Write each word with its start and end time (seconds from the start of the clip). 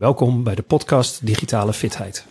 Welkom 0.00 0.42
bij 0.42 0.54
de 0.54 0.62
podcast 0.62 1.26
Digitale 1.26 1.72
Fitheid. 1.72 2.24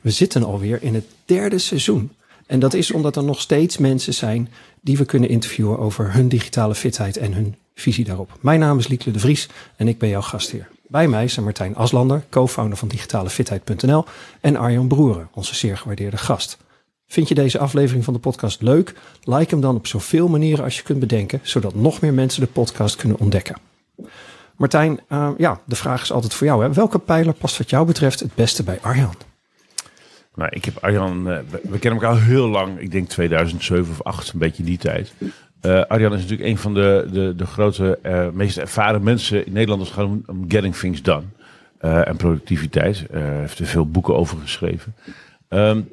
We 0.00 0.10
zitten 0.10 0.44
alweer 0.44 0.82
in 0.82 0.94
het 0.94 1.04
derde 1.24 1.58
seizoen. 1.58 2.12
En 2.46 2.60
dat 2.60 2.74
is 2.74 2.90
omdat 2.90 3.16
er 3.16 3.24
nog 3.24 3.40
steeds 3.40 3.78
mensen 3.78 4.14
zijn 4.14 4.48
die 4.80 4.96
we 4.96 5.04
kunnen 5.04 5.28
interviewen 5.28 5.78
over 5.78 6.12
hun 6.12 6.28
digitale 6.28 6.74
fitheid 6.74 7.16
en 7.16 7.32
hun 7.32 7.54
visie 7.74 8.04
daarop. 8.04 8.38
Mijn 8.40 8.60
naam 8.60 8.78
is 8.78 8.88
Liekle 8.88 9.12
de 9.12 9.18
Vries 9.18 9.48
en 9.76 9.88
ik 9.88 9.98
ben 9.98 10.08
jouw 10.08 10.20
gastheer. 10.20 10.68
Bij 10.88 11.08
mij 11.08 11.28
zijn 11.28 11.44
Martijn 11.44 11.76
Aslander, 11.76 12.24
co-founder 12.30 12.78
van 12.78 12.88
digitalefitheid.nl 12.88 14.04
en 14.40 14.56
Arjan 14.56 14.88
Broeren, 14.88 15.28
onze 15.34 15.54
zeer 15.54 15.78
gewaardeerde 15.78 16.16
gast. 16.16 16.58
Vind 17.06 17.28
je 17.28 17.34
deze 17.34 17.58
aflevering 17.58 18.04
van 18.04 18.14
de 18.14 18.20
podcast 18.20 18.60
leuk? 18.60 18.94
Like 19.24 19.50
hem 19.50 19.60
dan 19.60 19.76
op 19.76 19.86
zoveel 19.86 20.28
manieren 20.28 20.64
als 20.64 20.76
je 20.76 20.82
kunt 20.82 21.00
bedenken, 21.00 21.40
zodat 21.42 21.74
nog 21.74 22.00
meer 22.00 22.14
mensen 22.14 22.40
de 22.40 22.46
podcast 22.46 22.96
kunnen 22.96 23.18
ontdekken. 23.18 23.56
Martijn, 24.62 25.00
uh, 25.08 25.30
ja, 25.36 25.60
de 25.64 25.76
vraag 25.76 26.02
is 26.02 26.12
altijd 26.12 26.34
voor 26.34 26.46
jou. 26.46 26.62
Hè? 26.62 26.72
Welke 26.72 26.98
pijler 26.98 27.34
past 27.34 27.58
wat 27.58 27.70
jou 27.70 27.86
betreft 27.86 28.20
het 28.20 28.34
beste 28.34 28.62
bij 28.62 28.78
Arjan? 28.80 29.14
Nou, 30.34 30.50
ik 30.52 30.64
heb 30.64 30.76
Arjan, 30.80 31.30
uh, 31.30 31.38
we, 31.62 31.78
kennen 31.78 32.02
elkaar 32.02 32.22
heel 32.22 32.48
lang. 32.48 32.78
Ik 32.78 32.90
denk 32.90 33.08
2007 33.08 33.90
of 33.90 34.02
8, 34.02 34.32
een 34.32 34.38
beetje 34.38 34.62
die 34.62 34.78
tijd. 34.78 35.12
Uh, 35.62 35.82
Arjan 35.82 36.12
is 36.12 36.20
natuurlijk 36.20 36.48
een 36.48 36.58
van 36.58 36.74
de, 36.74 37.08
de, 37.12 37.34
de 37.36 37.46
grote, 37.46 37.98
meest 38.32 38.58
ervaren 38.58 39.02
mensen 39.02 39.46
in 39.46 39.52
Nederland 39.52 39.80
als 39.80 39.88
het 39.88 39.98
gaat 39.98 40.08
om, 40.26 40.44
getting 40.48 40.76
things 40.76 41.02
done. 41.02 41.24
en 41.80 42.16
productiviteit. 42.16 43.04
Hij 43.10 43.38
heeft 43.38 43.58
er 43.58 43.66
veel 43.66 43.90
boeken 43.90 44.16
over 44.16 44.38
geschreven. 44.38 44.94
Um, 45.48 45.88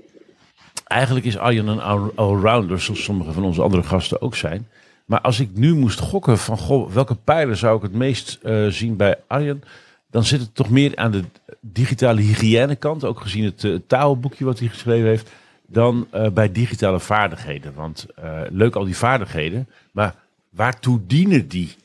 eigenlijk 0.84 1.26
is 1.26 1.38
Arjan 1.38 1.68
een 1.68 2.13
allrounder, 2.16 2.82
zoals 2.82 3.04
sommige 3.04 3.32
van 3.32 3.44
onze 3.44 3.62
andere 3.62 3.84
gasten 3.84 4.22
ook 4.22 4.36
zijn. 4.36 4.68
Maar 5.09 5.22
als 5.22 5.40
ik 5.40 5.49
nu 5.54 5.76
moest 5.76 5.99
gokken 5.99 6.38
van 6.38 6.57
goh, 6.57 6.91
welke 6.91 7.15
pijlen 7.15 7.57
zou 7.57 7.76
ik 7.77 7.82
het 7.82 7.93
meest 7.93 8.40
uh, 8.43 8.68
zien 8.68 8.96
bij 8.96 9.15
Arjen, 9.27 9.63
dan 10.12 10.24
zit 10.24 10.40
het 10.40 10.55
toch 10.55 10.70
meer 10.70 10.96
aan 10.96 11.12
de 11.12 11.24
digitale 11.60 12.21
hygiënekant, 12.21 13.04
ook 13.04 13.20
gezien 13.20 13.43
het 13.43 13.63
uh, 13.63 13.80
taalboekje 13.87 14.46
wat 14.46 14.60
hij 14.60 14.68
geschreven 14.68 15.07
heeft, 15.07 15.32
dan 15.68 16.07
uh, 16.13 16.30
bij 16.30 16.52
digitale 16.52 16.99
vaardigheden. 16.99 17.74
Want 17.74 18.05
leuk 18.49 18.76
al 18.76 18.85
die 18.85 18.98
vaardigheden, 18.98 19.68
maar 19.91 20.15
waartoe 20.49 20.99
dienen 21.07 21.48
die? 21.48 21.76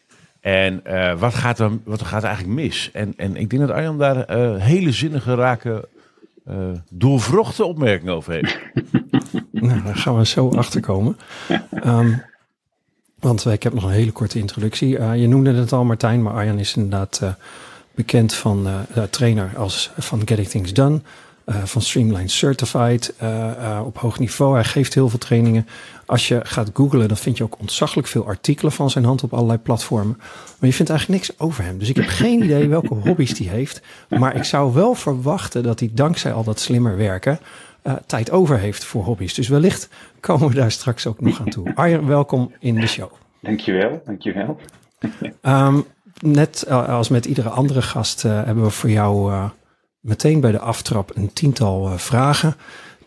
En 0.40 0.82
wat, 1.18 1.34
gaat 1.34 1.58
er, 1.58 1.70
wat 1.84 2.02
gaat 2.02 2.22
er 2.22 2.28
eigenlijk 2.28 2.58
mis? 2.58 2.90
En, 2.92 3.14
en 3.16 3.36
ik 3.36 3.50
denk 3.50 3.62
dat 3.62 3.76
Arjan 3.76 3.98
daar 3.98 4.30
hele 4.60 4.92
zinnige, 4.92 5.34
rake, 5.34 5.88
doorvrochte 6.90 7.64
opmerkingen 7.64 8.14
over 8.14 8.32
heeft. 8.32 8.58
nou, 9.50 9.82
daar 9.82 9.96
gaan 9.96 10.16
we 10.16 10.26
zo 10.26 10.48
achter 10.48 10.80
komen. 10.80 11.16
Um, 11.84 12.22
want 13.24 13.46
ik 13.46 13.62
heb 13.62 13.74
nog 13.74 13.84
een 13.84 13.90
hele 13.90 14.12
korte 14.12 14.38
introductie. 14.38 14.98
Uh, 14.98 15.16
je 15.16 15.28
noemde 15.28 15.52
het 15.52 15.72
al, 15.72 15.84
Martijn, 15.84 16.22
maar 16.22 16.32
Arjan 16.32 16.58
is 16.58 16.76
inderdaad 16.76 17.20
uh, 17.22 17.28
bekend 17.94 18.34
van 18.34 18.66
uh, 18.66 19.02
trainer 19.02 19.50
als 19.56 19.90
van 19.98 20.22
Getting 20.24 20.48
Things 20.48 20.72
Done. 20.72 21.00
Van 21.46 21.82
Streamline 21.82 22.28
Certified 22.28 23.14
op 23.84 23.98
hoog 23.98 24.18
niveau. 24.18 24.54
Hij 24.54 24.64
geeft 24.64 24.94
heel 24.94 25.08
veel 25.08 25.18
trainingen. 25.18 25.66
Als 26.06 26.28
je 26.28 26.40
gaat 26.42 26.70
googlen, 26.74 27.08
dan 27.08 27.16
vind 27.16 27.36
je 27.36 27.44
ook 27.44 27.58
ontzaglijk 27.58 28.06
veel 28.06 28.26
artikelen 28.26 28.72
van 28.72 28.90
zijn 28.90 29.04
hand 29.04 29.22
op 29.22 29.32
allerlei 29.32 29.58
platformen. 29.58 30.16
Maar 30.58 30.68
je 30.68 30.72
vindt 30.72 30.90
eigenlijk 30.90 31.20
niks 31.20 31.38
over 31.40 31.64
hem. 31.64 31.78
Dus 31.78 31.88
ik 31.88 31.96
heb 31.96 32.06
geen 32.06 32.42
idee 32.44 32.68
welke 32.68 32.94
hobby's 32.94 33.38
hij 33.38 33.46
heeft. 33.46 33.80
Maar 34.08 34.36
ik 34.36 34.44
zou 34.44 34.74
wel 34.74 34.94
verwachten 34.94 35.62
dat 35.62 35.80
hij 35.80 35.90
dankzij 35.92 36.32
al 36.32 36.44
dat 36.44 36.60
slimmer 36.60 36.96
werken 36.96 37.38
tijd 38.06 38.30
over 38.30 38.58
heeft 38.58 38.84
voor 38.84 39.04
hobby's. 39.04 39.34
Dus 39.34 39.48
wellicht 39.48 39.88
komen 40.20 40.48
we 40.48 40.54
daar 40.54 40.70
straks 40.70 41.06
ook 41.06 41.20
nog 41.20 41.40
aan 41.40 41.48
toe. 41.48 41.74
Arjen, 41.74 42.06
welkom 42.06 42.52
in 42.58 42.74
de 42.74 42.86
show. 42.86 43.10
Dankjewel, 43.40 44.02
dankjewel. 44.04 44.58
um, 45.42 45.84
net 46.18 46.70
als 46.70 47.08
met 47.08 47.24
iedere 47.24 47.48
andere 47.48 47.82
gast 47.82 48.24
uh, 48.24 48.32
hebben 48.44 48.64
we 48.64 48.70
voor 48.70 48.90
jou 48.90 49.32
uh, 49.32 49.50
meteen 50.04 50.40
bij 50.40 50.50
de 50.50 50.58
aftrap 50.58 51.16
een 51.16 51.32
tiental 51.32 51.90
uh, 51.90 51.98
vragen. 51.98 52.54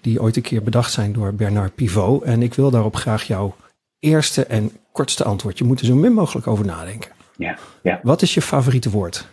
Die 0.02 0.22
ooit 0.22 0.36
een 0.36 0.42
keer 0.42 0.64
bedacht 0.64 0.92
zijn 0.92 1.14
door 1.14 1.34
Bernard 1.34 1.76
Pivot. 1.76 2.24
En 2.24 2.42
ik 2.42 2.54
wil 2.54 2.72
daarop 2.72 2.96
graag 2.96 3.24
jouw 3.24 3.56
eerste 4.00 4.46
en 4.46 4.72
kortste 4.92 5.24
antwoord. 5.24 5.58
Je 5.58 5.64
moet 5.64 5.80
er 5.80 5.86
zo 5.86 5.96
min 5.96 6.14
mogelijk 6.14 6.48
over 6.48 6.66
nadenken. 6.66 7.12
Ja, 7.36 7.58
ja. 7.84 8.00
Wat 8.04 8.22
is 8.22 8.34
je 8.34 8.42
favoriete 8.42 8.90
woord? 8.90 9.28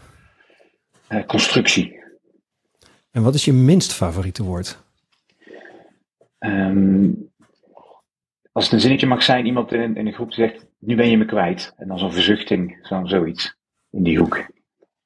constructie. 1.26 2.02
En 3.10 3.22
wat 3.22 3.34
is 3.34 3.44
je 3.44 3.52
minst 3.52 3.92
favoriete 3.92 4.42
woord? 4.42 4.78
Um, 6.38 7.32
als 8.52 8.64
het 8.64 8.72
een 8.72 8.80
zinnetje 8.80 9.06
mag 9.06 9.22
zijn, 9.22 9.46
iemand 9.46 9.72
in 9.72 9.80
een, 9.80 9.96
in 9.96 10.06
een 10.06 10.12
groep 10.12 10.32
zegt, 10.32 10.66
nu 10.78 10.96
ben 10.96 11.10
je 11.10 11.16
me 11.16 11.24
kwijt. 11.24 11.72
En 11.76 11.88
dan 11.88 11.98
zo'n 11.98 12.12
verzuchting, 12.12 12.78
zo, 12.82 13.00
zoiets 13.04 13.56
in 13.90 14.02
die 14.02 14.18
hoek. 14.18 14.46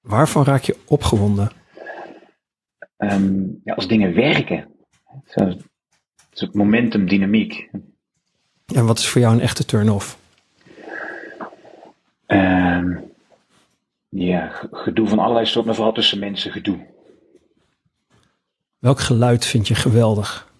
Waarvan 0.01 0.45
raak 0.45 0.63
je 0.63 0.77
opgewonden? 0.87 1.51
Um, 2.99 3.61
ja, 3.65 3.75
als 3.75 3.89
dingen 3.89 4.15
werken. 4.15 4.69
Zo, 5.27 5.45
het 5.45 5.61
is 6.31 6.49
momentum, 6.53 7.09
dynamiek. 7.09 7.71
En 8.75 8.87
wat 8.87 8.99
is 8.99 9.09
voor 9.09 9.21
jou 9.21 9.35
een 9.35 9.41
echte 9.41 9.65
turn-off? 9.65 10.19
Um, 12.27 13.13
ja, 14.09 14.53
gedoe 14.71 15.09
van 15.09 15.19
allerlei 15.19 15.45
soorten, 15.45 15.65
maar 15.65 15.75
vooral 15.75 15.93
tussen 15.93 16.19
mensen 16.19 16.53
gedoe. 16.53 16.87
Welk 18.79 19.01
geluid 19.01 19.47
vind 19.47 19.69
je 19.69 19.75
geweldig? 19.75 20.53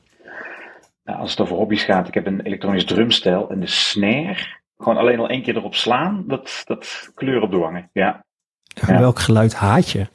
Nou, 1.05 1.19
als 1.21 1.31
het 1.31 1.41
over 1.41 1.57
hobby's 1.57 1.83
gaat, 1.83 2.09
ik 2.09 2.15
heb 2.15 2.27
een 2.27 2.41
elektronisch 2.41 2.85
drumstel 2.85 3.51
en 3.51 3.61
de 3.61 3.67
snare. 3.67 4.57
Gewoon 4.79 4.99
alleen 4.99 5.19
al 5.19 5.29
één 5.29 5.43
keer 5.43 5.57
erop 5.57 5.75
slaan, 5.75 6.25
dat, 6.27 6.63
dat 6.65 7.11
kleur 7.15 7.43
op 7.43 7.51
de 7.51 7.57
wangen. 7.57 7.91
Ja. 7.93 8.25
ja. 8.65 8.99
Welk 8.99 9.19
geluid 9.19 9.55
haat 9.55 9.91
je? 9.91 10.07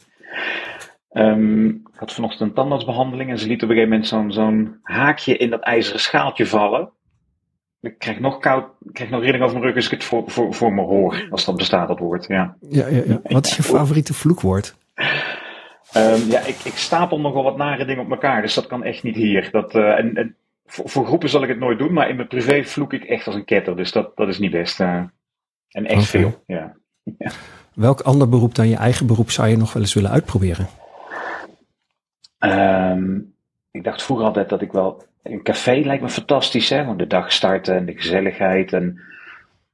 Um, 1.11 1.83
had 2.03 2.13
vanochtend 2.13 2.49
een 2.49 2.55
tandartsbehandeling 2.55 3.29
en 3.29 3.39
ze 3.39 3.47
liet 3.47 3.63
op 3.63 3.69
een 3.69 3.75
gegeven 3.75 3.89
moment 3.89 4.07
zo'n 4.07 4.31
zo'n 4.31 4.79
haakje 4.81 5.37
in 5.37 5.49
dat 5.49 5.61
ijzeren 5.61 5.99
schaaltje 5.99 6.45
vallen. 6.45 6.89
Ik 7.81 7.99
krijg 7.99 8.19
nog 8.19 8.39
koud, 8.39 8.65
ik 8.85 8.93
krijg 8.93 9.09
nog 9.09 9.21
rilling 9.21 9.43
over 9.43 9.55
mijn 9.55 9.65
rug 9.65 9.75
als 9.75 9.85
ik 9.85 9.91
het 9.91 10.03
voor, 10.03 10.23
voor, 10.25 10.53
voor 10.53 10.73
me 10.73 10.81
hoor, 10.81 11.27
als 11.29 11.45
dat 11.45 11.55
bestaat, 11.55 11.87
dat 11.87 11.99
woord. 11.99 12.27
Ja. 12.27 12.55
Ja, 12.69 12.87
ja, 12.87 13.01
ja. 13.05 13.21
Wat 13.23 13.45
is 13.45 13.55
je 13.55 13.63
favoriete 13.63 14.13
vloekwoord? 14.13 14.75
Um, 15.97 16.29
ja, 16.29 16.39
ik, 16.39 16.55
ik 16.63 16.75
stapel 16.75 17.19
nogal 17.19 17.43
wat 17.43 17.57
nare 17.57 17.85
dingen 17.85 18.03
op 18.03 18.11
elkaar, 18.11 18.41
dus 18.41 18.53
dat 18.53 18.67
kan 18.67 18.83
echt 18.83 19.03
niet 19.03 19.15
hier. 19.15 19.49
Dat, 19.51 19.75
uh, 19.75 19.99
en, 19.99 20.15
en 20.15 20.35
voor, 20.65 20.89
voor, 20.89 21.05
groepen 21.05 21.29
zal 21.29 21.43
ik 21.43 21.49
het 21.49 21.59
nooit 21.59 21.79
doen, 21.79 21.93
maar 21.93 22.09
in 22.09 22.15
mijn 22.15 22.27
privé 22.27 22.63
vloek 22.63 22.93
ik 22.93 23.03
echt 23.03 23.27
als 23.27 23.35
een 23.35 23.45
ketter. 23.45 23.75
Dus 23.75 23.91
dat, 23.91 24.15
dat 24.15 24.27
is 24.27 24.39
niet 24.39 24.51
best. 24.51 24.79
Uh, 24.79 25.03
en 25.69 25.85
echt 25.85 25.93
okay. 25.93 26.03
veel, 26.03 26.43
ja. 26.45 26.75
ja. 27.17 27.31
Welk 27.73 28.01
ander 28.01 28.29
beroep 28.29 28.55
dan 28.55 28.67
je 28.67 28.75
eigen 28.75 29.07
beroep 29.07 29.31
zou 29.31 29.47
je 29.47 29.57
nog 29.57 29.73
wel 29.73 29.81
eens 29.81 29.93
willen 29.93 30.11
uitproberen? 30.11 30.67
Um, 32.45 33.33
ik 33.71 33.83
dacht 33.83 34.03
vroeger 34.03 34.25
altijd 34.25 34.49
dat 34.49 34.61
ik 34.61 34.71
wel... 34.71 35.03
Een 35.23 35.43
café 35.43 35.81
lijkt 35.85 36.03
me 36.03 36.09
fantastisch, 36.09 36.69
hè? 36.69 36.85
Want 36.85 36.99
de 36.99 37.07
dag 37.07 37.31
starten 37.31 37.75
en 37.75 37.85
de 37.85 37.95
gezelligheid. 37.95 38.73
En, 38.73 39.01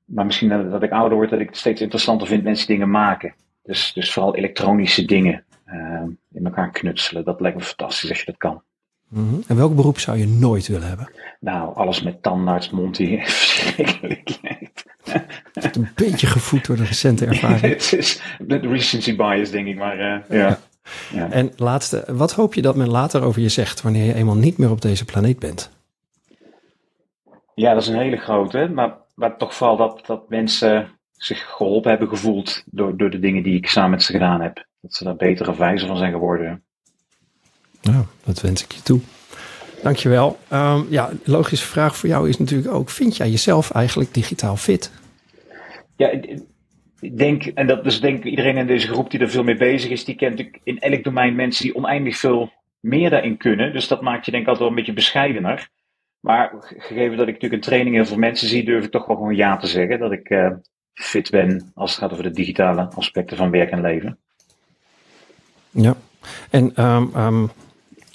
maar 0.05 0.25
misschien 0.25 0.49
dat, 0.49 0.71
dat 0.71 0.83
ik 0.83 0.91
ouder 0.91 1.17
word, 1.17 1.29
dat 1.29 1.39
ik 1.39 1.47
het 1.47 1.57
steeds 1.57 1.81
interessanter 1.81 2.27
vind 2.27 2.43
mensen 2.43 2.67
dingen 2.67 2.89
maken. 2.89 3.33
Dus, 3.63 3.93
dus 3.93 4.13
vooral 4.13 4.35
elektronische 4.35 5.05
dingen 5.05 5.43
uh, 5.67 6.03
in 6.31 6.45
elkaar 6.45 6.71
knutselen. 6.71 7.23
Dat 7.23 7.41
lijkt 7.41 7.57
me 7.57 7.63
fantastisch 7.63 8.09
als 8.09 8.19
je 8.19 8.25
dat 8.25 8.37
kan. 8.37 8.61
Mm 9.09 9.29
-hmm. 9.29 9.43
En 9.47 9.55
welk 9.55 9.75
beroep 9.75 9.99
zou 9.99 10.17
je 10.17 10.27
nooit 10.27 10.67
willen 10.67 10.87
hebben? 10.87 11.11
Nou, 11.39 11.75
alles 11.75 12.01
met 12.01 12.21
tandarts, 12.21 12.69
Monty, 12.69 13.19
verschrikkelijk. 13.23 14.37
Het 15.53 15.75
een 15.75 15.89
beetje 15.95 16.27
gevoed 16.27 16.65
door 16.65 16.75
de 16.75 16.83
recente 16.83 17.25
ervaring. 17.25 17.61
Het 17.73 17.93
is 17.93 18.21
de 18.39 18.57
recency 18.57 19.15
bias, 19.15 19.51
denk 19.51 19.67
ik, 19.67 19.77
maar 19.77 19.95
uh, 19.95 20.29
ja. 20.29 20.47
ja. 20.47 20.59
En 21.13 21.51
laatste, 21.55 22.03
wat 22.07 22.33
hoop 22.33 22.53
je 22.53 22.61
dat 22.61 22.75
men 22.75 22.89
later 22.89 23.21
over 23.23 23.41
je 23.41 23.49
zegt 23.49 23.81
wanneer 23.81 24.05
je 24.05 24.13
eenmaal 24.13 24.35
niet 24.35 24.57
meer 24.57 24.71
op 24.71 24.81
deze 24.81 25.05
planeet 25.05 25.39
bent? 25.39 25.71
Ja, 27.55 27.73
dat 27.73 27.81
is 27.81 27.87
een 27.87 27.99
hele 27.99 28.17
grote, 28.17 28.69
maar, 28.73 28.97
maar 29.15 29.37
toch 29.37 29.55
vooral 29.55 29.77
dat, 29.77 30.05
dat 30.05 30.29
mensen 30.29 30.89
zich 31.11 31.45
geholpen 31.49 31.89
hebben 31.89 32.09
gevoeld 32.09 32.63
door, 32.65 32.97
door 32.97 33.09
de 33.09 33.19
dingen 33.19 33.43
die 33.43 33.55
ik 33.55 33.67
samen 33.67 33.89
met 33.89 34.03
ze 34.03 34.11
gedaan 34.11 34.41
heb. 34.41 34.65
Dat 34.81 34.93
ze 34.93 35.03
daar 35.03 35.15
beter 35.15 35.49
of 35.49 35.57
wijzer 35.57 35.87
van 35.87 35.97
zijn 35.97 36.11
geworden. 36.11 36.63
Nou, 37.81 38.05
dat 38.23 38.41
wens 38.41 38.63
ik 38.63 38.71
je 38.71 38.81
toe. 38.81 38.99
Dankjewel. 39.83 40.39
Um, 40.53 40.87
ja, 40.89 41.09
logische 41.23 41.65
vraag 41.65 41.97
voor 41.97 42.09
jou 42.09 42.29
is 42.29 42.37
natuurlijk 42.37 42.73
ook: 42.73 42.89
vind 42.89 43.17
jij 43.17 43.29
jezelf 43.29 43.71
eigenlijk 43.71 44.13
digitaal 44.13 44.55
fit? 44.55 44.91
Ja, 45.95 46.19
ik 46.99 47.17
denk, 47.17 47.45
en 47.45 47.67
dat 47.67 47.85
is 47.85 48.01
denk 48.01 48.17
ik 48.17 48.23
iedereen 48.23 48.57
in 48.57 48.67
deze 48.67 48.87
groep 48.87 49.11
die 49.11 49.19
er 49.19 49.29
veel 49.29 49.43
mee 49.43 49.57
bezig 49.57 49.89
is, 49.89 50.05
die 50.05 50.15
kent 50.15 50.31
natuurlijk 50.31 50.59
in 50.63 50.79
elk 50.79 51.03
domein 51.03 51.35
mensen 51.35 51.63
die 51.63 51.75
oneindig 51.75 52.17
veel 52.17 52.51
meer 52.79 53.09
daarin 53.09 53.37
kunnen. 53.37 53.73
Dus 53.73 53.87
dat 53.87 54.01
maakt 54.01 54.25
je 54.25 54.31
denk 54.31 54.43
ik 54.43 54.49
altijd 54.49 54.69
wel 54.69 54.77
een 54.77 54.83
beetje 54.83 55.01
bescheidener. 55.01 55.69
Maar 56.19 56.53
gegeven 56.59 57.17
dat 57.17 57.27
ik 57.27 57.33
natuurlijk 57.33 57.53
een 57.53 57.69
training 57.69 57.95
heel 57.95 58.05
veel 58.05 58.17
mensen 58.17 58.47
zie, 58.47 58.63
durf 58.63 58.85
ik 58.85 58.91
toch 58.91 59.05
wel 59.05 59.15
gewoon 59.15 59.35
ja 59.35 59.57
te 59.57 59.67
zeggen. 59.67 59.99
Dat 59.99 60.11
ik 60.11 60.29
uh, 60.29 60.51
fit 60.93 61.29
ben 61.29 61.71
als 61.75 61.91
het 61.91 61.99
gaat 61.99 62.11
over 62.11 62.23
de 62.23 62.31
digitale 62.31 62.89
aspecten 62.95 63.37
van 63.37 63.51
werk 63.51 63.71
en 63.71 63.81
leven. 63.81 64.17
Ja, 65.71 65.95
en 66.49 66.85
um, 66.85 67.15
um, 67.15 67.49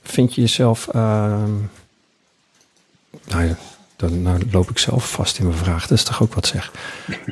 vind 0.02 0.34
je 0.34 0.40
jezelf. 0.40 0.92
Nou 0.92 1.68
ja, 3.44 3.56
dan 4.08 4.22
nou 4.22 4.42
loop 4.52 4.70
ik 4.70 4.78
zelf 4.78 5.10
vast 5.10 5.38
in 5.38 5.44
mijn 5.46 5.58
vraag. 5.58 5.86
Dat 5.86 5.98
is 5.98 6.04
toch 6.04 6.22
ook 6.22 6.34
wat 6.34 6.46
zeg. 6.46 6.72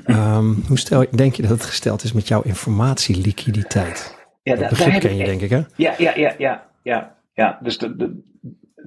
um, 0.06 0.64
hoe 0.68 0.78
stel, 0.78 1.06
denk 1.10 1.34
je 1.34 1.42
dat 1.42 1.50
het 1.50 1.64
gesteld 1.64 2.04
is 2.04 2.12
met 2.12 2.28
jouw 2.28 2.42
informatieliquiditeit? 2.42 4.20
Ja, 4.42 4.56
dat 4.56 4.68
begrip 4.68 5.00
ken 5.00 5.16
je, 5.16 5.24
denk 5.24 5.40
ik, 5.40 5.50
hè? 5.50 5.60
Ja, 5.76 5.94
ja, 5.98 6.12
ja, 6.16 6.34
ja. 6.38 6.66
ja, 6.82 7.16
ja. 7.34 7.58
Dus 7.62 7.78
de, 7.78 7.96
de, 7.96 8.22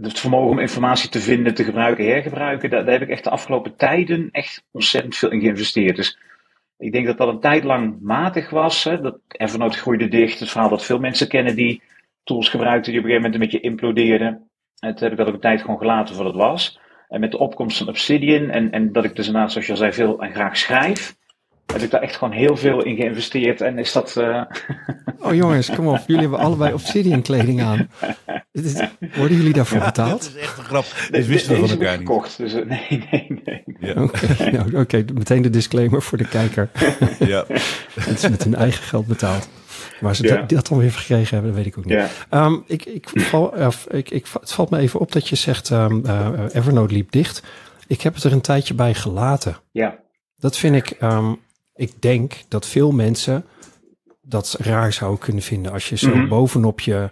het 0.01 0.19
vermogen 0.19 0.49
om 0.49 0.59
informatie 0.59 1.09
te 1.09 1.19
vinden, 1.19 1.53
te 1.53 1.63
gebruiken, 1.63 2.05
hergebruiken, 2.05 2.69
daar, 2.69 2.83
daar, 2.83 2.93
heb 2.93 3.01
ik 3.01 3.09
echt 3.09 3.23
de 3.23 3.29
afgelopen 3.29 3.75
tijden 3.75 4.29
echt 4.31 4.63
ontzettend 4.71 5.15
veel 5.15 5.31
in 5.31 5.39
geïnvesteerd. 5.39 5.95
Dus 5.95 6.17
ik 6.77 6.91
denk 6.91 7.05
dat 7.05 7.17
dat 7.17 7.27
een 7.27 7.39
tijd 7.39 7.63
lang 7.63 7.97
matig 8.01 8.49
was. 8.49 8.83
Hè, 8.83 9.01
dat 9.01 9.17
Evernote 9.27 9.77
groeide 9.77 10.07
dicht. 10.07 10.39
Het 10.39 10.49
verhaal 10.49 10.69
dat 10.69 10.85
veel 10.85 10.99
mensen 10.99 11.27
kennen 11.27 11.55
die 11.55 11.81
tools 12.23 12.49
gebruikten 12.49 12.91
die 12.91 13.01
op 13.01 13.05
een 13.05 13.11
gegeven 13.11 13.31
moment 13.31 13.33
een 13.33 13.49
beetje 13.49 13.69
implodeerden. 13.69 14.49
Het 14.79 14.99
heb 14.99 15.11
ik 15.11 15.17
dat 15.17 15.27
ook 15.27 15.33
een 15.33 15.39
tijd 15.39 15.61
gewoon 15.61 15.77
gelaten 15.77 16.15
voor 16.15 16.25
het 16.25 16.35
was. 16.35 16.79
En 17.09 17.19
met 17.19 17.31
de 17.31 17.37
opkomst 17.37 17.77
van 17.77 17.87
Obsidian 17.87 18.49
en, 18.49 18.71
en 18.71 18.91
dat 18.91 19.03
ik 19.03 19.15
dus 19.15 19.25
inderdaad, 19.25 19.51
zoals 19.51 19.65
je 19.67 19.71
al 19.71 19.77
zei, 19.77 19.93
veel 19.93 20.21
en 20.21 20.33
graag 20.33 20.57
schrijf, 20.57 21.15
heb 21.65 21.81
ik 21.81 21.91
daar 21.91 22.01
echt 22.01 22.15
gewoon 22.15 22.33
heel 22.33 22.57
veel 22.57 22.83
in 22.83 22.95
geïnvesteerd. 22.95 23.61
En 23.61 23.77
is 23.77 23.91
dat. 23.91 24.15
Uh... 24.17 24.41
Oh 25.19 25.33
jongens, 25.33 25.69
kom 25.69 25.87
op. 25.87 26.03
Jullie 26.07 26.21
hebben 26.21 26.39
allebei 26.39 26.73
Obsidian 26.73 27.21
kleding 27.21 27.61
aan. 27.61 27.89
Worden 29.15 29.37
jullie 29.37 29.53
daarvoor 29.53 29.79
betaald? 29.79 30.21
Dat 30.21 30.33
is 30.35 30.41
echt 30.41 30.57
een 30.57 30.63
grap. 30.63 30.85
Dit 31.11 31.27
wisten 31.27 31.53
we 31.53 31.59
van 31.59 31.69
elkaar 31.69 31.97
niet. 31.97 32.07
Gekocht, 32.07 32.37
dus 32.37 32.53
uh, 32.53 32.65
nee, 32.89 33.05
nee, 33.11 33.41
nee. 33.43 33.63
Ja. 33.79 34.03
Oké, 34.03 34.51
nou, 34.51 34.79
okay, 34.79 35.05
meteen 35.13 35.41
de 35.41 35.49
disclaimer 35.49 36.01
voor 36.01 36.17
de 36.17 36.27
kijker. 36.27 36.69
ja. 37.19 37.45
Het 37.99 38.23
is 38.23 38.29
met 38.29 38.43
hun 38.43 38.55
eigen 38.55 38.83
geld 38.83 39.07
betaald. 39.07 39.49
Waar 39.99 40.15
ze 40.15 40.27
dat, 40.27 40.49
dat, 40.49 40.67
dan 40.67 40.77
weer 40.77 40.91
gekregen 40.91 41.33
hebben, 41.33 41.47
dat 41.53 41.63
weet 41.63 41.73
ik 41.73 41.77
ook 41.77 41.85
niet. 41.85 42.09
Ja. 42.29 42.45
Um, 42.45 42.63
ik, 42.67 42.85
ik 42.85 43.09
val, 43.09 43.53
ik, 43.87 44.09
ik, 44.09 44.27
het 44.39 44.51
valt 44.51 44.69
me 44.69 44.77
even 44.77 44.99
op 44.99 45.11
dat 45.11 45.27
je 45.27 45.35
zegt 45.35 45.69
um, 45.69 46.01
uh, 46.05 46.29
Evernote 46.53 46.93
liep 46.93 47.11
dicht. 47.11 47.43
Ik 47.87 48.01
heb 48.01 48.13
het 48.13 48.23
er 48.23 48.31
een 48.31 48.41
tijdje 48.41 48.73
bij 48.73 48.93
gelaten. 48.93 49.57
Ja. 49.71 49.99
Dat 50.35 50.57
vind 50.57 50.75
ik, 50.75 50.97
um, 51.01 51.39
ik 51.75 52.01
denk 52.01 52.33
dat 52.47 52.65
veel 52.65 52.91
mensen 52.91 53.45
dat 54.21 54.55
raar 54.59 54.93
zouden 54.93 55.19
kunnen 55.19 55.43
vinden. 55.43 55.71
Als 55.71 55.89
je 55.89 55.97
zo 55.97 56.07
mm 56.07 56.13
-hmm. 56.13 56.27
bovenop 56.27 56.79
je, 56.79 57.09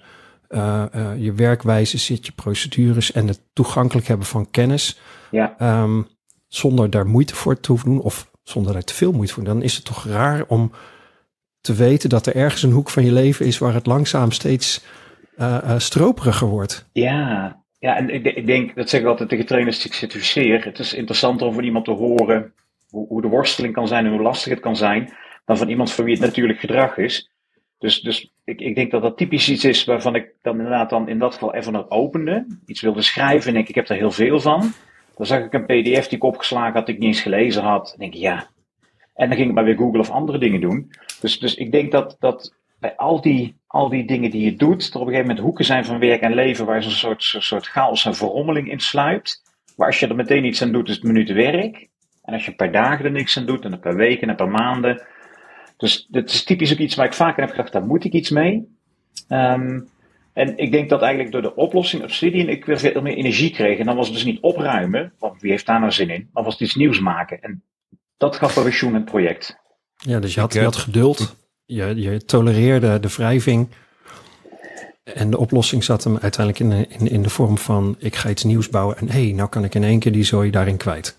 uh, 0.49 0.85
je 1.17 1.33
werkwijze 1.33 1.97
zit, 1.97 2.25
je 2.25 2.31
procedures 2.31 3.11
en 3.11 3.27
het 3.27 3.41
toegankelijk 3.53 4.07
hebben 4.07 4.27
van 4.27 4.49
kennis. 4.51 4.99
Ja. 5.31 5.55
zonder 6.47 6.89
daar 6.89 7.07
moeite 7.07 7.35
voor 7.35 7.59
te 7.59 7.71
hoeven 7.71 7.89
doen 7.89 8.01
of 8.01 8.31
zonder 8.43 8.73
daar 8.73 8.83
te 8.83 8.93
veel 8.93 9.11
moeite 9.11 9.33
voor. 9.33 9.43
Dan 9.43 9.61
is 9.61 9.75
het 9.75 9.85
toch 9.85 10.05
raar 10.05 10.43
om 10.47 10.71
te 11.63 11.74
weten 11.74 12.10
dat 12.10 12.25
er 12.25 12.36
ergens 12.36 12.63
een 12.63 12.71
hoek 12.71 12.89
van 12.89 13.06
je 13.06 13.12
leven 13.12 13.45
is 13.45 13.57
waar 13.57 13.74
het 13.74 13.86
langzaam 13.86 14.31
steeds 14.31 14.83
uh, 15.38 15.57
uh, 15.63 15.80
stroperiger 15.80 16.48
wordt. 16.48 16.89
Ja, 16.92 17.57
ja 17.80 17.98
en 17.98 18.10
ik, 18.10 18.25
ik, 18.25 18.45
denk, 18.45 18.75
dat 18.75 18.89
zeg 18.89 19.01
ik 19.01 19.07
altijd 19.07 19.30
tegen 19.30 19.45
trainers 19.45 19.77
die 19.77 19.86
ik 19.86 19.94
certificeer. 19.94 20.63
Het 20.63 20.80
is 20.80 20.94
interessanter 20.94 21.48
om 21.48 21.54
van 21.54 21.63
iemand 21.63 21.86
te 21.86 21.92
horen 21.92 22.54
hoe, 22.89 23.07
hoe, 23.07 23.21
de 23.21 23.27
worsteling 23.27 23.74
kan 23.74 23.88
zijn 23.88 24.06
en 24.06 24.12
hoe 24.12 24.21
lastig 24.21 24.51
het 24.51 24.62
kan 24.62 24.75
zijn, 24.75 25.13
dan 25.45 25.57
van 25.57 25.69
iemand 25.69 25.92
voor 25.92 26.06
wie 26.06 26.13
het 26.13 26.24
natuurlijk 26.24 26.60
gedrag 26.60 26.98
is. 26.98 27.31
Dus, 27.80 28.01
dus 28.01 28.31
ik, 28.44 28.59
ik 28.59 28.75
denk 28.75 28.92
dat 28.92 29.01
dat 29.01 29.18
typisch 29.18 29.50
iets 29.50 29.66
is 29.66 29.83
waarvan 29.83 30.16
ik 30.16 30.33
dan 30.42 30.57
inderdaad 30.57 30.89
dan 30.89 31.09
in 31.09 31.19
dat 31.19 31.33
geval 31.33 31.54
even 31.54 31.92
opende. 31.92 32.45
Iets 32.66 32.81
wilde 32.81 33.01
schrijven 33.01 33.48
en 33.48 33.54
denk 33.54 33.68
ik 33.68 33.75
heb 33.75 33.89
er 33.89 33.95
heel 33.95 34.12
veel 34.12 34.39
van. 34.39 34.74
Dan 35.16 35.25
zag 35.25 35.44
ik 35.44 35.54
een 35.54 35.66
pdf 35.66 36.07
die 36.07 36.18
ik 36.18 36.24
opgeslagen 36.24 36.74
had, 36.74 36.86
die 36.86 36.95
ik 36.95 37.01
niet 37.01 37.09
eens 37.09 37.21
gelezen 37.21 37.63
had. 37.63 37.88
Dan 37.88 38.00
denk 38.00 38.13
ik, 38.13 38.19
ja, 38.19 38.48
en 39.13 39.27
dan 39.27 39.38
ging 39.38 39.50
ik 39.50 39.56
maar 39.56 39.63
weer 39.63 39.77
Google 39.77 40.00
of 40.00 40.10
andere 40.10 40.38
dingen 40.38 40.62
doen. 40.62 40.92
Dus, 41.21 41.39
dus 41.39 41.56
ik 41.56 41.71
denk 41.71 41.92
dat, 41.92 42.15
dat 42.19 42.56
bij 42.80 42.95
al 42.95 43.21
die, 43.21 43.56
al 43.68 43.89
die 43.89 44.06
dingen 44.06 44.31
die 44.31 44.45
je 44.45 44.56
doet, 44.56 44.89
er 44.94 45.00
op 45.00 45.01
een 45.01 45.07
gegeven 45.07 45.27
moment 45.27 45.39
hoeken 45.39 45.65
zijn 45.65 45.86
van 45.86 46.00
werk 46.00 46.21
en 46.21 46.33
leven 46.33 46.65
waar 46.65 46.83
zo'n 46.83 46.92
soort, 46.92 47.24
soort 47.24 47.68
chaos 47.68 48.06
en 48.06 48.15
verrommeling 48.15 48.71
in 48.71 48.80
sluipt. 48.80 49.42
Maar 49.77 49.88
als 49.88 50.00
je 50.00 50.07
er 50.07 50.15
meteen 50.15 50.45
iets 50.45 50.62
aan 50.62 50.71
doet, 50.71 50.89
is 50.89 50.95
het 50.95 51.04
minuten 51.04 51.36
werk. 51.36 51.89
En 52.24 52.33
als 52.33 52.45
je 52.45 52.56
per 52.56 52.71
dagen 52.71 53.06
er 53.06 53.12
niks 53.12 53.38
aan 53.38 53.45
doet, 53.45 53.65
en 53.65 53.71
een 53.71 53.80
per 53.80 53.95
weken 53.95 54.30
en 54.30 54.36
per 54.36 54.50
maanden. 54.50 55.01
Dus 55.77 56.07
dat 56.09 56.30
is 56.30 56.44
typisch 56.44 56.71
ook 56.71 56.77
iets 56.77 56.95
waar 56.95 57.06
ik 57.06 57.13
vaker 57.13 57.42
heb 57.42 57.51
gedacht, 57.51 57.71
daar 57.71 57.86
moet 57.86 58.04
ik 58.04 58.13
iets 58.13 58.30
mee. 58.30 58.77
Um, 59.30 59.88
en 60.33 60.57
ik 60.57 60.71
denk 60.71 60.89
dat 60.89 61.01
eigenlijk 61.01 61.31
door 61.31 61.42
de 61.42 61.56
oplossing 61.56 62.04
Obsidian 62.04 62.50
ik 62.50 62.66
weer 62.66 62.80
veel 62.80 63.01
meer 63.01 63.16
energie 63.16 63.51
kreeg. 63.51 63.77
En 63.77 63.86
dan 63.86 63.95
was 63.95 64.06
het 64.06 64.16
dus 64.16 64.25
niet 64.25 64.42
opruimen, 64.42 65.13
want 65.19 65.42
wie 65.42 65.51
heeft 65.51 65.66
daar 65.66 65.80
nou 65.80 65.92
zin 65.92 66.09
in? 66.09 66.30
Maar 66.33 66.44
was 66.44 66.54
het 66.54 66.62
iets 66.62 66.75
nieuws 66.75 67.00
maken. 67.00 67.42
En 67.42 67.63
dat 68.23 68.35
gaf 68.35 68.55
een 68.55 68.93
het 68.93 69.05
project. 69.05 69.55
Ja, 69.95 70.19
dus 70.19 70.33
je 70.33 70.39
had, 70.39 70.53
je 70.53 70.63
had 70.63 70.75
geduld, 70.75 71.35
je, 71.65 72.01
je 72.01 72.25
tolereerde 72.25 72.99
de 72.99 73.07
wrijving. 73.07 73.69
En 75.03 75.29
de 75.29 75.37
oplossing 75.37 75.83
zat 75.83 76.03
hem 76.03 76.17
uiteindelijk 76.17 76.59
in 76.59 76.69
de, 76.69 76.87
in, 76.87 77.11
in 77.11 77.23
de 77.23 77.29
vorm 77.29 77.57
van: 77.57 77.95
ik 77.99 78.15
ga 78.15 78.29
iets 78.29 78.43
nieuws 78.43 78.69
bouwen. 78.69 78.97
En 78.97 79.09
hé, 79.09 79.23
hey, 79.23 79.31
nou 79.31 79.49
kan 79.49 79.63
ik 79.63 79.75
in 79.75 79.83
één 79.83 79.99
keer 79.99 80.11
die 80.11 80.23
zooi 80.23 80.51
daarin 80.51 80.77
kwijt. 80.77 81.17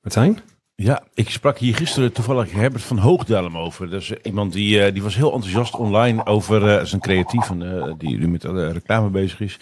Martijn? 0.00 0.40
Ja, 0.74 1.02
ik 1.14 1.30
sprak 1.30 1.58
hier 1.58 1.74
gisteren 1.74 2.12
toevallig 2.12 2.52
Herbert 2.52 2.82
van 2.82 2.98
Hoogdalem 2.98 3.58
over. 3.58 3.90
Dat 3.90 4.00
is 4.00 4.12
iemand 4.12 4.52
die, 4.52 4.92
die 4.92 5.02
was 5.02 5.16
heel 5.16 5.32
enthousiast 5.32 5.74
online 5.74 6.26
over 6.26 6.62
uh, 6.62 6.84
zijn 6.84 7.00
creatief, 7.00 7.50
en, 7.50 7.60
uh, 7.60 7.92
die 7.98 8.18
nu 8.18 8.28
met 8.28 8.44
uh, 8.44 8.70
reclame 8.72 9.08
bezig 9.08 9.40
is. 9.40 9.58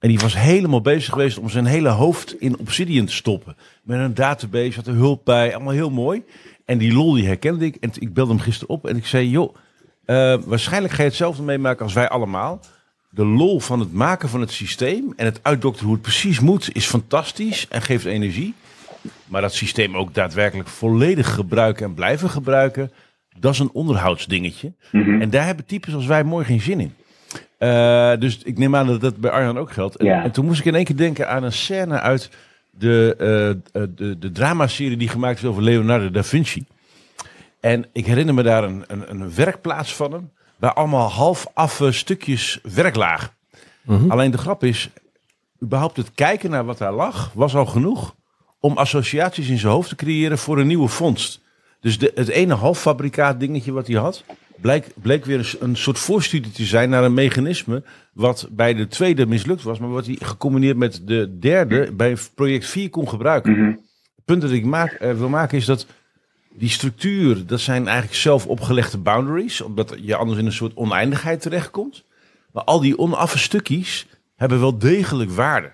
En 0.00 0.08
die 0.08 0.18
was 0.18 0.36
helemaal 0.36 0.80
bezig 0.80 1.12
geweest 1.12 1.38
om 1.38 1.48
zijn 1.48 1.66
hele 1.66 1.88
hoofd 1.88 2.40
in 2.40 2.58
Obsidian 2.58 3.06
te 3.06 3.12
stoppen. 3.12 3.56
Met 3.82 3.98
een 3.98 4.14
database, 4.14 4.74
had 4.74 4.86
er 4.86 4.94
hulp 4.94 5.24
bij, 5.24 5.54
allemaal 5.54 5.72
heel 5.72 5.90
mooi. 5.90 6.22
En 6.64 6.78
die 6.78 6.92
lol 6.92 7.12
die 7.12 7.26
herkende 7.26 7.64
ik. 7.64 7.74
En 7.74 7.90
ik 7.98 8.14
belde 8.14 8.32
hem 8.32 8.40
gisteren 8.40 8.74
op 8.74 8.86
en 8.86 8.96
ik 8.96 9.06
zei, 9.06 9.28
joh, 9.28 9.54
uh, 10.06 10.36
waarschijnlijk 10.44 10.94
ga 10.94 11.02
je 11.02 11.08
hetzelfde 11.08 11.42
meemaken 11.42 11.84
als 11.84 11.92
wij 11.92 12.08
allemaal. 12.08 12.60
De 13.10 13.24
lol 13.24 13.60
van 13.60 13.80
het 13.80 13.92
maken 13.92 14.28
van 14.28 14.40
het 14.40 14.50
systeem 14.50 15.12
en 15.16 15.24
het 15.24 15.40
uitdokteren 15.42 15.86
hoe 15.86 15.94
het 15.94 16.06
precies 16.06 16.40
moet, 16.40 16.74
is 16.74 16.86
fantastisch 16.86 17.68
en 17.68 17.82
geeft 17.82 18.04
energie. 18.04 18.54
Maar 19.26 19.40
dat 19.40 19.54
systeem 19.54 19.96
ook 19.96 20.14
daadwerkelijk 20.14 20.68
volledig 20.68 21.34
gebruiken 21.34 21.86
en 21.86 21.94
blijven 21.94 22.30
gebruiken, 22.30 22.92
dat 23.38 23.52
is 23.52 23.58
een 23.58 23.72
onderhoudsdingetje. 23.72 24.72
Mm 24.92 25.02
-hmm. 25.02 25.20
En 25.20 25.30
daar 25.30 25.46
hebben 25.46 25.66
types 25.66 25.94
als 25.94 26.06
wij 26.06 26.24
mooi 26.24 26.44
geen 26.44 26.60
zin 26.60 26.80
in. 26.80 26.94
Uh, 27.62 28.12
dus 28.18 28.38
ik 28.42 28.58
neem 28.58 28.76
aan 28.76 28.86
dat 28.86 29.00
dat 29.00 29.16
bij 29.16 29.30
Arjan 29.30 29.58
ook 29.58 29.72
geldt. 29.72 29.96
En, 29.96 30.06
ja. 30.06 30.22
en, 30.22 30.30
toen 30.30 30.44
moest 30.44 30.60
ik 30.60 30.66
in 30.66 30.74
één 30.74 30.84
keer 30.84 30.96
denken 30.96 31.28
aan 31.28 31.42
een 31.42 31.52
scène 31.52 32.00
uit 32.00 32.30
de, 32.70 33.14
uh, 33.72 33.82
de, 33.94 34.18
de 34.18 34.32
dramaserie 34.32 34.96
die 34.96 35.08
gemaakt 35.08 35.38
is 35.38 35.44
over 35.44 35.62
Leonardo 35.62 36.10
da 36.10 36.22
Vinci. 36.22 36.64
En 37.60 37.86
ik 37.92 38.06
herinner 38.06 38.34
me 38.34 38.42
daar 38.42 38.64
een, 38.64 38.84
een, 38.86 39.10
een 39.10 39.34
werkplaats 39.34 39.94
van 39.94 40.12
hem, 40.12 40.30
waar 40.56 40.72
allemaal 40.72 41.08
half 41.08 41.46
affe 41.54 41.92
stukjes 41.92 42.60
werk 42.74 42.96
lagen. 42.96 43.30
Mm 43.82 43.96
-hmm. 43.96 44.10
Alleen 44.10 44.30
de 44.30 44.38
grap 44.38 44.64
is, 44.64 44.90
überhaupt 45.62 45.96
het 45.96 46.12
kijken 46.14 46.50
naar 46.50 46.64
wat 46.64 46.78
daar 46.78 46.92
lag, 46.92 47.30
was 47.34 47.54
al 47.54 47.66
genoeg 47.66 48.14
om 48.60 48.76
associaties 48.76 49.48
in 49.48 49.58
zijn 49.58 49.72
hoofd 49.72 49.88
te 49.88 49.94
creëren 49.94 50.38
voor 50.38 50.58
een 50.58 50.66
nieuwe 50.66 50.88
vondst. 50.88 51.40
Dus 51.80 51.98
de, 51.98 52.12
het 52.14 52.28
ene 52.28 52.54
halffabrikaat 52.54 53.40
dingetje 53.40 53.72
wat 53.72 53.86
hij 53.86 53.96
had, 53.96 54.24
bleek, 54.60 54.86
bleek 54.94 55.24
weer 55.24 55.38
een, 55.38 55.68
een, 55.68 55.76
soort 55.76 55.98
voorstudie 55.98 56.52
te 56.52 56.64
zijn 56.64 56.90
naar 56.90 57.04
een 57.04 57.14
mechanisme 57.14 57.82
wat 58.12 58.48
bij 58.50 58.74
de 58.74 58.86
tweede 58.86 59.26
mislukt 59.26 59.62
was, 59.62 59.78
maar 59.78 59.90
wat 59.90 60.06
hij 60.06 60.16
gecombineerd 60.20 60.76
met 60.76 61.00
de 61.04 61.38
derde 61.38 61.92
bij 61.92 62.16
project 62.34 62.66
4 62.66 62.90
kon 62.90 63.08
gebruiken. 63.08 63.52
Mm 63.52 63.58
-hmm. 63.58 63.88
Het 64.16 64.24
punt 64.24 64.42
dat 64.42 64.50
ik 64.50 64.64
maak, 64.64 65.00
uh, 65.00 65.12
wil 65.12 65.28
maken 65.28 65.58
is 65.58 65.64
dat 65.64 65.86
die 66.54 66.68
structuur, 66.68 67.46
dat 67.46 67.60
zijn 67.60 67.86
eigenlijk 67.86 68.16
zelf 68.16 68.46
opgelegde 68.46 68.98
boundaries, 68.98 69.60
omdat 69.60 69.96
je 70.00 70.16
anders 70.16 70.38
in 70.38 70.46
een 70.46 70.52
soort 70.52 70.76
oneindigheid 70.76 71.40
terechtkomt. 71.40 72.04
Maar 72.52 72.64
al 72.64 72.80
die 72.80 72.98
onaffe 72.98 73.38
stukjes 73.38 74.06
hebben 74.36 74.60
wel 74.60 74.78
degelijk 74.78 75.30
waarde. 75.30 75.72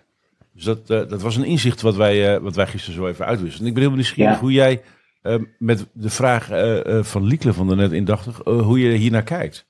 Dus 0.53 0.65
dat, 0.65 0.79
uh, 0.79 1.09
dat 1.09 1.23
was 1.23 1.37
een 1.37 1.45
inzicht 1.45 1.81
wat 1.81 1.97
wij, 1.97 2.35
uh, 2.35 2.43
wat 2.43 2.57
wij 2.57 2.67
gisteren 2.67 2.95
zo 2.95 3.07
even 3.07 3.27
uitwisselden. 3.27 3.67
En 3.67 3.75
ik 3.75 3.75
ben 3.75 3.89
heel 3.89 3.97
nieuwsgierig 3.97 4.35
ja. 4.35 4.41
hoe 4.41 4.53
jij 4.53 4.83
uh, 5.27 5.35
met 5.59 5.91
de 5.93 6.11
vraag 6.11 6.49
van 7.07 7.25
Liekle 7.25 7.53
van 7.53 7.69
de 7.69 7.77
net 7.77 7.93
indachtig, 7.93 8.41
hoe 8.45 8.81
je 8.81 8.91
hier 8.91 9.11
naar 9.11 9.23
kijkt. 9.23 9.67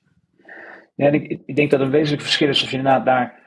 Ja, 0.95 1.07
ik, 1.07 1.39
ik, 1.45 1.55
denk 1.55 1.71
dat 1.71 1.79
een 1.79 1.89
wezenlijk 1.89 2.21
verschil 2.21 2.49
is 2.49 2.63
of 2.63 2.71
je 2.71 2.77
inderdaad 2.77 3.05
daar. 3.05 3.45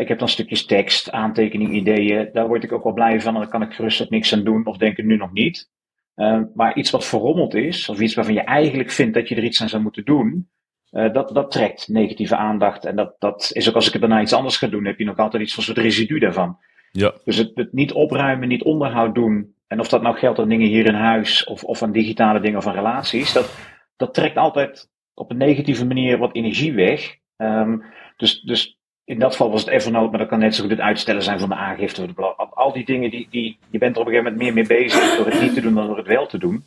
Ik 0.00 0.08
heb 0.08 0.18
dan 0.18 0.28
stukjes 0.28 0.66
tekst, 0.66 1.10
aantekening, 1.10 1.72
ideeën. 1.72 2.28
Daar 2.32 2.46
word 2.46 2.64
ik 2.64 2.72
ook 2.72 2.84
wel 2.84 2.92
blij 2.92 3.20
van. 3.20 3.34
En 3.34 3.40
daar 3.40 3.50
kan 3.50 3.62
ik 3.62 3.72
gerust 3.72 4.10
niks 4.10 4.32
aan 4.32 4.44
doen 4.44 4.66
of 4.66 4.76
denk 4.76 4.96
ik 4.96 5.04
nu 5.04 5.16
nog 5.16 5.32
niet. 5.32 5.68
Uh, 6.16 6.40
maar 6.54 6.76
iets 6.76 6.90
wat 6.90 7.06
verrommeld 7.06 7.54
is, 7.54 7.88
of 7.88 8.00
iets 8.00 8.14
waarvan 8.14 8.34
je 8.34 8.40
eigenlijk 8.40 8.90
vindt 8.90 9.14
dat 9.14 9.28
je 9.28 9.34
er 9.34 9.44
iets 9.44 9.62
aan 9.62 9.68
zou 9.68 9.82
moeten 9.82 10.04
doen. 10.04 10.48
Uh, 10.90 11.12
dat, 11.12 11.34
dat 11.34 11.50
trekt 11.50 11.88
negatieve 11.88 12.36
aandacht. 12.36 12.84
En 12.84 12.96
dat, 12.96 13.16
dat 13.18 13.50
is 13.52 13.68
ook 13.68 13.74
als 13.74 13.86
ik 13.86 13.92
het 13.92 14.00
daarna 14.00 14.20
iets 14.20 14.32
anders 14.32 14.56
ga 14.56 14.66
doen, 14.66 14.84
heb 14.84 14.98
je 14.98 15.04
nog 15.04 15.16
altijd 15.16 15.42
iets 15.42 15.54
van 15.54 15.62
soort 15.62 15.78
residu 15.78 16.18
daarvan. 16.18 16.58
Ja. 16.90 17.12
Dus 17.24 17.36
het, 17.36 17.50
het 17.54 17.72
niet 17.72 17.92
opruimen, 17.92 18.48
niet 18.48 18.62
onderhoud 18.62 19.14
doen. 19.14 19.53
En 19.74 19.80
of 19.80 19.88
dat 19.88 20.02
nou 20.02 20.16
geldt 20.16 20.38
aan 20.38 20.48
dingen 20.48 20.68
hier 20.68 20.86
in 20.86 20.94
huis, 20.94 21.44
of, 21.44 21.64
of 21.64 21.82
aan 21.82 21.92
digitale 21.92 22.40
dingen 22.40 22.58
of 22.58 22.66
aan 22.66 22.74
relaties. 22.74 23.32
Dat, 23.32 23.58
dat 23.96 24.14
trekt 24.14 24.36
altijd 24.36 24.90
op 25.14 25.30
een 25.30 25.36
negatieve 25.36 25.86
manier 25.86 26.18
wat 26.18 26.34
energie 26.34 26.72
weg. 26.72 27.16
Um, 27.36 27.84
dus, 28.16 28.40
dus 28.40 28.78
in 29.04 29.18
dat 29.18 29.30
geval 29.30 29.50
was 29.50 29.60
het 29.60 29.70
Evernote, 29.70 30.10
maar 30.10 30.18
dat 30.18 30.28
kan 30.28 30.38
net 30.38 30.54
zo 30.54 30.62
goed 30.62 30.70
het 30.70 30.80
uitstellen 30.80 31.22
zijn 31.22 31.38
van 31.38 31.48
de 31.48 31.54
aangifte. 31.54 32.08
Al 32.50 32.72
die 32.72 32.84
dingen, 32.84 33.10
die, 33.10 33.26
die, 33.30 33.58
je 33.70 33.78
bent 33.78 33.94
er 33.94 34.00
op 34.00 34.06
een 34.06 34.12
gegeven 34.12 34.32
moment 34.32 34.54
meer 34.54 34.64
mee 34.64 34.78
bezig 34.78 35.16
door 35.16 35.26
het 35.26 35.40
niet 35.40 35.54
te 35.54 35.60
doen 35.60 35.74
dan 35.74 35.86
door 35.86 35.96
het 35.96 36.06
wel 36.06 36.26
te 36.26 36.38
doen. 36.38 36.64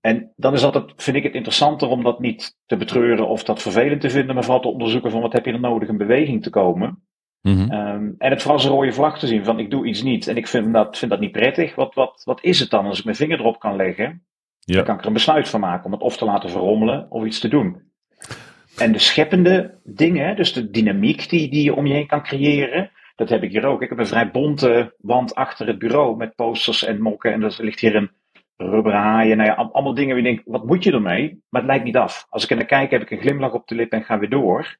En 0.00 0.32
dan 0.36 0.52
is 0.52 0.64
altijd, 0.64 0.92
vind 0.96 1.16
ik 1.16 1.22
het 1.22 1.34
interessanter 1.34 1.88
om 1.88 2.02
dat 2.02 2.20
niet 2.20 2.56
te 2.66 2.76
betreuren 2.76 3.28
of 3.28 3.44
dat 3.44 3.62
vervelend 3.62 4.00
te 4.00 4.10
vinden, 4.10 4.34
maar 4.34 4.44
vooral 4.44 4.62
te 4.62 4.68
onderzoeken 4.68 5.10
van 5.10 5.20
wat 5.20 5.32
heb 5.32 5.44
je 5.44 5.52
er 5.52 5.60
nodig 5.60 5.88
in 5.88 5.96
beweging 5.96 6.42
te 6.42 6.50
komen. 6.50 7.07
Mm 7.42 7.54
-hmm. 7.54 7.72
um, 7.72 8.14
en 8.18 8.30
het 8.30 8.42
vooral 8.42 8.64
een 8.64 8.70
rode 8.70 8.92
vlag 8.92 9.18
te 9.18 9.26
zien 9.26 9.44
van 9.44 9.58
ik 9.58 9.70
doe 9.70 9.86
iets 9.86 10.02
niet 10.02 10.26
en 10.26 10.36
ik 10.36 10.46
vind 10.46 10.72
dat, 10.72 10.98
vind 10.98 11.10
dat 11.10 11.20
niet 11.20 11.32
prettig. 11.32 11.74
Wat, 11.74 11.94
wat, 11.94 12.22
wat 12.24 12.44
is 12.44 12.60
het 12.60 12.70
dan 12.70 12.86
als 12.86 12.98
ik 12.98 13.04
mijn 13.04 13.16
vinger 13.16 13.38
erop 13.38 13.58
kan 13.58 13.76
leggen? 13.76 14.22
Dan 14.64 14.84
kan 14.84 14.94
ik 14.94 15.00
er 15.00 15.06
een 15.06 15.12
besluit 15.12 15.48
van 15.48 15.60
maken 15.60 15.84
om 15.84 15.92
het 15.92 16.00
of 16.00 16.16
te 16.16 16.24
laten 16.24 16.50
verrommelen 16.50 17.10
of 17.10 17.24
iets 17.24 17.40
te 17.40 17.48
doen. 17.48 17.82
En 18.76 18.92
de 18.92 18.98
scheppende 18.98 19.78
dingen, 19.84 20.36
dus 20.36 20.52
de 20.52 20.70
dynamiek 20.70 21.28
die, 21.28 21.50
die 21.50 21.62
je 21.62 21.74
om 21.74 21.86
je 21.86 21.94
heen 21.94 22.06
kan 22.06 22.22
creëren, 22.22 22.90
dat 23.16 23.28
heb 23.28 23.42
ik 23.42 23.50
hier 23.50 23.64
ook. 23.64 23.82
Ik 23.82 23.88
heb 23.88 23.98
een 23.98 24.06
vrij 24.06 24.30
bonte 24.30 24.94
wand 24.98 25.34
achter 25.34 25.66
het 25.66 25.78
bureau 25.78 26.16
met 26.16 26.34
posters 26.34 26.84
en 26.84 27.00
mokken. 27.00 27.32
En 27.32 27.42
er 27.42 27.56
ligt 27.58 27.80
hier 27.80 27.96
een 27.96 28.10
rubberen 28.56 28.98
haaien. 28.98 29.36
Nou 29.36 29.48
ja, 29.48 29.54
allemaal 29.54 29.94
dingen 29.94 30.14
waar 30.14 30.24
je 30.24 30.34
denkt, 30.34 30.42
wat 30.46 30.66
moet 30.66 30.84
je 30.84 30.92
ermee? 30.92 31.42
Maar 31.48 31.60
het 31.60 31.70
lijkt 31.70 31.84
niet 31.84 31.96
af. 31.96 32.26
Als 32.28 32.44
ik 32.44 32.50
er 32.50 32.56
naar 32.56 32.64
kijk, 32.64 32.90
heb 32.90 33.02
ik 33.02 33.10
een 33.10 33.20
glimlach 33.20 33.52
op 33.52 33.68
de 33.68 33.74
lip 33.74 33.92
en 33.92 34.04
ga 34.04 34.18
weer 34.18 34.30
door. 34.30 34.76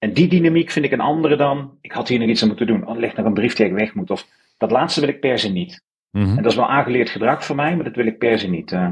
En 0.00 0.12
die 0.12 0.28
dynamiek 0.28 0.70
vind 0.70 0.84
ik 0.84 0.92
een 0.92 1.00
andere 1.00 1.36
dan, 1.36 1.78
ik 1.80 1.92
had 1.92 2.08
hier 2.08 2.18
nog 2.18 2.28
iets 2.28 2.42
aan 2.42 2.48
moeten 2.48 2.66
doen. 2.66 2.86
Oh, 2.86 2.94
er 2.94 3.00
ligt 3.00 3.16
nog 3.16 3.26
een 3.26 3.34
brief 3.34 3.54
die 3.54 3.66
ik 3.66 3.72
weg 3.72 3.94
moet. 3.94 4.10
Of 4.10 4.26
dat 4.58 4.70
laatste 4.70 5.00
wil 5.00 5.08
ik 5.08 5.20
per 5.20 5.38
se 5.38 5.48
niet. 5.48 5.82
Mhm. 6.10 6.36
En 6.36 6.42
dat 6.42 6.52
is 6.52 6.58
wel 6.58 6.68
aangeleerd 6.68 7.10
gedrag 7.10 7.44
voor 7.44 7.56
mij, 7.56 7.74
maar 7.74 7.84
dat 7.84 7.94
wil 7.94 8.06
ik 8.06 8.18
per 8.18 8.38
se 8.38 8.48
niet. 8.48 8.72
Uh. 8.72 8.88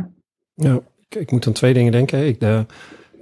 Ja, 0.54 0.80
ik, 1.08 1.14
ik, 1.20 1.30
moet 1.30 1.46
aan 1.46 1.52
twee 1.52 1.74
dingen 1.74 1.92
denken. 1.92 2.26
Ik, 2.26 2.40
de 2.40 2.66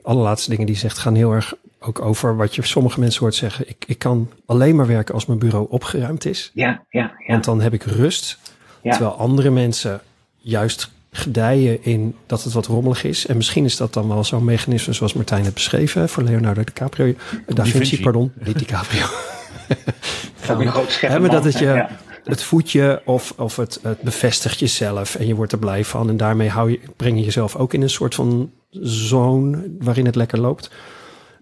allerlaatste 0.02 0.50
dingen 0.50 0.66
die 0.66 0.76
zegt 0.76 0.98
gaan 0.98 1.14
heel 1.14 1.32
erg 1.32 1.54
ook 1.80 2.00
over 2.00 2.36
wat 2.36 2.54
je 2.54 2.62
sommige 2.62 3.00
mensen 3.00 3.20
hoort 3.20 3.34
zeggen. 3.34 3.68
Ik, 3.68 3.84
ik 3.86 3.98
kan 3.98 4.30
alleen 4.46 4.76
maar 4.76 4.86
werken 4.86 5.14
als 5.14 5.26
mijn 5.26 5.38
bureau 5.38 5.66
opgeruimd 5.70 6.24
is. 6.24 6.50
Ja, 6.54 6.84
ja, 6.90 7.00
ja. 7.18 7.32
Want 7.32 7.44
dan 7.44 7.60
heb 7.60 7.72
ik 7.72 7.82
rust. 7.82 8.38
Ja. 8.82 8.90
Terwijl 8.90 9.14
andere 9.14 9.50
mensen 9.50 10.00
juist 10.36 10.90
gedijen 11.16 11.84
in 11.84 12.14
dat 12.26 12.44
het 12.44 12.52
wat 12.52 12.66
rommelig 12.66 13.04
is. 13.04 13.26
En 13.26 13.36
misschien 13.36 13.64
is 13.64 13.76
dat 13.76 13.92
dan 13.92 14.08
wel 14.08 14.24
zo'n 14.24 14.44
mechanisme 14.44 14.92
zoals 14.92 15.12
Martijn 15.12 15.44
het 15.44 15.54
beschreven 15.54 16.08
voor 16.08 16.22
Leonardo 16.22 16.64
DiCaprio. 16.64 17.14
Da 17.46 17.64
Vinci, 17.64 18.00
pardon, 18.00 18.32
niet 18.44 18.58
DiCaprio. 18.58 19.06
Ook 20.50 20.60
een 20.60 20.70
groot 20.70 21.00
Hebben 21.00 21.30
dat 21.30 21.44
het 21.44 21.58
je 21.58 21.86
het 22.24 22.42
voetje 22.42 23.02
of, 23.04 23.34
of 23.36 23.56
het, 23.56 23.78
het 23.82 24.00
bevestigt 24.00 24.58
jezelf 24.58 25.14
en 25.14 25.26
je 25.26 25.34
wordt 25.34 25.52
er 25.52 25.58
blij 25.58 25.84
van. 25.84 26.08
En 26.08 26.16
daarmee 26.16 26.48
hou 26.48 26.70
je, 26.70 26.80
breng 26.96 27.18
je 27.18 27.24
jezelf 27.24 27.56
ook 27.56 27.74
in 27.74 27.82
een 27.82 27.90
soort 27.90 28.14
van 28.14 28.50
zone 28.80 29.76
waarin 29.78 30.06
het 30.06 30.14
lekker 30.14 30.40
loopt. 30.40 30.70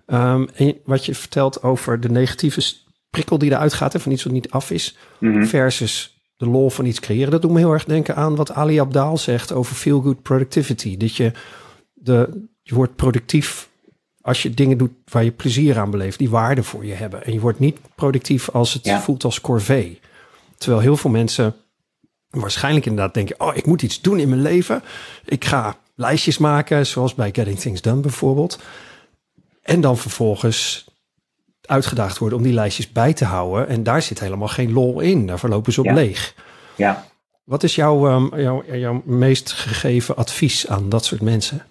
Um, 0.07 0.49
en 0.54 0.76
wat 0.85 1.07
je 1.07 1.14
vertelt 1.14 1.62
over 1.62 2.00
de 2.00 2.11
negatieve 2.11 2.62
prikkel 3.11 3.38
die 3.38 3.50
eruit 3.50 3.73
gaat 3.73 3.95
en 3.95 4.00
van 4.00 4.12
iets 4.12 4.25
wat 4.25 4.33
niet 4.33 4.50
af 4.50 4.71
is, 4.71 4.97
mhm. 5.19 5.45
versus 5.45 6.13
de 6.37 6.47
lol 6.47 6.71
van 6.71 6.85
iets 6.85 7.00
creëren. 7.00 7.31
Dat 7.31 7.43
doet 7.43 7.50
me 7.50 7.59
heel 7.59 7.73
erg 7.73 7.85
denken 7.85 8.17
aan 8.17 8.37
wat 8.37 8.53
Ali 8.53 8.81
Abdaal 8.81 9.19
zegt 9.19 9.53
over 9.53 9.75
feel 9.75 10.00
good 10.00 10.23
productivity. 10.23 10.97
Dat 10.97 11.17
je, 11.17 11.33
de, 11.93 12.47
je 12.62 12.75
wordt 12.75 12.97
productief 12.97 13.69
als 14.21 14.43
je 14.43 14.55
dingen 14.55 14.79
doet 14.79 14.93
waar 15.05 15.25
je 15.25 15.31
plezier 15.31 15.79
aan 15.79 15.91
beleeft, 15.91 16.19
die 16.19 16.31
waarde 16.31 16.62
voor 16.62 16.87
je 16.87 16.95
hebben. 16.95 17.25
En 17.25 17.33
je 17.33 17.41
wordt 17.41 17.59
niet 17.59 17.79
productief 17.95 18.49
als 18.49 18.73
het 18.73 18.91
voelt 18.91 19.25
als 19.25 19.41
corvée. 19.41 20.00
Terwijl 20.59 20.83
heel 20.83 20.97
veel 20.97 21.11
mensen 21.11 21.55
waarschijnlijk 22.31 22.87
inderdaad 22.87 23.14
denken: 23.14 23.41
Oh, 23.41 23.57
ik 23.57 23.67
moet 23.67 23.83
iets 23.83 24.00
doen 24.00 24.19
in 24.19 24.29
mijn 24.29 24.43
leven. 24.43 24.83
Ik 25.25 25.45
ga 25.45 25.76
lijstjes 25.95 26.38
maken, 26.38 26.87
zoals 26.87 27.14
bij 27.14 27.31
Getting 27.33 27.59
Things 27.59 27.81
Done 27.81 28.00
bijvoorbeeld. 28.00 28.59
En 29.62 29.81
dan 29.81 29.99
vervolgens 29.99 30.84
uitgedaagd 31.66 32.18
worden 32.18 32.38
om 32.38 32.44
die 32.44 32.52
lijstjes 32.52 32.92
bij 32.92 33.12
te 33.12 33.25
houden. 33.25 33.68
En 33.68 33.83
daar 33.83 34.02
zit 34.02 34.21
helemaal 34.21 34.49
geen 34.49 34.73
lol 34.73 35.00
in. 35.00 35.26
Daar 35.26 35.38
verlopen 35.38 35.73
ze 35.73 35.80
op 35.80 35.90
leeg. 35.90 36.35
Ja. 36.76 37.04
Wat 37.44 37.62
is 37.62 37.75
jouw, 37.75 38.11
um, 38.11 38.40
jouw, 38.40 38.64
jouw 38.64 39.02
meest 39.04 39.52
gegeven 39.52 40.16
advies 40.16 40.68
aan 40.68 40.88
dat 40.88 41.04
soort 41.04 41.23
mensen? 41.23 41.62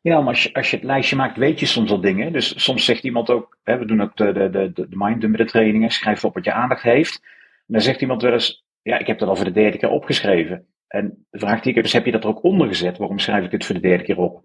Ja, 0.00 0.20
maar 0.20 0.28
als 0.28 0.42
je, 0.42 0.54
als 0.54 0.70
je 0.70 0.76
het 0.76 0.84
lijstje 0.84 1.16
maakt, 1.16 1.36
weet 1.36 1.60
je 1.60 1.66
soms 1.66 1.90
al 1.90 2.00
dingen. 2.00 2.32
Dus 2.32 2.62
soms 2.64 2.84
zegt 2.84 3.04
iemand 3.04 3.30
ook, 3.30 3.58
hè, 3.62 3.78
we 3.78 3.84
doen 3.84 4.02
ook 4.02 4.16
de, 4.16 4.32
de, 4.32 4.72
de, 4.72 5.30
de 5.36 5.44
trainingen, 5.44 5.90
schrijf 5.90 6.24
op 6.24 6.34
wat 6.34 6.44
je 6.44 6.52
aandacht 6.52 6.82
heeft. 6.82 7.20
En 7.66 7.74
dan 7.74 7.80
zegt 7.80 8.00
iemand 8.00 8.22
wel 8.22 8.32
eens, 8.32 8.64
ja, 8.82 8.98
ik 8.98 9.06
heb 9.06 9.18
dat 9.18 9.28
al 9.28 9.36
voor 9.36 9.44
de 9.44 9.50
derde 9.50 9.78
keer 9.78 9.88
opgeschreven. 9.88 10.66
En 10.88 11.26
de 11.30 11.38
vraag 11.38 11.60
die 11.60 11.74
ik 11.74 11.82
dus 11.82 11.92
heb 11.92 12.04
je 12.04 12.12
dat 12.12 12.22
er 12.22 12.28
ook 12.28 12.42
onder 12.42 12.68
gezet? 12.68 12.98
Waarom 12.98 13.18
schrijf 13.18 13.44
ik 13.44 13.50
het 13.50 13.64
voor 13.64 13.74
de 13.74 13.80
derde 13.80 14.04
keer 14.04 14.18
op? 14.18 14.42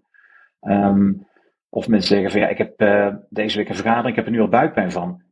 Um, 0.60 1.26
of 1.70 1.88
mensen 1.88 2.08
zeggen 2.08 2.30
van 2.30 2.40
ja, 2.40 2.48
ik 2.48 2.58
heb 2.58 2.80
uh, 2.82 3.14
deze 3.28 3.56
week 3.56 3.68
een 3.68 3.74
vergadering, 3.74 4.08
ik 4.08 4.16
heb 4.16 4.26
er 4.26 4.30
nu 4.30 4.40
al 4.40 4.48
buikpijn 4.48 4.92
van. 4.92 5.22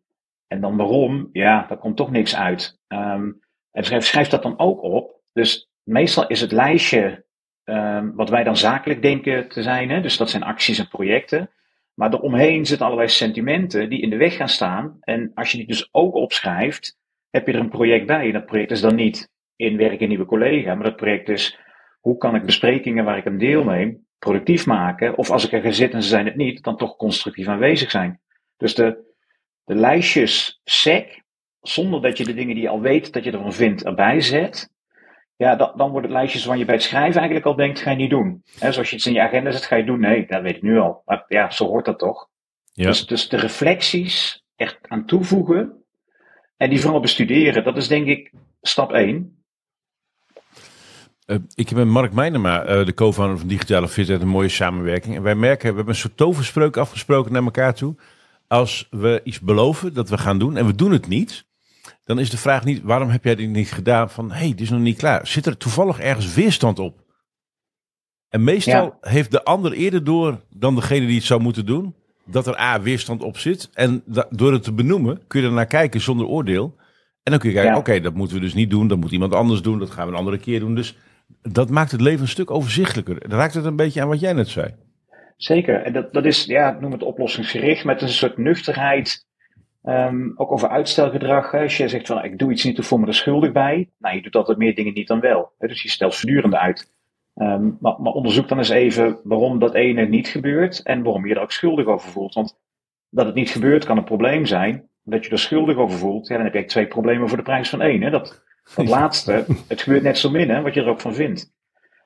En 0.46 0.60
dan 0.60 0.76
waarom? 0.76 1.28
Ja, 1.32 1.66
daar 1.68 1.78
komt 1.78 1.96
toch 1.96 2.10
niks 2.10 2.36
uit. 2.36 2.80
Um, 2.88 3.40
en 3.70 4.02
schrijf, 4.02 4.28
dat 4.28 4.42
dan 4.42 4.58
ook 4.58 4.82
op. 4.82 5.20
Dus 5.32 5.70
meestal 5.82 6.26
is 6.26 6.40
het 6.40 6.52
lijstje 6.52 7.24
um, 7.64 8.14
wat 8.14 8.28
wij 8.28 8.44
dan 8.44 8.56
zakelijk 8.56 9.02
denken 9.02 9.48
te 9.48 9.62
zijn. 9.62 9.90
Hè? 9.90 10.00
Dus 10.00 10.16
dat 10.16 10.30
zijn 10.30 10.42
acties 10.42 10.78
en 10.78 10.88
projecten. 10.88 11.50
Maar 11.94 12.14
eromheen 12.14 12.66
zitten 12.66 12.86
allerlei 12.86 13.08
sentimenten 13.08 13.88
die 13.88 14.00
in 14.00 14.10
de 14.10 14.16
weg 14.16 14.36
gaan 14.36 14.48
staan. 14.48 14.96
En 15.00 15.30
als 15.34 15.50
je 15.50 15.58
die 15.58 15.66
dus 15.66 15.88
ook 15.92 16.14
opschrijft, 16.14 16.98
heb 17.30 17.46
je 17.46 17.52
er 17.52 17.58
een 17.58 17.68
project 17.68 18.06
bij. 18.06 18.26
En 18.26 18.32
dat 18.32 18.46
project 18.46 18.70
is 18.70 18.80
dan 18.80 18.94
niet 18.94 19.30
in 19.56 19.76
werk 19.76 20.00
een 20.00 20.08
nieuwe 20.08 20.24
collega, 20.24 20.74
maar 20.74 20.84
dat 20.84 20.96
project 20.96 21.28
is 21.28 21.58
hoe 22.00 22.16
kan 22.16 22.34
ik 22.34 22.44
besprekingen 22.44 23.04
waar 23.04 23.16
ik 23.16 23.26
aan 23.26 23.38
deelneem 23.38 24.06
productief 24.18 24.66
maken. 24.66 25.16
Of 25.16 25.30
als 25.30 25.44
ik 25.44 25.52
er 25.52 25.62
ga 25.62 25.70
zitten 25.70 25.96
en 25.96 26.02
ze 26.02 26.08
zijn 26.08 26.26
het 26.26 26.36
niet, 26.36 26.62
dan 26.62 26.76
toch 26.76 26.96
constructief 26.96 27.46
aanwezig 27.46 27.90
zijn. 27.90 28.20
Dus 28.56 28.74
de, 28.74 29.14
de 29.64 29.74
lijstjes 29.74 30.60
sec, 30.64 31.22
zonder 31.60 32.02
dat 32.02 32.18
je 32.18 32.24
de 32.24 32.34
dingen 32.34 32.54
die 32.54 32.62
je 32.62 32.70
al 32.70 32.80
weet 32.80 33.12
dat 33.12 33.24
je 33.24 33.30
ervan 33.30 33.52
vindt 33.52 33.84
erbij 33.84 34.20
zet. 34.20 34.70
Ja, 35.36 35.56
dan, 35.56 35.72
dan 35.76 35.90
wordt 35.90 36.06
het 36.06 36.16
lijstjes 36.16 36.44
waar 36.44 36.58
je 36.58 36.64
bij 36.64 36.74
het 36.74 36.84
schrijven 36.84 37.16
eigenlijk 37.16 37.46
al 37.46 37.54
denkt, 37.54 37.80
ga 37.80 37.90
je 37.90 37.96
niet 37.96 38.10
doen. 38.10 38.42
He, 38.58 38.72
zoals 38.72 38.90
je 38.90 38.96
iets 38.96 39.06
in 39.06 39.12
je 39.12 39.22
agenda 39.22 39.50
zet, 39.50 39.64
ga 39.64 39.76
je 39.76 39.84
doen. 39.84 40.00
Nee, 40.00 40.26
dat 40.26 40.42
weet 40.42 40.56
ik 40.56 40.62
nu 40.62 40.78
al. 40.78 41.02
Maar 41.04 41.24
ja, 41.28 41.50
zo 41.50 41.66
hoort 41.66 41.84
dat 41.84 41.98
toch. 41.98 42.28
Ja. 42.72 42.86
Dus, 42.86 43.06
dus 43.06 43.28
de 43.28 43.36
reflecties 43.36 44.44
echt 44.56 44.78
aan 44.82 45.06
toevoegen 45.06 45.84
en 46.56 46.70
die 46.70 46.80
vooral 46.80 47.00
bestuderen, 47.00 47.64
dat 47.64 47.76
is 47.76 47.88
denk 47.88 48.06
ik 48.06 48.32
stap 48.60 48.92
1. 48.92 49.37
Uh, 51.30 51.36
ik 51.54 51.68
heb 51.68 51.78
met 51.78 51.86
Mark 51.86 52.12
Meinema, 52.12 52.68
uh, 52.68 52.86
de 52.86 52.94
co-founder 52.94 53.38
van 53.38 53.48
Digitale 53.48 53.88
Fitheid, 53.88 54.20
een 54.20 54.28
mooie 54.28 54.48
samenwerking. 54.48 55.16
En 55.16 55.22
wij 55.22 55.34
merken, 55.34 55.68
we 55.68 55.76
hebben 55.76 55.94
een 55.94 56.00
soort 56.00 56.16
toverspreuk 56.16 56.76
afgesproken 56.76 57.32
naar 57.32 57.42
elkaar 57.42 57.74
toe. 57.74 57.94
Als 58.46 58.86
we 58.90 59.20
iets 59.24 59.40
beloven 59.40 59.94
dat 59.94 60.08
we 60.08 60.18
gaan 60.18 60.38
doen 60.38 60.56
en 60.56 60.66
we 60.66 60.74
doen 60.74 60.92
het 60.92 61.08
niet, 61.08 61.46
dan 62.04 62.18
is 62.18 62.30
de 62.30 62.36
vraag 62.36 62.64
niet, 62.64 62.82
waarom 62.82 63.08
heb 63.08 63.24
jij 63.24 63.34
dit 63.34 63.48
niet 63.48 63.72
gedaan? 63.72 64.10
Van, 64.10 64.30
hé, 64.30 64.38
hey, 64.38 64.48
dit 64.48 64.60
is 64.60 64.70
nog 64.70 64.80
niet 64.80 64.98
klaar. 64.98 65.26
Zit 65.26 65.46
er 65.46 65.56
toevallig 65.56 65.98
ergens 65.98 66.34
weerstand 66.34 66.78
op? 66.78 67.04
En 68.28 68.44
meestal 68.44 68.98
heeft 69.00 69.30
de 69.30 69.44
ander 69.44 69.72
eerder 69.72 70.04
door 70.04 70.40
dan 70.50 70.74
degene 70.74 71.06
die 71.06 71.16
het 71.16 71.24
zou 71.24 71.40
moeten 71.40 71.66
doen, 71.66 71.94
dat 72.24 72.46
er 72.46 72.60
A, 72.60 72.80
weerstand 72.80 73.22
op 73.22 73.38
zit. 73.38 73.70
En 73.72 74.02
door 74.30 74.52
het 74.52 74.62
te 74.62 74.72
benoemen, 74.72 75.20
kun 75.26 75.40
je 75.40 75.46
er 75.46 75.52
naar 75.52 75.66
kijken 75.66 76.00
zonder 76.00 76.26
oordeel. 76.26 76.76
En 77.22 77.30
dan 77.32 77.38
kun 77.38 77.50
je 77.50 77.56
kijken, 77.56 77.76
oké, 77.76 78.00
dat 78.00 78.14
moeten 78.14 78.36
we 78.36 78.42
dus 78.42 78.54
niet 78.54 78.70
doen. 78.70 78.88
Dat 78.88 78.98
moet 78.98 79.12
iemand 79.12 79.32
anders 79.32 79.62
doen. 79.62 79.78
Dat 79.78 79.90
gaan 79.90 80.06
we 80.06 80.12
een 80.12 80.18
andere 80.18 80.38
keer 80.38 80.60
doen. 80.60 80.74
Dus 80.74 80.96
dat 81.42 81.70
maakt 81.70 81.90
het 81.90 82.00
leven 82.00 82.20
een 82.20 82.28
stuk 82.28 82.50
overzichtelijker. 82.50 83.16
Raakt 83.28 83.54
het 83.54 83.64
een 83.64 83.76
beetje 83.76 84.02
aan 84.02 84.08
wat 84.08 84.20
jij 84.20 84.32
net 84.32 84.48
zei? 84.48 84.74
Zeker. 85.36 85.82
En 85.82 85.92
dat, 85.92 86.12
dat 86.12 86.24
is, 86.24 86.44
ja, 86.44 86.76
noem 86.80 86.92
het 86.92 87.02
oplossingsgericht, 87.02 87.84
met 87.84 88.02
een 88.02 88.08
soort 88.08 88.36
nuchterheid. 88.36 89.26
Um, 89.84 90.32
ook 90.36 90.52
over 90.52 90.68
uitstelgedrag. 90.68 91.54
Als 91.54 91.76
je 91.76 91.88
zegt 91.88 92.06
van 92.06 92.24
ik 92.24 92.38
doe 92.38 92.52
iets 92.52 92.64
niet, 92.64 92.76
te 92.76 92.82
voel 92.82 92.98
me 92.98 93.06
er 93.06 93.14
schuldig 93.14 93.52
bij. 93.52 93.90
Nou, 93.98 94.14
je 94.14 94.22
doet 94.22 94.36
altijd 94.36 94.58
meer 94.58 94.74
dingen 94.74 94.92
niet 94.92 95.08
dan 95.08 95.20
wel. 95.20 95.52
Dus 95.58 95.82
je 95.82 95.88
stelt 95.88 96.14
voortdurend 96.16 96.54
uit. 96.54 96.92
Um, 97.34 97.76
maar, 97.80 98.00
maar, 98.00 98.12
onderzoek 98.12 98.48
dan 98.48 98.58
eens 98.58 98.68
even 98.68 99.18
waarom 99.22 99.58
dat 99.58 99.74
ene 99.74 100.06
niet 100.06 100.28
gebeurt 100.28 100.82
en 100.82 101.02
waarom 101.02 101.26
je 101.26 101.34
er 101.34 101.40
ook 101.40 101.52
schuldig 101.52 101.86
over 101.86 102.10
voelt. 102.10 102.34
Want 102.34 102.58
dat 103.10 103.26
het 103.26 103.34
niet 103.34 103.50
gebeurt 103.50 103.84
kan 103.84 103.96
een 103.96 104.04
probleem 104.04 104.46
zijn. 104.46 104.88
Dat 105.04 105.24
je 105.24 105.30
er 105.30 105.38
schuldig 105.38 105.76
over 105.76 105.98
voelt, 105.98 106.28
ja, 106.28 106.36
dan 106.36 106.44
heb 106.44 106.54
je 106.54 106.64
twee 106.64 106.86
problemen 106.86 107.28
voor 107.28 107.36
de 107.36 107.42
prijs 107.42 107.68
van 107.68 107.80
één. 107.80 108.02
Hè? 108.02 108.10
Dat, 108.10 108.42
dat 108.74 108.88
laatste, 108.88 109.46
het 109.68 109.82
gebeurt 109.82 110.02
net 110.02 110.18
zo 110.18 110.30
min, 110.30 110.50
hè, 110.50 110.62
wat 110.62 110.74
je 110.74 110.80
er 110.80 110.88
ook 110.88 111.00
van 111.00 111.14
vindt. 111.14 111.52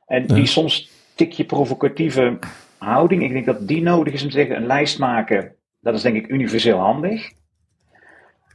En 0.07 0.27
die 0.27 0.47
soms 0.47 0.91
tikje 1.15 1.45
provocatieve 1.45 2.39
houding, 2.79 3.23
ik 3.23 3.33
denk 3.33 3.47
dat 3.47 3.69
die 3.69 3.83
nodig 3.83 4.15
is 4.15 4.23
om 4.23 4.29
te 4.29 4.35
zeggen, 4.35 4.57
een 4.57 4.67
lijst 4.67 4.99
maken, 4.99 5.55
dat 5.81 5.95
is 5.95 6.03
denk 6.03 6.17
ik 6.17 6.29
universeel 6.29 6.79
handig. 6.79 7.33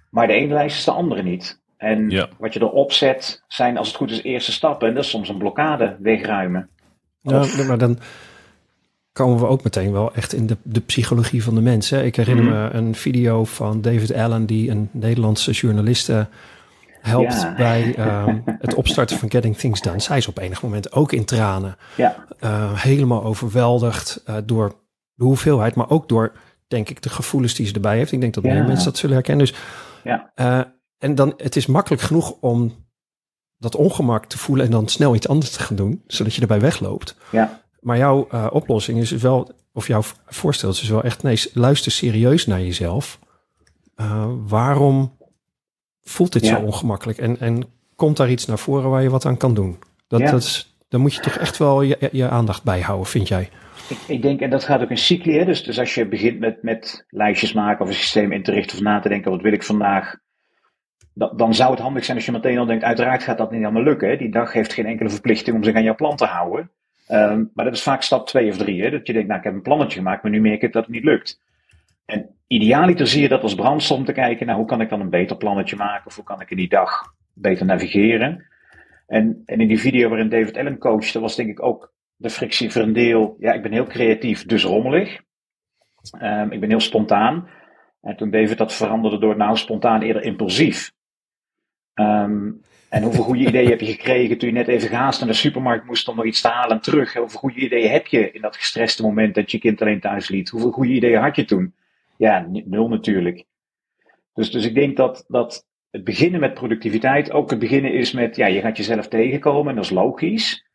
Maar 0.09 0.27
de 0.27 0.33
ene 0.33 0.53
lijst 0.53 0.77
is 0.77 0.83
de 0.83 0.91
andere 0.91 1.23
niet. 1.23 1.61
En 1.77 2.29
wat 2.37 2.53
je 2.53 2.61
erop 2.61 2.91
zet, 2.91 3.43
zijn 3.47 3.77
als 3.77 3.87
het 3.87 3.97
goed 3.97 4.11
is 4.11 4.23
eerste 4.23 4.51
stappen. 4.51 4.87
En 4.87 4.93
dat 4.93 5.03
is 5.03 5.09
soms 5.09 5.29
een 5.29 5.37
blokkade 5.37 5.97
wegruimen. 5.99 6.69
Ja, 7.21 7.45
maar 7.67 7.77
dan 7.77 7.99
komen 9.11 9.39
we 9.39 9.45
ook 9.45 9.63
meteen 9.63 9.91
wel 9.91 10.13
echt 10.13 10.33
in 10.33 10.47
de, 10.47 10.57
de 10.63 10.79
psychologie 10.79 11.43
van 11.43 11.55
de 11.55 11.61
mensen. 11.61 12.05
Ik 12.05 12.15
herinner 12.15 12.45
mhm. 12.45 12.53
me 12.53 12.69
een 12.69 12.95
video 12.95 13.45
van 13.45 13.81
David 13.81 14.13
Allen, 14.13 14.45
die 14.45 14.69
een 14.69 14.89
Nederlandse 14.91 15.51
journaliste 15.51 16.27
helpt 17.07 17.55
bij 17.55 17.95
ehm, 17.95 18.39
het 18.45 18.73
opstarten 18.73 19.17
van 19.17 19.31
Getting 19.31 19.57
Things 19.57 19.81
Done. 19.81 19.99
Zij 19.99 20.17
is 20.17 20.27
op 20.27 20.37
enig 20.37 20.61
moment 20.61 20.91
ook 20.91 21.11
in 21.11 21.25
tranen. 21.25 21.77
Ja. 21.95 22.15
Uh, 22.39 22.73
helemaal 22.73 23.23
overweldigd 23.23 24.23
uh, 24.29 24.35
door 24.45 24.75
de 25.13 25.23
hoeveelheid, 25.23 25.75
maar 25.75 25.89
ook 25.89 26.09
door, 26.09 26.31
denk 26.67 26.89
ik, 26.89 27.01
de 27.01 27.09
gevoelens 27.09 27.53
die 27.53 27.65
ze 27.65 27.73
erbij 27.73 27.97
heeft. 27.97 28.11
Ik 28.11 28.21
denk 28.21 28.33
dat 28.33 28.43
meer 28.43 28.65
mensen 28.65 28.85
dat 28.85 28.97
zullen 28.97 29.15
herkennen. 29.15 29.45
Dus, 29.45 29.55
ja. 30.03 30.31
Uh, 30.35 30.61
en 30.97 31.15
dan, 31.15 31.33
het 31.37 31.55
is 31.55 31.65
makkelijk 31.65 32.01
genoeg 32.01 32.31
om 32.39 32.85
dat 33.57 33.75
ongemak 33.75 34.25
te 34.25 34.37
voelen 34.37 34.65
en 34.65 34.71
dan 34.71 34.87
snel 34.87 35.15
iets 35.15 35.27
anders 35.27 35.51
te 35.51 35.59
gaan 35.59 35.75
doen, 35.75 36.03
zodat 36.07 36.33
je 36.33 36.41
erbij 36.41 36.59
wegloopt. 36.59 37.15
Ja. 37.29 37.61
Maar 37.79 37.97
jouw 37.97 38.27
oplossing 38.49 38.99
is 38.99 39.11
wel, 39.11 39.51
of 39.73 39.87
jouw 39.87 40.01
voorstel 40.25 40.69
is 40.69 40.79
dus 40.79 40.89
wel 40.89 41.03
echt, 41.03 41.23
nee, 41.23 41.41
luister 41.53 41.91
serieus 41.91 42.45
naar 42.45 42.61
jezelf. 42.61 43.19
waarom 44.47 45.16
voelt 46.09 46.33
dit 46.33 46.45
zo 46.45 46.59
ongemakkelijk? 46.59 47.17
En, 47.17 47.39
en 47.39 47.63
komt 47.95 48.17
daar 48.17 48.29
iets 48.29 48.45
naar 48.45 48.59
voren 48.59 48.89
waar 48.89 49.01
je 49.01 49.09
wat 49.09 49.25
aan 49.25 49.37
kan 49.37 49.53
doen? 49.53 49.79
Dat, 50.07 50.19
dat 50.19 50.41
is 50.41 50.77
Dan 50.89 51.01
moet 51.01 51.15
je 51.15 51.21
toch 51.21 51.35
echt 51.35 51.57
wel 51.57 51.81
je, 51.81 52.09
je 52.11 52.29
aandacht 52.29 52.63
bijhouden, 52.63 53.07
vind 53.07 53.27
jij? 53.27 53.49
Ik, 53.89 53.97
ik, 54.07 54.21
denk, 54.21 54.39
en 54.39 54.49
dat 54.49 54.63
gaat 54.63 54.81
ook 54.81 54.89
in 54.89 54.97
cycli, 54.97 55.37
hè? 55.37 55.45
Dus, 55.45 55.63
dus 55.63 55.79
als 55.79 55.95
je 55.95 56.07
begint 56.07 56.39
met, 56.39 56.63
met 56.63 57.05
lijstjes 57.09 57.53
maken 57.53 57.81
of 57.83 57.87
een 57.87 57.95
systeem 57.95 58.31
in 58.31 58.43
te 58.43 58.51
richten 58.51 58.77
of 58.77 58.83
na 58.83 58.99
te 58.99 59.09
denken, 59.09 59.31
wat 59.31 59.41
wil 59.41 59.53
ik 59.53 59.63
vandaag? 59.63 60.15
Dan, 61.13 61.37
dan 61.37 61.53
zou 61.53 61.71
het 61.71 61.79
handig 61.79 62.05
zijn 62.05 62.17
als 62.17 62.25
je 62.25 62.31
meteen 62.31 62.57
al 62.57 62.65
denkt, 62.65 62.83
uiteraard 62.83 63.23
gaat 63.23 63.37
dat 63.37 63.51
niet 63.51 63.59
helemaal 63.59 63.83
lukken. 63.83 64.09
Hè? 64.09 64.17
Die 64.17 64.31
dag 64.31 64.53
heeft 64.53 64.73
geen 64.73 64.85
enkele 64.85 65.09
verplichting 65.09 65.55
om 65.55 65.63
zich 65.63 65.75
aan 65.75 65.83
jouw 65.83 65.95
plan 65.95 66.15
te 66.15 66.25
houden. 66.25 66.71
Ehm, 67.07 67.43
maar 67.53 67.65
dat 67.65 67.73
is 67.73 67.83
vaak 67.83 68.01
stap 68.01 68.27
twee 68.27 68.49
of 68.49 68.57
drie. 68.57 68.83
Hè? 68.83 68.89
Dat 68.89 69.07
je 69.07 69.13
denkt, 69.13 69.27
nou 69.27 69.39
ik 69.39 69.45
heb 69.45 69.53
een 69.53 69.61
plannetje 69.61 69.97
gemaakt, 69.97 70.23
maar 70.23 70.31
nu 70.31 70.41
merk 70.41 70.61
ik 70.61 70.73
dat 70.73 70.85
het 70.85 70.93
niet 70.93 71.03
lukt. 71.03 71.39
Idealiter 72.47 73.07
zie 73.07 73.21
je 73.21 73.27
dat 73.27 73.43
als 73.43 73.55
brandsom 73.55 74.05
te 74.05 74.11
kijken, 74.11 74.45
nou 74.45 74.57
hoe 74.57 74.67
kan 74.67 74.81
ik 74.81 74.89
dan 74.89 74.99
een 74.99 75.09
beter 75.09 75.37
plannetje 75.37 75.75
maken? 75.75 76.05
Of 76.05 76.15
hoe 76.15 76.23
kan 76.23 76.41
ik 76.41 76.51
in 76.51 76.57
die 76.57 76.69
dag 76.69 77.13
beter 77.33 77.65
navigeren? 77.65 78.45
En, 79.07 79.41
en 79.45 79.59
in 79.59 79.67
die 79.67 79.79
video 79.79 80.09
waarin 80.09 80.29
David 80.29 80.57
Allen 80.57 80.77
coachte, 80.77 81.19
was 81.19 81.35
denk 81.35 81.49
ik 81.49 81.63
ook 81.63 81.93
de 82.15 82.29
frictie 82.29 82.71
voor 82.71 82.81
een 82.81 82.93
deel, 82.93 83.35
ja, 83.39 83.53
ik 83.53 83.61
ben 83.61 83.71
heel 83.71 83.87
creatief, 83.87 84.45
dus 84.45 84.63
rommelig. 84.63 85.21
Um, 86.21 86.51
ik 86.51 86.59
ben 86.59 86.69
heel 86.69 86.79
spontaan. 86.79 87.49
En 88.01 88.15
toen 88.15 88.31
David 88.31 88.57
dat 88.57 88.73
veranderde 88.73 89.19
door 89.19 89.37
nou 89.37 89.57
spontaan 89.57 90.01
eerder 90.01 90.23
impulsief. 90.23 90.91
Um, 91.93 92.61
en 92.89 93.03
hoeveel 93.03 93.23
goede 93.23 93.45
ideeën 93.47 93.69
heb 93.69 93.79
je 93.79 93.91
gekregen 93.91 94.37
toen 94.37 94.49
je 94.49 94.55
net 94.55 94.67
even 94.67 94.89
gaast 94.89 95.19
naar 95.19 95.29
de 95.29 95.35
supermarkt 95.35 95.85
moest 95.85 96.07
om 96.07 96.15
nog 96.15 96.25
iets 96.25 96.41
te 96.41 96.47
halen 96.47 96.75
en 96.75 96.81
terug? 96.81 97.13
Hoeveel 97.13 97.39
goede 97.39 97.59
ideeën 97.59 97.91
heb 97.91 98.07
je 98.07 98.31
in 98.31 98.41
dat 98.41 98.55
gestreste 98.55 99.01
moment 99.01 99.35
dat 99.35 99.51
je 99.51 99.59
kind 99.59 99.81
alleen 99.81 99.99
thuis 99.99 100.29
liet? 100.29 100.49
Hoeveel 100.49 100.71
goede 100.71 100.93
ideeën 100.93 101.21
had 101.21 101.35
je 101.35 101.45
toen? 101.45 101.73
Ja, 102.17 102.47
nul 102.65 102.87
natuurlijk. 102.87 103.45
Dus, 104.33 104.51
dus 104.51 104.65
ik 104.65 104.75
denk 104.75 104.97
dat, 104.97 105.25
dat 105.27 105.65
het 105.89 106.03
beginnen 106.03 106.39
met 106.39 106.53
productiviteit 106.53 107.31
ook 107.31 107.49
het 107.49 107.59
beginnen 107.59 107.93
is 107.93 108.11
met, 108.11 108.35
ja, 108.35 108.45
je 108.45 108.61
gaat 108.61 108.77
jezelf 108.77 109.07
tegenkomen 109.07 109.69
en 109.69 109.75
dat 109.75 109.83
is 109.83 109.91
logisch. 109.91 110.65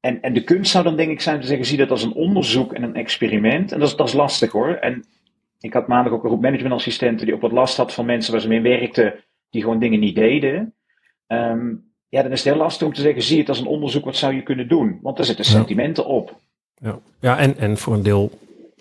En, 0.00 0.20
en 0.20 0.32
de 0.32 0.44
kunst 0.44 0.70
zou 0.70 0.84
dan 0.84 0.96
denk 0.96 1.10
ik 1.10 1.20
zijn 1.20 1.40
te 1.40 1.46
zeggen, 1.46 1.66
zie 1.66 1.76
dat 1.76 1.90
als 1.90 2.02
een 2.02 2.12
onderzoek 2.12 2.72
en 2.72 2.82
een 2.82 2.94
experiment. 2.94 3.72
En 3.72 3.78
dat 3.78 3.88
is, 3.88 3.96
dat 3.96 4.08
is 4.08 4.14
lastig 4.14 4.52
hoor. 4.52 4.74
En 4.74 5.04
ik 5.60 5.72
had 5.72 5.88
maandag 5.88 6.12
ook 6.12 6.22
een 6.22 6.28
groep 6.28 6.42
managementassistenten 6.42 7.26
die 7.26 7.34
ook 7.34 7.40
wat 7.40 7.52
last 7.52 7.76
had 7.76 7.94
van 7.94 8.06
mensen 8.06 8.32
waar 8.32 8.40
ze 8.40 8.48
mee 8.48 8.60
werkten, 8.60 9.14
die 9.50 9.62
gewoon 9.62 9.78
dingen 9.78 10.00
niet 10.00 10.14
deden. 10.14 10.74
Um, 11.26 11.92
ja, 12.08 12.22
dan 12.22 12.32
is 12.32 12.44
het 12.44 12.52
heel 12.52 12.62
lastig 12.62 12.86
om 12.86 12.92
te 12.92 13.00
zeggen, 13.00 13.22
zie 13.22 13.38
het 13.38 13.48
als 13.48 13.60
een 13.60 13.66
onderzoek, 13.66 14.04
wat 14.04 14.16
zou 14.16 14.34
je 14.34 14.42
kunnen 14.42 14.68
doen? 14.68 14.98
Want 15.02 15.18
er 15.18 15.24
zitten 15.24 15.44
sentimenten 15.44 16.06
op. 16.06 16.36
Ja, 16.74 16.98
ja 17.20 17.38
en, 17.38 17.56
en 17.56 17.76
voor 17.76 17.94
een 17.94 18.02
deel 18.02 18.30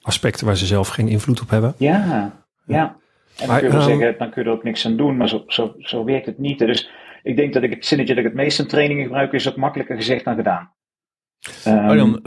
aspecten 0.08 0.46
waar 0.46 0.58
ze 0.58 0.66
zelf 0.66 0.88
geen 0.88 1.08
invloed 1.08 1.42
op 1.42 1.50
hebben. 1.50 1.74
Ja, 1.78 2.34
ja. 2.66 2.96
En 3.38 3.48
dan 3.48 3.58
kun 3.58 3.68
je 3.68 3.74
wel 3.74 3.82
zeggen, 3.82 4.16
dan 4.18 4.32
kun 4.32 4.44
je 4.44 4.50
er 4.50 4.56
ook 4.56 4.64
niks 4.64 4.86
aan 4.86 4.98
doen, 4.98 5.18
maar 5.18 5.30
zo, 5.30 5.44
zo, 5.48 5.76
zo 5.80 6.04
werkt 6.04 6.26
het 6.26 6.38
niet. 6.38 6.60
Dus 6.60 6.90
ik 7.24 7.36
denk 7.36 7.54
dat 7.54 7.64
ik 7.64 7.70
het 7.70 7.86
zinnetje 7.86 8.14
dat 8.14 8.24
ik 8.24 8.30
het 8.30 8.40
meest 8.40 8.60
in 8.60 8.68
trainingen 8.68 9.04
gebruik, 9.04 9.34
is 9.34 9.50
ook 9.50 9.56
makkelijker 9.56 9.96
gezegd 9.96 10.26
dan 10.26 10.36
gedaan. 10.36 10.72
Um, 11.68 11.78
Arjan, 11.78 12.22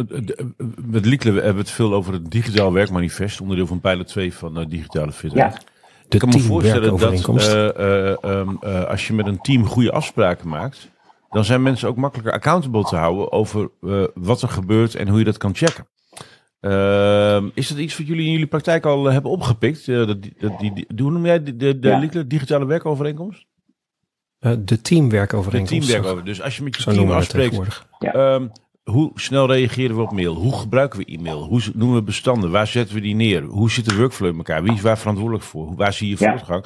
met 0.76 1.06
Liekle 1.06 1.32
hebben 1.32 1.52
we 1.52 1.60
het 1.60 1.70
veel 1.70 1.94
over 1.94 2.12
het 2.12 2.30
digitaal 2.30 2.72
werkmanifest, 2.72 3.40
onderdeel 3.40 3.66
van 3.66 3.80
pijler 3.80 4.06
2 4.06 4.34
van 4.34 4.58
uh, 4.58 4.66
digitale 4.68 5.12
fitheid. 5.12 5.52
Ja. 5.52 5.60
Ik 6.08 6.18
kan 6.18 6.28
me 6.28 6.38
voorstellen 6.38 6.98
dat 6.98 7.28
uh, 7.28 7.68
uh, 7.78 8.38
um, 8.38 8.58
als 8.62 9.06
je 9.06 9.12
met 9.12 9.26
een 9.26 9.40
team 9.40 9.66
goede 9.66 9.92
afspraken 9.92 10.48
maakt, 10.48 10.90
dan 11.30 11.44
zijn 11.44 11.62
mensen 11.62 11.88
ook 11.88 11.96
makkelijker 11.96 12.34
accountable 12.34 12.84
te 12.84 12.96
houden 12.96 13.32
over 13.32 13.70
wat 14.14 14.42
er 14.42 14.48
gebeurt 14.48 14.94
en 14.94 15.08
hoe 15.08 15.18
je 15.18 15.24
dat 15.24 15.38
kan 15.38 15.54
checken. 15.54 15.86
Ehm, 16.60 17.48
is 17.54 17.68
dat 17.68 17.78
iets 17.78 17.98
wat 17.98 18.06
jullie 18.06 18.26
in 18.26 18.32
jullie 18.32 18.46
praktijk 18.46 18.86
al 18.86 19.04
hebben 19.04 19.30
opgepikt? 19.30 19.86
Dat, 19.86 20.06
dat, 20.38 20.58
die, 20.58 20.86
hoe 20.96 21.10
noem 21.10 21.26
jij 21.26 21.42
de, 21.42 21.56
de, 21.56 21.78
de 21.78 21.88
ja. 21.88 22.22
digitale 22.22 22.66
werkovereenkomst? 22.66 23.46
de 24.40 24.80
teamwerkovereenkomst. 24.80 25.72
De 25.72 25.78
teamwerkovereenkomst. 25.78 26.24
Dus 26.24 26.42
als 26.42 26.56
je 26.56 26.62
met 26.62 26.76
je 26.76 26.84
team 26.84 27.10
afspreekt, 27.10 27.86
ja. 27.98 28.34
um, 28.34 28.50
hoe 28.82 29.10
snel 29.14 29.46
reageren 29.46 29.96
we 29.96 30.02
op 30.02 30.12
mail? 30.12 30.34
Hoe 30.34 30.58
gebruiken 30.58 30.98
we 30.98 31.04
e-mail? 31.04 31.42
Hoe 31.42 31.62
noemen 31.74 31.96
we 31.96 32.02
bestanden? 32.02 32.50
Waar 32.50 32.66
zetten 32.66 32.94
we 32.94 33.00
die 33.00 33.14
neer? 33.14 33.42
Hoe 33.42 33.70
zit 33.70 33.88
de 33.88 33.96
workflow 33.96 34.28
in 34.28 34.36
elkaar? 34.36 34.62
Wie 34.62 34.72
is 34.72 34.80
waar 34.80 34.98
verantwoordelijk 34.98 35.44
voor? 35.44 35.74
Waar 35.76 35.92
zie 35.92 36.08
je 36.08 36.16
voortgang? 36.16 36.64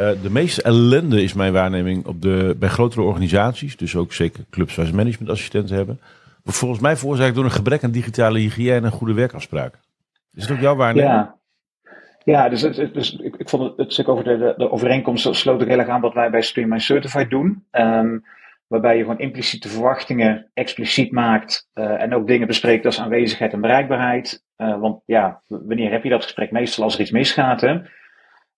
Uh, 0.00 0.10
de 0.22 0.30
meeste 0.30 0.62
ellende 0.62 1.22
is 1.22 1.32
mijn 1.32 1.52
waarneming 1.52 2.06
op 2.06 2.22
de, 2.22 2.56
bij 2.58 2.68
grotere 2.68 3.02
organisaties, 3.02 3.76
dus 3.76 3.96
ook 3.96 4.12
zeker 4.12 4.44
clubs 4.50 4.74
waar 4.74 4.86
ze 4.86 4.94
managementassistenten 4.94 5.76
hebben, 5.76 6.00
volgens 6.46 6.80
mij 6.80 6.96
veroorzaakt 6.96 7.34
door 7.34 7.44
een 7.44 7.50
gebrek 7.50 7.84
aan 7.84 7.90
digitale 7.90 8.38
hygiëne 8.38 8.86
en 8.86 8.90
goede 8.90 9.14
werkafspraken. 9.14 9.80
Is 10.32 10.42
het 10.42 10.52
ook 10.52 10.60
jouw 10.60 10.76
waarneming? 10.76 11.12
Ja, 11.12 11.36
ja, 12.24 12.48
dus, 12.48 12.60
dus 12.92 13.16
ik, 13.16 13.48
vond 13.48 13.62
het, 13.62 13.76
het 13.76 13.92
stuk 13.92 14.08
over 14.08 14.24
de, 14.24 14.54
de, 14.56 14.70
overeenkomst 14.70 15.34
sloot 15.34 15.62
ook 15.62 15.68
heel 15.68 15.78
erg 15.78 15.88
aan 15.88 16.00
wat 16.00 16.14
wij 16.14 16.30
bij 16.30 16.42
Streamline 16.42 16.80
Certified 16.80 17.30
doen. 17.30 17.66
Um, 17.70 18.24
waarbij 18.66 18.96
je 18.96 19.02
gewoon 19.02 19.18
impliciete 19.18 19.68
verwachtingen 19.68 20.50
expliciet 20.54 21.12
maakt 21.12 21.68
uh, 21.74 22.02
en 22.02 22.14
ook 22.14 22.26
dingen 22.26 22.46
bespreekt 22.46 22.84
als 22.84 23.00
aanwezigheid 23.00 23.52
en 23.52 23.60
bereikbaarheid. 23.60 24.44
Uh, 24.56 24.80
want 24.80 25.02
ja, 25.04 25.42
wanneer 25.46 25.90
heb 25.90 26.02
je 26.02 26.10
dat 26.10 26.22
gesprek? 26.22 26.50
Meestal 26.50 26.84
als 26.84 26.94
er 26.94 27.00
iets 27.00 27.10
misgaat. 27.10 27.60
Hè? 27.60 27.80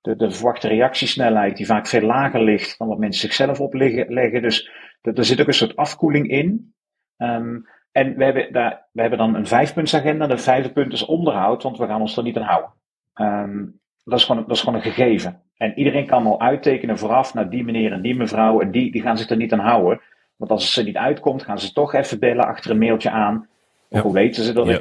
De, 0.01 0.17
de 0.17 0.31
verwachte 0.31 0.69
reactiesnelheid 0.69 1.57
die 1.57 1.67
vaak 1.67 1.87
veel 1.87 2.07
lager 2.07 2.43
ligt 2.43 2.79
dan 2.79 2.89
wat 2.89 2.99
mensen 2.99 3.21
zichzelf 3.21 3.61
opleggen. 3.61 4.43
Dus 4.43 4.71
er 5.01 5.25
zit 5.25 5.41
ook 5.41 5.47
een 5.47 5.55
soort 5.55 5.77
afkoeling 5.77 6.29
in. 6.31 6.75
Um, 7.17 7.67
en 7.93 8.17
we 8.17 8.25
hebben, 8.25 8.53
daar, 8.53 8.87
we 8.93 9.01
hebben 9.01 9.19
dan 9.19 9.35
een 9.35 9.47
vijfpuntsagenda. 9.47 10.27
De 10.27 10.39
vijfde 10.39 10.73
punt 10.73 10.93
is 10.93 11.05
onderhoud, 11.05 11.63
want 11.63 11.79
we 11.79 11.87
gaan 11.87 12.01
ons 12.01 12.17
er 12.17 12.23
niet 12.23 12.37
aan 12.37 12.43
houden. 12.43 12.71
Um, 13.15 13.81
dat, 14.05 14.19
is 14.19 14.25
gewoon, 14.25 14.43
dat 14.47 14.57
is 14.57 14.61
gewoon 14.61 14.75
een 14.75 14.93
gegeven. 14.93 15.43
En 15.57 15.79
iedereen 15.79 16.07
kan 16.07 16.27
al 16.27 16.41
uittekenen 16.41 16.99
vooraf 16.99 17.35
naar 17.35 17.51
die 17.51 17.65
meneer 17.65 17.93
en 17.93 18.03
die 18.03 18.17
mevrouw. 18.17 18.61
En 18.61 18.71
die, 18.71 18.93
die 18.93 19.03
gaan 19.03 19.19
zich 19.19 19.31
er 19.31 19.37
niet 19.37 19.53
aan 19.53 19.59
houden. 19.59 20.01
Want 20.37 20.51
als 20.51 20.67
het 20.67 20.77
er 20.77 20.85
niet 20.85 20.97
uitkomt, 20.97 21.43
gaan 21.43 21.61
ze 21.61 21.73
toch 21.73 21.95
even 21.95 22.19
bellen 22.19 22.47
achter 22.47 22.71
een 22.71 22.79
mailtje 22.79 23.11
aan. 23.11 23.49
Ja. 23.89 24.01
Hoe 24.01 24.13
weten 24.13 24.45
ze 24.45 24.53
dat? 24.53 24.67
Ja. 24.67 24.81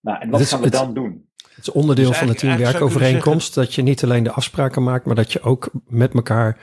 Nou, 0.00 0.20
en 0.20 0.30
wat 0.30 0.48
gaan 0.48 0.60
we 0.60 0.70
dan 0.70 0.94
doen? 0.94 1.26
Het 1.54 1.66
is 1.66 1.72
onderdeel 1.72 2.08
dus 2.08 2.18
van 2.18 2.26
de 2.26 2.34
teamwerkovereenkomst 2.34 3.54
dat 3.54 3.74
je 3.74 3.82
niet 3.82 4.04
alleen 4.04 4.22
de 4.22 4.32
afspraken 4.32 4.82
maakt, 4.82 5.04
maar 5.04 5.14
dat 5.14 5.32
je 5.32 5.40
ook 5.40 5.70
met 5.86 6.14
elkaar 6.14 6.56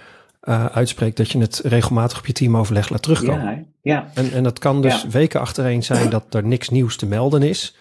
uh, 0.45 0.65
uitspreekt 0.65 1.17
dat 1.17 1.31
je 1.31 1.39
het 1.39 1.61
regelmatig 1.63 2.17
op 2.17 2.25
je 2.25 2.33
teamoverleg 2.33 2.89
laat 2.89 3.01
terugkomen. 3.01 3.45
Ja, 3.45 3.63
ja. 3.81 4.11
En, 4.13 4.31
en 4.31 4.43
dat 4.43 4.59
kan 4.59 4.81
dus 4.81 5.05
weken 5.05 5.39
achtereen 5.39 5.83
zijn 5.83 6.09
dat 6.09 6.33
er 6.33 6.43
niks 6.43 6.69
nieuws 6.69 6.97
te 6.97 7.05
melden 7.05 7.43
is. 7.43 7.75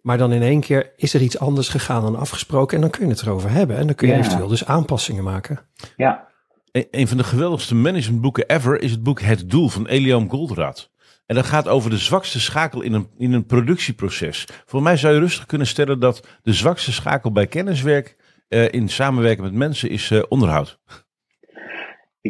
Maar 0.00 0.18
dan 0.18 0.32
in 0.32 0.42
één 0.42 0.60
keer 0.60 0.92
is 0.96 1.14
er 1.14 1.20
iets 1.20 1.38
anders 1.38 1.68
gegaan 1.68 2.02
dan 2.02 2.16
afgesproken. 2.16 2.76
En 2.76 2.80
dan 2.82 2.90
kun 2.90 3.04
je 3.04 3.12
het 3.12 3.22
erover 3.22 3.50
hebben. 3.50 3.76
En 3.76 3.86
dan 3.86 3.94
kun 3.94 4.08
je 4.08 4.14
eventueel 4.14 4.48
dus 4.48 4.66
aanpassingen 4.66 5.24
maken. 5.24 5.60
Ja. 5.96 6.26
Een, 6.72 7.08
van 7.08 7.16
de 7.16 7.24
geweldigste 7.24 7.74
managementboeken 7.74 8.48
ever 8.48 8.80
is 8.80 8.90
het 8.90 9.02
boek 9.02 9.20
Het 9.20 9.50
Doel 9.50 9.68
van 9.68 9.86
Eliam 9.86 10.30
Goldraad. 10.30 10.90
En 11.26 11.34
dat 11.34 11.46
gaat 11.46 11.68
over 11.68 11.90
de 11.90 11.98
zwakste 11.98 12.40
schakel 12.40 12.80
in 12.80 12.92
een, 12.92 13.08
in 13.18 13.32
een 13.32 13.46
productieproces. 13.46 14.48
Voor 14.66 14.82
mij 14.82 14.96
zou 14.96 15.14
je 15.14 15.20
rustig 15.20 15.46
kunnen 15.46 15.66
stellen 15.66 16.00
dat 16.00 16.26
de 16.42 16.52
zwakste 16.52 16.92
schakel 16.92 17.32
bij 17.32 17.46
kenniswerk 17.46 18.16
uh, 18.48 18.72
in 18.72 18.88
samenwerken 18.88 19.44
met 19.44 19.52
mensen 19.52 19.90
is 19.90 20.10
uh, 20.10 20.22
onderhoud 20.28 20.78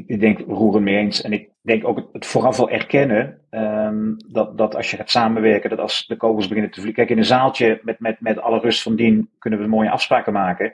ik, 0.07 0.21
denk 0.21 0.39
roeren 0.47 0.83
mee 0.83 0.97
eens. 0.97 1.23
En 1.23 1.33
ik 1.33 1.49
denk 1.63 1.87
ook 1.87 2.09
het, 2.13 2.27
vooraf 2.27 2.57
wel 2.57 2.71
erkennen 2.71 3.41
um, 3.51 4.17
dat, 4.29 4.59
dat 4.59 4.77
als 4.77 4.91
je 4.91 4.97
gaat 4.97 5.11
samenwerken, 5.11 5.71
dat 5.71 5.79
als 5.79 6.07
de 6.07 6.17
kogels 6.17 6.49
beginnen 6.49 6.71
te 6.71 6.81
vliegen. 6.81 7.05
Kijk, 7.05 7.17
in 7.17 7.23
een 7.23 7.29
zaaltje 7.29 7.81
met, 7.83 8.01
met, 8.01 8.21
met 8.21 8.41
alle 8.41 8.59
rust 8.59 8.83
van 8.83 8.97
dien 8.97 9.31
kunnen 9.39 9.61
we 9.61 9.67
mooie 9.67 9.91
afspraken 9.91 10.33
maken. 10.33 10.73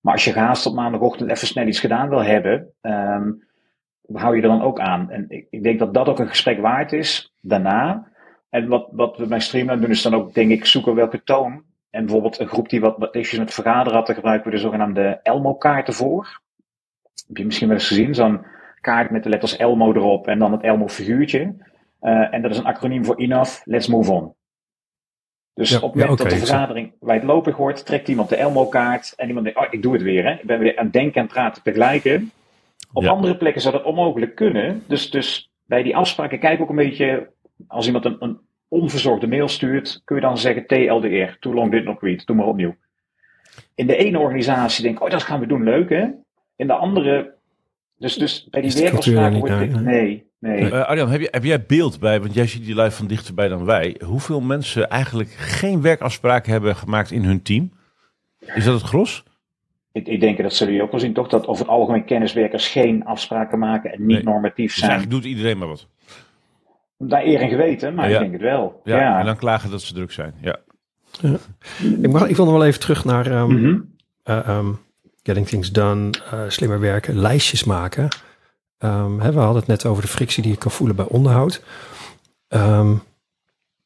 Maar 0.00 0.12
als 0.12 0.24
je 0.24 0.32
gehaast 0.32 0.66
op 0.66 0.74
maandagochtend 0.74 1.30
even 1.30 1.46
snel 1.46 1.66
iets 1.66 1.80
gedaan 1.80 2.08
wil 2.08 2.22
hebben, 2.22 2.68
um, 2.82 3.44
hou 4.12 4.36
je 4.36 4.42
er 4.42 4.48
dan 4.48 4.62
ook 4.62 4.80
aan. 4.80 5.10
En 5.10 5.24
ik, 5.28 5.46
ik, 5.50 5.62
denk 5.62 5.78
dat 5.78 5.94
dat 5.94 6.08
ook 6.08 6.18
een 6.18 6.28
gesprek 6.28 6.60
waard 6.60 6.92
is 6.92 7.34
daarna. 7.40 8.10
En 8.50 8.68
wat, 8.68 8.88
wat 8.90 9.16
we 9.16 9.26
bij 9.26 9.40
Streamline 9.40 9.80
doen, 9.80 9.90
is 9.90 10.02
dan 10.02 10.14
ook, 10.14 10.34
denk 10.34 10.50
ik, 10.50 10.64
zoeken 10.64 10.94
welke 10.94 11.22
toon. 11.22 11.62
En 11.90 12.04
bijvoorbeeld 12.04 12.38
een 12.38 12.48
groep 12.48 12.68
die 12.68 12.80
wat, 12.80 12.98
wat 12.98 13.14
issues 13.14 13.38
met 13.38 13.54
vergaderen 13.54 13.98
had, 13.98 14.06
daar 14.06 14.16
gebruiken 14.16 14.50
we 14.50 14.56
de 14.56 14.62
zogenaamde 14.62 15.20
Elmo-kaarten 15.22 15.94
voor. 15.94 16.41
Heb 17.26 17.36
je 17.36 17.44
misschien 17.44 17.68
wel 17.68 17.76
eens 17.76 17.88
gezien, 17.88 18.14
zo'n 18.14 18.44
kaart 18.80 19.10
met 19.10 19.22
de 19.22 19.28
letters 19.28 19.56
Elmo 19.56 19.92
erop 19.92 20.26
en 20.26 20.38
dan 20.38 20.52
het 20.52 20.62
Elmo 20.62 20.88
figuurtje. 20.88 21.54
Uh, 22.02 22.34
en 22.34 22.42
dat 22.42 22.50
is 22.50 22.58
een 22.58 22.64
acroniem 22.64 23.04
voor 23.04 23.16
Enough, 23.16 23.60
Let's 23.64 23.86
Move 23.86 24.12
On. 24.12 24.34
Dus 25.54 25.80
op 25.80 25.92
het 25.92 26.00
moment 26.00 26.18
dat 26.18 26.30
de 26.30 26.36
vergadering 26.36 26.92
wijdlopig 27.00 27.56
wordt, 27.56 27.86
trekt 27.86 28.08
iemand 28.08 28.28
de 28.28 28.36
Elmo-kaart 28.36 29.12
en 29.16 29.28
iemand 29.28 29.44
denkt, 29.44 29.60
oh, 29.60 29.66
ik 29.70 29.82
doe 29.82 29.92
het 29.92 30.02
weer. 30.02 30.24
Hè. 30.24 30.32
Ik 30.32 30.46
ben 30.46 30.58
weer 30.58 30.76
aan 30.76 30.84
het 30.84 30.92
denken 30.92 31.20
en 31.20 31.26
praten 31.26 31.62
tegelijk. 31.62 32.20
Op 32.92 33.04
andere 33.04 33.36
plekken 33.36 33.62
zou 33.62 33.74
dat 33.74 33.84
onmogelijk 33.84 34.34
kunnen. 34.34 34.82
Dus, 34.86 35.10
dus 35.10 35.50
bij 35.66 35.82
die 35.82 35.96
afspraken 35.96 36.38
kijk 36.38 36.60
ook 36.60 36.68
een 36.68 36.76
beetje, 36.76 37.30
als 37.66 37.86
iemand 37.86 38.04
een, 38.04 38.16
een 38.18 38.40
onverzorgde 38.68 39.26
mail 39.26 39.48
stuurt, 39.48 40.00
kun 40.04 40.16
je 40.16 40.22
dan 40.22 40.38
zeggen 40.38 40.66
TLDR, 40.66 41.38
too 41.38 41.54
long 41.54 41.70
did 41.70 41.84
not 41.84 42.02
read, 42.02 42.26
doe 42.26 42.36
maar 42.36 42.46
opnieuw. 42.46 42.74
In 43.74 43.86
de 43.86 43.96
ene 43.96 44.18
organisatie 44.18 44.82
denk 44.82 44.96
ik, 44.96 45.02
oh 45.02 45.10
dat 45.10 45.22
gaan 45.22 45.40
we 45.40 45.46
doen, 45.46 45.64
leuk 45.64 45.88
hè. 45.88 46.08
In 46.62 46.68
de 46.68 46.74
andere 46.74 47.34
dus, 47.98 48.14
dus 48.14 48.46
bij 48.50 48.60
die 48.60 48.72
werkafspraken 48.72 49.38
wordt 49.38 49.58
dit... 49.58 49.80
Nee, 49.80 50.26
nee. 50.38 50.60
Uh, 50.60 50.82
Arjan, 50.84 51.10
heb, 51.10 51.20
je, 51.20 51.28
heb 51.30 51.44
jij 51.44 51.64
beeld 51.66 52.00
bij, 52.00 52.20
want 52.20 52.34
jij 52.34 52.46
ziet 52.46 52.64
die 52.64 52.74
live 52.74 52.96
van 52.96 53.06
dichterbij 53.06 53.48
dan 53.48 53.64
wij, 53.64 54.00
hoeveel 54.04 54.40
mensen 54.40 54.88
eigenlijk 54.90 55.30
geen 55.30 55.82
werkafspraken 55.82 56.52
hebben 56.52 56.76
gemaakt 56.76 57.10
in 57.10 57.24
hun 57.24 57.42
team? 57.42 57.72
Is 58.54 58.64
dat 58.64 58.74
het 58.74 58.82
gros? 58.82 59.24
Ik, 59.92 60.06
ik 60.06 60.20
denk 60.20 60.42
dat 60.42 60.54
zullen 60.54 60.72
jullie 60.72 60.86
ook 60.86 60.92
wel 60.92 61.00
zien, 61.02 61.12
toch? 61.12 61.28
Dat 61.28 61.46
over 61.46 61.62
het 61.64 61.72
algemeen 61.74 62.04
kenniswerkers 62.04 62.68
geen 62.68 63.04
afspraken 63.04 63.58
maken 63.58 63.92
en 63.92 64.06
niet 64.06 64.22
normatief 64.24 64.74
dus 64.74 64.84
zijn. 64.84 64.98
Dus 64.98 65.08
doet 65.08 65.24
iedereen 65.24 65.58
maar 65.58 65.68
wat. 65.68 65.86
Daar 66.98 67.24
eer 67.24 67.40
en 67.40 67.48
geweten, 67.48 67.94
maar 67.94 68.08
Ja. 68.08 68.14
ik 68.14 68.20
denk 68.20 68.32
het 68.32 68.42
wel. 68.42 68.80
Ja, 68.84 68.96
Ja. 68.98 69.18
en 69.18 69.26
dan 69.26 69.36
klagen 69.36 69.70
dat 69.70 69.82
ze 69.82 69.94
druk 69.94 70.12
zijn. 70.12 70.34
Ja. 70.40 70.56
Ik, 72.02 72.10
mag, 72.12 72.28
ik 72.28 72.36
wil 72.36 72.44
nog 72.44 72.54
wel 72.54 72.64
even 72.66 72.80
terug 72.80 73.04
naar 73.04 73.26
ehm, 73.26 73.52
Mhm. 73.52 73.80
eh, 74.22 74.48
ehm, 74.48 74.72
getting 75.22 75.46
things 75.46 75.72
done, 75.72 76.10
eh, 76.30 76.40
slimmer 76.48 76.80
werken, 76.80 77.18
lijstjes 77.18 77.64
maken. 77.64 78.08
Ehm, 78.78 79.20
hè, 79.20 79.32
we 79.32 79.38
hadden 79.38 79.58
het 79.58 79.66
net 79.66 79.86
over 79.86 80.02
de 80.02 80.08
frictie 80.08 80.42
die 80.42 80.52
je 80.52 80.58
kan 80.58 80.70
voelen 80.70 80.96
bij 80.96 81.04
onderhoud. 81.04 81.62
Ehm, 82.48 82.94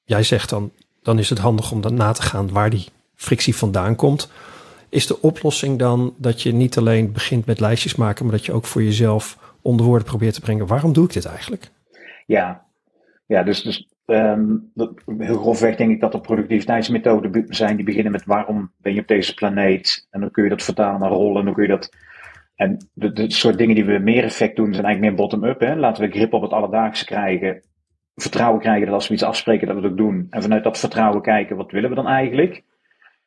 jij 0.04 0.22
zegt 0.22 0.48
dan, 0.48 0.72
dan 1.02 1.18
is 1.18 1.30
het 1.30 1.38
handig 1.38 1.72
om 1.72 1.80
dan 1.80 1.94
na 1.94 2.12
te 2.12 2.22
gaan 2.22 2.52
waar 2.52 2.70
die 2.70 2.88
frictie 3.14 3.56
vandaan 3.56 3.96
komt. 3.96 4.30
Is 4.88 5.06
de 5.06 5.20
oplossing 5.20 5.78
dan 5.78 6.14
dat 6.16 6.42
je 6.42 6.52
niet 6.52 6.78
alleen 6.78 7.12
begint 7.12 7.46
met 7.46 7.60
lijstjes 7.60 7.94
maken, 7.94 8.24
maar 8.24 8.34
dat 8.34 8.44
je 8.44 8.52
ook 8.52 8.66
voor 8.66 8.82
jezelf 8.82 9.38
onder 9.62 9.86
woorden 9.86 10.06
probeert 10.06 10.34
te 10.34 10.40
brengen, 10.40 10.66
waarom 10.66 10.92
doe 10.92 11.04
ik 11.04 11.12
dit 11.12 11.24
eigenlijk? 11.24 11.70
Ja, 12.26 12.66
ja 13.26 13.42
dus, 13.42 13.62
dus 13.62 13.88
ehm, 14.06 14.56
heel 15.18 15.38
grofweg 15.38 15.76
denk 15.76 15.90
ik 15.90 16.00
dat 16.00 16.14
er 16.14 16.20
productiviteitsmethoden 16.20 17.44
zijn 17.48 17.76
die 17.76 17.84
beginnen 17.84 18.12
met 18.12 18.24
waarom 18.24 18.72
ben 18.76 18.94
je 18.94 19.00
op 19.00 19.08
deze 19.08 19.34
planeet? 19.34 20.06
En 20.10 20.20
dan 20.20 20.30
kun 20.30 20.42
je 20.42 20.48
dat 20.48 20.62
vertalen 20.62 21.00
naar 21.00 21.10
rollen, 21.10 21.38
en 21.38 21.44
dan 21.44 21.54
kun 21.54 21.62
je 21.62 21.68
dat... 21.68 21.90
En 22.54 22.88
de, 22.92 23.30
soort 23.30 23.58
dingen 23.58 23.74
die 23.74 23.84
we 23.84 23.98
meer 23.98 24.24
effect 24.24 24.56
doen, 24.56 24.74
zijn 24.74 24.84
eigenlijk 24.84 25.14
meer 25.14 25.26
bottom-up. 25.26 25.78
Laten 25.78 26.04
we 26.04 26.10
grip 26.10 26.32
op 26.32 26.42
het 26.42 26.52
alledaagse 26.52 27.04
krijgen. 27.04 27.62
Vertrouwen 28.14 28.60
krijgen 28.60 28.86
dat 28.86 28.94
als 28.94 29.08
we 29.08 29.14
iets 29.14 29.22
afspreken, 29.22 29.66
dat 29.66 29.76
we 29.76 29.82
het 29.82 29.90
ook 29.90 29.96
doen. 29.96 30.26
En 30.30 30.42
vanuit 30.42 30.64
dat 30.64 30.78
vertrouwen 30.78 31.22
kijken, 31.22 31.56
wat 31.56 31.70
willen 31.70 31.90
we 31.90 31.96
dan 31.96 32.06
eigenlijk? 32.06 32.62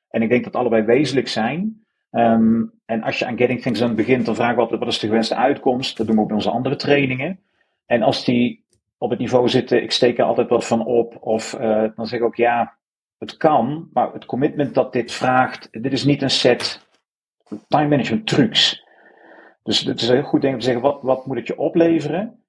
En 0.10 0.22
ik 0.22 0.30
denk 0.30 0.44
dat 0.44 0.56
allebei 0.56 0.84
wezenlijk 0.84 1.28
zijn. 1.28 1.84
Ehm, 2.12 2.64
en 2.86 3.04
als 3.04 3.20
je 3.20 3.26
aan 3.26 3.38
Getting 3.38 3.62
Things 3.62 3.80
Done 3.80 3.94
begint, 3.94 4.26
dan 4.26 4.36
vragen 4.36 4.56
we 4.56 4.62
altijd, 4.62 4.80
wat 4.80 4.90
is 4.90 5.00
de 5.00 5.08
gewenste 5.08 5.36
uitkomst? 5.36 5.98
Dat 5.98 6.08
doen 6.08 6.16
we 6.16 6.22
ook 6.22 6.30
in 6.30 6.36
onze 6.36 6.50
andere 6.50 6.76
trainingen. 6.76 7.40
En 7.86 8.02
als 8.02 8.26
die 8.26 8.64
op 9.00 9.10
het 9.10 9.20
niveau 9.20 9.50
zitten, 9.50 9.84
ik 9.84 9.92
steek 9.92 10.18
er 10.18 10.26
altijd 10.26 10.50
wat 10.50 10.68
van 10.68 10.86
op. 10.86 11.18
Of 11.20 11.54
eh, 11.54 11.84
dan 11.96 12.08
zeg 12.08 12.20
ik 12.20 12.26
ook, 12.26 12.36
ja, 12.36 12.78
het 13.18 13.38
kan. 13.38 13.90
Maar 13.94 14.14
het 14.14 14.26
commitment 14.26 14.74
dat 14.74 14.94
dit 14.94 15.12
vraagt, 15.12 15.68
dit 15.72 15.92
is 15.92 16.04
niet 16.04 16.22
een 16.22 16.30
set 16.30 16.88
time 17.68 17.88
management 17.88 18.28
trucs. 18.28 18.88
Dus 19.64 19.80
het 19.80 20.02
is 20.02 20.10
heel 20.10 20.24
goed 20.24 20.42
denk 20.42 20.54
ik 20.54 20.60
te 20.60 20.66
zeggen, 20.66 20.84
wat, 20.84 21.02
wat 21.02 21.26
moet 21.26 21.38
het 21.38 21.48
je 21.48 21.58
opleveren? 21.58 22.44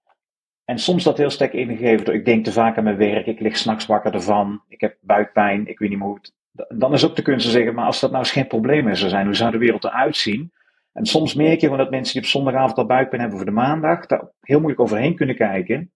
En 0.65 0.79
soms 0.79 1.05
dat 1.05 1.19
heel 1.19 1.31
sterk 1.31 1.53
ingegeven 1.53 2.05
door, 2.05 2.15
ik 2.15 2.25
denk 2.25 2.45
te 2.45 2.53
vaak 2.53 2.77
aan 2.77 2.85
mijn 2.85 2.97
werk, 2.97 3.27
ik 3.27 3.41
lig 3.41 3.57
s'nachts 3.57 3.87
wakker 3.87 4.15
ervan, 4.15 4.63
ik 4.69 4.81
heb 4.81 4.97
buikpijn, 5.01 5.67
ik 5.67 5.79
weet 5.79 5.89
niet 5.89 5.99
meer 5.99 6.09
hoe 6.09 6.19
het... 6.23 6.35
Dan 6.79 6.93
is 6.93 7.05
ook 7.05 7.17
de 7.17 7.23
kunst 7.23 7.47
te 7.47 7.53
zeggen, 7.53 7.75
maar 7.75 7.85
als 7.85 8.01
dat 8.01 8.11
nou 8.11 8.23
eens 8.23 8.33
geen 8.33 8.47
probleem 8.47 8.85
meer 8.85 8.97
zou 8.97 9.11
zijn, 9.11 9.27
hoe 9.27 9.35
zou 9.35 9.51
de 9.51 9.59
wereld 9.59 9.85
eruit 9.85 10.17
zien? 10.17 10.53
En 10.93 11.07
soms 11.07 11.35
merk 11.35 11.61
je 11.61 11.67
gewoon 11.67 11.79
dat 11.79 11.91
mensen 11.91 12.13
die 12.13 12.23
op 12.23 12.29
zondagavond 12.29 12.79
al 12.79 12.87
buikpijn 12.87 13.21
hebben 13.21 13.39
voor 13.39 13.49
de 13.49 13.55
maandag, 13.55 14.07
daar 14.07 14.31
heel 14.41 14.59
moeilijk 14.59 14.81
overheen 14.81 15.17
kunnen 15.17 15.37
kijken. 15.37 15.93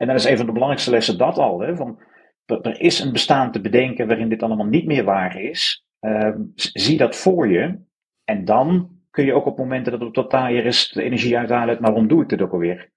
En 0.00 0.06
dan 0.06 0.16
is 0.16 0.24
een 0.24 0.36
van 0.36 0.46
de 0.46 0.52
belangrijkste 0.52 0.90
lessen 0.90 1.18
dat 1.18 1.38
al. 1.38 1.60
Hè, 1.60 1.76
van, 1.76 2.00
er, 2.46 2.80
is 2.80 3.00
een 3.00 3.12
bestaan 3.12 3.52
te 3.52 3.60
bedenken 3.60 4.06
waarin 4.06 4.28
dit 4.28 4.42
allemaal 4.42 4.66
niet 4.66 4.86
meer 4.86 5.04
waar 5.04 5.40
is. 5.40 5.84
Ehm, 6.00 6.40
zie 6.54 6.96
dat 6.96 7.16
voor 7.16 7.48
je. 7.48 7.78
En 8.24 8.44
dan 8.44 8.90
kun 9.10 9.24
je 9.24 9.32
ook 9.32 9.46
op 9.46 9.58
momenten 9.58 9.92
dat 9.92 10.00
het 10.00 10.16
wat 10.16 10.30
taaier 10.30 10.66
is, 10.66 10.88
de 10.88 11.02
energie 11.02 11.38
uithalen 11.38 11.68
uit, 11.68 11.80
maar 11.80 11.90
waarom 11.90 12.08
doe 12.08 12.22
ik 12.22 12.28
dit 12.28 12.42
ook 12.42 12.52
alweer? 12.52 12.90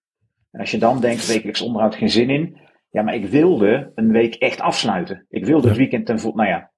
En 0.52 0.60
als 0.60 0.72
je 0.72 0.78
dan 0.78 1.02
denkt, 1.02 1.28
wekelijks 1.28 1.62
onderhoud 1.62 1.96
geen 1.96 2.10
zin 2.10 2.30
in. 2.30 2.58
Ja, 2.89 3.02
maar 3.02 3.16
ik 3.16 3.26
wilde 3.26 3.92
een 3.96 4.12
week 4.12 4.36
echt 4.36 4.62
afsluiten. 4.62 5.26
Ik 5.30 5.46
wilde 5.46 5.68
het 5.68 5.78
weekend 5.78 6.06
ten 6.06 6.20
volle. 6.20 6.36
Nou 6.36 6.50
ja. 6.50 6.72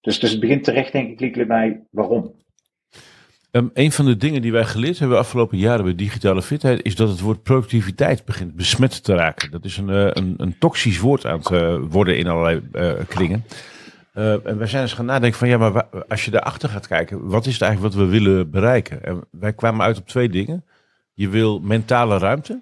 Dus, 0.00 0.20
dus 0.20 0.30
het 0.30 0.40
begint 0.40 0.64
terecht, 0.64 0.92
denk 0.92 1.20
ik, 1.20 1.46
bij 1.46 1.82
waarom. 1.90 2.34
Ehm, 3.50 3.66
een 3.74 3.92
van 3.92 4.04
de 4.04 4.16
dingen 4.16 4.42
die 4.42 4.52
wij 4.52 4.64
geleerd 4.64 4.98
hebben 4.98 5.18
afgelopen 5.18 5.58
jaren 5.58 5.84
bij 5.84 5.94
digitale 5.94 6.42
fitheid 6.42 6.82
is 6.82 6.96
dat 6.96 7.08
het 7.08 7.20
woord 7.20 7.42
productiviteit 7.42 8.24
begint 8.24 8.54
besmet 8.54 9.04
te 9.04 9.14
raken. 9.14 9.50
Dat 9.50 9.64
is 9.64 9.76
een, 9.76 9.90
eh, 9.90 10.10
een, 10.10 10.34
een 10.36 10.58
toxisch 10.58 10.98
woord 10.98 11.26
aan 11.26 11.38
het 11.38 11.50
eh, 11.50 11.76
worden 11.88 12.18
in 12.18 12.26
allerlei 12.26 12.60
eh, 12.72 12.92
kringen. 13.08 13.44
En 14.12 14.58
wij 14.58 14.66
zijn 14.66 14.82
eens 14.82 14.92
gaan 14.92 15.04
nadenken 15.04 15.38
van 15.38 15.48
ja, 15.48 15.58
maar 15.58 15.84
als 16.08 16.24
je 16.24 16.30
daarachter 16.30 16.68
gaat 16.68 16.86
kijken, 16.86 17.28
wat 17.28 17.46
is 17.46 17.52
het 17.52 17.62
eigenlijk 17.62 17.94
wat 17.94 18.04
we 18.04 18.10
willen 18.10 18.50
bereiken? 18.50 19.04
En 19.04 19.24
wij 19.30 19.52
kwamen 19.52 19.86
uit 19.86 19.98
op 19.98 20.08
twee 20.08 20.28
dingen. 20.28 20.64
Je 21.14 21.28
wil 21.28 21.60
mentale 21.60 22.18
ruimte, 22.18 22.60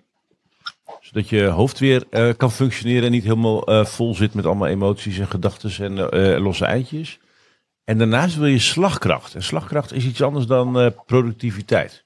zodat 1.00 1.28
je 1.28 1.44
hoofd 1.44 1.78
weer 1.78 2.04
kan 2.36 2.52
functioneren 2.52 3.04
en 3.04 3.10
niet 3.10 3.22
helemaal 3.22 3.84
vol 3.84 4.14
zit 4.14 4.34
met 4.34 4.46
allemaal 4.46 4.68
emoties 4.68 5.18
en 5.18 5.28
gedachten 5.28 5.96
en 5.96 6.38
losse 6.40 6.64
eitjes. 6.64 7.18
En 7.88 7.98
daarnaast 7.98 8.36
wil 8.36 8.46
je 8.46 8.58
slagkracht. 8.58 9.34
En 9.34 9.42
slagkracht 9.42 9.92
is 9.92 10.04
iets 10.04 10.22
anders 10.22 10.46
dan 10.46 10.80
eh, 10.80 10.86
productiviteit. 11.06 12.04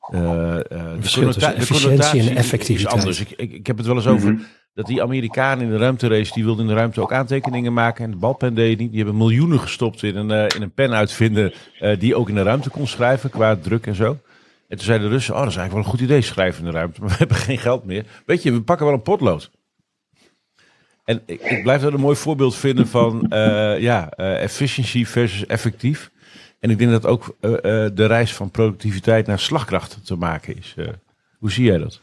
Eh, 0.00 0.20
de 0.20 0.96
verschil 1.00 1.32
tussen 1.32 1.54
efficiëntie 1.54 1.88
en 1.88 1.96
connotatie 1.96 2.20
is 2.20 2.36
effectiviteit. 2.36 2.94
anders. 2.94 3.20
Ik, 3.20 3.30
ik, 3.30 3.52
ik 3.52 3.66
heb 3.66 3.76
het 3.76 3.86
wel 3.86 3.96
eens 3.96 4.06
over 4.06 4.38
dat 4.74 4.86
die 4.86 5.02
Amerikanen 5.02 5.64
in 5.64 5.70
de 5.70 5.76
ruimterace, 5.76 6.32
die 6.32 6.44
wilden 6.44 6.62
in 6.62 6.70
de 6.70 6.76
ruimte 6.76 7.00
ook 7.00 7.12
aantekeningen 7.12 7.72
maken. 7.72 8.04
En 8.04 8.10
de 8.10 8.16
balpen 8.16 8.54
deed 8.54 8.78
niet. 8.78 8.88
Die 8.88 8.98
hebben 8.98 9.16
miljoenen 9.16 9.60
gestopt 9.60 10.02
in 10.02 10.16
een, 10.16 10.48
in 10.48 10.62
een 10.62 10.72
pen 10.72 10.92
uitvinden 10.92 11.52
die 11.98 12.14
ook 12.14 12.28
in 12.28 12.34
de 12.34 12.42
ruimte 12.42 12.70
kon 12.70 12.86
schrijven 12.86 13.30
qua 13.30 13.56
druk 13.56 13.86
en 13.86 13.94
zo. 13.94 14.18
En 14.68 14.76
toen 14.76 14.86
zeiden 14.86 15.08
de 15.08 15.14
Russen, 15.14 15.34
oh 15.34 15.40
dat 15.40 15.50
is 15.50 15.56
eigenlijk 15.56 15.86
wel 15.86 15.94
een 15.94 15.98
goed 16.00 16.10
idee, 16.10 16.22
schrijven 16.22 16.64
in 16.64 16.70
de 16.70 16.76
ruimte. 16.76 17.00
Maar 17.00 17.10
we 17.10 17.16
hebben 17.16 17.36
geen 17.36 17.58
geld 17.58 17.84
meer. 17.84 18.04
Weet 18.26 18.42
je, 18.42 18.52
we 18.52 18.62
pakken 18.62 18.86
wel 18.86 18.94
een 18.94 19.02
potlood. 19.02 19.50
En 21.08 21.22
ik, 21.26 21.62
blijf 21.62 21.82
dat 21.82 21.92
een 21.92 22.00
mooi 22.00 22.16
voorbeeld 22.16 22.56
vinden 22.56 22.86
van 22.86 23.30
eh, 23.30 23.80
ja, 23.80 24.10
eh 24.10 24.42
efficiency 24.42 25.04
versus 25.04 25.46
effectief. 25.46 26.10
En 26.60 26.70
ik 26.70 26.78
denk 26.78 26.90
dat 26.90 27.06
ook 27.06 27.36
eh, 27.40 27.50
de 27.94 28.06
reis 28.06 28.34
van 28.34 28.50
productiviteit 28.50 29.26
naar 29.26 29.38
slagkracht 29.38 30.06
te 30.06 30.16
maken 30.16 30.56
is. 30.56 30.76
Hoe 31.38 31.50
zie 31.50 31.64
jij 31.64 31.78
dat? 31.78 32.00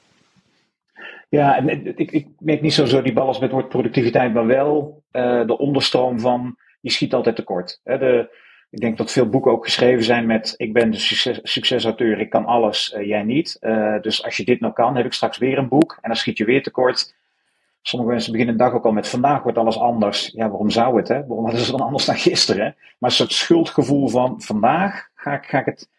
Ja, 1.29 1.57
ik, 1.95 2.11
ik 2.11 2.27
merk 2.39 2.61
niet 2.61 2.73
zozeer 2.73 3.03
die 3.03 3.13
balans 3.13 3.39
met 3.39 3.51
woord 3.51 3.69
productiviteit, 3.69 4.33
maar 4.33 4.45
wel 4.45 5.03
de 5.11 5.57
onderstroom 5.57 6.19
van 6.19 6.55
je 6.81 6.91
schiet 6.91 7.13
altijd 7.13 7.35
tekort. 7.35 7.79
Hè, 7.83 7.97
de, 7.97 8.35
ik 8.69 8.79
denk 8.79 8.97
dat 8.97 9.11
veel 9.11 9.29
boeken 9.29 9.51
ook 9.51 9.65
geschreven 9.65 10.03
zijn 10.03 10.25
met 10.25 10.53
ik 10.57 10.73
ben 10.73 10.91
de 10.91 10.99
succes, 10.99 11.39
succesauteur, 11.43 12.19
ik 12.19 12.29
kan 12.29 12.45
alles, 12.45 12.95
jij 12.99 13.23
niet. 13.23 13.57
Dus 14.01 14.23
als 14.23 14.37
je 14.37 14.45
dit 14.45 14.59
nou 14.59 14.73
kan, 14.73 14.95
heb 14.95 15.05
ik 15.05 15.13
straks 15.13 15.37
weer 15.37 15.57
een 15.57 15.69
boek 15.69 15.97
en 16.01 16.09
dan 16.09 16.17
schiet 16.17 16.37
je 16.37 16.45
weer 16.45 16.63
tekort. 16.63 17.13
Sommige 17.87 18.11
mensen 18.11 18.31
beginnen 18.31 18.57
de 18.57 18.63
dag 18.63 18.73
ook 18.73 18.85
al 18.85 18.91
met 18.91 19.09
vandaag 19.09 19.43
wordt 19.43 19.57
alles 19.57 19.79
anders. 19.79 20.31
Ja, 20.33 20.49
waarom 20.49 20.69
zou 20.69 20.97
het? 20.97 21.07
Hè? 21.07 21.25
Waarom 21.25 21.45
hadden 21.45 21.63
ze 21.63 21.71
dan 21.71 21.81
anders 21.81 22.05
dan 22.05 22.15
gisteren? 22.15 22.75
Maar 22.99 23.09
een 23.09 23.15
soort 23.15 23.33
schuldgevoel 23.33 24.07
van 24.07 24.41
vandaag 24.41 25.09
ga 25.15 25.33
ik, 25.33 25.43
ga 25.43 25.59
ik 25.59 25.65
het. 25.65 25.89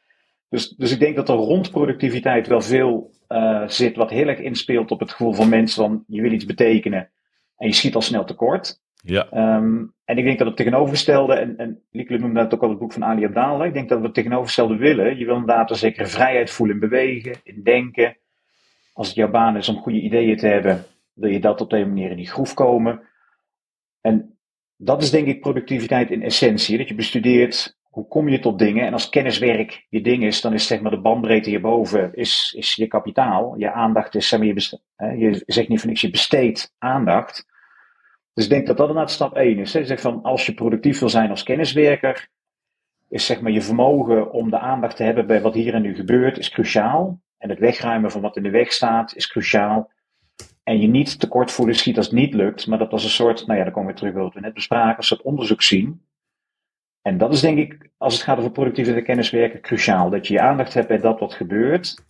Dus, 0.48 0.68
dus 0.68 0.92
ik 0.92 0.98
denk 0.98 1.16
dat 1.16 1.28
er 1.28 1.34
rond 1.34 1.70
productiviteit 1.70 2.46
wel 2.46 2.60
veel 2.60 3.10
eh, 3.26 3.62
zit 3.66 3.96
wat 3.96 4.10
heel 4.10 4.28
erg 4.28 4.38
inspeelt 4.38 4.90
op 4.90 5.00
het 5.00 5.10
gevoel 5.10 5.32
van 5.32 5.48
mensen 5.48 5.82
van 5.82 6.04
je 6.06 6.22
wil 6.22 6.32
iets 6.32 6.44
betekenen 6.44 7.10
en 7.56 7.66
je 7.66 7.74
schiet 7.74 7.94
al 7.94 8.02
snel 8.02 8.24
tekort. 8.24 8.80
Ja, 9.02 9.26
Ehm, 9.30 9.84
en 10.04 10.18
ik 10.18 10.24
denk 10.24 10.38
dat 10.38 10.46
het 10.46 10.56
tegenovergestelde, 10.56 11.34
en, 11.34 11.56
en 11.56 11.82
Lieke 11.90 12.18
noemde 12.18 12.40
dat 12.40 12.54
ook 12.54 12.62
al 12.62 12.68
het 12.68 12.78
boek 12.78 12.92
van 12.92 13.04
Ali 13.04 13.24
Abdallah, 13.24 13.66
ik 13.66 13.72
denk 13.72 13.88
dat 13.88 13.98
we 13.98 14.04
het 14.04 14.14
tegenovergestelde 14.14 14.76
willen. 14.76 15.18
Je 15.18 15.24
wil 15.24 15.34
inderdaad 15.34 15.70
een 15.70 15.76
zekere 15.76 16.06
vrijheid 16.06 16.50
voelen 16.50 16.74
in 16.74 16.88
bewegen, 16.88 17.34
in 17.42 17.62
denken. 17.62 18.16
Als 18.92 19.06
het 19.06 19.16
jouw 19.16 19.30
baan 19.30 19.56
is 19.56 19.68
om 19.68 19.76
goede 19.76 20.00
ideeën 20.00 20.36
te 20.36 20.46
hebben, 20.46 20.84
wil 21.16 21.30
je 21.30 21.40
dat 21.40 21.60
op 21.60 21.70
deze 21.70 21.86
manier 21.86 22.10
in 22.10 22.16
die 22.16 22.30
groef 22.30 22.54
komen. 22.54 23.00
En 24.00 24.38
dat 24.76 25.02
is 25.02 25.10
denk 25.10 25.26
ik 25.26 25.40
productiviteit 25.40 26.10
in 26.10 26.22
essentie. 26.22 26.78
Dat 26.78 26.88
je 26.88 26.94
bestudeert, 26.94 27.78
hoe 27.82 28.08
kom 28.08 28.28
je 28.28 28.38
tot 28.38 28.58
dingen? 28.58 28.86
En 28.86 28.92
als 28.92 29.08
kenniswerk 29.08 29.86
je 29.88 30.00
ding 30.00 30.24
is, 30.24 30.40
dan 30.40 30.52
is 30.52 30.66
zeg 30.66 30.80
maar 30.80 30.90
de 30.90 31.00
bandbreedte 31.00 31.50
hierboven 31.50 32.14
is, 32.14 32.54
is 32.56 32.74
je 32.74 32.86
kapitaal. 32.86 33.54
Je 33.58 33.72
aandacht 33.72 34.14
is, 34.14 34.28
zeg 34.28 34.38
maar, 34.38 34.48
je, 34.48 34.78
je 35.18 35.42
zegt 35.46 35.68
niet 35.68 35.80
van 35.80 35.88
niks, 35.88 36.00
je 36.00 36.10
besteedt 36.10 36.74
aandacht. 36.78 37.46
Dus 38.32 38.44
ik 38.44 38.50
denk 38.50 38.66
dat 38.66 38.76
dat 38.76 38.88
inderdaad 38.88 39.12
stap 39.12 39.36
1 39.36 39.58
is. 39.58 39.70
Zegt 39.70 40.00
van, 40.00 40.22
als 40.22 40.46
je 40.46 40.54
productief 40.54 40.98
wil 40.98 41.08
zijn 41.08 41.30
als 41.30 41.42
kenniswerker, 41.42 42.28
is 43.08 43.26
zeg 43.26 43.40
maar 43.40 43.52
je 43.52 43.62
vermogen 43.62 44.32
om 44.32 44.50
de 44.50 44.58
aandacht 44.58 44.96
te 44.96 45.02
hebben 45.02 45.26
bij 45.26 45.40
wat 45.40 45.54
hier 45.54 45.74
en 45.74 45.82
nu 45.82 45.94
gebeurt, 45.94 46.38
is 46.38 46.50
cruciaal. 46.50 47.20
En 47.38 47.48
het 47.48 47.58
wegruimen 47.58 48.10
van 48.10 48.20
wat 48.20 48.36
in 48.36 48.42
de 48.42 48.50
weg 48.50 48.72
staat, 48.72 49.14
is 49.14 49.26
cruciaal. 49.26 49.90
En 50.66 50.80
je 50.80 50.86
niet 50.86 51.20
tekort 51.20 51.52
voelen 51.52 51.74
schiet 51.74 51.96
als 51.96 52.06
het 52.06 52.14
niet 52.14 52.34
lukt. 52.34 52.66
Maar 52.66 52.78
dat 52.78 52.90
was 52.90 53.04
een 53.04 53.10
soort, 53.10 53.46
nou 53.46 53.58
ja, 53.58 53.64
dan 53.64 53.72
komen 53.72 53.92
we 53.92 53.98
terug 53.98 54.12
bij 54.12 54.22
wat 54.22 54.34
we 54.34 54.40
net 54.40 54.54
bespraken, 54.54 54.98
een 54.98 55.04
soort 55.04 55.22
onderzoek 55.22 55.62
zien. 55.62 56.02
En 57.02 57.18
dat 57.18 57.32
is 57.32 57.40
denk 57.40 57.58
ik, 57.58 57.88
als 57.96 58.14
het 58.14 58.22
gaat 58.22 58.38
over 58.38 58.50
productieve 58.50 59.02
kenniswerken, 59.02 59.60
cruciaal. 59.60 60.10
Dat 60.10 60.26
je 60.26 60.34
je 60.34 60.40
aandacht 60.40 60.74
hebt 60.74 60.88
bij 60.88 60.98
dat 60.98 61.20
wat 61.20 61.34
gebeurt. 61.34 62.04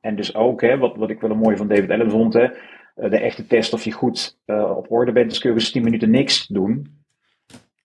En 0.00 0.16
dus 0.16 0.34
ook, 0.34 0.60
hè, 0.60 0.78
wat, 0.78 0.96
wat 0.96 1.10
ik 1.10 1.20
wel 1.20 1.30
een 1.30 1.38
mooie 1.38 1.56
van 1.56 1.68
David 1.68 1.90
Allen 1.90 2.10
vond, 2.10 2.32
hè, 2.34 2.44
eh, 2.44 3.10
de 3.10 3.18
echte 3.18 3.46
test 3.46 3.72
of 3.72 3.84
je 3.84 3.92
goed 3.92 4.38
eh, 4.44 4.76
op 4.76 4.90
orde 4.90 5.12
bent, 5.12 5.30
dus 5.30 5.38
kun 5.38 5.50
je 5.50 5.56
eens 5.56 5.70
10 5.70 5.82
minuten 5.82 6.10
niks 6.10 6.46
doen. 6.46 7.02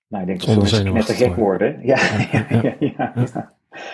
Nou, 0.08 0.22
ik 0.22 0.28
denk 0.28 0.46
dat 0.46 0.56
mensen 0.56 0.94
net 0.94 1.06
te 1.06 1.14
gek 1.14 1.36
worden. 1.36 1.80
Ja, 1.86 1.98
ja, 2.32 2.46
ja, 2.50 2.62
ja, 2.62 2.76
ja. 2.80 3.54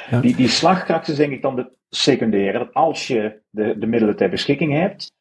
Ja. 0.09 0.19
Die, 0.19 0.35
die 0.35 0.47
slagkracht 0.47 1.07
is 1.07 1.15
denk 1.15 1.31
ik 1.31 1.41
dan 1.41 1.55
de 1.55 1.71
secundaire. 1.89 2.57
Dat 2.57 2.73
als 2.73 3.07
je 3.07 3.39
de, 3.49 3.77
de 3.77 3.87
middelen 3.87 4.15
ter 4.15 4.29
beschikking 4.29 4.73
hebt 4.73 5.11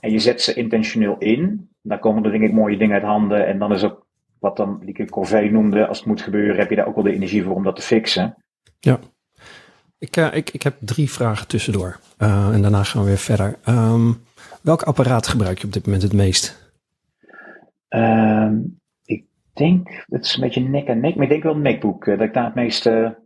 en 0.00 0.10
je 0.10 0.18
zet 0.18 0.42
ze 0.42 0.54
intentioneel 0.54 1.16
in, 1.18 1.70
dan 1.82 1.98
komen 1.98 2.24
er 2.24 2.30
denk 2.30 2.42
ik 2.42 2.52
mooie 2.52 2.76
dingen 2.76 2.94
uit 2.94 3.02
handen. 3.02 3.46
En 3.46 3.58
dan 3.58 3.72
is 3.72 3.84
ook 3.84 4.06
wat 4.38 4.56
dan 4.56 4.80
Lieke 4.84 5.04
Corvée 5.04 5.50
noemde, 5.50 5.86
als 5.86 5.98
het 5.98 6.06
moet 6.06 6.22
gebeuren, 6.22 6.56
heb 6.56 6.70
je 6.70 6.76
daar 6.76 6.86
ook 6.86 6.94
wel 6.94 7.04
de 7.04 7.12
energie 7.14 7.42
voor 7.42 7.54
om 7.54 7.62
dat 7.64 7.76
te 7.76 7.82
fixen. 7.82 8.34
Ik, 9.98 10.16
eh, 10.16 10.34
ik, 10.34 10.50
ik 10.50 10.62
heb 10.62 10.76
drie 10.80 11.10
vragen 11.10 11.48
tussendoor. 11.48 11.98
Eh, 12.16 12.54
en 12.54 12.62
daarna 12.62 12.82
gaan 12.82 13.02
we 13.02 13.08
weer 13.08 13.18
verder. 13.18 13.58
Ehm, 13.64 14.12
Welk 14.62 14.82
apparaat 14.82 15.26
gebruik 15.28 15.58
je 15.58 15.66
op 15.66 15.72
dit 15.72 15.84
moment 15.84 16.02
het 16.02 16.12
meest? 16.12 16.72
Ehm, 17.88 18.56
ik 19.04 19.24
denk, 19.52 20.04
het 20.08 20.24
is 20.24 20.34
een 20.34 20.40
beetje 20.40 20.60
nek 20.68 20.86
en 20.86 21.00
nek, 21.00 21.14
maar 21.14 21.24
ik 21.24 21.30
denk 21.30 21.42
wel 21.42 21.54
een 21.54 21.62
MacBook. 21.62 22.06
eh, 22.06 22.18
dat 22.18 22.26
ik 22.26 22.34
daar 22.34 22.44
het 22.44 22.54
meeste, 22.54 23.18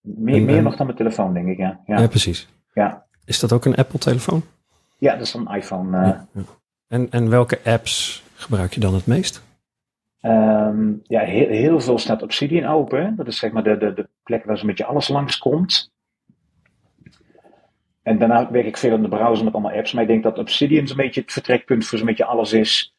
meer, 0.00 0.34
En- 0.34 0.44
meer 0.44 0.62
nog 0.62 0.76
dan 0.76 0.86
mijn 0.86 0.98
telefoon, 0.98 1.34
denk 1.34 1.48
ik, 1.48 1.56
ja. 1.58 1.80
Ja, 1.86 2.00
Ja, 2.00 2.06
precies. 2.08 2.48
ja. 2.74 3.06
Is 3.24 3.40
dat 3.40 3.52
ook 3.52 3.64
een 3.64 3.74
Apple-telefoon? 3.76 4.42
Ja 5.00 5.12
dat 5.16 5.26
is 5.26 5.34
een 5.34 5.48
iPhone. 5.48 5.96
eh. 5.98 6.06
Ja, 6.06 6.26
ja. 6.32 6.42
En, 6.88 7.06
en 7.10 7.30
welke 7.30 7.58
apps 7.64 8.22
gebruik 8.34 8.74
je 8.74 8.80
dan 8.80 8.94
het 8.94 9.06
meest? 9.06 9.42
Ehm, 10.20 10.92
ja, 11.02 11.20
heel, 11.20 11.48
heel 11.48 11.80
veel 11.80 11.98
staat 11.98 12.22
Obsidian 12.22 12.70
open. 12.70 13.16
Dat 13.16 13.26
is 13.26 13.38
zeg 13.38 13.52
maar 13.52 13.62
de, 13.62 13.76
de, 13.76 13.92
de 13.94 14.08
plek 14.22 14.44
waar 14.44 14.58
zo'n 14.58 14.66
beetje 14.66 14.84
alles 14.84 15.08
langskomt. 15.08 15.90
En 18.02 18.18
daarna 18.18 18.50
werk 18.50 18.66
ik 18.66 18.76
veel 18.76 18.94
in 18.94 19.02
de 19.02 19.08
browser 19.08 19.44
met 19.44 19.54
allemaal 19.54 19.72
apps. 19.72 19.92
Maar 19.92 20.02
ik 20.02 20.08
denk 20.08 20.22
dat 20.22 20.38
Obsidian 20.38 20.86
zo'n 20.86 20.96
beetje 20.96 21.20
het 21.20 21.32
vertrekpunt 21.32 21.86
voor 21.86 21.98
zo'n 21.98 22.06
beetje 22.06 22.24
alles 22.24 22.52
is. 22.52 22.94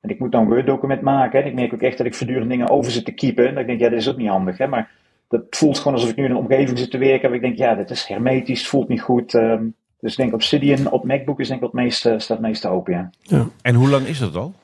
En 0.00 0.10
ik 0.10 0.18
moet 0.18 0.32
dan 0.32 0.42
een 0.42 0.48
Word-document 0.48 1.02
maken. 1.02 1.40
En 1.42 1.46
ik 1.48 1.54
merk 1.54 1.72
ook 1.74 1.82
echt 1.82 1.98
dat 1.98 2.06
ik 2.06 2.14
voortdurend 2.14 2.50
dingen 2.50 2.68
over 2.68 2.90
zit 2.92 3.04
te 3.04 3.12
keepen. 3.12 3.46
En 3.46 3.52
dat 3.52 3.60
ik 3.60 3.66
denk, 3.68 3.80
ja, 3.80 3.88
dit 3.88 3.98
is 3.98 4.08
ook 4.08 4.16
niet 4.16 4.28
handig. 4.28 4.58
Hè? 4.58 4.66
Maar 4.66 4.90
dat 5.28 5.42
voelt 5.50 5.78
gewoon 5.78 5.92
alsof 5.94 6.10
ik 6.10 6.16
nu 6.16 6.24
in 6.24 6.30
een 6.30 6.36
omgeving 6.36 6.78
zit 6.78 6.90
te 6.90 6.98
werken. 6.98 7.28
Waar 7.28 7.36
ik 7.36 7.42
denk, 7.44 7.58
ja, 7.58 7.74
dit 7.74 7.90
is 7.90 8.06
hermetisch, 8.06 8.58
het 8.58 8.68
voelt 8.68 8.88
niet 8.88 9.00
goed. 9.02 9.34
Ehm, 9.34 9.66
dus 10.02 10.10
ik 10.10 10.16
denk 10.18 10.32
Obsidian 10.34 10.90
op 10.90 11.04
MacBook 11.04 11.40
is 11.40 11.48
denk 11.48 11.60
ik 11.60 11.64
wat 11.66 11.74
het 11.74 11.82
meeste, 11.84 12.14
staat 12.18 12.36
het 12.36 12.46
meeste 12.46 12.68
open, 12.68 12.92
ja. 12.92 13.10
Ja. 13.22 13.46
En 13.62 13.74
hoe 13.74 13.88
lang 13.88 14.06
is 14.06 14.18
dat 14.18 14.36
al? 14.36 14.54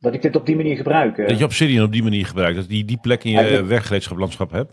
Dat 0.00 0.14
ik 0.14 0.22
dit 0.22 0.36
op 0.36 0.46
die 0.46 0.56
manier 0.56 0.76
gebruik. 0.76 1.18
eh. 1.18 1.28
Dat 1.28 1.38
je 1.38 1.44
Obsidian 1.44 1.84
op 1.84 1.92
die 1.92 2.02
manier 2.02 2.26
gebruikt. 2.26 2.56
Dat 2.56 2.66
je 2.68 2.84
die 2.84 2.98
plek 2.98 3.24
in 3.24 3.30
je 3.30 3.64
werkgereedschaplandschap 3.64 4.50
hebt. 4.50 4.72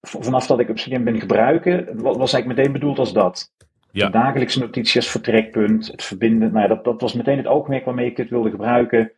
vanaf 0.00 0.46
dat 0.46 0.60
ik 0.60 0.68
Obsidian 0.68 1.04
ben 1.04 1.20
gebruiken, 1.20 1.84
wa- 1.86 2.12
was 2.16 2.32
eigenlijk 2.32 2.46
meteen 2.58 2.72
bedoeld 2.72 2.98
als 2.98 3.12
dat. 3.12 3.52
Ja. 3.90 4.06
De 4.06 4.12
dagelijkse 4.12 4.58
notities 4.58 4.96
als 4.96 5.10
vertrekpunt, 5.10 5.86
het 5.86 6.02
verbinden. 6.04 6.52
Nou 6.52 6.62
ja, 6.62 6.74
dat, 6.74 6.84
dat 6.84 7.00
was 7.00 7.12
meteen 7.12 7.36
het 7.36 7.46
oogmerk 7.46 7.84
waarmee 7.84 8.06
ik 8.06 8.16
dit 8.16 8.30
wilde 8.30 8.50
gebruiken. 8.50 9.12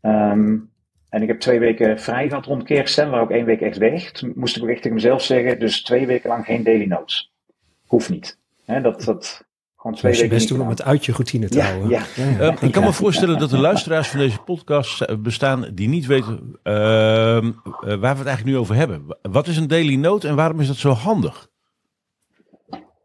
Ehm, 0.00 0.56
en 1.08 1.22
ik 1.22 1.28
heb 1.28 1.40
twee 1.40 1.58
weken 1.58 2.00
vrij 2.00 2.28
gehad 2.28 2.44
rond 2.46 2.62
kerst, 2.62 2.96
hè, 2.96 3.08
waar 3.08 3.20
ook 3.20 3.30
één 3.30 3.44
week 3.44 3.60
echt 3.60 3.78
weg. 3.78 4.10
Toen 4.12 4.32
moest 4.34 4.56
ik 4.56 4.62
ook 4.62 4.68
echt 4.68 4.78
tegen 4.82 4.94
mezelf 4.96 5.22
zeggen, 5.22 5.58
dus 5.58 5.82
twee 5.82 6.06
weken 6.06 6.28
lang 6.28 6.44
geen 6.44 6.62
daily 6.62 6.84
notes. 6.86 7.32
Hoeft 7.86 8.08
niet. 8.10 8.38
Hè, 8.66 8.80
dat, 8.80 9.04
dat, 9.04 9.44
gewoon 9.76 9.96
twee 9.96 10.12
je 10.12 10.18
weken 10.18 10.36
best 10.36 10.48
doen 10.48 10.60
om 10.60 10.68
het 10.68 10.82
uit 10.82 11.04
je 11.04 11.12
routine 11.12 11.48
te 11.48 11.58
Ja, 11.58 11.64
houden. 11.64 11.90
ja. 11.90 12.02
Eh, 12.38 12.62
ik 12.62 12.72
kan 12.72 12.84
me 12.84 12.92
voorstellen 12.92 13.38
dat 13.38 13.52
er 13.52 13.58
luisteraars 13.58 14.08
van 14.08 14.18
deze 14.18 14.42
podcast 14.42 15.00
eh, 15.00 15.16
bestaan 15.16 15.66
die 15.74 15.88
niet 15.88 16.06
weten 16.06 16.58
ehm, 16.62 17.46
eh, 17.46 17.52
waar 17.80 17.98
we 17.98 18.06
het 18.06 18.26
eigenlijk 18.26 18.44
nu 18.44 18.56
over 18.56 18.74
hebben. 18.74 19.18
Wat 19.22 19.46
is 19.46 19.56
een 19.56 19.68
daily 19.68 19.94
note 19.94 20.28
en 20.28 20.36
waarom 20.36 20.60
is 20.60 20.66
dat 20.66 20.76
zo 20.76 20.90
handig? 20.90 21.48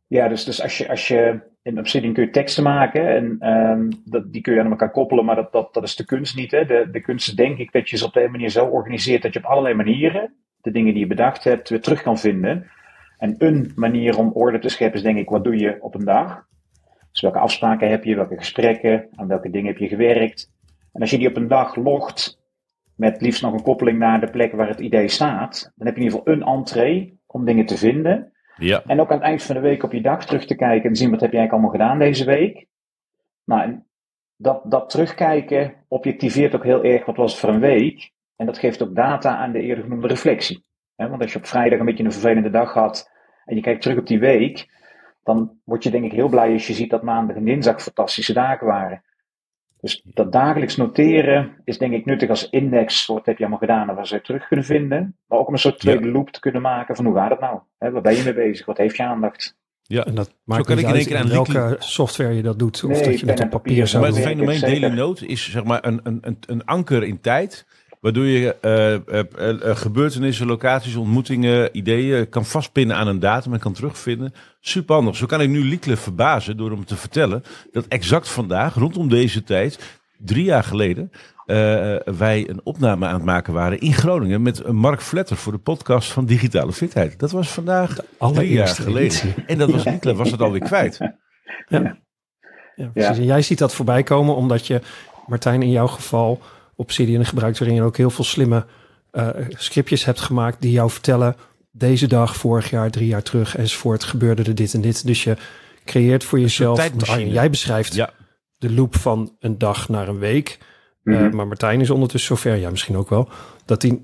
Ja, 0.07 0.27
dus, 0.27 0.43
dus 0.43 0.61
als, 0.61 0.77
je, 0.77 0.89
als 0.89 1.07
je 1.07 1.39
in 1.63 1.79
Obsidian 1.79 2.13
kun 2.13 2.23
je 2.23 2.29
teksten 2.29 2.63
maken 2.63 3.07
en 3.07 3.35
ehm, 3.39 3.91
dat, 4.05 4.31
die 4.33 4.41
kun 4.41 4.53
je 4.53 4.59
aan 4.59 4.69
elkaar 4.69 4.91
koppelen, 4.91 5.25
maar 5.25 5.35
dat, 5.35 5.51
dat, 5.51 5.73
dat 5.73 5.83
is 5.83 5.95
de 5.95 6.05
kunst 6.05 6.35
niet. 6.35 6.51
Hè? 6.51 6.65
De, 6.65 6.87
de 6.91 7.01
kunst 7.01 7.27
is 7.27 7.33
denk 7.33 7.57
ik 7.57 7.71
dat 7.71 7.89
je 7.89 7.97
ze 7.97 8.05
op 8.05 8.13
de 8.13 8.27
manier 8.31 8.49
zo 8.49 8.65
organiseert 8.65 9.21
dat 9.21 9.33
je 9.33 9.39
op 9.39 9.45
allerlei 9.45 9.75
manieren 9.75 10.33
de 10.61 10.71
dingen 10.71 10.93
die 10.93 11.01
je 11.01 11.07
bedacht 11.07 11.43
hebt 11.43 11.69
weer 11.69 11.81
terug 11.81 12.01
kan 12.01 12.17
vinden. 12.19 12.69
En 13.21 13.35
een 13.37 13.71
manier 13.75 14.17
om 14.17 14.31
orde 14.33 14.59
te 14.59 14.69
scheppen 14.69 14.97
is 14.97 15.05
denk 15.05 15.17
ik, 15.17 15.29
wat 15.29 15.43
doe 15.43 15.57
je 15.57 15.77
op 15.81 15.95
een 15.95 16.05
dag? 16.05 16.45
Dus 17.11 17.21
welke 17.21 17.39
afspraken 17.39 17.89
heb 17.89 18.03
je, 18.03 18.15
welke 18.15 18.37
gesprekken, 18.37 19.07
aan 19.15 19.27
welke 19.27 19.49
dingen 19.49 19.67
heb 19.67 19.77
je 19.77 19.87
gewerkt? 19.87 20.51
En 20.91 21.01
als 21.01 21.09
je 21.09 21.17
die 21.17 21.27
op 21.27 21.35
een 21.35 21.47
dag 21.47 21.75
logt, 21.75 22.39
met 22.95 23.21
liefst 23.21 23.41
nog 23.41 23.53
een 23.53 23.61
koppeling 23.61 23.99
naar 23.99 24.19
de 24.19 24.29
plek 24.29 24.51
waar 24.51 24.67
het 24.67 24.79
idee 24.79 25.07
staat, 25.07 25.71
dan 25.75 25.87
heb 25.87 25.95
je 25.95 26.01
in 26.01 26.07
ieder 26.07 26.19
geval 26.19 26.33
een 26.33 26.57
entree 26.57 27.19
om 27.25 27.45
dingen 27.45 27.65
te 27.65 27.77
vinden. 27.77 28.31
Ja, 28.57 28.83
En 28.85 28.99
ook 28.99 29.11
aan 29.11 29.17
het 29.17 29.25
eind 29.25 29.43
van 29.43 29.55
de 29.55 29.61
week 29.61 29.83
op 29.83 29.91
je 29.91 30.01
dag 30.01 30.25
terug 30.25 30.45
te 30.45 30.55
kijken 30.55 30.89
en 30.89 30.95
zien 30.95 31.09
wat 31.11 31.21
heb 31.21 31.31
je 31.31 31.37
eigenlijk 31.37 31.51
allemaal 31.51 31.87
gedaan 31.87 32.07
deze 32.07 32.25
week. 32.25 32.67
Nou, 33.43 33.83
dat, 34.35 34.61
dat 34.71 34.89
terugkijken 34.89 35.73
objectiveert 35.87 36.55
ook 36.55 36.63
heel 36.63 36.83
erg 36.83 37.05
wat 37.05 37.17
was 37.17 37.31
het 37.31 37.39
voor 37.39 37.49
een 37.49 37.59
week. 37.59 38.11
En 38.35 38.45
dat 38.45 38.57
geeft 38.57 38.83
ook 38.83 38.95
data 38.95 39.37
aan 39.37 39.51
de 39.51 39.61
eerder 39.61 39.83
genoemde 39.83 40.07
reflectie. 40.07 40.63
Want 41.09 41.21
als 41.21 41.31
je 41.31 41.37
op 41.37 41.45
vrijdag 41.45 41.79
een 41.79 41.85
beetje 41.85 42.03
een 42.03 42.11
vervelende 42.11 42.49
dag 42.49 42.73
had 42.73 43.11
en 43.45 43.55
je 43.55 43.61
kijkt 43.61 43.81
terug 43.81 43.97
op 43.97 44.07
die 44.07 44.19
week, 44.19 44.69
dan 45.23 45.59
word 45.63 45.83
je 45.83 45.91
denk 45.91 46.05
ik 46.05 46.11
heel 46.11 46.29
blij 46.29 46.53
als 46.53 46.67
je 46.67 46.73
ziet 46.73 46.89
dat 46.89 47.03
maandag 47.03 47.35
en 47.35 47.43
dinsdag 47.43 47.81
fantastische 47.81 48.33
dagen 48.33 48.67
waren. 48.67 49.03
Dus 49.79 50.01
dat 50.03 50.31
dagelijks 50.31 50.75
noteren 50.75 51.61
is 51.63 51.77
denk 51.77 51.93
ik 51.93 52.05
nuttig 52.05 52.29
als 52.29 52.49
index 52.49 53.05
voor 53.05 53.15
wat 53.15 53.25
heb 53.25 53.37
je 53.37 53.41
allemaal 53.43 53.59
gedaan 53.59 53.89
en 53.89 53.95
waar 53.95 54.07
ze 54.07 54.15
het 54.15 54.25
terug 54.25 54.47
kunnen 54.47 54.65
vinden. 54.65 55.17
Maar 55.27 55.39
ook 55.39 55.47
om 55.47 55.53
een 55.53 55.59
soort 55.59 55.79
tweede 55.79 56.11
loop 56.11 56.29
te 56.29 56.39
kunnen 56.39 56.61
maken 56.61 56.95
van 56.95 57.05
hoe 57.05 57.15
gaat 57.15 57.29
het 57.29 57.39
nou? 57.39 57.59
Hè, 57.77 57.91
waar 57.91 58.01
ben 58.01 58.15
je 58.15 58.23
mee 58.23 58.33
bezig? 58.33 58.65
Wat 58.65 58.77
heeft 58.77 58.97
je 58.97 59.03
aandacht? 59.03 59.59
ja. 59.91 60.05
En 60.05 60.15
dat 60.15 60.33
maakt 60.43 60.65
kan 60.65 60.77
ik 60.77 60.87
in 60.87 60.95
één 60.95 61.05
keer 61.05 61.15
in 61.15 61.21
aan 61.21 61.29
welke 61.29 61.75
software 61.79 62.33
je 62.33 62.41
dat 62.41 62.59
doet. 62.59 62.83
Of 62.83 62.89
Nee, 62.89 63.03
dat 63.03 63.19
je 63.19 63.25
het 63.25 63.39
op 63.39 63.49
papier 63.49 63.87
zou 63.87 64.03
Maar 64.03 64.11
het 64.11 64.23
doen. 64.23 64.37
werk 64.37 64.49
ik 64.49 64.59
fenomeen 64.59 64.81
daily 64.81 64.95
note 64.95 65.25
is 65.25 65.51
zeg 65.51 65.63
maar 65.63 65.85
een, 65.85 65.99
een, 66.03 66.17
een, 66.21 66.37
een 66.47 66.65
anker 66.65 67.03
in 67.03 67.19
tijd. 67.21 67.65
Waardoor 68.01 68.25
je 68.25 68.55
eh, 68.55 68.93
eh, 68.93 69.69
eh, 69.69 69.75
gebeurtenissen, 69.75 70.47
locaties, 70.47 70.95
ontmoetingen, 70.95 71.77
ideeën 71.77 72.29
kan 72.29 72.45
vastpinnen 72.45 72.95
aan 72.95 73.07
een 73.07 73.19
datum 73.19 73.53
en 73.53 73.59
kan 73.59 73.73
terugvinden. 73.73 74.33
Super 74.59 74.95
handig. 74.95 75.15
Zo 75.15 75.25
kan 75.25 75.41
ik 75.41 75.49
nu 75.49 75.63
Liekle 75.63 75.97
verbazen 75.97 76.57
door 76.57 76.71
hem 76.71 76.85
te 76.85 76.95
vertellen 76.95 77.43
dat 77.71 77.85
exact 77.87 78.29
vandaag, 78.29 78.73
rondom 78.73 79.09
deze 79.09 79.43
tijd, 79.43 79.99
drie 80.17 80.43
jaar 80.43 80.63
geleden, 80.63 81.11
eh, 81.45 81.95
wij 82.15 82.49
een 82.49 82.61
opname 82.63 83.05
aan 83.05 83.13
het 83.13 83.23
maken 83.23 83.53
waren 83.53 83.79
in 83.79 83.93
Groningen 83.93 84.41
met 84.41 84.71
Mark 84.71 85.01
Vletter 85.01 85.37
voor 85.37 85.51
de 85.51 85.59
podcast 85.59 86.11
van 86.11 86.25
Digitale 86.25 86.73
Fitheid. 86.73 87.19
Dat 87.19 87.31
was 87.31 87.49
vandaag 87.49 87.89
drie 87.89 88.05
jaar 88.07 88.17
allereerste 88.17 88.81
geleden. 88.81 89.01
editie. 89.01 89.33
En 89.45 89.57
dat 89.57 89.71
was 89.71 89.83
Liekle, 89.83 90.15
was 90.15 90.31
het 90.31 90.41
alweer 90.41 90.61
kwijt. 90.61 90.99
Ja, 92.75 92.87
precies. 92.93 93.17
En 93.17 93.25
jij 93.25 93.41
ziet 93.41 93.57
dat 93.57 93.73
voorbij 93.73 94.03
komen 94.03 94.35
omdat 94.35 94.67
je, 94.67 94.81
Martijn, 95.27 95.61
in 95.61 95.71
jouw 95.71 95.87
geval 95.87 96.41
Obsidian 96.81 97.25
gebruikt, 97.25 97.59
waarin 97.59 97.77
je 97.77 97.83
ook 97.83 97.97
heel 97.97 98.09
veel 98.09 98.23
slimme 98.23 98.65
eh, 99.11 99.27
scriptjes 99.49 100.05
hebt 100.05 100.19
gemaakt 100.19 100.61
die 100.61 100.71
jou 100.71 100.89
vertellen, 100.89 101.35
deze 101.71 102.07
dag, 102.07 102.35
vorig 102.35 102.69
jaar, 102.69 102.91
drie 102.91 103.07
jaar 103.07 103.23
terug 103.23 103.57
enzovoort, 103.57 104.03
gebeurde 104.03 104.43
er 104.43 104.55
dit 104.55 104.73
en 104.73 104.81
dit. 104.81 105.05
Dus 105.05 105.23
je 105.23 105.35
creëert 105.85 106.23
voor 106.23 106.39
jezelf, 106.39 106.77
tijdmachine. 106.77 107.15
Arjen, 107.17 107.31
jij 107.33 107.49
beschrijft 107.49 107.93
Ja, 107.95 108.09
de 108.57 108.71
loop 108.71 108.95
van 108.95 109.35
een 109.39 109.57
dag 109.57 109.89
naar 109.89 110.07
een 110.07 110.19
week. 110.19 110.57
Eh, 111.03 111.13
Mhm. 111.19 111.35
maar 111.35 111.47
Martijn 111.47 111.81
is 111.81 111.89
ondertussen 111.89 112.35
zover, 112.37 112.55
ja 112.57 112.69
misschien 112.69 112.97
ook 112.97 113.09
wel, 113.09 113.29
dat 113.65 113.81
hij 113.81 113.99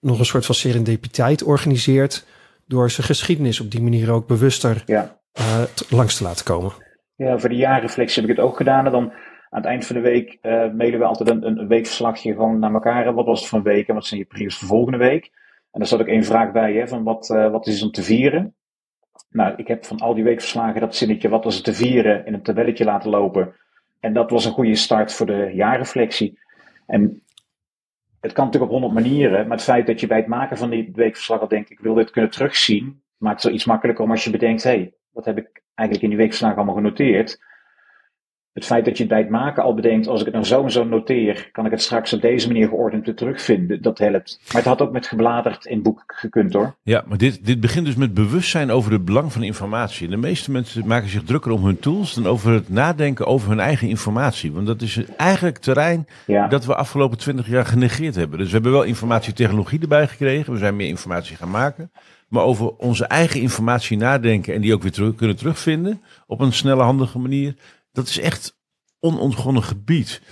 nog 0.00 0.18
een 0.18 0.24
soort 0.24 0.46
van 0.46 0.54
serendipiteit 0.54 1.42
organiseert 1.42 2.26
door 2.66 2.90
zijn 2.90 3.06
geschiedenis 3.06 3.60
op 3.60 3.70
die 3.70 3.82
manier 3.82 4.10
ook 4.10 4.26
bewuster 4.26 4.82
Ja. 4.86 5.20
eh, 5.32 5.62
langs 5.88 6.16
te 6.16 6.22
laten 6.22 6.44
komen. 6.44 6.72
Ja, 7.16 7.38
voor 7.38 7.48
de 7.48 7.54
jaarreflectie 7.56 8.20
heb 8.22 8.30
ik 8.30 8.36
het 8.36 8.44
ook 8.46 8.56
gedaan. 8.56 8.86
En 8.86 8.92
dan 8.92 9.12
aan 9.52 9.60
het 9.60 9.70
eind 9.70 9.86
van 9.86 9.96
de 9.96 10.02
week 10.02 10.38
eh 10.40 10.70
mailen 10.72 10.98
we 10.98 11.04
altijd 11.04 11.28
een, 11.28 11.46
een, 11.46 11.68
weekverslagje 11.68 12.32
gewoon 12.32 12.58
naar 12.58 12.72
elkaar. 12.72 13.14
Wat 13.14 13.26
was 13.26 13.42
het 13.42 13.52
een 13.52 13.62
week 13.62 13.88
en 13.88 13.94
wat 13.94 14.06
zijn 14.06 14.20
je 14.20 14.26
prios 14.26 14.58
voor 14.58 14.68
volgende 14.68 14.98
week? 14.98 15.30
En 15.70 15.78
daar 15.78 15.88
zat 15.88 16.00
ook 16.00 16.06
één 16.06 16.24
vraag 16.24 16.52
bij, 16.52 16.74
hè, 16.74 16.88
van 16.88 17.02
wat, 17.02 17.30
eh, 17.30 17.50
wat 17.50 17.66
is 17.66 17.82
om 17.82 17.90
te 17.90 18.02
vieren? 18.02 18.54
Nou, 19.30 19.54
ik 19.56 19.68
heb 19.68 19.84
van 19.84 19.98
al 19.98 20.14
die 20.14 20.24
weekverslagen 20.24 20.80
dat 20.80 20.96
zinnetje 20.96 21.28
wat 21.28 21.44
was 21.44 21.54
het 21.54 21.64
te 21.64 21.74
vieren 21.74 22.26
in 22.26 22.34
een 22.34 22.42
tabelletje 22.42 22.84
laten 22.84 23.10
lopen. 23.10 23.54
En 24.00 24.12
dat 24.12 24.30
was 24.30 24.44
een 24.44 24.52
goede 24.52 24.74
start 24.74 25.12
voor 25.12 25.26
de 25.26 25.50
jaarreflectie. 25.54 26.38
En 26.86 27.22
het 28.20 28.32
kan 28.32 28.44
natuurlijk 28.44 28.72
op 28.72 28.80
honderd 28.80 29.04
manieren, 29.04 29.46
maar 29.46 29.56
het 29.56 29.66
feit 29.66 29.86
dat 29.86 30.00
je 30.00 30.06
bij 30.06 30.18
het 30.18 30.26
maken 30.26 30.56
van 30.56 30.70
die 30.70 30.90
weekverslag 30.94 31.40
al 31.40 31.48
denkt, 31.48 31.70
ik 31.70 31.80
wil 31.80 31.94
dit 31.94 32.10
kunnen 32.10 32.30
terugzien, 32.30 33.02
maakt 33.16 33.42
het 33.42 33.52
iets 33.52 33.64
makkelijker 33.64 34.04
om 34.04 34.10
als 34.10 34.24
je 34.24 34.30
bedenkt, 34.30 34.62
hé, 34.62 34.70
hey, 34.70 34.94
wat 35.12 35.24
heb 35.24 35.38
ik 35.38 35.62
eigenlijk 35.74 36.02
in 36.02 36.08
die 36.08 36.18
weekverslagen 36.18 36.56
allemaal 36.56 36.74
genoteerd? 36.74 37.40
Het 38.52 38.64
feit 38.64 38.84
dat 38.84 38.98
je 38.98 39.06
bij 39.06 39.18
het 39.18 39.28
maken 39.28 39.62
al 39.62 39.74
bedenkt, 39.74 40.06
als 40.06 40.18
ik 40.18 40.24
het 40.24 40.34
nou 40.34 40.46
zo 40.46 40.62
en 40.62 40.70
zo 40.70 40.84
noteer, 40.84 41.48
kan 41.52 41.64
ik 41.64 41.70
het 41.70 41.82
straks 41.82 42.12
op 42.12 42.20
deze 42.20 42.46
manier 42.46 42.68
geordend 42.68 43.04
weer 43.04 43.14
terugvinden. 43.14 43.82
Dat 43.82 43.98
helpt. 43.98 44.40
Maar 44.46 44.56
het 44.56 44.64
had 44.64 44.80
ook 44.80 44.92
met 44.92 45.06
gebladerd 45.06 45.64
in 45.64 45.82
boek 45.82 46.02
gekund 46.06 46.52
hoor. 46.52 46.76
Ja, 46.82 47.04
maar 47.06 47.18
dit, 47.18 47.46
dit 47.46 47.60
begint 47.60 47.86
dus 47.86 47.94
met 47.94 48.14
bewustzijn 48.14 48.70
over 48.70 48.92
het 48.92 49.04
belang 49.04 49.32
van 49.32 49.42
informatie. 49.42 50.08
De 50.08 50.16
meeste 50.16 50.50
mensen 50.50 50.86
maken 50.86 51.08
zich 51.08 51.22
drukker 51.22 51.52
om 51.52 51.64
hun 51.64 51.78
tools 51.78 52.14
dan 52.14 52.26
over 52.26 52.52
het 52.52 52.68
nadenken 52.68 53.26
over 53.26 53.48
hun 53.48 53.60
eigen 53.60 53.88
informatie. 53.88 54.52
Want 54.52 54.66
dat 54.66 54.82
is 54.82 55.00
eigenlijk 55.16 55.58
terrein 55.58 56.06
Ja, 56.26 56.48
dat 56.48 56.64
we 56.64 56.74
afgelopen 56.74 57.18
twintig 57.18 57.48
jaar 57.48 57.66
genegeerd 57.66 58.14
hebben. 58.14 58.38
Dus 58.38 58.46
we 58.46 58.54
hebben 58.54 58.72
wel 58.72 58.82
informatietechnologie 58.82 59.80
erbij 59.80 60.08
gekregen. 60.08 60.52
We 60.52 60.58
zijn 60.58 60.76
meer 60.76 60.88
informatie 60.88 61.36
gaan 61.36 61.50
maken. 61.50 61.90
Maar 62.28 62.42
over 62.42 62.76
onze 62.76 63.04
eigen 63.04 63.40
informatie 63.40 63.96
nadenken 63.96 64.54
en 64.54 64.60
die 64.60 64.74
ook 64.74 64.82
weer 64.82 64.92
terug, 64.92 65.14
kunnen 65.14 65.36
terugvinden 65.36 66.02
op 66.26 66.40
een 66.40 66.52
snelle, 66.52 66.82
handige 66.82 67.18
manier. 67.18 67.54
Dat 67.92 68.06
is 68.06 68.20
echt 68.20 68.58
onontgonnen 69.00 69.62
gebied. 69.62 70.22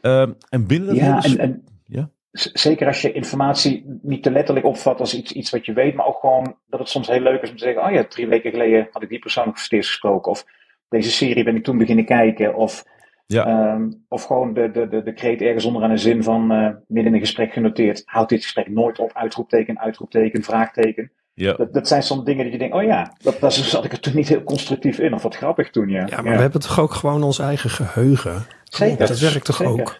Ehm, 0.00 0.32
en 0.48 0.66
binnen 0.66 0.88
dat 0.88 0.96
ja 0.96 1.20
hele 1.20 1.38
en, 1.38 1.38
en 1.50 1.64
Ja. 1.84 2.10
zeker 2.30 2.86
als 2.86 3.02
je 3.02 3.12
informatie 3.12 3.98
niet 4.02 4.22
te 4.22 4.30
letterlijk 4.30 4.66
opvat 4.66 5.00
als 5.00 5.14
iets, 5.14 5.32
iets 5.32 5.50
wat 5.50 5.66
je 5.66 5.72
weet, 5.72 5.94
maar 5.94 6.06
ook 6.06 6.18
gewoon 6.20 6.56
dat 6.66 6.80
het 6.80 6.88
soms 6.88 7.08
heel 7.08 7.20
leuk 7.20 7.42
is 7.42 7.50
om 7.50 7.56
te 7.56 7.62
zeggen, 7.64 7.84
oh 7.84 7.90
ja, 7.90 8.04
drie 8.04 8.26
weken 8.28 8.50
geleden 8.50 8.88
had 8.90 9.02
ik 9.02 9.08
die 9.08 9.18
persoon 9.18 9.44
nog 9.44 9.54
voor 9.54 9.62
het 9.64 9.72
eerst 9.72 9.88
gesproken. 9.88 10.30
Of 10.30 10.44
deze 10.88 11.10
serie 11.10 11.44
ben 11.44 11.56
ik 11.56 11.64
toen 11.64 11.78
beginnen 11.78 12.04
kijken. 12.04 12.54
Of, 12.54 12.84
Ja. 13.26 13.46
ehm, 13.46 13.90
of 14.08 14.24
gewoon 14.24 14.54
de, 14.54 14.70
de, 14.70 14.88
de, 14.88 15.02
de 15.02 15.12
kreet 15.12 15.40
ergens 15.40 15.64
onder 15.64 15.82
aan 15.82 15.90
een 15.90 15.98
zin 15.98 16.22
van 16.22 16.50
eh, 16.52 16.68
midden 16.86 17.06
in 17.06 17.14
een 17.14 17.20
gesprek 17.26 17.52
genoteerd. 17.52 18.02
Houd 18.04 18.28
dit 18.28 18.42
gesprek 18.42 18.68
nooit 18.68 18.98
op, 18.98 19.12
uitroepteken, 19.14 19.78
uitroepteken, 19.80 20.42
vraagteken. 20.42 21.12
Ja. 21.38 21.52
Dat, 21.52 21.72
dat 21.72 21.88
zijn 21.88 22.02
soms 22.02 22.24
dingen 22.24 22.44
dat 22.44 22.52
je 22.52 22.58
denkt, 22.58 22.74
oh 22.74 22.82
ja, 22.82 23.12
dat, 23.22 23.40
daar 23.40 23.52
zat 23.52 23.84
ik 23.84 23.92
er 23.92 24.00
toen 24.00 24.14
niet 24.14 24.28
heel 24.28 24.42
constructief 24.42 24.98
in. 24.98 25.14
Of 25.14 25.22
wat 25.22 25.36
grappig 25.36 25.70
toen, 25.70 25.88
ja. 25.88 26.06
Ja, 26.06 26.22
maar 26.22 26.34
we 26.34 26.40
hebben 26.40 26.60
toch 26.60 26.80
ook 26.80 26.94
gewoon 26.94 27.22
ons 27.22 27.38
eigen 27.38 27.70
geheugen? 27.70 28.46
Zeker. 28.64 29.06
Dat 29.06 29.18
werkt 29.18 29.44
toch 29.44 29.62
ook? 29.62 29.96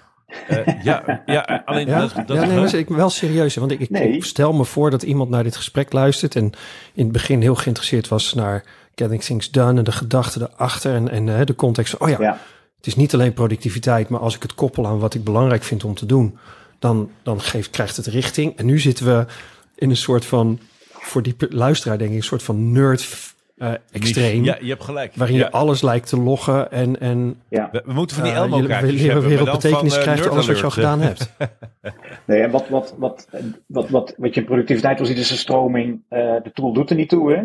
Uh, 0.51 0.83
ja, 0.83 1.23
ja, 1.27 1.63
alleen 1.65 1.87
ja? 1.87 2.01
dat, 2.01 2.15
dat 2.15 2.37
ja, 2.37 2.45
nee, 2.45 2.57
maar 2.57 2.75
ik 2.75 2.89
wel 2.89 3.11
serieus. 3.11 3.57
Want 3.57 3.71
ik, 3.71 3.81
ik, 3.81 4.25
stel 4.25 4.53
me 4.53 4.65
voor 4.65 4.91
dat 4.91 5.03
iemand 5.03 5.31
naar 5.31 5.43
dit 5.43 5.57
gesprek 5.57 5.93
luistert 5.93 6.37
en 6.37 6.53
in 6.95 7.03
het 7.03 7.13
begin 7.13 7.41
heel 7.41 7.55
geïnteresseerd 7.55 8.09
was 8.09 8.35
naar 8.35 8.65
Getting 8.95 9.23
Things 9.23 9.51
Done 9.51 9.79
en 9.79 9.85
de 9.85 9.93
gedachten 9.93 10.43
erachter 10.43 10.95
en, 10.95 11.11
en 11.11 11.27
uh, 11.27 11.41
de 11.45 11.55
context. 11.55 11.97
Oh 11.97 12.09
ja, 12.09 12.17
ja, 12.21 12.39
het 12.77 12.87
is 12.87 12.97
niet 12.97 13.15
alleen 13.15 13.33
productiviteit, 13.33 14.09
maar 14.09 14.21
als 14.21 14.37
ik 14.37 14.43
het 14.43 14.55
koppel 14.55 14.87
aan 14.87 14.99
wat 14.99 15.15
ik 15.15 15.25
belangrijk 15.25 15.63
vind 15.63 15.85
om 15.85 15.95
te 15.95 16.07
doen, 16.07 16.39
dan, 16.79 17.11
dan 17.23 17.41
geeft, 17.41 17.71
krijgt 17.71 17.97
het 17.97 18.07
richting. 18.07 18.57
En 18.57 18.67
nu 18.67 18.79
zitten 18.79 19.07
we 19.07 19.27
in 19.75 19.91
een 19.91 19.97
soort 19.97 20.25
van, 20.25 20.59
voor 21.01 21.23
die 21.23 21.35
luisteraar 21.39 21.99
denk 21.99 22.11
ik, 22.11 22.17
een 22.17 22.23
soort 22.23 22.43
van 22.43 22.73
nerd 22.73 23.35
uh, 23.59 23.73
extreem. 23.91 24.45
Ja, 24.45 24.57
je 24.61 24.69
hebt 24.69 24.85
gelijk. 24.85 25.15
Waarin 25.15 25.37
je 25.37 25.51
alles 25.51 25.83
lijkt 25.83 26.09
te 26.09 26.21
loggen 26.21 26.71
en... 26.71 27.01
en 27.01 27.41
ja. 27.49 27.69
we, 27.73 27.83
moeten 27.93 28.17
van 28.17 28.25
die 28.25 28.33
uh, 28.33 28.39
Elmo 28.39 28.67
kaartjes 28.67 29.03
je, 29.03 29.11
hebben. 29.11 29.45
betekenis 29.45 29.95
van, 29.95 29.99
uh, 29.99 30.03
krijgt 30.03 30.29
alles 30.29 30.47
wat 30.47 30.59
je 30.59 30.65
al 30.65 30.71
gedaan 30.71 31.01
hebt. 31.01 31.33
nee, 32.27 32.43
en 32.43 32.51
wat, 32.51 32.69
wat, 32.69 32.95
wat, 32.99 33.29
wat, 33.67 33.89
wat, 33.91 34.15
wat 34.17 34.35
je 34.35 34.41
in 34.41 34.47
productiviteit 34.47 34.99
wil 34.99 35.07
zien 35.07 35.17
is 35.17 35.31
een 35.31 35.37
stroming. 35.37 36.03
de 36.09 36.51
tool 36.55 36.73
doet 36.73 36.91
er 36.91 36.97
niet 36.97 37.09
toe, 37.09 37.33
hè. 37.33 37.43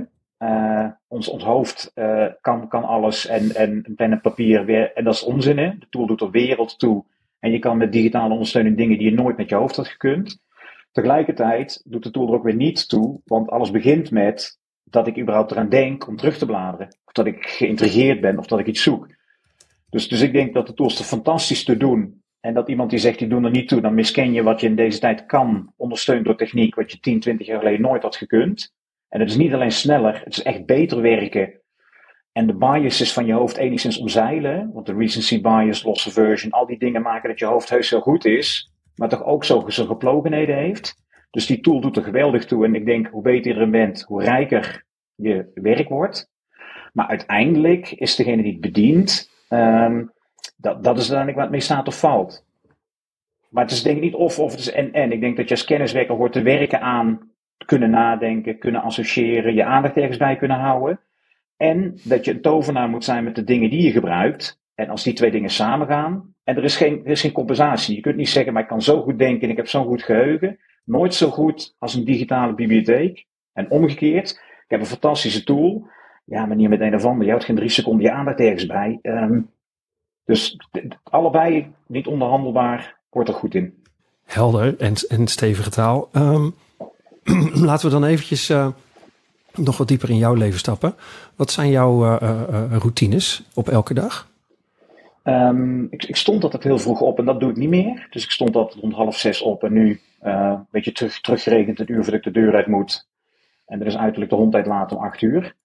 ons, 1.07 1.27
ons 1.27 1.43
hoofd 1.43 1.91
kan, 2.41 2.67
kan 2.67 2.83
alles 2.83 3.27
en, 3.27 3.55
en 3.55 3.93
pen 3.95 4.11
en 4.11 4.21
papier 4.21 4.65
weer. 4.65 4.93
En 4.93 5.03
dat 5.03 5.13
is 5.13 5.23
onzin, 5.23 5.57
hè. 5.57 5.69
De 5.79 5.87
tool 5.89 6.07
doet 6.07 6.21
er 6.21 6.31
wereld 6.31 6.79
toe. 6.79 7.05
En 7.39 7.51
je 7.51 7.59
kan 7.59 7.77
met 7.77 7.91
digitale 7.91 8.33
ondersteuning 8.33 8.77
dingen 8.77 8.97
die 8.97 9.09
je 9.09 9.15
nooit 9.15 9.37
met 9.37 9.49
je 9.49 9.55
hoofd 9.55 9.75
had 9.75 9.87
gekund. 9.87 10.41
Tegelijkertijd 10.93 11.81
doet 11.85 12.03
de 12.03 12.11
tool 12.11 12.27
er 12.27 12.33
ook 12.33 12.43
weer 12.43 12.55
niet 12.55 12.89
toe, 12.89 13.19
want 13.25 13.49
alles 13.49 13.71
begint 13.71 14.11
met 14.11 14.59
dat 14.83 15.07
ik 15.07 15.19
überhaupt 15.19 15.51
eraan 15.51 15.69
denk 15.69 16.07
om 16.07 16.17
terug 16.17 16.37
te 16.37 16.45
bladeren. 16.45 16.87
Of 17.05 17.13
dat 17.13 17.25
ik 17.25 17.45
geïntrigeerd 17.45 18.21
ben 18.21 18.37
of 18.37 18.47
dat 18.47 18.59
ik 18.59 18.67
iets 18.67 18.83
zoek. 18.83 19.07
Dus, 19.89 20.07
dus 20.07 20.21
ik 20.21 20.33
denk 20.33 20.53
dat 20.53 20.67
de 20.67 20.73
tools 20.73 20.99
er 20.99 21.05
fantastisch 21.05 21.63
te 21.63 21.77
doen. 21.77 22.23
En 22.39 22.53
dat 22.53 22.69
iemand 22.69 22.89
die 22.89 22.99
zegt, 22.99 23.19
die 23.19 23.27
doen 23.27 23.43
er 23.43 23.51
niet 23.51 23.67
toe, 23.67 23.81
dan 23.81 23.93
misken 23.93 24.33
je 24.33 24.43
wat 24.43 24.61
je 24.61 24.67
in 24.67 24.75
deze 24.75 24.99
tijd 24.99 25.25
kan, 25.25 25.73
ondersteund 25.77 26.25
door 26.25 26.37
techniek, 26.37 26.75
wat 26.75 26.91
je 26.91 26.99
10, 26.99 27.19
20 27.19 27.47
jaar 27.47 27.59
geleden 27.59 27.81
nooit 27.81 28.03
had 28.03 28.15
gekund. 28.15 28.73
En 29.09 29.19
het 29.19 29.29
is 29.29 29.35
niet 29.35 29.53
alleen 29.53 29.71
sneller, 29.71 30.21
het 30.23 30.37
is 30.37 30.43
echt 30.43 30.65
beter 30.65 31.01
werken. 31.01 31.61
En 32.31 32.47
de 32.47 32.55
biases 32.55 33.13
van 33.13 33.25
je 33.25 33.33
hoofd 33.33 33.57
enigszins 33.57 33.97
omzeilen. 33.97 34.71
Want 34.73 34.85
de 34.85 34.93
recency 34.93 35.41
bias, 35.41 35.83
loss 35.83 36.07
aversion, 36.07 36.51
al 36.51 36.65
die 36.65 36.79
dingen 36.79 37.01
maken 37.01 37.29
dat 37.29 37.39
je 37.39 37.45
hoofd 37.45 37.69
heus 37.69 37.87
zo 37.87 37.99
goed 37.99 38.25
is. 38.25 38.72
Maar 38.95 39.09
toch 39.09 39.23
ook 39.23 39.43
zo 39.43 39.63
zijn 39.67 39.87
geplogenheden 39.87 40.57
heeft. 40.57 41.01
Dus 41.31 41.45
die 41.45 41.59
tool 41.59 41.81
doet 41.81 41.97
er 41.97 42.03
geweldig 42.03 42.45
toe. 42.45 42.65
En 42.65 42.75
ik 42.75 42.85
denk, 42.85 43.07
hoe 43.07 43.21
beter 43.21 43.51
je 43.51 43.57
erin 43.57 43.71
bent, 43.71 44.01
hoe 44.01 44.23
rijker 44.23 44.85
je 45.15 45.51
werk 45.53 45.89
wordt. 45.89 46.31
Maar 46.93 47.07
uiteindelijk 47.07 47.91
is 47.91 48.15
degene 48.15 48.41
die 48.41 48.51
het 48.51 48.61
bedient, 48.61 49.31
um, 49.49 50.11
dat, 50.55 50.83
dat 50.83 50.95
is 50.97 51.01
uiteindelijk 51.01 51.37
wat 51.37 51.49
mee 51.49 51.59
staat 51.59 51.87
of 51.87 51.99
valt. 51.99 52.45
Maar 53.49 53.63
het 53.63 53.71
is 53.71 53.83
denk 53.83 53.95
ik 53.95 54.03
niet 54.03 54.13
of, 54.13 54.39
of 54.39 54.51
het 54.51 54.59
is 54.59 54.71
en-en. 54.71 55.11
Ik 55.11 55.21
denk 55.21 55.37
dat 55.37 55.47
je 55.47 55.55
als 55.55 55.65
kenniswerker 55.65 56.15
hoort 56.15 56.31
te 56.31 56.41
werken 56.41 56.81
aan 56.81 57.31
kunnen 57.65 57.89
nadenken, 57.89 58.57
kunnen 58.57 58.81
associëren, 58.81 59.53
je 59.53 59.65
aandacht 59.65 59.97
ergens 59.97 60.17
bij 60.17 60.35
kunnen 60.35 60.57
houden. 60.57 60.99
En 61.57 61.99
dat 62.03 62.25
je 62.25 62.31
een 62.31 62.41
tovenaar 62.41 62.89
moet 62.89 63.03
zijn 63.03 63.23
met 63.23 63.35
de 63.35 63.43
dingen 63.43 63.69
die 63.69 63.81
je 63.81 63.91
gebruikt. 63.91 64.59
En 64.75 64.89
als 64.89 65.03
die 65.03 65.13
twee 65.13 65.31
dingen 65.31 65.49
samengaan, 65.49 66.32
en 66.43 66.57
er 66.57 66.63
is 66.63 66.75
geen, 66.75 67.01
er 67.05 67.11
is 67.11 67.21
geen 67.21 67.31
compensatie. 67.31 67.95
Je 67.95 68.01
kunt 68.01 68.15
niet 68.15 68.29
zeggen, 68.29 68.53
maar 68.53 68.61
ik 68.61 68.67
kan 68.67 68.81
zo 68.81 69.01
goed 69.01 69.17
denken 69.17 69.41
en 69.41 69.49
ik 69.49 69.57
heb 69.57 69.67
zo'n 69.67 69.85
goed 69.85 70.03
geheugen. 70.03 70.59
Nooit 70.83 71.13
zo 71.13 71.29
goed 71.29 71.75
als 71.79 71.93
een 71.93 72.05
digitale 72.05 72.53
bibliotheek. 72.53 73.25
En 73.53 73.69
omgekeerd, 73.69 74.31
ik 74.31 74.65
heb 74.67 74.79
een 74.79 74.85
fantastische 74.85 75.43
tool. 75.43 75.87
Ja, 76.25 76.45
maar 76.45 76.55
niet 76.55 76.69
met 76.69 76.81
een 76.81 76.95
of 76.95 77.05
ander. 77.05 77.23
Je 77.23 77.29
houdt 77.29 77.45
geen 77.45 77.55
drie 77.55 77.69
seconden 77.69 78.05
je 78.05 78.11
aandacht 78.11 78.39
ergens 78.39 78.65
bij. 78.65 78.99
Um, 79.01 79.49
dus 80.25 80.57
allebei 81.03 81.73
niet 81.87 82.07
onderhandelbaar, 82.07 82.97
wordt 83.09 83.29
er 83.29 83.35
goed 83.35 83.55
in. 83.55 83.83
Helder 84.25 84.77
en, 85.07 85.27
stevige 85.27 85.69
taal. 85.69 86.09
Um, 86.13 86.55
laten 87.67 87.85
we 87.85 87.91
dan 87.91 88.03
eventjes 88.03 88.49
uh, 88.49 88.67
nog 89.53 89.77
wat 89.77 89.87
dieper 89.87 90.09
in 90.09 90.17
jouw 90.17 90.33
leven 90.33 90.59
stappen. 90.59 90.95
Wat 91.35 91.51
zijn 91.51 91.69
jouw 91.69 92.05
uh, 92.05 92.21
uh, 92.21 92.77
routines 92.77 93.43
op 93.53 93.69
elke 93.69 93.93
dag? 93.93 94.31
Um, 95.23 95.87
ik, 95.89 96.03
ik, 96.03 96.15
stond 96.15 96.43
altijd 96.43 96.63
heel 96.63 96.79
vroeg 96.79 97.01
op 97.01 97.19
en 97.19 97.25
dat 97.25 97.39
doe 97.39 97.49
ik 97.49 97.55
niet 97.55 97.69
meer. 97.69 98.07
Dus 98.09 98.23
ik 98.23 98.31
stond 98.31 98.55
altijd 98.55 98.81
rond 98.81 98.93
half 98.93 99.17
zes 99.17 99.41
op 99.41 99.63
en 99.63 99.73
nu 99.73 99.99
een 100.19 100.67
beetje 100.71 100.91
terug, 100.91 101.21
teruggerekend 101.21 101.77
het 101.77 101.89
uur 101.89 102.03
voordat 102.03 102.25
ik 102.25 102.33
de 102.33 102.39
deur 102.39 102.55
uit 102.55 102.67
moet. 102.67 103.07
En 103.65 103.81
er 103.81 103.87
is 103.87 103.97
uiterlijk 103.97 104.31
de 104.31 104.37
hond 104.37 104.65
later 104.65 104.97
om 104.97 105.03
acht 105.03 105.21
uur. 105.21 105.55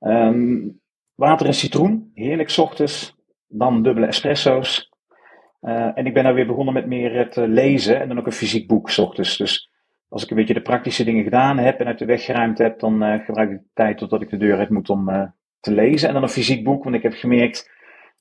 Um, 0.00 0.80
water 1.14 1.46
en 1.46 1.54
citroen, 1.54 2.10
heerlijk 2.14 2.54
ochtends. 2.56 3.16
Dan 3.48 3.82
dubbele 3.82 4.06
espresso's. 4.06 4.90
Uh, 5.62 5.98
en 5.98 6.06
ik 6.06 6.14
ben 6.14 6.22
nou 6.22 6.34
weer 6.34 6.46
begonnen 6.46 6.74
met 6.74 6.86
meer 6.86 7.16
het 7.16 7.36
lezen 7.36 8.00
en 8.00 8.08
dan 8.08 8.18
ook 8.18 8.26
een 8.26 8.32
fysiek 8.32 8.66
boek 8.66 8.96
ochtends. 8.96 9.36
Dus 9.36 9.70
als 10.08 10.24
ik 10.24 10.30
een 10.30 10.36
beetje 10.36 10.54
de 10.54 10.62
praktische 10.62 11.04
dingen 11.04 11.24
gedaan 11.24 11.58
heb 11.58 11.80
en 11.80 11.86
uit 11.86 11.98
de 11.98 12.04
weg 12.04 12.24
geruimd 12.24 12.58
heb, 12.58 12.78
dan 12.78 13.20
gebruik 13.24 13.50
ik 13.50 13.58
de 13.58 13.70
tijd 13.74 13.98
totdat 13.98 14.22
ik 14.22 14.30
de 14.30 14.36
deur 14.36 14.58
uit 14.58 14.70
moet 14.70 14.90
om 14.90 15.32
te 15.60 15.72
lezen. 15.72 16.08
En 16.08 16.14
dan 16.14 16.22
een 16.22 16.28
fysiek 16.28 16.64
boek, 16.64 16.84
want 16.84 16.96
ik 16.96 17.02
heb 17.02 17.12
gemerkt, 17.12 17.70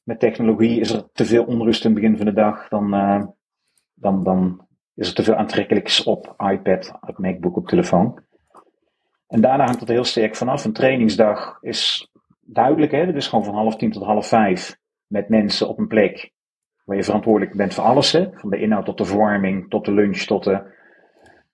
met 0.06 0.20
technologie 0.20 0.80
is 0.80 0.92
er 0.92 1.10
te 1.14 1.26
veel 1.26 1.44
onrust 1.44 1.86
in 1.86 1.92
het 1.92 2.00
begin 2.00 2.18
van 2.18 2.26
de 2.26 2.34
dag. 2.34 2.68
Dan, 2.68 2.92
dan, 3.94 4.24
dan 4.24 4.68
is 4.96 5.08
er 5.08 5.16
te 5.16 5.24
veel 5.24 5.36
aantrekkelijks 5.36 6.04
op 6.04 6.36
iPad, 6.52 6.98
op 7.02 7.18
MacBook, 7.18 7.56
op 7.56 7.68
telefoon. 7.68 8.24
En 9.28 9.42
daarna 9.42 9.64
hangt 9.64 9.80
het 9.80 9.90
heel 9.90 10.04
sterk 10.04 10.36
vanaf. 10.36 10.66
Een 10.66 10.74
trainingsdag 10.74 11.58
is 11.62 12.12
duidelijk, 12.42 12.92
hè? 12.92 13.06
Het 13.06 13.16
is 13.16 13.28
gewoon 13.28 13.46
van 13.46 13.56
half 13.56 13.76
tien 13.76 13.92
tot 13.92 14.04
half 14.04 14.28
vijf 14.28 14.78
met 15.08 15.30
mensen 15.30 15.68
op 15.68 15.78
een 15.78 15.88
plek 15.88 16.34
waar 16.86 16.98
je 16.98 17.04
verantwoordelijk 17.04 17.58
bent 17.58 17.74
voor 17.74 17.84
alles. 17.84 18.12
Hè? 18.12 18.28
Van 18.34 18.50
de 18.50 18.60
inhoud 18.60 18.86
tot 18.86 18.98
de 18.98 19.06
vorming, 19.06 19.70
tot 19.70 19.86
de 19.86 19.92
lunch, 19.92 20.18
tot 20.18 20.44
de. 20.44 20.74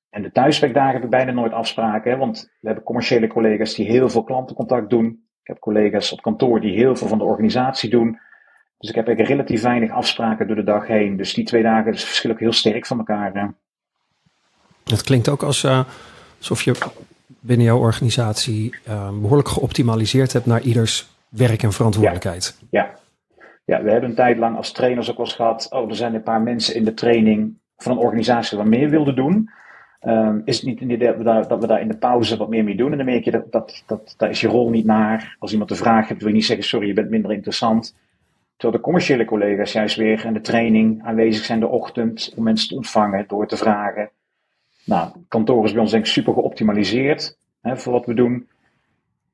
En 0.10 0.22
de 0.22 0.32
thuiswerkdagen 0.32 0.94
heb 0.94 1.04
ik 1.04 1.10
bijna 1.10 1.32
nooit 1.32 1.54
afspraken, 1.54 2.12
hè? 2.12 2.18
want 2.18 2.52
we 2.60 2.68
hebben 2.68 2.84
commerciële 2.84 3.28
collega's 3.28 3.74
die 3.74 3.86
heel 3.86 4.10
veel 4.10 4.24
klantencontact 4.24 4.90
doen. 4.90 5.06
Ik 5.42 5.48
heb 5.48 5.60
collega's 5.60 6.12
op 6.12 6.22
kantoor 6.22 6.62
die 6.62 6.78
heel 6.78 6.96
veel 6.96 7.08
van 7.08 7.18
de 7.18 7.24
organisatie 7.24 7.90
doen. 7.90 8.20
Dus 8.82 8.90
ik 8.90 8.96
heb 8.96 9.08
eigenlijk 9.08 9.38
relatief 9.38 9.62
weinig 9.62 9.92
afspraken 9.92 10.48
door 10.48 10.56
de 10.56 10.64
dag 10.64 10.88
heen. 10.88 11.18
Dus 11.18 11.34
die 11.34 11.46
twee 11.46 11.64
dagen 11.64 11.92
dus 11.92 12.04
verschillen 12.04 12.36
ook 12.36 12.42
heel 12.42 12.54
sterk 12.54 12.86
van 12.86 12.98
elkaar. 12.98 13.32
Hè? 13.34 13.46
Het 14.84 15.04
klinkt 15.04 15.30
ook 15.30 15.44
als, 15.44 15.64
uh, 15.64 15.84
alsof 16.38 16.64
je 16.64 16.76
binnen 17.40 17.66
jouw 17.66 17.80
organisatie 17.80 18.76
uh, 18.88 19.10
behoorlijk 19.20 19.50
geoptimaliseerd 19.50 20.34
hebt 20.34 20.46
naar 20.46 20.62
ieders 20.62 21.10
werk 21.30 21.64
en 21.64 21.74
verantwoordelijkheid. 21.74 22.58
Ja. 22.70 22.90
ja. 23.66 23.84
we 23.84 23.92
hebben 23.92 24.10
een 24.10 24.16
tijd 24.16 24.38
lang 24.38 24.58
als 24.58 24.72
trainers 24.72 25.10
ook 25.10 25.18
wel 25.18 25.26
eens 25.26 25.36
gehad. 25.36 25.68
Oh, 25.70 25.90
er 25.90 25.96
zijn 25.96 26.16
een 26.16 26.24
paar 26.24 26.42
mensen 26.42 26.76
in 26.76 26.86
de 26.86 26.94
training 26.94 27.54
van 27.78 27.92
een 27.92 27.98
organisatie 27.98 28.58
wat 28.58 28.68
meer 28.68 28.90
wilden 28.90 29.16
doen. 29.16 29.50
Um, 30.08 30.42
is 30.46 30.56
het 30.56 30.66
niet 30.66 30.82
een 30.82 30.90
idee 30.90 31.08
dat 31.08 31.18
we, 31.18 31.24
daar, 31.24 31.48
dat 31.48 31.62
we 31.62 31.68
daar 31.68 31.82
in 31.82 31.88
de 31.88 31.98
pauze 31.98 32.38
wat 32.38 32.50
meer 32.50 32.64
mee 32.64 32.76
doen? 32.76 32.92
En 32.92 32.98
dan 32.98 33.06
merk 33.06 33.24
je 33.24 33.32
dat, 33.32 33.52
dat, 33.52 33.84
dat 33.88 34.14
daar 34.18 34.30
is 34.30 34.42
je 34.42 34.48
rol 34.48 34.70
niet 34.70 34.86
naar. 34.86 35.36
Als 35.40 35.52
iemand 35.52 35.72
een 35.72 35.78
vraag 35.78 36.08
hebt, 36.08 36.20
wil 36.20 36.30
je 36.30 36.36
niet 36.36 36.46
zeggen: 36.46 36.66
sorry, 36.66 36.88
je 36.88 36.94
bent 36.94 37.10
minder 37.10 37.32
interessant. 37.32 37.96
Terwijl 38.62 38.82
de 38.82 38.90
commerciële 38.90 39.26
collega's 39.26 39.72
juist 39.72 39.96
weer 39.96 40.26
in 40.26 40.34
de 40.34 40.42
training 40.42 41.04
aanwezig 41.04 41.46
zijn 41.46 41.60
de 41.60 41.68
ochtend 41.68 42.34
om 42.36 42.44
mensen 42.44 42.68
te 42.68 42.76
ontvangen, 42.76 43.26
door 43.28 43.48
te 43.48 43.58
vragen. 43.58 44.10
Nou, 44.86 45.12
kantoor 45.28 45.66
is 45.66 45.72
bij 45.72 45.82
ons 45.82 45.92
denk 45.92 46.06
ik 46.06 46.12
super 46.12 46.34
geoptimaliseerd 46.34 47.38
hè, 47.62 47.78
voor 47.78 47.94
wat 47.94 48.06
we 48.06 48.14
doen. 48.14 48.48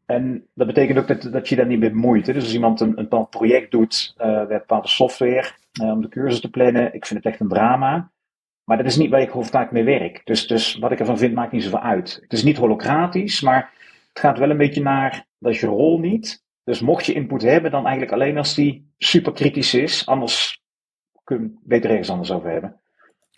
En 0.05 0.45
dat 0.53 0.67
betekent 0.67 0.97
ook 0.97 1.07
dat, 1.07 1.31
dat 1.31 1.49
je 1.49 1.55
daar 1.55 1.65
niet 1.65 1.79
mee 1.79 1.91
bemoeit. 1.91 2.27
Hè. 2.27 2.33
Dus 2.33 2.43
als 2.43 2.53
iemand 2.53 2.79
een, 2.79 2.87
een 2.87 2.95
bepaald 2.95 3.29
project 3.29 3.71
doet, 3.71 4.15
uh, 4.17 4.37
met 4.37 4.47
bepaalde 4.47 4.87
software, 4.87 5.51
uh, 5.81 5.91
om 5.91 6.01
de 6.01 6.09
cursus 6.09 6.41
te 6.41 6.49
plannen, 6.49 6.93
ik 6.93 7.05
vind 7.05 7.23
het 7.23 7.33
echt 7.33 7.41
een 7.41 7.47
drama. 7.47 8.11
Maar 8.63 8.77
dat 8.77 8.85
is 8.85 8.97
niet 8.97 9.09
waar 9.09 9.21
ik 9.21 9.29
hoofdtaak 9.29 9.71
mee 9.71 9.83
werk. 9.83 10.21
Dus, 10.23 10.47
dus 10.47 10.77
wat 10.77 10.91
ik 10.91 10.99
ervan 10.99 11.17
vind, 11.17 11.33
maakt 11.33 11.51
niet 11.51 11.63
zoveel 11.63 11.81
uit. 11.81 12.19
Het 12.21 12.33
is 12.33 12.43
niet 12.43 12.57
holocratisch, 12.57 13.41
maar 13.41 13.73
het 14.09 14.19
gaat 14.19 14.39
wel 14.39 14.49
een 14.49 14.57
beetje 14.57 14.81
naar, 14.81 15.25
dat 15.39 15.57
je 15.57 15.67
rol 15.67 15.99
niet. 15.99 16.43
Dus 16.63 16.81
mocht 16.81 17.05
je 17.05 17.13
input 17.13 17.41
hebben, 17.41 17.71
dan 17.71 17.83
eigenlijk 17.83 18.13
alleen 18.13 18.37
als 18.37 18.55
die 18.55 18.86
super 18.97 19.33
kritisch 19.33 19.73
is. 19.73 20.05
Anders 20.05 20.61
kun 21.23 21.41
je 21.41 21.59
beter 21.63 21.89
ergens 21.89 22.09
anders 22.09 22.31
over 22.31 22.49
hebben. 22.49 22.79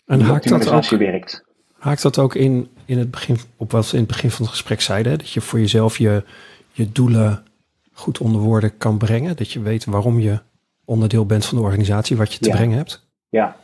En 0.06 0.22
haakt 0.22 0.50
dat 0.50 0.70
ook, 0.70 1.00
werkt. 1.00 1.46
Haakt 1.74 2.02
dat 2.02 2.18
ook 2.18 2.36
in, 2.36 2.70
in 2.86 2.98
het 2.98 3.12
begin, 3.12 3.38
op 3.58 3.72
wat 3.72 3.86
we 3.86 3.94
in 3.94 4.04
het 4.04 4.12
begin 4.12 4.32
van 4.32 4.42
het 4.42 4.54
gesprek 4.54 4.82
zeiden? 4.82 5.18
Dat 5.18 5.32
je 5.32 5.42
voor 5.42 5.60
jezelf 5.60 5.98
je, 5.98 6.24
je 6.72 6.92
doelen 6.92 7.44
goed 7.92 8.20
onder 8.20 8.42
woorden 8.42 8.78
kan 8.78 8.98
brengen? 8.98 9.36
Dat 9.36 9.52
je 9.52 9.62
weet 9.62 9.86
waarom 9.86 10.20
je 10.20 10.40
onderdeel 10.86 11.26
bent 11.26 11.46
van 11.46 11.58
de 11.58 11.64
organisatie, 11.64 12.18
wat 12.18 12.34
je 12.34 12.40
te 12.40 12.50
brengen 12.50 12.78
hebt? 12.78 13.08
Ja, 13.30 13.56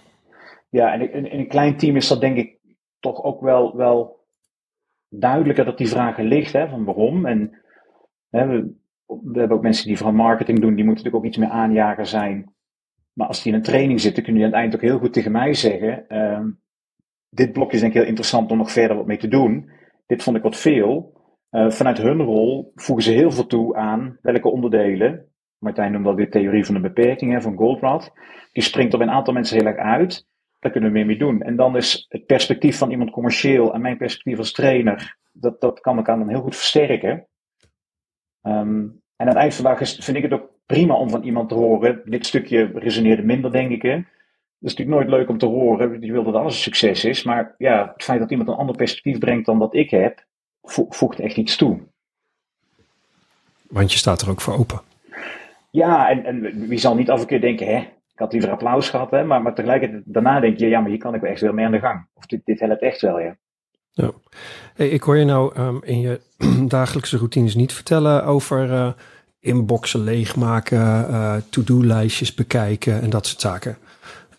ja 0.69 0.93
en 0.93 1.13
in, 1.13 1.31
in, 1.31 1.39
een 1.39 1.47
klein 1.47 1.77
team 1.77 1.95
is 1.95 2.07
dat 2.07 2.21
denk 2.21 2.37
ik 2.37 2.57
toch 2.99 3.23
ook 3.23 3.41
wel, 3.41 3.75
wel 3.75 4.25
duidelijker 5.09 5.65
dat 5.65 5.77
die 5.77 5.89
vragen 5.89 6.25
ligt, 6.25 6.53
hè, 6.53 6.69
van 6.69 6.85
waarom. 6.85 7.25
En 7.25 7.61
hè, 8.29 8.47
we, 8.47 8.73
we 9.05 9.39
hebben 9.39 9.57
ook 9.57 9.63
mensen 9.63 9.87
die 9.87 9.97
van 9.97 10.15
marketing 10.15 10.59
doen, 10.59 10.75
die 10.75 10.85
moeten 10.85 11.03
natuurlijk 11.03 11.15
ook 11.15 11.25
iets 11.25 11.37
meer 11.37 11.59
aanjager 11.61 12.05
zijn. 12.05 12.53
Maar 13.13 13.27
als 13.27 13.43
die 13.43 13.51
in 13.51 13.57
een 13.57 13.63
training 13.63 14.01
zitten, 14.01 14.23
kunnen 14.23 14.41
die 14.41 14.51
aan 14.51 14.57
het 14.57 14.61
eind 14.63 14.75
ook 14.75 14.89
heel 14.89 14.99
goed 14.99 15.13
tegen 15.13 15.31
mij 15.31 15.53
zeggen. 15.53 16.05
Uh, 16.09 16.45
dit 17.29 17.53
blokje 17.53 17.75
is 17.75 17.79
denk 17.79 17.93
ik 17.93 17.99
heel 17.99 18.07
interessant 18.07 18.51
om 18.51 18.57
nog 18.57 18.71
verder 18.71 18.97
wat 18.97 19.05
mee 19.05 19.17
te 19.17 19.27
doen. 19.27 19.69
Dit 20.05 20.23
vond 20.23 20.37
ik 20.37 20.43
wat 20.43 20.57
veel. 20.57 21.13
Uh, 21.51 21.69
vanuit 21.69 21.97
hun 21.97 22.21
rol 22.21 22.71
voegen 22.75 23.05
ze 23.05 23.11
heel 23.11 23.31
veel 23.31 23.45
toe 23.45 23.75
aan 23.75 24.17
welke 24.21 24.51
onderdelen. 24.51 25.29
Martijn 25.57 25.91
noemde 25.91 26.07
dat 26.07 26.17
weer 26.17 26.29
theorie 26.29 26.65
van 26.65 26.75
de 26.75 26.81
beperkingen 26.81 27.41
van 27.41 27.57
Goldratt. 27.57 28.11
Die 28.51 28.63
springt 28.63 28.97
bij 28.97 29.07
een 29.07 29.13
aantal 29.13 29.33
mensen 29.33 29.57
heel 29.57 29.67
erg 29.67 29.77
uit. 29.77 30.27
Daar 30.59 30.71
kunnen 30.71 30.91
we 30.91 30.97
meer 30.97 31.05
mee 31.05 31.17
doen. 31.17 31.41
En 31.41 31.55
dan 31.55 31.75
is 31.75 32.05
het 32.09 32.25
perspectief 32.25 32.77
van 32.77 32.91
iemand 32.91 33.11
commercieel 33.11 33.73
en 33.73 33.81
mijn 33.81 33.97
perspectief 33.97 34.37
als 34.37 34.51
trainer, 34.51 35.17
dat, 35.31 35.61
dat 35.61 35.79
kan 35.79 35.97
elkaar 35.97 36.17
dan 36.17 36.29
heel 36.29 36.41
goed 36.41 36.55
versterken. 36.55 37.27
Um, 38.47 39.01
en 39.15 39.27
aan 39.27 39.27
het 39.27 39.35
eind 39.35 39.53
van 39.55 39.63
de 39.63 39.69
dag 39.69 39.79
is, 39.79 39.95
vind 39.95 40.17
ik 40.17 40.23
het 40.23 40.33
ook 40.33 40.49
prima 40.65 40.93
om 40.93 41.09
van 41.09 41.23
iemand 41.23 41.49
te 41.49 41.55
horen. 41.55 42.01
Dit 42.05 42.25
stukje 42.25 42.71
resoneerde 42.73 43.23
minder, 43.23 43.51
denk 43.51 43.71
ik. 43.71 43.81
Hè? 43.81 43.95
Dat 43.95 44.71
is 44.73 44.75
natuurlijk 44.75 44.97
nooit 44.97 45.09
leuk 45.09 45.29
om 45.29 45.37
te 45.37 45.45
horen. 45.45 46.01
Je 46.01 46.11
wil 46.11 46.23
dat 46.23 46.33
alles 46.33 46.55
een 46.55 46.61
succes 46.61 47.05
is. 47.05 47.23
Maar 47.23 47.55
ja, 47.57 47.91
het 47.93 48.03
feit 48.03 48.19
dat 48.19 48.31
iemand 48.31 48.49
een 48.49 48.55
ander 48.55 48.75
perspectief 48.75 49.17
brengt 49.17 49.45
dan 49.45 49.59
dat 49.59 49.75
ik 49.75 49.89
heb, 49.89 50.25
voegt 50.89 51.19
echt 51.19 51.37
iets 51.37 51.55
toe. 51.55 51.79
Want 53.69 53.91
je 53.91 53.97
staat 53.97 54.21
er 54.21 54.29
ook 54.29 54.41
voor 54.41 54.57
open. 54.57 54.81
Ja, 55.71 56.09
en, 56.09 56.25
en 56.25 56.67
wie 56.67 56.77
zal 56.77 56.95
niet 56.95 57.09
af 57.09 57.21
en 57.21 57.27
toe 57.27 57.39
denken, 57.39 57.67
hè, 57.67 57.77
ik 58.13 58.19
had 58.19 58.31
liever 58.31 58.51
applaus 58.51 58.89
gehad, 58.89 59.11
hè, 59.11 59.23
maar, 59.23 59.41
maar 59.41 59.55
tegelijkertijd 59.55 60.03
daarna 60.05 60.39
denk 60.39 60.59
je, 60.59 60.67
ja, 60.67 60.79
maar 60.79 60.89
hier 60.89 60.99
kan 60.99 61.13
ik 61.13 61.21
wel 61.21 61.31
echt 61.31 61.41
wel 61.41 61.53
mee 61.53 61.65
aan 61.65 61.71
de 61.71 61.79
gang. 61.79 62.07
Of 62.13 62.25
dit, 62.25 62.45
dit 62.45 62.59
helpt 62.59 62.81
echt 62.81 63.01
wel, 63.01 63.19
ja. 63.19 63.37
Ja. 63.95 64.11
Hey, 64.73 64.87
ik 64.87 65.03
hoor 65.03 65.17
je 65.17 65.25
nou 65.25 65.59
um, 65.59 65.79
in 65.83 65.99
je 65.99 66.21
dagelijkse 66.67 67.17
routines 67.17 67.55
niet 67.55 67.73
vertellen 67.73 68.23
over 68.23 68.69
uh, 68.69 68.91
inboxen 69.39 70.03
leegmaken, 70.03 70.77
uh, 71.09 71.35
to-do-lijstjes 71.49 72.33
bekijken 72.33 73.01
en 73.01 73.09
dat 73.09 73.25
soort 73.25 73.41
zaken. 73.41 73.77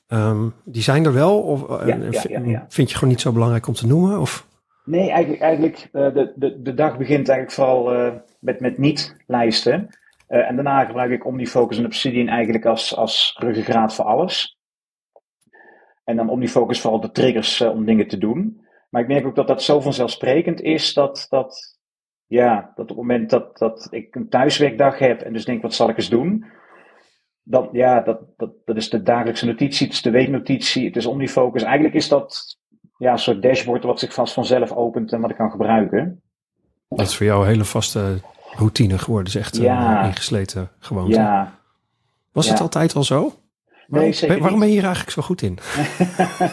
Um, 0.09 0.53
die 0.65 0.83
zijn 0.83 1.05
er 1.05 1.13
wel? 1.13 1.43
Of 1.43 1.87
ja, 1.87 1.99
ja, 2.45 2.67
vind 2.69 2.91
je 2.91 2.95
gewoon 2.95 3.13
niet 3.13 3.21
zo 3.21 3.33
belangrijk 3.33 3.67
om 3.67 3.75
te 3.75 3.87
noemen? 3.87 4.21
Of? 4.21 4.47
Nee, 4.85 5.11
eigenlijk, 5.11 5.43
eigenlijk 5.43 5.89
de, 5.93 6.33
de, 6.37 6.63
de 6.63 6.75
dag 6.75 6.99
begint 6.99 7.29
eigenlijk 7.29 7.53
vooral 7.53 8.13
met, 8.39 8.61
met 8.61 8.79
niet-lijsten. 8.79 9.89
en 10.27 10.55
daarna 10.55 10.85
gebruik 10.85 11.11
ik 11.11 11.27
OmniFocus 11.27 11.79
en 11.79 11.85
Obsidian 11.85 12.29
eigenlijk 12.29 12.65
als, 12.65 12.97
als 12.97 13.37
ruggengraat 13.39 13.95
voor 13.95 14.05
alles. 14.05 14.59
En 16.05 16.17
dan 16.17 16.31
OmniFocus 16.31 16.81
vooral 16.81 17.01
de 17.01 17.11
triggers 17.11 17.61
om 17.61 17.85
dingen 17.85 18.09
te 18.09 18.19
doen. 18.19 18.66
Maar 18.97 19.05
ik 19.05 19.11
merk 19.11 19.27
ook 19.27 19.35
dat 19.35 19.47
dat 19.47 19.63
zo 19.63 19.81
vanzelfsprekend 19.81 20.61
is 20.61 20.95
dat, 20.95 21.27
dat, 21.29 21.79
ja, 22.27 22.73
dat 22.75 22.85
op 22.85 22.89
het 22.89 22.97
moment 22.97 23.31
dat, 23.31 23.59
dat 23.59 23.89
ik 23.91 24.15
een 24.15 24.29
thuiswerkdag 24.29 24.99
heb 24.99 25.21
en 25.21 25.33
dus 25.33 25.45
denk, 25.45 25.63
wat 25.63 25.75
zal 25.75 25.89
ik 25.89 25.97
eens 25.97 26.09
doen? 26.09 26.45
Dan, 27.43 27.69
ja, 27.73 28.01
dat, 28.01 28.21
dat, 28.37 28.51
dat 28.65 28.77
is 28.77 28.91
de 28.91 29.03
dagelijkse 29.03 29.47
notitie, 29.47 29.87
het 29.87 29.95
is 29.95 30.03
de 30.03 30.11
weeknotitie, 30.11 30.87
het 30.87 30.97
is 30.97 31.07
Omnifocus. 31.07 31.63
Eigenlijk 31.63 31.95
is 31.95 32.09
dat 32.09 32.59
ja, 32.99 33.13
een 33.13 33.19
soort 33.19 33.43
dashboard 33.43 33.85
wat 33.85 33.99
zich 33.99 34.15
vast 34.15 34.35
vanzelf 34.35 34.73
opent 34.73 35.13
en 35.13 35.21
wat 35.21 35.31
ik 35.31 35.37
kan 35.37 35.51
gebruiken. 35.51 36.23
Dat 36.89 37.07
is 37.07 37.17
voor 37.17 37.27
jou 37.27 37.43
een 37.43 37.49
hele 37.49 37.65
vaste 37.65 38.21
routine 38.51 38.99
geworden, 38.99 39.27
is 39.27 39.41
echt 39.41 39.57
ja. 39.57 40.01
een 40.01 40.07
ingesleten 40.07 40.71
gewoonte. 40.79 41.17
Ja. 41.17 41.59
Was 42.33 42.49
het 42.49 42.61
altijd 42.61 42.95
al 42.95 43.05
zo? 43.05 43.33
Nee, 43.89 44.13
zeker 44.13 44.39
Waarom 44.39 44.59
ben 44.59 44.69
je 44.69 44.75
hier 44.75 44.85
eigenlijk 44.85 45.13
zo 45.13 45.23
goed 45.23 45.43
in? 45.43 45.59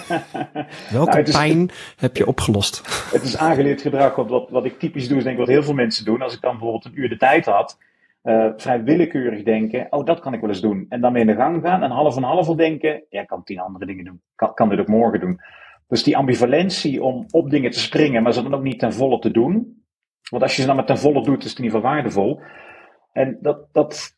Welke 0.92 1.12
nou, 1.12 1.32
pijn 1.32 1.70
heb 1.98 2.18
je 2.18 2.28
opgelost? 2.28 2.82
Het 3.14 3.24
is 3.24 3.38
aangeleerd 3.38 3.82
gedrag. 3.82 4.16
Want 4.16 4.30
wat, 4.30 4.50
wat 4.50 4.66
ik 4.66 4.80
typisch 4.80 5.08
doe, 5.08 5.18
is 5.18 5.24
denk 5.24 5.36
ik 5.36 5.46
wat 5.46 5.54
heel 5.54 5.64
veel 5.64 5.74
mensen 5.74 6.06
doen. 6.06 6.22
Als 6.22 6.34
ik 6.34 6.42
dan 6.42 6.52
bijvoorbeeld 6.52 6.86
een 6.86 7.00
uur 7.00 7.10
de 7.10 7.18
tijd 7.18 7.46
had, 7.46 7.78
uh, 8.24 8.48
vrij 8.58 8.84
willekeurig 8.84 9.44
denken, 9.44 9.88
oh 9.90 10.06
dat 10.06 10.20
kan 10.20 10.34
ik 10.34 10.40
wel 10.42 10.50
eens 10.50 10.62
doen. 10.62 10.86
En 10.90 11.02
dan 11.02 11.12
mee 11.12 11.22
in 11.22 11.28
de 11.28 11.36
gang 11.36 11.62
gaan 11.62 11.84
en 11.84 11.92
half 11.92 12.16
en 12.16 12.24
half 12.24 12.48
al 12.48 12.56
denken, 12.56 13.04
ja, 13.10 13.22
ik 13.22 13.28
kan 13.28 13.44
tien 13.44 13.60
andere 13.60 13.86
dingen 13.86 14.06
doen. 14.06 14.22
Kan, 14.36 14.54
kan 14.54 14.70
dit 14.70 14.80
ook 14.80 14.88
morgen 14.88 15.20
doen. 15.20 15.40
Dus 15.88 16.04
die 16.04 16.18
ambivalentie 16.18 17.04
om 17.04 17.26
op 17.32 17.50
dingen 17.50 17.72
te 17.72 17.80
springen, 17.80 18.24
maar 18.24 18.34
ze 18.34 18.44
dan 18.44 18.54
ook 18.54 18.64
niet 18.64 18.80
ten 18.80 18.94
volle 18.94 19.20
te 19.20 19.32
doen. 19.32 19.84
Want 20.30 20.44
als 20.44 20.56
je 20.56 20.62
ze 20.62 20.68
dan 20.68 20.76
met 20.76 20.88
ten 20.88 20.98
volle 20.98 21.24
doet, 21.24 21.44
is 21.44 21.50
het 21.50 21.60
in 21.60 21.64
ieder 21.64 21.80
geval 21.80 21.94
waardevol. 21.94 22.42
En 23.12 23.38
dat, 23.42 23.68
dat, 23.72 24.18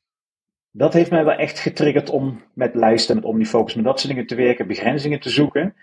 dat 0.77 0.93
heeft 0.93 1.11
mij 1.11 1.25
wel 1.25 1.35
echt 1.35 1.59
getriggerd 1.59 2.09
om 2.09 2.41
met 2.53 2.75
lijsten, 2.75 3.15
met 3.15 3.25
Omnifocus, 3.25 3.75
met 3.75 3.85
dat 3.85 3.99
soort 3.99 4.13
dingen 4.13 4.27
te 4.27 4.35
werken, 4.35 4.67
begrenzingen 4.67 5.19
te 5.19 5.29
zoeken. 5.29 5.75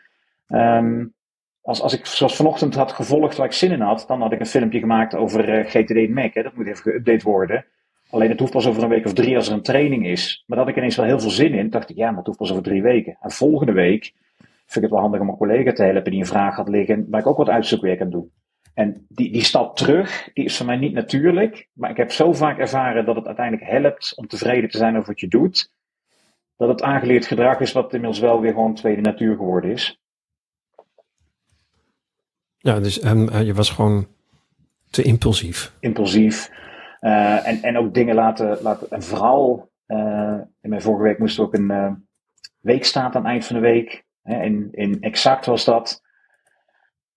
Um, 0.48 1.14
als, 1.62 1.80
als 1.80 1.92
ik 1.92 2.06
zoals 2.06 2.36
vanochtend 2.36 2.74
had 2.74 2.92
gevolgd 2.92 3.36
waar 3.36 3.46
ik 3.46 3.52
zin 3.52 3.70
in 3.70 3.80
had, 3.80 4.04
dan 4.08 4.20
had 4.20 4.32
ik 4.32 4.40
een 4.40 4.46
filmpje 4.46 4.78
gemaakt 4.78 5.14
over 5.14 5.58
uh, 5.58 5.66
GTD 5.66 6.08
Mac. 6.08 6.34
Hè. 6.34 6.42
Dat 6.42 6.54
moet 6.56 6.66
even 6.66 6.92
geüpdate 6.92 7.22
worden. 7.22 7.64
Alleen 8.10 8.30
het 8.30 8.38
hoeft 8.38 8.52
pas 8.52 8.66
over 8.66 8.82
een 8.82 8.88
week 8.88 9.04
of 9.04 9.12
drie 9.12 9.36
als 9.36 9.48
er 9.48 9.54
een 9.54 9.62
training 9.62 10.06
is. 10.06 10.44
Maar 10.46 10.56
dat 10.56 10.66
had 10.66 10.76
ik 10.76 10.80
ineens 10.80 10.96
wel 10.96 11.06
heel 11.06 11.20
veel 11.20 11.30
zin 11.30 11.54
in. 11.54 11.70
dacht 11.70 11.90
ik, 11.90 11.96
ja, 11.96 12.08
maar 12.08 12.16
het 12.16 12.26
hoeft 12.26 12.38
pas 12.38 12.50
over 12.50 12.62
drie 12.62 12.82
weken. 12.82 13.16
En 13.20 13.30
volgende 13.30 13.72
week 13.72 14.12
vind 14.38 14.76
ik 14.76 14.82
het 14.82 14.90
wel 14.90 15.00
handig 15.00 15.20
om 15.20 15.28
een 15.28 15.36
collega 15.36 15.72
te 15.72 15.82
helpen 15.82 16.10
die 16.10 16.20
een 16.20 16.26
vraag 16.26 16.56
had 16.56 16.68
liggen, 16.68 17.06
waar 17.10 17.20
ik 17.20 17.26
ook 17.26 17.36
wat 17.36 17.48
uitzoekwerk 17.48 18.00
aan 18.00 18.10
doe. 18.10 18.26
En 18.74 19.06
die, 19.08 19.32
die 19.32 19.44
stap 19.44 19.76
terug, 19.76 20.30
die 20.34 20.44
is 20.44 20.56
voor 20.56 20.66
mij 20.66 20.76
niet 20.76 20.92
natuurlijk. 20.92 21.68
Maar 21.72 21.90
ik 21.90 21.96
heb 21.96 22.12
zo 22.12 22.32
vaak 22.32 22.58
ervaren 22.58 23.04
dat 23.04 23.16
het 23.16 23.26
uiteindelijk 23.26 23.70
helpt 23.70 24.12
om 24.16 24.26
tevreden 24.26 24.70
te 24.70 24.78
zijn 24.78 24.96
over 24.96 25.08
wat 25.08 25.20
je 25.20 25.28
doet. 25.28 25.72
Dat 26.56 26.68
het 26.68 26.82
aangeleerd 26.82 27.26
gedrag 27.26 27.60
is 27.60 27.72
wat 27.72 27.92
inmiddels 27.92 28.20
wel 28.20 28.40
weer 28.40 28.52
gewoon 28.52 28.74
tweede 28.74 29.00
natuur 29.00 29.36
geworden 29.36 29.70
is. 29.70 30.00
Ja, 32.56 32.80
dus 32.80 33.00
en, 33.00 33.44
je 33.44 33.54
was 33.54 33.70
gewoon 33.70 34.06
te 34.90 35.02
impulsief. 35.02 35.76
Impulsief. 35.80 36.50
Uh, 37.00 37.46
en, 37.46 37.62
en 37.62 37.78
ook 37.78 37.94
dingen 37.94 38.14
laten, 38.14 38.58
laten 38.62 38.90
en 38.90 39.02
vooral, 39.02 39.70
uh, 39.86 40.38
in 40.60 40.68
mijn 40.68 40.82
vorige 40.82 41.02
week 41.02 41.18
moest 41.18 41.38
er 41.38 41.44
ook 41.44 41.54
een 41.54 42.06
weekstaat 42.60 43.14
aan 43.14 43.22
het 43.22 43.30
eind 43.30 43.46
van 43.46 43.56
de 43.56 43.62
week. 43.62 44.04
Hè, 44.22 44.42
in, 44.42 44.68
in 44.72 45.00
Exact 45.00 45.46
was 45.46 45.64
dat 45.64 46.02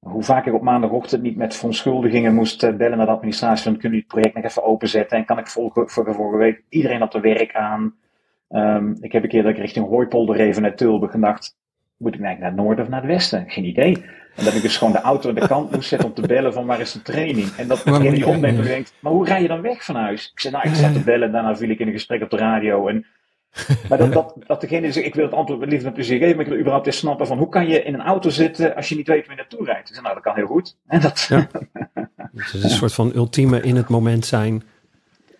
hoe 0.05 0.23
vaak 0.23 0.45
ik 0.45 0.53
op 0.53 0.61
maandagochtend 0.61 1.21
niet 1.21 1.35
met 1.35 1.55
verontschuldigingen 1.55 2.33
moest 2.33 2.63
eh, 2.63 2.75
bellen 2.75 2.97
naar 2.97 3.05
de 3.05 3.11
administratie 3.11 3.63
van 3.63 3.77
kunnen 3.77 3.81
jullie 3.81 3.99
het 3.99 4.07
project 4.07 4.35
nog 4.35 4.43
even 4.43 4.63
openzetten 4.63 5.17
en 5.17 5.25
kan 5.25 5.37
ik 5.37 5.47
vorige, 5.47 5.83
vorige 5.87 6.37
week 6.37 6.63
iedereen 6.69 7.01
op 7.01 7.11
de 7.11 7.19
werk 7.19 7.55
aan. 7.55 7.95
Um, 8.49 8.97
ik 9.01 9.11
heb 9.11 9.23
een 9.23 9.29
keer 9.29 9.43
dat 9.43 9.51
ik 9.51 9.57
richting 9.57 9.87
Hooipolder 9.87 10.39
even 10.39 10.61
naar 10.61 10.75
Tilburg 10.75 11.11
gedacht, 11.11 11.57
moet 11.97 12.13
ik 12.13 12.21
eigenlijk 12.21 12.39
naar 12.39 12.49
het 12.49 12.59
noorden 12.59 12.85
of 12.85 12.91
naar 12.91 13.01
het 13.01 13.09
westen? 13.09 13.43
Geen 13.47 13.65
idee. 13.65 14.05
En 14.35 14.43
dat 14.43 14.53
ik 14.53 14.61
dus 14.61 14.77
gewoon 14.77 14.93
de 14.93 15.01
auto 15.01 15.29
aan 15.29 15.35
de 15.35 15.47
kant 15.47 15.71
moest 15.71 15.89
zetten 15.89 16.07
om 16.07 16.13
te 16.13 16.27
bellen 16.27 16.53
van 16.53 16.65
waar 16.65 16.79
is 16.79 16.91
de 16.91 17.01
training. 17.01 17.47
En 17.57 17.67
dat 17.67 17.81
degene 17.83 18.11
die 18.11 18.27
opneemt 18.27 18.63
denkt, 18.63 18.93
maar 18.99 19.11
hoe 19.11 19.25
ga 19.25 19.37
je 19.37 19.47
dan 19.47 19.61
weg 19.61 19.85
van 19.85 19.95
huis? 19.95 20.31
Ik 20.31 20.39
zei, 20.39 20.53
nou 20.53 20.69
ik 20.69 20.75
zat 20.75 20.93
te 20.93 21.03
bellen, 21.03 21.31
daarna 21.31 21.55
viel 21.55 21.69
ik 21.69 21.79
in 21.79 21.87
een 21.87 21.93
gesprek 21.93 22.21
op 22.21 22.29
de 22.29 22.37
radio 22.37 22.87
en 22.87 23.05
maar 23.89 23.97
dat, 23.97 24.13
dat, 24.13 24.35
dat 24.47 24.61
degene 24.61 24.91
zegt, 24.91 25.05
ik 25.05 25.15
wil 25.15 25.25
het 25.25 25.33
antwoord 25.33 25.83
met 25.83 25.93
plezier 25.93 26.17
geven, 26.17 26.35
maar 26.35 26.45
ik 26.45 26.51
wil 26.51 26.59
überhaupt 26.59 26.85
eens 26.85 26.97
snappen 26.97 27.27
van 27.27 27.37
hoe 27.37 27.49
kan 27.49 27.67
je 27.67 27.83
in 27.83 27.93
een 27.93 28.01
auto 28.01 28.29
zitten 28.29 28.75
als 28.75 28.89
je 28.89 28.95
niet 28.95 29.07
weet 29.07 29.27
waar 29.27 29.35
je 29.35 29.41
naartoe 29.41 29.65
rijdt. 29.65 29.87
Zeg, 29.87 30.01
nou 30.01 30.13
dat 30.13 30.23
kan 30.23 30.35
heel 30.35 30.47
goed. 30.47 30.77
En 30.87 31.01
dat... 31.01 31.25
Ja. 31.29 31.47
Dus 32.31 32.51
het 32.51 32.63
is 32.63 32.63
een 32.63 32.77
soort 32.77 32.93
van 32.93 33.11
ultieme 33.15 33.61
in 33.61 33.75
het 33.75 33.89
moment 33.89 34.25
zijn, 34.25 34.63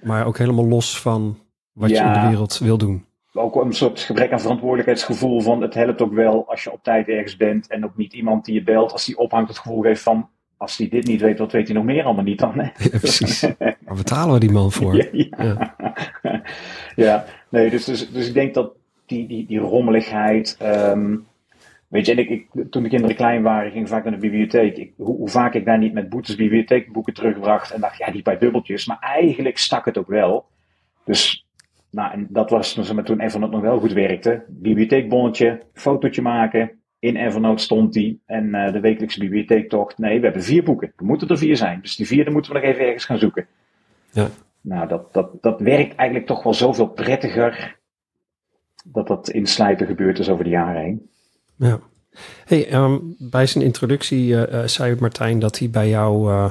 maar 0.02 0.26
ook 0.26 0.38
helemaal 0.38 0.66
los 0.66 1.02
van 1.02 1.38
wat 1.72 1.90
je 1.90 1.96
in 1.96 2.14
de 2.14 2.28
wereld 2.28 2.58
wil 2.58 2.78
doen. 2.78 3.06
Ook 3.34 3.56
een 3.56 3.74
soort 3.74 4.00
gebrek 4.00 4.32
aan 4.32 4.40
verantwoordelijkheidsgevoel 4.40 5.42
van 5.42 5.62
het 5.62 5.74
helpt 5.74 6.02
ook 6.02 6.14
wel 6.14 6.50
als 6.50 6.64
je 6.64 6.72
op 6.72 6.84
tijd 6.84 7.08
ergens 7.08 7.38
bent 7.38 7.68
en 7.68 7.86
ook 7.86 7.98
niet 7.98 8.14
iemand 8.14 8.46
die 8.46 8.54
je 8.54 8.64
belt 8.64 8.92
als 8.92 9.06
die 9.06 9.18
ophangt 9.18 9.50
het 9.50 9.58
gevoel 9.58 9.84
heeft 9.84 10.02
van 10.02 10.30
als 10.58 10.78
hij 10.78 10.88
dit 10.88 11.08
niet 11.08 11.22
weet, 11.22 11.40
wat 11.40 11.52
weet 11.52 11.68
hij 11.68 11.76
nog 11.76 11.86
meer 11.86 12.04
allemaal 12.04 12.24
niet 12.24 12.40
dan? 12.40 12.60
Hè? 12.60 12.70
Ja, 12.78 13.00
precies. 13.00 13.42
Waar 13.86 13.96
betalen 13.96 14.34
we 14.34 14.40
die 14.40 14.52
man 14.52 14.72
voor? 14.72 14.96
Ja, 14.96 15.08
ja. 15.12 15.76
ja. 17.06 17.26
nee, 17.50 17.70
dus, 17.70 17.86
dus, 17.86 18.12
dus 18.12 18.28
ik 18.28 18.34
denk 18.34 18.54
dat 18.54 18.72
die, 19.06 19.28
die, 19.28 19.46
die 19.46 19.60
rommeligheid. 19.60 20.58
Um, 20.62 21.26
weet 21.88 22.06
je, 22.06 22.12
en 22.12 22.18
ik, 22.18 22.30
ik, 22.30 22.48
toen 22.70 22.84
de 22.84 22.90
kinderen 22.90 23.16
klein 23.16 23.42
waren, 23.42 23.72
ging 23.72 23.84
ik 23.84 23.90
vaak 23.90 24.04
naar 24.04 24.14
de 24.14 24.20
bibliotheek. 24.20 24.78
Ik, 24.78 24.94
hoe, 24.98 25.16
hoe, 25.18 25.30
vaak 25.30 25.54
ik 25.54 25.66
daar 25.66 25.78
niet 25.78 25.94
met 25.94 26.10
boetes 26.10 26.36
bibliotheekboeken 26.36 27.14
terugbracht 27.14 27.72
en 27.72 27.82
dacht, 27.82 27.98
ja, 27.98 28.12
die 28.12 28.22
paar 28.22 28.40
dubbeltjes. 28.40 28.86
Maar 28.86 29.00
eigenlijk 29.00 29.58
stak 29.58 29.86
het 29.86 29.98
ook 29.98 30.08
wel. 30.08 30.46
Dus, 31.04 31.48
nou, 31.92 32.12
en 32.12 32.28
dat 32.30 32.50
was 32.50 32.74
toen 33.04 33.20
even 33.20 33.40
nog 33.40 33.62
wel 33.62 33.80
goed 33.80 33.94
werkte. 33.94 34.44
Bibliotheekbonnetje, 34.48 35.62
fotootje 35.74 36.22
maken, 36.22 36.72
in 37.06 37.16
Evernote 37.16 37.64
stond 37.64 37.94
die. 37.94 38.22
En 38.26 38.46
uh, 38.46 38.72
de 38.72 38.80
wekelijkse 38.80 39.20
bibliotheektocht. 39.20 39.98
Nee, 39.98 40.20
we 40.20 40.26
hebben 40.26 40.44
vier 40.44 40.64
boeken. 40.64 40.94
Er 40.98 41.06
moeten 41.06 41.28
er 41.28 41.38
vier 41.38 41.58
zijn. 41.58 41.82
Dus 41.82 41.96
die 41.96 42.08
vierde 42.08 42.32
moeten 42.32 42.52
we 42.52 42.60
nog 42.60 42.68
even 42.68 42.86
ergens 42.86 43.06
gaan 43.06 43.20
zoeken. 43.20 43.48
Ja. 44.12 44.30
Nou, 44.62 44.88
dat, 44.88 45.14
dat, 45.14 45.30
dat 45.42 45.60
werkt 45.60 45.96
eigenlijk 45.96 46.28
toch 46.28 46.44
wel 46.44 46.54
zoveel 46.54 46.88
prettiger. 46.88 47.78
Dat 48.86 49.08
dat 49.08 49.30
in 49.30 49.48
slijpen 49.48 49.88
gebeurd 49.88 50.20
is 50.20 50.30
over 50.30 50.44
de 50.44 50.50
jaren 50.50 50.82
heen. 50.82 51.10
Ja. 51.56 51.80
Hey, 52.46 52.74
um, 52.74 53.16
bij 53.20 53.46
zijn 53.46 53.64
introductie 53.64 54.28
uh, 54.28 54.42
uh, 54.54 54.68
zei 54.68 54.96
Martijn 55.00 55.40
dat 55.40 55.60
hij 55.60 55.70
bij 55.70 55.90
jou 55.90 56.50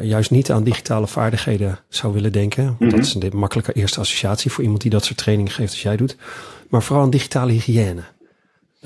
juist 0.00 0.30
niet 0.30 0.50
aan 0.50 0.64
digitale 0.64 1.06
vaardigheden 1.06 1.78
zou 1.88 2.12
willen 2.12 2.32
denken. 2.32 2.64
Want 2.64 2.78
Dat 2.78 2.90
mhm. 2.90 3.00
is 3.00 3.14
een 3.14 3.36
makkelijke 3.36 3.72
eerste 3.72 4.00
associatie 4.00 4.50
voor 4.50 4.62
iemand 4.62 4.82
die 4.82 4.90
dat 4.90 5.04
soort 5.04 5.18
training 5.18 5.54
geeft 5.54 5.70
als 5.70 5.82
jij 5.82 5.96
doet. 5.96 6.16
Maar 6.68 6.82
vooral 6.82 7.04
aan 7.04 7.10
digitale 7.10 7.52
hygiëne. 7.52 8.02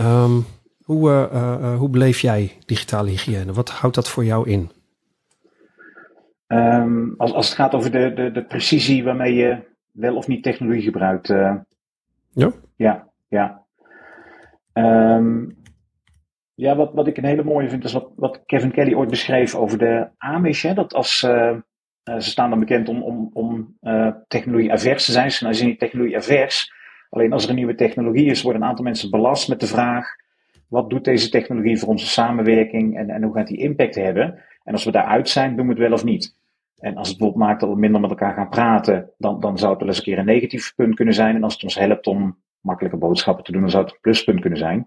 Um, 0.00 0.46
hoe, 0.88 1.10
uh, 1.10 1.32
uh, 1.32 1.76
hoe 1.78 1.88
beleef 1.88 2.20
jij 2.20 2.52
digitale 2.66 3.08
hygiëne? 3.08 3.52
Wat 3.52 3.70
houdt 3.70 3.94
dat 3.94 4.08
voor 4.08 4.24
jou 4.24 4.48
in? 4.48 4.70
Um, 6.46 7.14
als, 7.16 7.32
als 7.32 7.46
het 7.46 7.56
gaat 7.56 7.74
over 7.74 7.90
de, 7.90 8.12
de, 8.14 8.30
de 8.30 8.44
precisie 8.44 9.04
waarmee 9.04 9.34
je 9.34 9.58
wel 9.92 10.16
of 10.16 10.26
niet 10.26 10.42
technologie 10.42 10.82
gebruikt. 10.82 11.28
Uh, 11.28 11.54
ja? 12.32 12.52
Ja, 12.76 13.08
ja. 13.28 13.62
Um, 14.72 15.56
Ja, 16.54 16.76
wat, 16.76 16.94
wat 16.94 17.06
ik 17.06 17.16
een 17.16 17.24
hele 17.24 17.44
mooie 17.44 17.68
vind, 17.68 17.84
is 17.84 17.92
wat, 17.92 18.10
wat 18.16 18.42
Kevin 18.46 18.72
Kelly 18.72 18.94
ooit 18.94 19.10
beschreef 19.10 19.54
over 19.54 19.78
de 19.78 20.08
Amish. 20.16 20.62
Hè? 20.62 20.74
Dat 20.74 20.94
als, 20.94 21.22
uh, 21.22 21.56
ze 22.04 22.30
staan 22.30 22.50
dan 22.50 22.58
bekend 22.58 22.88
om, 22.88 23.02
om, 23.02 23.30
om 23.32 23.76
technologie 24.28 24.72
avers 24.72 25.04
te 25.04 25.12
zijn. 25.12 25.30
Ze 25.30 25.52
zijn 25.52 25.68
niet 25.68 25.78
technologie 25.78 26.16
avers. 26.16 26.72
Alleen 27.10 27.32
als 27.32 27.44
er 27.44 27.50
een 27.50 27.56
nieuwe 27.56 27.74
technologie 27.74 28.30
is, 28.30 28.42
worden 28.42 28.62
een 28.62 28.68
aantal 28.68 28.84
mensen 28.84 29.10
belast 29.10 29.48
met 29.48 29.60
de 29.60 29.66
vraag: 29.66 30.06
wat 30.68 30.90
doet 30.90 31.04
deze 31.04 31.30
technologie 31.30 31.78
voor 31.78 31.88
onze 31.88 32.06
samenwerking 32.06 32.96
en, 32.96 33.10
en 33.10 33.22
hoe 33.22 33.34
gaat 33.34 33.46
die 33.46 33.58
impact 33.58 33.94
hebben? 33.94 34.44
En 34.64 34.72
als 34.72 34.84
we 34.84 34.90
daaruit 34.90 35.28
zijn, 35.28 35.56
doen 35.56 35.66
we 35.66 35.72
het 35.72 35.80
wel 35.80 35.92
of 35.92 36.04
niet. 36.04 36.36
En 36.78 36.96
als 36.96 37.08
het 37.08 37.18
bijvoorbeeld 37.18 37.48
maakt 37.48 37.60
dat 37.60 37.70
we 37.70 37.76
minder 37.76 38.00
met 38.00 38.10
elkaar 38.10 38.34
gaan 38.34 38.48
praten, 38.48 39.10
dan, 39.18 39.40
dan 39.40 39.58
zou 39.58 39.70
het 39.70 39.80
wel 39.80 39.88
eens 39.88 39.98
een 39.98 40.04
keer 40.04 40.18
een 40.18 40.24
negatief 40.24 40.74
punt 40.74 40.94
kunnen 40.94 41.14
zijn. 41.14 41.34
En 41.34 41.42
als 41.42 41.52
het 41.52 41.62
ons 41.62 41.74
helpt 41.74 42.06
om 42.06 42.38
makkelijke 42.60 42.98
boodschappen 42.98 43.44
te 43.44 43.52
doen, 43.52 43.60
dan 43.60 43.70
zou 43.70 43.84
het 43.84 43.92
een 43.92 44.00
pluspunt 44.00 44.40
kunnen 44.40 44.58
zijn. 44.58 44.86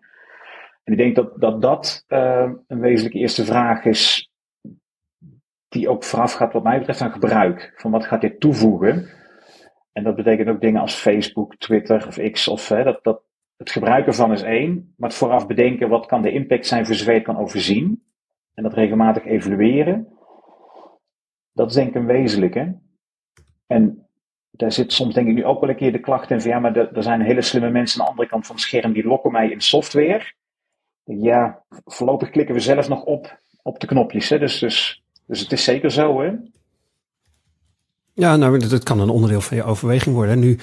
En 0.83 0.93
ik 0.93 0.97
denk 0.97 1.15
dat 1.15 1.39
dat, 1.39 1.61
dat 1.61 2.05
uh, 2.07 2.51
een 2.67 2.79
wezenlijke 2.79 3.17
eerste 3.17 3.45
vraag 3.45 3.85
is, 3.85 4.31
die 5.67 5.89
ook 5.89 6.03
vooraf 6.03 6.33
gaat, 6.33 6.53
wat 6.53 6.63
mij 6.63 6.77
betreft, 6.77 7.01
aan 7.01 7.11
gebruik. 7.11 7.73
Van 7.75 7.91
wat 7.91 8.05
gaat 8.05 8.21
dit 8.21 8.39
toevoegen? 8.39 9.09
En 9.91 10.03
dat 10.03 10.15
betekent 10.15 10.49
ook 10.49 10.61
dingen 10.61 10.81
als 10.81 10.93
Facebook, 10.93 11.55
Twitter 11.55 12.07
of 12.07 12.31
X. 12.31 12.47
Of, 12.47 12.69
hè, 12.69 12.83
dat, 12.83 12.99
dat, 13.03 13.21
het 13.61 13.71
gebruiken 13.71 14.13
van 14.13 14.31
is 14.31 14.41
één, 14.41 14.93
maar 14.97 15.09
het 15.09 15.17
vooraf 15.17 15.47
bedenken 15.47 15.89
wat 15.89 16.05
kan 16.05 16.21
de 16.21 16.31
impact 16.31 16.67
zijn 16.67 16.85
voor 16.85 17.13
het 17.13 17.23
kan 17.23 17.37
overzien. 17.37 18.03
En 18.53 18.63
dat 18.63 18.73
regelmatig 18.73 19.25
evalueren. 19.25 20.07
Dat 21.53 21.69
is 21.69 21.75
denk 21.75 21.89
ik 21.89 21.95
een 21.95 22.05
wezenlijke. 22.05 22.79
En 23.67 24.07
daar 24.51 24.71
zit 24.71 24.93
soms 24.93 25.13
denk 25.13 25.27
ik 25.27 25.33
nu 25.33 25.45
ook 25.45 25.59
wel 25.61 25.69
een 25.69 25.75
keer 25.75 25.91
de 25.91 25.99
klacht 25.99 26.31
in 26.31 26.41
van 26.41 26.51
ja, 26.51 26.59
maar 26.59 26.75
er 26.75 27.03
zijn 27.03 27.21
hele 27.21 27.41
slimme 27.41 27.69
mensen 27.69 27.99
aan 27.99 28.05
de 28.05 28.11
andere 28.11 28.29
kant 28.29 28.45
van 28.45 28.55
het 28.55 28.63
scherm 28.63 28.93
die 28.93 29.07
lokken 29.07 29.31
mij 29.31 29.49
in 29.49 29.61
software. 29.61 30.33
Ja, 31.03 31.63
voorlopig 31.85 32.29
klikken 32.29 32.55
we 32.55 32.61
zelf 32.61 32.87
nog 32.87 33.03
op, 33.03 33.39
op 33.61 33.79
de 33.79 33.87
knopjes. 33.87 34.29
Hè? 34.29 34.39
Dus, 34.39 34.59
dus, 34.59 35.03
dus 35.25 35.39
het 35.39 35.51
is 35.51 35.63
zeker 35.63 35.91
zo, 35.91 36.21
hè? 36.21 36.31
Ja, 38.13 38.35
nou, 38.35 38.67
dat 38.67 38.83
kan 38.83 38.99
een 38.99 39.09
onderdeel 39.09 39.41
van 39.41 39.57
je 39.57 39.63
overweging 39.63 40.15
worden. 40.15 40.39
Nu, 40.39 40.57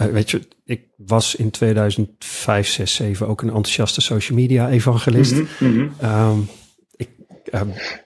uh, 0.00 0.06
weet 0.06 0.30
je, 0.30 0.48
ik 0.64 0.82
was 0.96 1.34
in 1.34 1.50
2005, 1.50 2.68
6, 2.68 2.94
7 2.94 3.28
ook 3.28 3.42
een 3.42 3.48
enthousiaste 3.48 4.00
social 4.00 4.38
media 4.38 4.68
evangelist. 4.68 5.34
Mm 5.34 5.48
-hmm, 5.58 5.92
um, 6.02 6.48
ik 6.96 7.10
uh, 7.50 7.60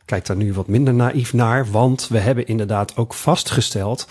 kijk 0.04 0.26
daar 0.26 0.36
nu 0.36 0.52
wat 0.52 0.68
minder 0.68 0.94
naïef 0.94 1.32
naar, 1.32 1.70
want 1.70 2.08
we 2.08 2.18
hebben 2.18 2.46
inderdaad 2.46 2.96
ook 2.96 3.14
vastgesteld 3.14 4.08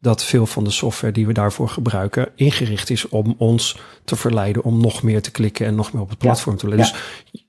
dat 0.00 0.24
veel 0.24 0.46
van 0.46 0.64
de 0.64 0.70
software 0.70 1.12
die 1.12 1.26
we 1.26 1.32
daarvoor 1.32 1.68
gebruiken 1.68 2.28
ingericht 2.34 2.90
is 2.90 3.08
om 3.08 3.34
ons 3.38 3.78
te 4.04 4.16
verleiden 4.16 4.62
om 4.62 4.80
nog 4.80 5.02
meer 5.02 5.22
te 5.22 5.30
klikken 5.30 5.66
en 5.66 5.74
nog 5.74 5.92
meer 5.92 6.02
op 6.02 6.08
het 6.08 6.18
platform 6.18 6.54
ja, 6.54 6.60
te 6.60 6.68
letten. 6.68 6.96
Ja. 6.96 7.30
Dus 7.32 7.46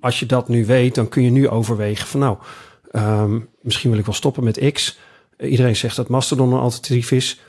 als 0.00 0.18
je 0.18 0.26
dat 0.26 0.48
nu 0.48 0.66
weet, 0.66 0.94
dan 0.94 1.08
kun 1.08 1.22
je 1.22 1.30
nu 1.30 1.48
overwegen 1.48 2.06
van 2.06 2.20
nou, 2.20 2.38
um, 2.92 3.48
misschien 3.60 3.90
wil 3.90 3.98
ik 3.98 4.04
wel 4.04 4.14
stoppen 4.14 4.44
met 4.44 4.72
X. 4.72 4.98
Iedereen 5.38 5.76
zegt 5.76 5.96
dat 5.96 6.08
Mastodon 6.08 6.52
een 6.52 6.58
alternatief 6.58 7.10
is. 7.10 7.40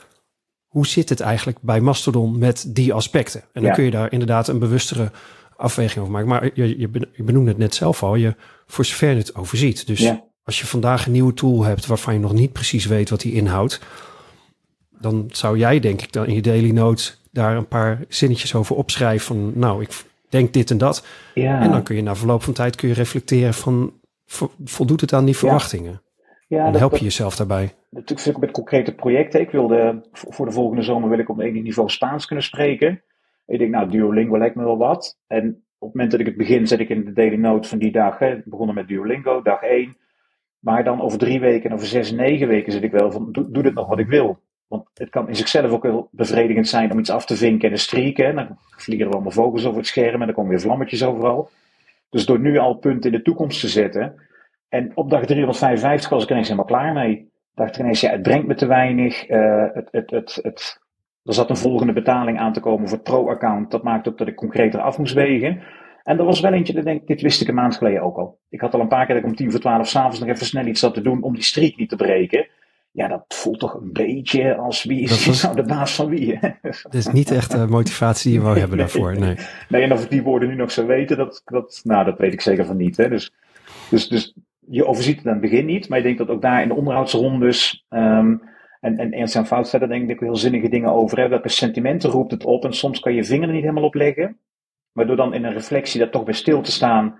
Hoe 0.76 0.88
zit 0.88 1.10
het 1.10 1.20
eigenlijk 1.20 1.58
bij 1.62 1.82
Mastodon 1.82 2.38
met 2.38 2.66
die 2.68 2.94
aspecten? 2.94 3.42
En 3.42 3.62
dan 3.62 3.64
ja. 3.64 3.72
kun 3.72 3.84
je 3.84 3.92
daar 3.92 4.12
inderdaad 4.12 4.48
een 4.48 4.60
bewustere 4.60 5.12
afweging 5.56 6.00
over 6.00 6.12
maken. 6.12 6.28
Maar 6.28 6.50
je, 6.54 6.80
je 7.14 7.24
benoemde 7.24 7.50
het 7.50 7.58
net 7.58 7.76
zelf 7.76 8.04
al, 8.04 8.16
je 8.16 8.36
voor 8.68 8.86
zover 8.86 9.10
je 9.10 9.16
het 9.16 9.36
overziet. 9.36 9.88
Dus 9.88 10.12
als 10.44 10.60
je 10.60 10.66
vandaag 10.66 11.06
een 11.06 11.12
nieuwe 11.12 11.34
tool 11.34 11.64
hebt 11.64 11.86
waarvan 11.86 12.14
je 12.14 12.20
nog 12.20 12.34
niet 12.34 12.52
precies 12.52 12.86
weet 12.86 13.10
wat 13.10 13.22
die 13.22 13.34
inhoudt, 13.34 13.80
dan 15.00 15.26
zou 15.32 15.58
jij 15.58 15.80
denk 15.80 16.02
ik 16.02 16.12
dan 16.12 16.26
in 16.26 16.34
je 16.34 16.42
daily 16.42 16.72
notes 16.72 17.22
daar 17.32 17.58
een 17.58 17.68
paar 17.68 18.06
zinnetjes 18.08 18.56
over 18.56 18.76
opschrijven 18.76 19.26
van 19.26 19.52
nou, 19.60 19.82
ik 19.82 20.04
denk 20.30 20.54
dit 20.54 20.72
en 20.72 20.78
dat. 20.78 21.06
Ja. 21.34 21.62
En 21.62 21.72
dan 21.72 21.84
kun 21.84 21.96
je 21.96 22.02
na 22.02 22.16
verloop 22.16 22.44
van 22.44 22.54
tijd 22.54 22.76
kun 22.76 22.88
je 22.88 22.94
reflecteren 22.94 23.54
van 23.54 23.94
voldoet 24.66 25.02
het 25.02 25.14
aan 25.14 25.26
die 25.26 25.38
verwachtingen? 25.38 26.02
Ja, 26.56 26.72
dat, 26.72 26.80
help 26.80 26.98
je 26.98 27.04
jezelf 27.04 27.36
daarbij. 27.36 27.74
Natuurlijk 27.90 28.20
vind 28.20 28.36
ik 28.36 28.42
met 28.42 28.52
concrete 28.52 28.96
projecten. 28.96 29.42
Ik 29.42 29.50
wilde 29.50 30.08
voor 30.12 30.46
de 30.46 30.52
volgende 30.52 30.82
zomer 30.82 31.10
wil 31.10 31.20
ik 31.20 31.30
op 31.30 31.40
een 31.40 31.64
niveau 31.64 31.90
Spaans 31.90 32.26
kunnen 32.26 32.46
spreken. 32.46 33.02
Ik 33.46 33.60
denk, 33.60 33.72
nou, 33.72 33.90
Duolingo 33.90 34.38
lijkt 34.38 34.56
me 34.56 34.64
wel 34.64 34.78
wat. 34.78 35.18
En 35.28 35.48
op 35.78 35.88
het 35.88 35.94
moment 35.94 36.12
dat 36.12 36.20
ik 36.20 36.26
het 36.26 36.38
begin, 36.38 36.68
zet 36.68 36.80
ik 36.80 36.90
in 36.90 37.06
de 37.06 37.14
daily 37.14 37.36
notes 37.36 37.70
van 37.70 37.78
die 37.78 37.92
dag. 37.92 38.20
Hè, 38.20 38.42
begonnen 38.46 38.76
met 38.76 38.88
Duolingo, 38.88 39.42
dag 39.42 39.62
1. 39.62 39.98
Maar 40.60 40.84
dan 40.84 41.02
over 41.02 41.18
drie 41.18 41.40
weken 41.40 41.70
en 41.70 41.76
over 41.76 41.88
zes, 41.88 42.12
negen 42.12 42.48
weken 42.48 42.72
zit 42.72 42.84
ik 42.84 42.92
wel 42.92 43.12
van, 43.12 43.32
doe, 43.32 43.52
doe 43.52 43.64
dit 43.64 43.74
nog 43.74 43.88
wat 43.88 44.00
ik 44.00 44.08
wil. 44.08 44.40
Want 44.68 44.90
het 44.94 45.10
kan 45.10 45.28
in 45.28 45.36
zichzelf 45.36 45.72
ook 45.72 45.84
heel 45.84 46.10
bevredigend 46.12 46.68
zijn 46.68 46.92
om 46.92 47.00
iets 47.00 47.10
af 47.10 47.26
te 47.26 47.36
vinken 47.36 47.70
en 47.70 47.76
te 47.76 47.82
strieken. 47.82 48.36
Dan 48.36 48.58
vliegen 48.78 49.08
er 49.08 49.14
allemaal 49.14 49.32
vogels 49.32 49.66
over 49.66 49.78
het 49.78 49.88
scherm 49.88 50.20
en 50.20 50.26
dan 50.26 50.36
komen 50.36 50.52
weer 50.52 50.62
vlammetjes 50.62 51.04
overal. 51.04 51.50
Dus 52.10 52.26
door 52.26 52.40
nu 52.40 52.58
al 52.58 52.74
punten 52.74 53.12
in 53.12 53.18
de 53.18 53.24
toekomst 53.24 53.60
te 53.60 53.68
zetten. 53.68 54.16
En 54.70 54.92
op 54.96 55.10
dag 55.10 55.26
355 55.26 56.10
was 56.10 56.24
ik 56.24 56.30
ineens 56.30 56.48
helemaal 56.48 56.70
klaar 56.70 56.94
mee. 56.94 57.32
Dacht 57.54 57.76
ik 57.76 57.80
ineens, 57.80 58.02
ja, 58.02 58.12
het 58.12 58.22
brengt 58.22 58.48
me 58.48 58.56
te 58.56 58.66
weinig. 58.66 59.30
Uh, 59.30 59.66
het, 59.74 59.88
het, 59.92 60.12
het, 60.12 60.40
het, 60.42 60.80
er 61.24 61.34
zat 61.34 61.50
een 61.50 61.58
volgende 61.58 61.94
betaling 61.94 62.40
aan 62.40 62.54
te 62.54 62.60
komen 62.60 62.88
voor 62.88 62.98
het 62.98 63.08
pro-account. 63.08 63.72
Dat 63.72 63.84
maakte 63.84 64.10
ook 64.10 64.18
dat 64.18 64.28
ik 64.28 64.36
concreter 64.36 64.80
af 64.80 64.98
moest 64.98 65.14
wegen. 65.14 65.62
En 66.04 66.20
er 66.20 66.26
was 66.26 66.40
wel 66.40 66.54
eentje, 66.54 66.74
dat 66.74 66.84
denk 66.84 67.02
ik, 67.02 67.08
dit 67.08 67.22
wist 67.22 67.42
ik 67.42 67.48
een 67.48 67.56
maand 67.56 67.76
geleden 67.76 68.02
ook 68.02 68.18
al. 68.18 68.40
Ik 68.50 68.62
had 68.62 68.74
al 68.74 68.80
een 68.80 68.88
paar 68.88 69.06
keer 69.06 69.16
dat 69.16 69.24
ik 69.24 69.30
om 69.30 69.36
tien 69.36 69.52
voor 69.52 69.60
twaalf 69.60 69.88
s'avonds 69.88 70.20
nog 70.20 70.30
even 70.30 70.46
snel 70.46 70.66
iets 70.66 70.80
zat 70.80 70.94
te 70.94 71.02
doen 71.02 71.24
om 71.24 71.34
die 71.34 71.44
streak 71.44 71.76
niet 71.76 71.90
te 71.90 71.96
breken. 71.96 72.48
Ja, 72.92 73.08
dat 73.08 73.26
voelt 73.28 73.60
toch 73.60 73.74
een 73.74 73.94
beetje 73.94 74.56
als 74.56 74.84
wie 74.84 75.02
is 75.02 75.26
was, 75.26 75.44
nou 75.44 75.56
de 75.56 75.64
baas 75.64 75.96
van 75.96 76.10
wie. 76.10 76.40
Dat 76.84 76.94
is 76.94 77.08
niet 77.08 77.32
echt 77.32 77.52
de 77.52 77.68
motivatie 77.68 78.32
die 78.32 78.40
je 78.40 78.46
wou 78.46 78.60
hebben 78.60 78.78
daarvoor. 78.78 79.20
Nee. 79.20 79.36
nee, 79.70 79.82
en 79.82 79.92
of 79.92 80.04
ik 80.04 80.10
die 80.10 80.24
woorden 80.24 80.50
nu 80.50 80.56
nog 80.56 80.72
zou 80.72 80.88
weten, 80.88 81.18
dat, 81.18 81.42
dat, 81.46 81.82
nou, 81.84 82.06
dat 82.06 82.18
weet 82.18 82.34
ik 82.34 82.42
zeker 82.42 82.66
van 82.66 82.78
niet. 82.78 82.98
Hè. 82.98 83.10
Dus, 83.10 83.34
dus, 83.90 84.08
dus 84.08 84.34
je 84.70 84.86
overziet 84.86 85.18
het 85.18 85.26
aan 85.26 85.32
het 85.32 85.42
begin 85.42 85.66
niet, 85.66 85.90
maar 85.90 85.98
ik 85.98 86.04
denk 86.04 86.18
dat 86.18 86.30
ook 86.30 86.42
daar 86.42 86.62
in 86.62 86.68
de 86.68 86.76
onderhoudsrondes. 86.76 87.86
Um, 87.90 88.42
en, 88.80 88.98
en 88.98 89.12
Ernst 89.12 89.36
en 89.36 89.46
Fout 89.46 89.72
daar 89.72 89.88
denk 89.88 90.10
ik 90.10 90.20
heel 90.20 90.36
zinnige 90.36 90.70
dingen 90.70 90.92
over. 90.92 91.20
Hè. 91.20 91.28
Welke 91.28 91.50
sentimenten 91.50 92.10
roept 92.10 92.32
het 92.32 92.46
op? 92.46 92.64
En 92.64 92.74
soms 92.74 93.00
kan 93.00 93.14
je 93.14 93.24
vinger 93.24 93.48
er 93.48 93.54
niet 93.54 93.64
helemaal 93.64 93.84
op 93.84 93.94
leggen. 93.94 94.40
Maar 94.92 95.08
door 95.08 95.16
dan 95.16 95.34
in 95.34 95.44
een 95.44 95.54
reflectie 95.54 96.00
daar 96.00 96.10
toch 96.10 96.24
bij 96.24 96.34
stil 96.34 96.62
te 96.62 96.72
staan. 96.72 97.20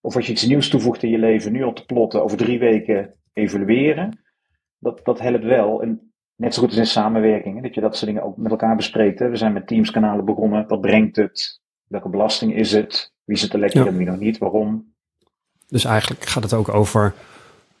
Of 0.00 0.16
als 0.16 0.26
je 0.26 0.32
iets 0.32 0.46
nieuws 0.46 0.68
toevoegt 0.68 1.02
in 1.02 1.10
je 1.10 1.18
leven, 1.18 1.52
nu 1.52 1.62
al 1.62 1.72
te 1.72 1.84
plotten, 1.84 2.22
over 2.22 2.36
drie 2.36 2.58
weken 2.58 3.14
evalueren 3.32 4.20
dat, 4.82 5.00
dat 5.04 5.20
helpt 5.20 5.44
wel. 5.44 5.82
En 5.82 6.12
net 6.36 6.54
zo 6.54 6.60
goed 6.60 6.70
als 6.70 6.78
in 6.78 6.86
samenwerking, 6.86 7.62
dat 7.62 7.74
je 7.74 7.80
dat 7.80 7.96
soort 7.96 8.10
dingen 8.10 8.26
ook 8.26 8.36
met 8.36 8.50
elkaar 8.50 8.76
bespreekt. 8.76 9.18
Hè. 9.18 9.28
We 9.28 9.36
zijn 9.36 9.52
met 9.52 9.66
Teams-kanalen 9.66 10.24
begonnen. 10.24 10.68
Wat 10.68 10.80
brengt 10.80 11.16
het? 11.16 11.60
Welke 11.88 12.08
belasting 12.08 12.54
is 12.54 12.72
het? 12.72 13.14
Wie 13.24 13.36
zit 13.36 13.52
er 13.52 13.58
lekker 13.58 13.80
ja. 13.80 13.86
en 13.86 13.96
wie 13.96 14.06
nog 14.06 14.18
niet? 14.18 14.38
Waarom? 14.38 14.94
Dus 15.72 15.84
eigenlijk 15.84 16.24
gaat 16.24 16.42
het 16.42 16.52
ook 16.52 16.68
over 16.68 17.14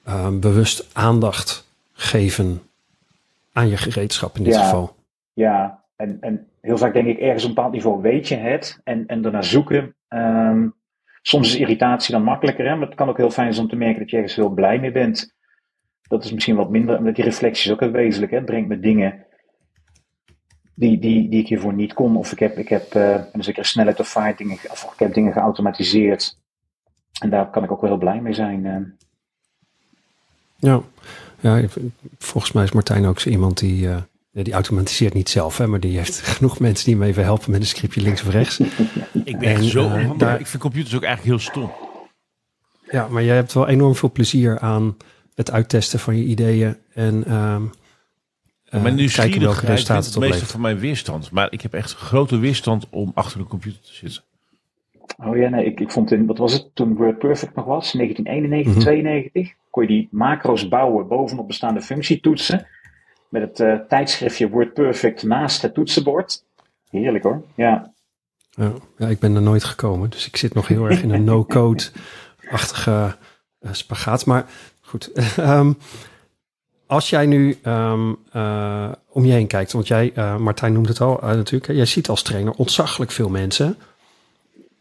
uh, 0.08 0.28
bewust 0.28 0.88
aandacht 0.92 1.68
geven 1.92 2.62
aan 3.52 3.68
je 3.68 3.76
gereedschap 3.76 4.36
in 4.36 4.44
dit 4.44 4.54
ja, 4.54 4.62
geval. 4.62 4.96
Ja, 5.32 5.84
en, 5.96 6.16
en 6.20 6.46
heel 6.60 6.78
vaak 6.78 6.92
denk 6.92 7.06
ik 7.06 7.18
ergens 7.18 7.42
op 7.42 7.48
een 7.48 7.54
bepaald 7.54 7.72
niveau 7.72 8.02
weet 8.02 8.28
je 8.28 8.36
het 8.36 8.80
en, 8.84 9.06
en 9.06 9.22
daarna 9.22 9.42
zoeken. 9.42 9.94
Um, 10.08 10.74
soms 11.22 11.48
is 11.48 11.60
irritatie 11.60 12.14
dan 12.14 12.22
makkelijker, 12.22 12.66
hè? 12.66 12.76
maar 12.76 12.86
het 12.86 12.96
kan 12.96 13.08
ook 13.08 13.16
heel 13.16 13.30
fijn 13.30 13.52
zijn 13.52 13.64
om 13.64 13.70
te 13.70 13.78
merken 13.78 13.98
dat 13.98 14.10
je 14.10 14.16
ergens 14.16 14.36
heel 14.36 14.50
blij 14.50 14.78
mee 14.78 14.92
bent. 14.92 15.34
Dat 16.02 16.24
is 16.24 16.32
misschien 16.32 16.56
wat 16.56 16.70
minder, 16.70 16.98
omdat 16.98 17.14
die 17.14 17.24
reflectie 17.24 17.66
is 17.66 17.72
ook 17.72 17.80
heel 17.80 17.90
wezenlijk. 17.90 18.30
Hè? 18.30 18.36
Het 18.36 18.46
brengt 18.46 18.68
me 18.68 18.80
dingen 18.80 19.26
die, 20.74 20.98
die, 20.98 21.28
die 21.28 21.40
ik 21.40 21.48
hiervoor 21.48 21.74
niet 21.74 21.92
kon. 21.92 22.16
Of 22.16 22.32
ik 22.32 22.38
heb, 22.38 22.58
ik 22.58 22.68
heb 22.68 22.94
uh, 22.94 23.20
een 23.32 23.44
zekere 23.44 23.66
snelheid 23.66 24.00
of 24.00 24.08
vaart 24.08 24.38
dingen, 24.38 24.58
of 24.70 24.92
ik 24.92 24.98
heb 24.98 25.14
dingen 25.14 25.32
geautomatiseerd. 25.32 26.40
En 27.22 27.30
daar 27.30 27.50
kan 27.50 27.64
ik 27.64 27.70
ook 27.70 27.80
wel 27.80 27.90
heel 27.90 27.98
blij 27.98 28.20
mee 28.20 28.34
zijn. 28.34 28.64
Uh. 28.64 28.76
Ja. 30.56 30.80
ja, 31.40 31.68
volgens 32.18 32.52
mij 32.52 32.64
is 32.64 32.72
Martijn 32.72 33.06
ook 33.06 33.20
zo 33.20 33.28
iemand 33.28 33.58
die, 33.58 33.86
uh, 33.86 33.96
die 34.32 34.52
automatiseert 34.52 35.14
niet 35.14 35.28
zelf, 35.28 35.58
hè, 35.58 35.66
maar 35.66 35.80
die 35.80 35.96
heeft 35.96 36.20
genoeg 36.36 36.58
mensen 36.58 36.84
die 36.84 36.94
hem 36.94 37.02
even 37.02 37.22
helpen 37.22 37.50
met 37.50 37.60
een 37.60 37.66
scriptje 37.66 38.00
links 38.00 38.22
of 38.22 38.28
rechts. 38.28 38.58
ik 39.24 39.38
ben 39.38 39.54
en, 39.54 39.64
zo, 39.64 40.16
daar, 40.16 40.40
ik 40.40 40.46
vind 40.46 40.62
computers 40.62 40.94
ook 40.94 41.02
eigenlijk 41.02 41.36
heel 41.36 41.50
stom. 41.50 41.72
Ja, 42.90 43.08
maar 43.08 43.22
jij 43.22 43.34
hebt 43.34 43.52
wel 43.52 43.68
enorm 43.68 43.94
veel 43.94 44.12
plezier 44.12 44.58
aan 44.58 44.96
het 45.34 45.50
uittesten 45.50 45.98
van 45.98 46.16
je 46.16 46.24
ideeën 46.24 46.76
en 46.94 47.34
um, 47.34 47.70
uh, 48.70 48.82
mijn 48.82 49.08
kijken 49.08 49.40
welke 49.40 49.66
resultaten 49.66 50.04
het, 50.04 50.14
het 50.14 50.30
meeste 50.30 50.46
van 50.46 50.60
mijn 50.60 50.78
weerstand. 50.78 51.30
Maar 51.30 51.52
ik 51.52 51.60
heb 51.60 51.74
echt 51.74 51.94
grote 51.94 52.38
weerstand 52.38 52.86
om 52.90 53.12
achter 53.14 53.40
een 53.40 53.46
computer 53.46 53.80
te 53.80 53.94
zitten. 53.94 54.22
Oh 55.16 55.36
ja, 55.36 55.48
nee, 55.48 55.64
ik, 55.64 55.80
ik 55.80 55.90
vond 55.90 56.10
in, 56.10 56.26
wat 56.26 56.38
was 56.38 56.52
het 56.52 56.70
toen 56.74 56.94
WordPerfect 56.94 57.54
nog 57.54 57.64
was, 57.64 57.92
1991, 57.92 58.74
mm 58.74 58.80
92, 58.80 59.52
kon 59.70 59.82
je 59.82 59.88
die 59.88 60.08
macro's 60.10 60.68
bouwen 60.68 61.08
bovenop 61.08 61.46
bestaande 61.46 61.80
functietoetsen. 61.80 62.66
Met 63.28 63.42
het 63.42 63.60
uh, 63.60 63.74
tijdschriftje 63.88 64.48
WordPerfect 64.48 65.22
naast 65.22 65.62
het 65.62 65.74
toetsenbord. 65.74 66.44
Heerlijk 66.90 67.24
hoor, 67.24 67.42
ja. 67.54 67.92
ja. 68.50 68.72
Ja, 68.96 69.06
ik 69.06 69.18
ben 69.18 69.34
er 69.34 69.42
nooit 69.42 69.64
gekomen, 69.64 70.10
dus 70.10 70.26
ik 70.26 70.36
zit 70.36 70.54
nog 70.54 70.68
heel 70.68 70.84
erg 70.84 71.02
in 71.02 71.10
een 71.10 71.24
no-code-achtige 71.24 73.16
uh, 73.60 73.72
spagaat. 73.72 74.26
Maar 74.26 74.46
Goed. 74.80 75.36
um, 75.38 75.78
als 76.86 77.10
jij 77.10 77.26
nu 77.26 77.58
um, 77.64 78.18
uh, 78.36 78.92
om 79.08 79.24
je 79.24 79.32
heen 79.32 79.46
kijkt, 79.46 79.72
want 79.72 79.86
jij, 79.86 80.12
Martijn 80.38 80.72
noemde 80.72 80.88
het 80.88 81.00
al 81.00 81.18
natuurlijk, 81.22 81.72
jij 81.72 81.86
ziet 81.86 82.08
als 82.08 82.22
trainer 82.22 82.52
ontzaglijk 82.52 83.10
veel 83.10 83.28
mensen. 83.28 83.76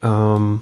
Um, 0.04 0.62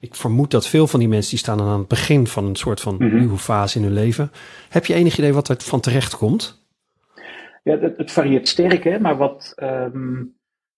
ik 0.00 0.14
vermoed 0.14 0.50
dat 0.50 0.68
veel 0.68 0.86
van 0.86 1.00
die 1.00 1.08
mensen 1.08 1.30
die 1.30 1.38
staan 1.38 1.58
dan 1.58 1.66
aan 1.66 1.78
het 1.78 1.88
begin 1.88 2.26
van 2.26 2.44
een 2.44 2.56
soort 2.56 2.80
van 2.80 2.96
Mhm. 2.98 3.16
nieuwe 3.18 3.38
fase 3.38 3.78
in 3.78 3.84
hun 3.84 3.92
leven. 3.92 4.30
Heb 4.68 4.86
je 4.86 4.94
enig 4.94 5.18
idee 5.18 5.32
wat 5.32 5.48
er 5.48 5.56
van 5.60 5.80
terecht 5.80 6.16
komt? 6.16 6.64
Ja, 7.62 7.78
het, 7.78 7.96
het 7.96 8.12
varieert 8.12 8.48
sterk, 8.48 8.84
hè, 8.84 9.00
maar 9.00 9.16
wat, 9.16 9.52
ehm, 9.56 10.24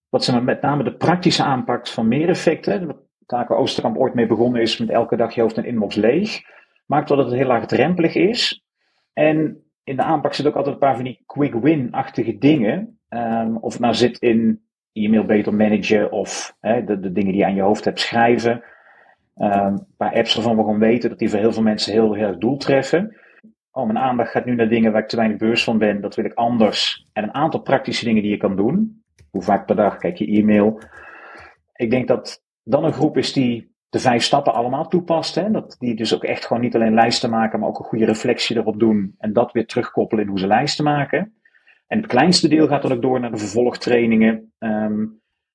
wat 0.09 0.31
maar, 0.33 0.43
met 0.43 0.61
name 0.63 0.85
de 0.85 0.95
praktische 0.97 1.43
aanpak 1.43 1.87
van 1.87 2.09
meer 2.09 2.29
effecten, 2.29 2.87
wat 2.87 2.97
Taco 3.27 3.55
Oosterkamp 3.57 3.97
ooit 3.97 4.15
mee 4.15 4.27
begonnen 4.27 4.63
is 4.63 4.79
met 4.79 4.91
elke 4.91 5.17
dag 5.17 5.35
je 5.35 5.41
hoofd 5.41 5.57
en 5.57 5.65
inbox 5.65 5.95
leeg, 5.95 6.41
maakt 6.87 7.09
wel 7.09 7.19
dat 7.19 7.27
het 7.27 7.37
heel 7.37 7.47
laagdrempelig 7.47 8.15
is. 8.15 8.65
En 9.13 9.63
in 9.85 9.97
de 9.97 10.03
aanpak 10.03 10.35
zit 10.35 10.47
ook 10.47 10.55
altijd 10.57 10.75
een 10.75 10.81
paar 10.81 10.95
van 10.95 11.05
die 11.05 11.23
quick 11.27 11.55
win-achtige 11.55 12.39
dingen. 12.39 12.99
Ehm, 13.09 13.57
of 13.57 13.73
het 13.73 13.81
nou 13.81 13.95
zit 13.95 14.19
in 14.19 14.64
e-mail 14.95 15.25
beter 15.25 15.55
managen 15.55 16.13
of 16.13 16.57
hè, 16.61 16.85
de, 16.85 17.13
dingen 17.13 17.33
die 17.33 17.41
je 17.41 17.45
aan 17.45 17.55
je 17.55 17.63
hoofd 17.63 17.85
hebt 17.85 18.01
schrijven. 18.01 18.63
Ehm, 19.37 19.73
een 19.73 19.87
paar 19.97 20.15
apps 20.15 20.35
waarvan 20.35 20.57
we 20.57 20.63
gewoon 20.63 20.79
weten 20.79 21.09
dat 21.09 21.19
die 21.19 21.31
voor 21.31 21.39
heel 21.39 21.53
veel 21.53 21.63
mensen 21.63 21.93
heel, 21.93 22.15
heel 22.15 22.27
erg 22.27 22.39
doel 22.39 22.57
treffen. 22.57 23.17
Oh, 23.71 23.87
mijn 23.87 23.99
aandacht 23.99 24.31
gaat 24.31 24.45
nu 24.45 24.55
naar 24.55 24.69
dingen 24.69 24.93
waar 24.93 25.03
ik 25.03 25.09
te 25.09 25.17
weinig 25.17 25.39
bewust 25.39 25.65
van 25.65 25.79
ben. 25.79 26.01
Dat 26.01 26.15
wil 26.15 26.25
ik 26.25 26.35
anders. 26.35 27.07
En 27.13 27.23
een 27.23 27.35
aantal 27.35 27.61
praktische 27.61 28.05
dingen 28.05 28.23
die 28.23 28.31
je 28.31 28.37
kan 28.37 28.57
doen. 28.57 29.03
Hoe 29.31 29.43
vaak 29.43 29.67
per 29.67 29.77
dag 29.77 29.97
kijk 29.97 30.17
je 30.17 30.27
e-mail. 30.27 30.79
Ik 31.73 31.91
denk 31.91 32.09
dat 32.09 32.43
dan 32.63 32.85
een 32.85 32.93
groep 32.93 33.17
is 33.17 33.33
die 33.33 33.73
de 33.89 33.99
vijf 33.99 34.23
stappen 34.23 34.55
allemaal 34.55 34.89
toepast. 34.89 35.35
Hè? 35.35 35.51
Dat 35.51 35.77
die 35.79 35.97
dus 35.97 36.15
ook 36.15 36.25
echt 36.25 36.47
gewoon 36.47 36.63
niet 36.63 36.75
alleen 36.75 36.95
lijsten 36.95 37.31
maken, 37.31 37.61
maar 37.61 37.69
ook 37.69 37.79
een 37.79 37.85
goede 37.85 38.05
reflectie 38.05 38.57
erop 38.57 38.79
doen. 38.79 39.15
En 39.19 39.33
dat 39.33 39.53
weer 39.53 39.67
terugkoppelen 39.67 40.25
in 40.25 40.31
hoe 40.31 40.39
ze 40.39 40.47
lijsten 40.47 40.85
maken. 40.85 41.35
En 41.95 42.01
het 42.01 42.11
kleinste 42.11 42.49
deel 42.49 42.67
gaat 42.67 42.83
dan 42.83 42.93
ook 42.93 43.03
door 43.03 43.21
naar 43.21 43.31
de 43.31 43.37
vervolgtrainingen. 43.37 44.53
Ehm, 44.59 45.05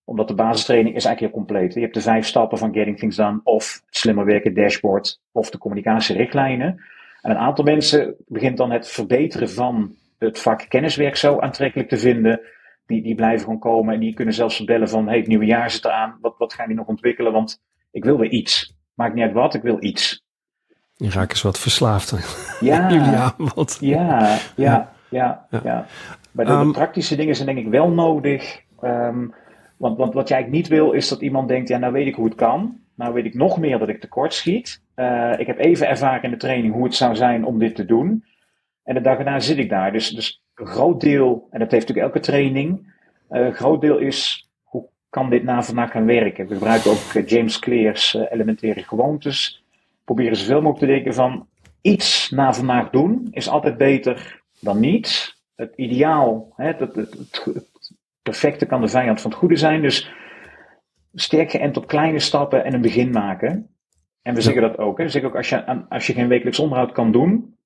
omdat 0.04 0.28
de 0.28 0.34
basistraining 0.34 0.96
is 0.96 1.06
eigenlijk 1.06 1.34
heel 1.34 1.44
compleet. 1.46 1.74
Je 1.74 1.80
hebt 1.80 1.94
de 1.94 2.02
vijf 2.02 2.26
stappen 2.26 2.58
van 2.58 2.74
Getting 2.74 2.98
Things 2.98 3.16
Done, 3.16 3.40
of 3.44 3.82
het 3.86 3.98
slimmer 3.98 4.26
werken 4.26 4.54
dashboard, 4.54 5.20
of 5.32 5.50
de 5.50 5.58
communicatierichtlijnen. 5.58 6.84
En 7.22 7.32
een 7.32 7.38
aantal 7.38 7.64
mensen 7.64 8.16
begint 8.28 8.58
dan 8.58 8.72
het 8.72 8.88
verbeteren 8.90 9.50
van 9.50 9.96
het 10.18 10.40
vak 10.40 10.66
kenniswerk 10.68 11.16
zo 11.16 11.40
aantrekkelijk 11.40 11.90
te 11.90 11.98
vinden. 11.98 12.42
Die, 12.86 13.02
die 13.02 13.16
blijven 13.16 13.44
gewoon 13.44 13.60
komen 13.60 13.94
en 13.94 14.00
die 14.00 14.14
kunnen 14.14 14.34
zelfs 14.34 14.64
bellen 14.64 14.90
van, 14.90 15.08
hey, 15.08 15.18
het 15.18 15.28
nieuwe 15.28 15.46
jaar 15.46 15.72
zit 15.72 15.86
eraan, 15.86 16.18
wat, 16.22 16.38
wat 16.38 16.54
gaan 16.54 16.68
die 16.68 16.76
nog 16.76 16.88
ontwikkelen? 16.88 17.32
Want 17.32 17.62
ik 17.92 18.04
wil 18.04 18.18
weer 18.18 18.30
iets. 18.30 18.76
Maakt 18.94 19.14
niet 19.14 19.24
uit 19.24 19.34
wat, 19.34 19.54
ik 19.54 19.62
wil 19.62 19.78
iets. 19.84 20.24
Je 20.96 21.10
raakt 21.10 21.32
eens 21.32 21.42
wat 21.42 21.60
verslaafd 21.60 22.14
Ja, 22.60 22.88
aanbod. 23.38 23.78
ja, 23.82 24.38
ja, 24.56 24.92
ja, 25.10 25.48
Ja. 25.50 25.60
ja. 25.64 25.86
Maar 26.32 26.46
de, 26.46 26.52
de 26.52 26.58
Ehm, 26.58 26.72
praktische 26.72 27.16
dingen 27.16 27.36
zijn 27.36 27.48
denk 27.48 27.66
ik 27.66 27.72
wel 27.72 27.90
nodig. 27.90 28.62
Ehm, 28.82 29.28
want, 29.78 29.98
want 29.98 30.14
wat 30.14 30.28
jij 30.28 30.38
eigenlijk 30.38 30.52
niet 30.52 30.80
wil, 30.80 30.92
is 30.92 31.08
dat 31.08 31.22
iemand 31.22 31.48
denkt, 31.48 31.70
ja, 31.70 31.78
nou 31.78 31.94
weet 31.94 32.08
ik 32.08 32.16
hoe 32.16 32.26
het 32.26 32.36
kan. 32.36 32.80
Nou 32.96 33.14
weet 33.14 33.26
ik 33.26 33.34
nog 33.34 33.60
meer 33.60 33.80
dat 33.80 33.90
ik 33.90 34.00
tekort 34.02 34.34
schiet. 34.34 34.82
Eh, 34.96 35.34
ik 35.38 35.48
heb 35.48 35.60
even 35.60 35.88
ervaren 35.88 36.24
in 36.24 36.30
de 36.30 36.38
training 36.38 36.74
hoe 36.74 36.84
het 36.84 36.96
zou 36.96 37.16
zijn 37.16 37.46
om 37.46 37.60
dit 37.60 37.76
te 37.76 37.86
doen. 37.86 38.24
En 38.84 38.94
de 38.94 39.02
dag 39.02 39.18
erna 39.18 39.40
zit 39.40 39.58
ik 39.58 39.70
daar. 39.70 39.92
Dus, 39.92 40.10
dus 40.10 40.44
een 40.56 40.68
groot 40.68 41.02
deel, 41.02 41.48
en 41.50 41.60
dat 41.60 41.72
heeft 41.72 41.88
natuurlijk 41.88 42.16
elke 42.16 42.28
training, 42.28 42.94
eh, 43.30 43.46
een 43.46 43.54
groot 43.54 43.82
deel 43.82 43.98
is, 43.98 44.50
hoe 44.64 44.88
kan 45.10 45.30
dit 45.30 45.44
na 45.44 45.64
vandaag 45.64 45.92
gaan 45.92 46.06
werken? 46.06 46.48
We 46.48 46.54
gebruiken 46.54 46.92
ook 46.92 47.14
eh, 47.14 47.28
James 47.28 47.60
Clear's 47.60 48.14
elementaire 48.14 48.84
gewoontes. 48.84 49.64
Proberen 50.06 50.36
zoveel 50.36 50.62
mogelijk 50.62 50.80
te 50.80 50.86
denken 50.86 51.14
van, 51.14 51.48
iets 51.82 52.30
na 52.30 52.54
vandaag 52.54 52.90
doen 52.90 53.28
is 53.32 53.50
altijd 53.50 53.78
beter 53.78 54.42
dan 54.60 54.80
niets. 54.80 55.39
Het 55.60 55.74
ideaal, 55.76 56.54
hè, 56.56 56.66
het, 56.66 56.80
het, 56.80 56.96
het, 56.96 57.44
het 57.54 57.94
perfecte 58.22 58.66
kan 58.66 58.82
de 58.82 58.88
vijand 58.88 59.22
van 59.22 59.30
het 59.30 59.40
goede 59.40 59.56
zijn. 59.56 59.82
Dus 59.82 60.12
sterk 61.14 61.52
geënt 61.52 61.78
op 61.78 61.88
kleine 61.88 62.20
stappen 62.20 62.64
en 62.66 62.74
een 62.74 62.82
begin 62.82 63.12
maken. 63.12 63.76
En 64.22 64.34
we 64.34 64.42
zeggen 64.42 64.62
dat 64.62 64.78
ook. 64.78 64.98
Hè. 64.98 65.04
We 65.04 65.10
zeggen 65.10 65.30
ook 65.30 65.38
als 65.38 65.50
je, 65.50 65.86
als 65.90 66.08
je 66.08 66.14
geen 66.14 66.28
wekelijks 66.28 66.60
onderhoud 66.60 66.92
kan 66.92 67.12
doen, 67.12 67.58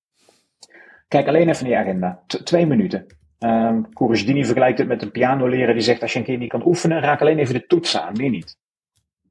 kijk 1.07 1.27
alleen 1.27 1.49
even 1.49 1.63
naar 1.63 1.73
je 1.73 1.79
agenda. 1.79 2.23
T- 2.27 2.45
twee 2.45 2.65
minuten. 2.65 3.05
Ehm 3.39 3.81
Courage 3.93 4.25
Dini 4.25 4.45
vergelijkt 4.45 4.77
het 4.77 4.87
met 4.87 5.01
een 5.01 5.11
pianoleraar 5.11 5.73
die 5.73 5.83
zegt 5.83 6.01
als 6.01 6.13
je 6.13 6.19
een 6.19 6.25
keer 6.25 6.37
niet 6.37 6.49
kan 6.49 6.65
oefenen, 6.65 7.01
raak 7.01 7.21
alleen 7.21 7.39
even 7.39 7.53
de 7.53 7.65
toets 7.65 7.97
aan, 7.97 8.13
meer 8.13 8.29
niet. 8.29 8.57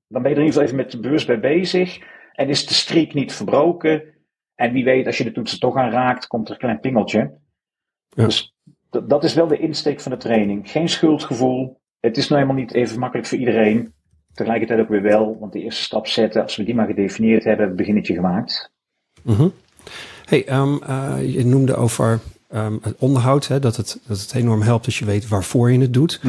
Dan 0.09 0.23
ben 0.23 0.31
je 0.31 0.37
er 0.37 0.43
in 0.43 0.49
ieder 0.49 0.63
geval 0.63 0.63
even 0.63 0.77
met 0.77 1.03
bewust 1.03 1.27
bij 1.27 1.41
bezig. 1.41 1.99
En 2.33 2.49
is 2.49 2.67
de 2.67 2.75
streak 2.75 3.15
niet 3.15 3.33
verbroken. 3.33 4.03
En 4.55 4.73
wie 4.73 4.85
weet, 4.85 5.07
als 5.07 5.19
je 5.19 5.25
de 5.25 5.33
toetsen 5.33 5.61
toch 5.61 5.77
aan 5.77 5.91
raakt, 5.91 6.27
komt 6.27 6.47
er 6.47 6.53
een 6.53 6.61
klein 6.61 6.81
pingeltje. 6.81 7.19
Ja. 8.09 8.25
Dus 8.25 8.52
d- 8.93 9.09
dat 9.09 9.25
is 9.25 9.35
wel 9.35 9.47
de 9.47 9.59
insteek 9.59 10.01
van 10.01 10.13
de 10.13 10.19
training. 10.19 10.71
Geen 10.71 10.89
schuldgevoel. 10.89 11.81
Het 12.01 12.17
is 12.17 12.29
nou 12.29 12.41
helemaal 12.41 12.63
niet 12.63 12.75
even 12.75 12.99
makkelijk 12.99 13.29
voor 13.29 13.39
iedereen. 13.39 13.93
Tegelijkertijd 14.35 14.81
ook 14.81 14.89
weer 14.89 15.03
wel, 15.03 15.37
want 15.41 15.53
de 15.53 15.63
eerste 15.63 15.83
stap 15.83 16.07
zetten, 16.07 16.43
als 16.43 16.57
we 16.57 16.65
die 16.65 16.75
maar 16.75 16.87
gedefinieerd 16.87 17.45
hebben, 17.45 17.67
een 17.69 17.77
beginnetje 17.77 18.15
gemaakt. 18.15 18.71
Mhm. 19.23 19.49
Hey, 20.25 20.47
ehm, 20.47 20.77
eh, 20.87 21.35
je 21.35 21.45
noemde 21.47 21.75
over 21.77 22.21
ehm, 22.49 22.77
het 22.83 22.95
onderhoud, 22.99 23.49
hè, 23.49 23.59
dat, 23.61 23.77
het, 23.77 24.01
dat 24.07 24.21
het 24.21 24.35
enorm 24.35 24.63
helpt 24.63 24.87
als 24.87 24.99
je 24.99 25.05
weet 25.05 25.29
waarvoor 25.29 25.73
je 25.73 25.81
het 25.81 25.93
doet. 25.93 26.21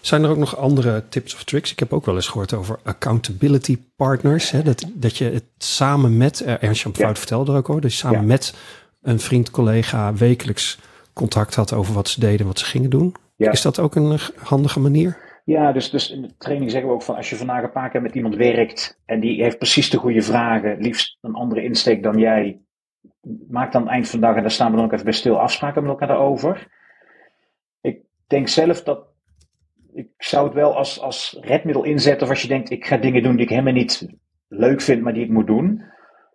Zijn 0.00 0.22
er 0.24 0.30
ook 0.30 0.36
nog 0.36 0.56
andere 0.56 1.02
tips 1.08 1.34
of 1.34 1.44
tricks? 1.44 1.72
Ik 1.72 1.78
heb 1.78 1.92
ook 1.92 2.06
wel 2.06 2.14
eens 2.14 2.28
gehoord 2.28 2.52
over 2.52 2.78
accountability 2.82 3.78
partners. 3.96 4.50
Hè, 4.50 4.62
dat, 4.62 4.84
dat 4.94 5.16
je 5.16 5.24
het 5.24 5.44
samen 5.58 6.16
met, 6.16 6.42
uh, 6.46 6.62
Ernst 6.62 6.82
Jan 6.82 6.92
Ja. 6.96 7.04
Fout 7.04 7.18
vertelde 7.18 7.52
er 7.52 7.58
ook 7.58 7.66
hoor, 7.66 7.80
dus 7.80 7.96
samen 7.98 8.20
Ja. 8.20 8.26
met 8.26 8.54
een 9.02 9.20
vriend, 9.20 9.50
collega 9.50 10.14
wekelijks 10.14 10.78
contact 11.12 11.54
had 11.54 11.72
over 11.72 11.94
wat 11.94 12.08
ze 12.08 12.20
deden, 12.20 12.46
wat 12.46 12.58
ze 12.58 12.64
gingen 12.64 12.90
doen. 12.90 13.14
Ja. 13.36 13.50
Is 13.50 13.62
dat 13.62 13.78
ook 13.78 13.94
een 13.94 14.18
handige 14.36 14.80
manier? 14.80 15.30
Ja, 15.44 15.72
dus, 15.72 15.90
dus 15.90 16.10
in 16.10 16.22
de 16.22 16.36
training 16.38 16.70
zeggen 16.70 16.88
we 16.88 16.94
ook 16.94 17.02
van 17.02 17.16
als 17.16 17.30
je 17.30 17.36
vandaag 17.36 17.62
een 17.62 17.72
paar 17.72 17.90
keer 17.90 18.02
met 18.02 18.14
iemand 18.14 18.36
werkt 18.36 18.98
en 19.04 19.20
die 19.20 19.42
heeft 19.42 19.58
precies 19.58 19.90
de 19.90 19.98
goede 19.98 20.22
vragen, 20.22 20.80
liefst 20.80 21.18
een 21.20 21.34
andere 21.34 21.62
insteek 21.62 22.02
dan 22.02 22.18
jij, 22.18 22.60
maak 23.48 23.72
dan 23.72 23.88
eind 23.88 24.08
van 24.08 24.20
de 24.20 24.26
dag, 24.26 24.36
en 24.36 24.42
daar 24.42 24.50
staan 24.50 24.70
we 24.70 24.76
dan 24.76 24.84
ook 24.84 24.92
even 24.92 25.04
bij 25.04 25.14
stil, 25.14 25.40
afspraken 25.40 25.82
met 25.82 25.90
elkaar 25.90 26.08
daarover. 26.08 26.68
Ik 27.80 28.00
denk 28.26 28.48
zelf 28.48 28.82
dat 28.82 29.10
ik 29.94 30.08
zou 30.18 30.44
het 30.44 30.54
wel 30.54 30.76
als, 30.76 31.00
als 31.00 31.38
redmiddel 31.40 31.84
inzetten 31.84 32.22
of 32.22 32.32
als 32.32 32.42
je 32.42 32.48
denkt 32.48 32.70
ik 32.70 32.86
ga 32.86 32.96
dingen 32.96 33.22
doen 33.22 33.32
die 33.32 33.44
ik 33.44 33.50
helemaal 33.50 33.72
niet 33.72 34.06
leuk 34.48 34.80
vind, 34.80 35.02
maar 35.02 35.14
die 35.14 35.24
ik 35.24 35.30
moet 35.30 35.46
doen. 35.46 35.82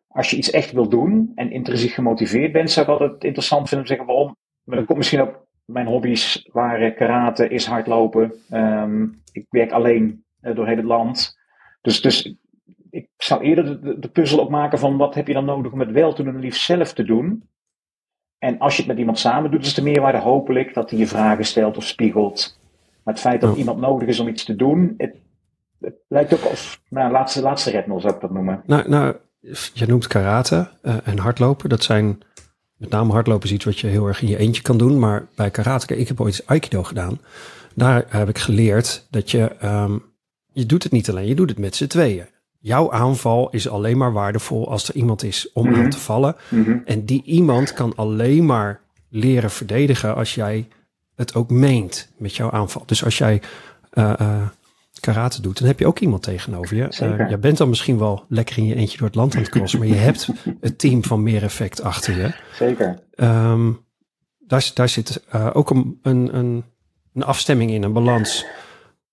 Als 0.08 0.30
je 0.30 0.38
iets 0.38 0.50
echt 0.50 0.72
wil 0.72 0.90
doen 0.90 1.32
en 1.36 1.52
intrinsiek 1.52 1.92
gemotiveerd 1.92 2.52
bent, 2.52 2.72
zou 2.72 2.86
ik 2.86 2.92
altijd 2.92 3.24
interessant 3.24 3.70
vinden 3.70 3.80
om 3.80 3.86
te 3.86 3.96
zeggen 3.96 4.16
waarom. 4.16 4.37
Maar 4.68 4.78
dat 4.78 4.86
komt 4.86 4.98
misschien 4.98 5.22
ook 5.22 5.46
mijn 5.66 5.88
hobby's 5.88 6.50
waren 6.52 6.96
karate, 6.96 7.48
is 7.48 7.66
hardlopen. 7.66 8.34
Ehm, 8.50 9.04
ik 9.32 9.46
werk 9.50 9.72
alleen 9.72 10.24
eh, 10.40 10.56
door 10.56 10.68
heel 10.68 10.76
het 10.76 10.86
land. 10.86 11.38
Dus, 11.82 12.02
dus 12.02 12.36
ik 12.90 13.10
zou 13.18 13.42
eerder 13.42 13.66
de, 13.66 13.80
de, 13.80 14.00
de 14.00 14.08
puzzel 14.08 14.40
ook 14.40 14.50
maken 14.50 14.80
van 14.80 14.98
wat 14.98 15.16
heb 15.16 15.28
je 15.28 15.34
dan 15.34 15.46
nodig 15.46 15.72
om 15.72 15.80
het 15.80 15.92
wel 15.92 16.14
te 16.14 16.24
doen 16.24 16.36
en 16.36 16.40
liefst 16.40 16.66
zelf 16.66 16.94
te 16.94 17.04
doen. 17.04 17.50
En 18.38 18.60
als 18.60 18.74
je 18.76 18.80
het 18.82 18.90
met 18.90 19.00
iemand 19.00 19.20
samen 19.20 19.52
doet, 19.52 19.66
is 19.66 19.74
de 19.74 19.82
meerwaarde 19.84 20.18
hopelijk 20.18 20.74
dat 20.74 20.90
hij 20.90 21.00
je 21.00 21.08
vragen 21.08 21.46
stelt 21.46 21.78
of 21.78 21.84
spiegelt. 21.84 22.60
Maar 23.04 23.14
het 23.14 23.24
feit 23.24 23.42
dat 23.42 23.52
Ja. 23.52 23.58
iemand 23.58 23.80
nodig 23.80 24.08
is 24.08 24.20
om 24.20 24.28
iets 24.28 24.44
te 24.44 24.56
doen, 24.56 24.94
het, 24.98 25.16
het 25.80 25.96
lijkt 26.08 26.34
ook 26.34 26.44
als 26.44 26.82
nou, 26.90 27.12
laatste, 27.12 27.42
laatste 27.42 27.70
redmiddel 27.70 28.00
zou 28.02 28.14
ik 28.14 28.22
dat 28.22 28.32
noemen. 28.32 28.64
Nou, 28.66 28.90
nou 28.90 29.16
je 29.74 29.86
noemt 29.88 30.08
karate 30.08 30.70
eh, 30.82 30.98
en 31.04 31.18
hardlopen. 31.18 31.70
Dat 31.70 31.84
zijn, 31.84 32.20
met 32.78 32.90
name 32.90 33.12
hardlopen 33.12 33.48
is 33.48 33.54
iets 33.54 33.66
wat 33.66 33.80
je 33.80 33.88
heel 33.88 34.08
erg 34.08 34.22
in 34.22 34.28
je 34.28 34.38
eentje 34.38 34.62
kan 34.62 34.78
doen. 34.78 35.00
Maar 35.00 35.28
bij 35.36 35.52
karate, 35.52 35.98
ik 35.98 36.08
heb 36.08 36.22
ooit 36.22 36.44
aikido 36.46 36.84
gedaan. 36.84 37.20
Daar 37.76 38.06
heb 38.10 38.30
ik 38.30 38.38
geleerd 38.38 39.08
dat 39.10 39.32
je, 39.32 39.46
ehm, 39.60 39.98
je 40.54 40.66
doet 40.66 40.84
het 40.84 40.92
niet 40.92 41.10
alleen, 41.10 41.28
je 41.28 41.36
doet 41.36 41.50
het 41.50 41.60
met 41.60 41.76
z'n 41.76 41.88
tweeën. 41.88 42.26
Jouw 42.60 42.92
aanval 42.92 43.50
is 43.50 43.68
alleen 43.70 43.98
maar 43.98 44.14
waardevol 44.14 44.70
als 44.70 44.88
er 44.90 44.96
iemand 44.96 45.24
is 45.24 45.50
om 45.54 45.70
Mhm. 45.70 45.80
aan 45.82 45.90
te 45.90 45.98
vallen. 46.00 46.36
Mhm. 46.50 46.78
En 46.86 47.06
die 47.06 47.24
iemand 47.24 47.74
kan 47.74 47.94
alleen 47.96 48.46
maar 48.46 48.80
leren 49.10 49.52
verdedigen 49.52 50.16
als 50.16 50.36
jij 50.36 50.68
het 51.16 51.36
ook 51.36 51.50
meent 51.50 52.10
met 52.18 52.36
jouw 52.36 52.52
aanval. 52.52 52.84
Dus 52.86 53.04
als 53.04 53.18
jij 53.18 53.42
eh, 53.90 54.20
eh, 54.20 54.42
karate 55.00 55.42
doet, 55.42 55.58
dan 55.60 55.68
heb 55.68 55.80
je 55.80 55.88
ook 55.88 56.00
iemand 56.00 56.24
tegenover 56.24 56.76
je. 56.76 56.84
Eh, 56.88 57.30
jij 57.30 57.40
bent 57.40 57.58
dan 57.58 57.70
misschien 57.70 57.98
wel 58.00 58.24
lekker 58.30 58.58
in 58.58 58.66
je 58.66 58.76
eentje 58.76 58.98
door 58.98 59.08
het 59.08 59.16
land 59.16 59.36
aan 59.36 59.42
het 59.42 59.50
crossen, 59.50 59.80
maar 59.80 59.88
je 59.88 59.94
hebt 59.94 60.28
het 60.62 60.80
team 60.80 61.04
van 61.04 61.24
meer 61.24 61.44
effect 61.44 61.82
achter 61.84 62.18
je. 62.18 62.32
Zeker. 62.54 63.00
Ehm, 63.16 63.72
daar, 64.40 64.72
daar 64.74 64.90
zit 64.90 65.24
eh, 65.30 65.50
ook 65.54 65.70
een, 65.70 66.00
een, 66.02 66.36
een, 66.38 66.64
een 67.14 67.24
afstemming 67.24 67.72
in, 67.72 67.84
een 67.84 67.94
balans. 67.94 68.46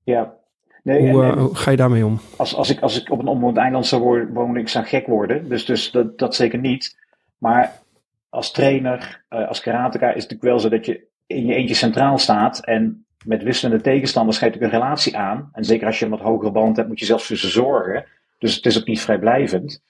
Ja. 0.05 0.35
Nee, 0.83 1.11
Hoe, 1.11 1.23
en- 1.23 1.29
eh, 1.31 1.37
en- 1.37 1.43
hoe 1.43 1.55
ga 1.55 1.71
je 1.71 1.77
daarmee 1.77 2.07
om? 2.07 2.21
als, 2.37 2.55
als, 2.55 2.71
ik, 2.71 2.81
als 2.81 3.01
ik 3.01 3.11
op 3.11 3.19
een 3.19 3.27
onbewoond 3.27 3.57
eiland 3.57 3.87
zou 3.87 4.03
wo- 4.03 4.27
wonen, 4.33 4.61
ik 4.61 4.69
zou 4.69 4.85
gek 4.85 5.07
worden. 5.07 5.49
Dus, 5.49 5.65
dus 5.65 5.91
dat, 5.91 6.19
dat 6.19 6.35
zeker 6.35 6.59
niet. 6.59 6.97
Maar 7.39 7.83
als 8.29 8.51
trainer, 8.51 9.25
als 9.29 9.61
karateka, 9.61 10.07
is 10.07 10.23
het 10.23 10.31
natuurlijk 10.33 10.43
wel 10.51 10.59
zo 10.59 10.69
dat 10.69 10.87
je 10.87 11.07
in 11.27 11.47
je 11.47 11.55
eentje 11.55 11.75
centraal 11.75 12.19
staat. 12.19 12.59
En 12.65 13.04
met 13.25 13.43
wisselende 13.43 13.83
tegenstanders 13.83 14.39
ga 14.39 14.45
natuurlijk 14.45 14.73
een 14.73 14.81
relatie 14.81 15.17
aan. 15.17 15.49
En 15.53 15.65
zeker 15.65 15.87
als 15.87 15.99
je 15.99 16.05
een 16.05 16.11
wat 16.11 16.21
hogere 16.21 16.51
band 16.51 16.77
hebt, 16.77 16.89
moet 16.89 16.99
je 16.99 17.05
zelfs 17.05 17.27
voor 17.27 17.37
ze 17.37 17.49
zorgen. 17.49 18.05
Dus 18.39 18.55
het 18.55 18.67
is 18.67 18.79
ook 18.79 18.87
niet 18.87 19.01
vrijblijvend. 19.01 19.83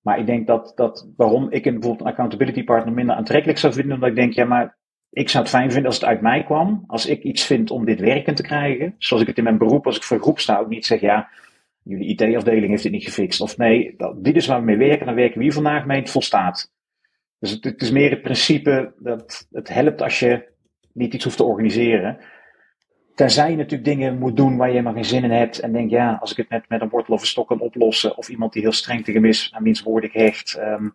Maar 0.00 0.18
ik 0.18 0.26
denk 0.26 0.46
dat, 0.46 0.72
dat 0.74 1.08
waarom 1.16 1.50
ik 1.50 1.64
een, 1.64 1.72
bijvoorbeeld 1.72 2.00
een 2.00 2.12
accountability 2.12 2.64
partner 2.64 2.94
minder 2.94 3.16
aantrekkelijk 3.16 3.58
zou 3.58 3.72
vinden, 3.72 3.94
omdat 3.94 4.08
ik 4.08 4.14
denk, 4.14 4.32
ja, 4.32 4.44
maar 4.44 4.76
ik 5.10 5.28
zou 5.28 5.42
het 5.42 5.52
fijn 5.52 5.70
vinden 5.70 5.86
als 5.90 6.00
het 6.00 6.08
uit 6.08 6.20
mij 6.20 6.44
kwam. 6.44 6.84
Als 6.86 7.06
ik 7.06 7.22
iets 7.22 7.44
vind 7.44 7.70
om 7.70 7.84
dit 7.84 8.00
werkend 8.00 8.36
te 8.36 8.42
krijgen. 8.42 8.94
Zoals 8.98 9.22
ik 9.22 9.28
het 9.28 9.38
in 9.38 9.44
mijn 9.44 9.58
beroep, 9.58 9.86
als 9.86 9.96
ik 9.96 10.02
voor 10.02 10.16
een 10.16 10.22
groep 10.22 10.38
sta, 10.38 10.58
ook 10.58 10.68
niet 10.68 10.86
zeg, 10.86 11.00
ja, 11.00 11.28
jullie 11.82 12.08
IT-afdeling 12.08 12.68
heeft 12.68 12.82
dit 12.82 12.92
niet 12.92 13.04
gefixt. 13.04 13.40
Of 13.40 13.56
nee, 13.56 13.94
dat, 13.96 14.24
dit 14.24 14.36
is 14.36 14.46
waar 14.46 14.58
we 14.58 14.64
mee 14.64 14.76
werken, 14.76 15.06
dan 15.06 15.14
werken 15.14 15.38
we 15.38 15.42
hier 15.42 15.52
vandaag 15.52 15.86
mee, 15.86 16.00
het 16.00 16.10
volstaat. 16.10 16.72
Dus 17.38 17.50
het, 17.50 17.64
het, 17.64 17.82
is 17.82 17.90
meer 17.90 18.10
het 18.10 18.22
principe 18.22 18.92
dat 18.98 19.48
het 19.52 19.68
helpt 19.68 20.02
als 20.02 20.18
je 20.18 20.48
niet 20.92 21.14
iets 21.14 21.24
hoeft 21.24 21.36
te 21.36 21.44
organiseren. 21.44 22.18
Tenzij 23.14 23.50
je 23.50 23.56
natuurlijk 23.56 23.84
dingen 23.84 24.18
moet 24.18 24.36
doen 24.36 24.56
waar 24.56 24.66
je 24.66 24.72
helemaal 24.72 24.94
geen 24.94 25.04
zin 25.04 25.24
in 25.24 25.30
hebt. 25.30 25.58
En 25.58 25.72
denk, 25.72 25.90
ja, 25.90 26.18
als 26.20 26.30
ik 26.30 26.36
het 26.36 26.48
met, 26.48 26.68
met 26.68 26.80
een 26.80 26.88
wortel 26.88 27.14
of 27.14 27.20
een 27.20 27.26
stok 27.26 27.48
kan 27.48 27.60
oplossen. 27.60 28.16
Of 28.16 28.28
iemand 28.28 28.52
die 28.52 28.62
heel 28.62 28.72
streng 28.72 29.04
tegen 29.04 29.24
is, 29.24 29.50
aan 29.54 29.62
wiens 29.62 29.82
woord 29.82 30.04
ik 30.04 30.12
hecht. 30.12 30.54
Ehm. 30.54 30.88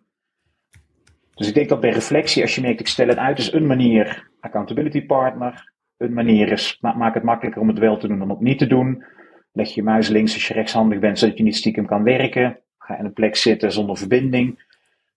dus 1.34 1.48
ik 1.48 1.54
denk 1.54 1.68
dat 1.68 1.80
bij 1.80 1.90
reflectie, 1.90 2.42
als 2.42 2.54
je 2.54 2.60
merkt, 2.60 2.80
ik 2.80 2.88
stel 2.88 3.08
het 3.08 3.16
uit, 3.16 3.38
is 3.38 3.52
een 3.52 3.66
manier. 3.66 4.28
Accountability 4.40 5.06
partner. 5.06 5.72
Een 5.96 6.12
manier 6.12 6.52
is, 6.52 6.78
maak 6.80 7.14
het 7.14 7.22
makkelijker 7.22 7.60
om 7.60 7.68
het 7.68 7.78
wel 7.78 7.96
te 7.96 8.08
doen 8.08 8.18
dan 8.18 8.30
het 8.30 8.40
niet 8.40 8.58
te 8.58 8.66
doen. 8.66 9.04
Leg 9.52 9.74
je 9.74 9.82
muis 9.82 10.08
links 10.08 10.34
als 10.34 10.48
je 10.48 10.54
rechtshandig 10.54 10.98
bent, 10.98 11.18
zodat 11.18 11.36
je 11.36 11.42
niet 11.42 11.56
stiekem 11.56 11.86
kan 11.86 12.02
werken. 12.02 12.58
Ga 12.78 12.98
in 12.98 13.04
een 13.04 13.12
plek 13.12 13.36
zitten 13.36 13.72
zonder 13.72 13.96
verbinding. 13.96 14.62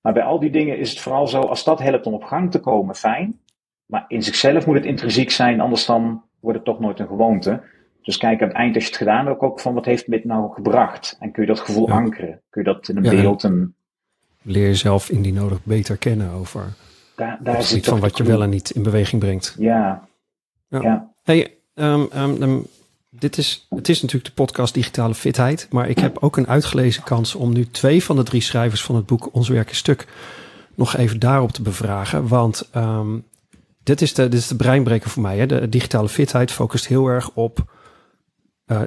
Maar 0.02 0.14
bij 0.14 0.24
al 0.24 0.40
die 0.40 0.50
dingen 0.50 0.78
is 0.78 0.90
het 0.90 1.00
vooral 1.00 1.28
zo, 1.28 1.42
als 1.42 1.64
dat 1.64 1.80
helpt 1.80 2.06
om 2.06 2.14
op 2.14 2.24
gang 2.24 2.52
te 2.52 2.60
komen, 2.60 2.96
fijn. 2.96 3.40
Maar 3.86 4.06
in 4.08 4.24
zichzelf 4.24 4.66
moet 4.66 4.76
het 4.76 4.86
intrinsiek 4.86 5.32
zijn, 5.32 5.60
anders 5.60 5.86
dan 5.86 6.24
wordt 6.44 6.58
het 6.58 6.68
toch 6.68 6.80
nooit 6.80 7.00
een 7.00 7.08
gewoonte. 7.08 7.62
Dus 8.02 8.18
kijk 8.18 8.42
aan 8.42 8.48
het 8.48 8.58
eind 8.58 8.76
als 8.76 8.84
je 8.84 8.90
het 8.90 9.00
gedaan 9.00 9.26
hebt, 9.26 9.40
ook 9.40 9.60
van 9.60 9.74
wat 9.74 9.86
heeft 9.86 10.06
het 10.06 10.26
nou 10.26 10.54
gebracht? 10.54 11.18
En 11.20 11.32
kun 11.32 11.42
je 11.44 11.50
dat 11.50 11.60
gevoel 11.60 11.90
ankeren? 11.90 12.42
Kun 12.50 12.64
je 12.64 12.74
dat 12.74 12.90
in 12.90 12.98
een 12.98 13.16
beeld? 13.22 13.44
Een... 13.44 13.76
Leer 14.42 14.68
jezelf 14.68 15.10
indien 15.10 15.34
nodig 15.34 15.64
beter 15.64 15.98
kennen 15.98 16.32
over 16.32 16.74
daar, 17.16 17.40
daar 17.42 17.58
het 17.58 17.86
van 17.86 18.00
wat 18.00 18.18
je 18.18 18.24
wel 18.24 18.44
en 18.44 18.50
niet 18.50 18.70
in 18.70 18.84
beweging 18.84 19.22
brengt. 19.22 19.56
Ja. 19.58 20.08
ja. 20.68 20.82
ja. 20.82 21.12
Hey, 21.24 21.54
um, 21.74 22.10
um, 22.16 22.66
dit 23.10 23.38
is, 23.38 23.68
het 23.70 23.90
is 23.90 24.02
natuurlijk 24.02 24.36
de 24.36 24.42
podcast 24.42 24.74
Digitale 24.74 25.14
Fitheid, 25.16 25.68
maar 25.70 25.90
ik 25.90 26.00
heb 26.00 26.18
ook 26.18 26.38
een 26.38 26.48
uitgelezen 26.48 27.04
kans 27.04 27.36
om 27.36 27.54
nu 27.54 27.68
twee 27.68 28.04
van 28.04 28.16
de 28.16 28.24
drie 28.24 28.42
schrijvers 28.42 28.84
van 28.84 28.96
het 28.96 29.06
boek 29.06 29.30
Ons 29.32 29.50
Werk 29.50 29.72
is 29.72 29.78
Stuk 29.78 30.08
nog 30.76 30.96
even 30.96 31.20
daarop 31.20 31.52
te 31.52 31.62
bevragen. 31.62 32.28
Want 32.28 32.70
um, 32.76 33.24
dit, 33.84 34.02
is 34.02 34.14
de, 34.14 34.28
dit 34.28 34.40
is 34.40 34.48
de 34.48 34.56
breinbreker 34.56 35.10
voor 35.10 35.22
mij. 35.22 35.38
Hè. 35.38 35.46
De 35.46 35.70
digitale 35.70 36.10
fitheid 36.10 36.52
focust 36.52 36.88
heel 36.88 37.08
erg 37.08 37.30
op 37.34 37.64
uh, 38.68 38.82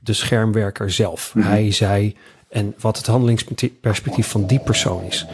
de 0.00 0.12
schermwerker 0.12 0.90
zelf. 0.90 1.34
Mhm. 1.34 1.46
Hij, 1.46 1.70
zij 1.72 2.16
en 2.48 2.74
wat 2.78 2.96
het 2.96 3.06
handelingsperspectief 3.06 4.28
van 4.28 4.46
die 4.46 4.58
persoon 4.58 5.02
is. 5.02 5.26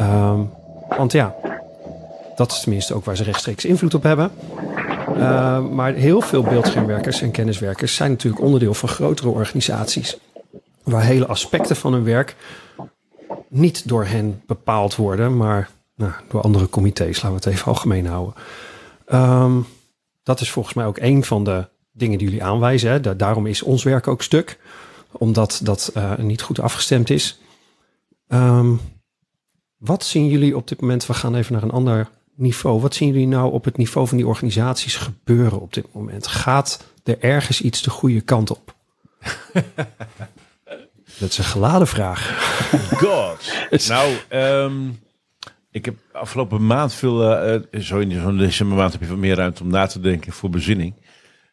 Um, 0.00 0.50
want 0.96 1.12
ja, 1.12 1.34
dat 2.36 2.52
is 2.52 2.60
tenminste 2.60 2.94
ook 2.94 3.04
waar 3.04 3.16
ze 3.16 3.22
rechtstreeks 3.22 3.64
invloed 3.64 3.94
op 3.94 4.02
hebben. 4.02 4.30
Uh, 5.16 5.66
maar 5.68 5.92
heel 5.92 6.20
veel 6.20 6.42
beeldschermwerkers 6.42 7.22
en 7.22 7.30
kenniswerkers 7.30 7.94
zijn 7.94 8.10
natuurlijk 8.10 8.42
onderdeel 8.42 8.74
van 8.74 8.88
grotere 8.88 9.28
organisaties. 9.28 10.18
Waar 10.82 11.02
hele 11.02 11.26
aspecten 11.26 11.76
van 11.76 11.92
hun 11.92 12.04
werk 12.04 12.36
niet 13.48 13.88
door 13.88 14.04
hen 14.04 14.42
bepaald 14.46 14.96
worden, 14.96 15.36
maar 15.36 15.70
nou, 16.00 16.12
door 16.28 16.40
andere 16.40 16.68
comité's. 16.68 17.22
Laten 17.22 17.28
we 17.28 17.34
het 17.34 17.46
even 17.46 17.66
algemeen 17.66 18.06
houden. 18.06 18.34
Um, 19.12 19.66
dat 20.22 20.40
is 20.40 20.50
volgens 20.50 20.74
mij 20.74 20.86
ook 20.86 20.98
een 20.98 21.24
van 21.24 21.44
de 21.44 21.68
dingen 21.92 22.18
die 22.18 22.26
jullie 22.26 22.44
aanwijzen. 22.44 22.90
Hè. 22.90 23.16
daarom 23.16 23.46
is 23.46 23.62
ons 23.62 23.82
werk 23.82 24.08
ook 24.08 24.22
stuk, 24.22 24.58
omdat 25.12 25.60
dat 25.62 25.92
uh, 25.96 26.16
niet 26.16 26.42
goed 26.42 26.60
afgestemd 26.60 27.10
is. 27.10 27.40
Um, 28.28 28.80
wat 29.76 30.04
zien 30.04 30.28
jullie 30.28 30.56
op 30.56 30.68
dit 30.68 30.80
moment? 30.80 31.06
We 31.06 31.14
gaan 31.14 31.34
even 31.34 31.52
naar 31.52 31.62
een 31.62 31.70
ander 31.70 32.08
niveau. 32.34 32.80
Wat 32.80 32.94
zien 32.94 33.08
jullie 33.08 33.26
nou 33.26 33.52
op 33.52 33.64
het 33.64 33.76
niveau 33.76 34.08
van 34.08 34.16
die 34.16 34.26
organisaties 34.26 34.96
gebeuren 34.96 35.60
op 35.60 35.72
dit 35.72 35.86
moment? 35.92 36.26
Gaat 36.26 36.84
er 37.04 37.20
ergens 37.20 37.60
iets 37.60 37.82
de 37.82 37.90
goede 37.90 38.20
kant 38.20 38.50
op? 38.50 38.74
Dat 41.18 41.30
is 41.30 41.38
een 41.38 41.44
geladen 41.44 41.86
vraag. 41.86 42.38
God. 42.90 43.52
nou, 43.88 44.14
um, 44.30 44.98
ik 45.70 45.84
heb 45.84 45.94
afgelopen 46.12 46.66
maand 46.66 46.94
veel, 46.94 47.18
zo 47.80 47.98
in 47.98 48.20
zo'n 48.20 48.36
decembermaand 48.36 48.92
heb 48.92 49.00
je 49.00 49.08
wat 49.08 49.16
meer 49.16 49.36
ruimte 49.36 49.62
om 49.62 49.70
na 49.70 49.86
te 49.86 50.00
denken 50.00 50.32
voor 50.32 50.50
bezinning. 50.50 50.94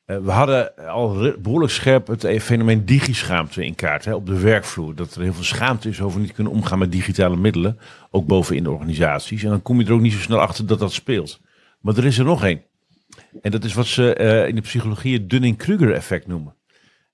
Uh, 0.05 0.17
we 0.17 0.31
hadden 0.31 0.75
al 0.87 1.33
behoorlijk 1.39 1.71
scherp 1.71 2.07
het 2.07 2.27
fenomeen 2.41 2.85
digischaamte 2.85 3.65
in 3.65 3.75
kaart 3.75 4.05
hè, 4.05 4.13
op 4.13 4.25
de 4.25 4.39
werkvloer. 4.39 4.95
Dat 4.95 5.15
er 5.15 5.21
heel 5.21 5.33
veel 5.33 5.43
schaamte 5.43 5.89
is 5.89 6.01
over 6.01 6.19
niet 6.19 6.31
kunnen 6.31 6.53
omgaan 6.53 6.79
met 6.79 6.91
digitale 6.91 7.37
middelen, 7.37 7.79
ook 8.11 8.27
bovenin 8.27 8.63
de 8.63 8.71
organisaties. 8.71 9.43
En 9.43 9.49
dan 9.49 9.61
kom 9.61 9.79
je 9.79 9.85
er 9.85 9.93
ook 9.93 10.01
niet 10.01 10.13
zo 10.13 10.19
snel 10.19 10.39
achter 10.39 10.65
dat 10.65 10.79
dat 10.79 10.93
speelt. 10.93 11.41
Maar 11.81 11.97
er 11.97 12.05
is 12.05 12.17
er 12.17 12.25
nog 12.25 12.43
één. 12.43 12.61
En 13.41 13.51
dat 13.51 13.63
is 13.63 13.73
wat 13.73 13.85
ze 13.85 14.45
in 14.47 14.55
de 14.55 14.61
psychologie 14.61 15.13
het 15.13 15.29
Dunning-Kruger 15.29 15.93
effect 15.93 16.27
noemen. 16.27 16.55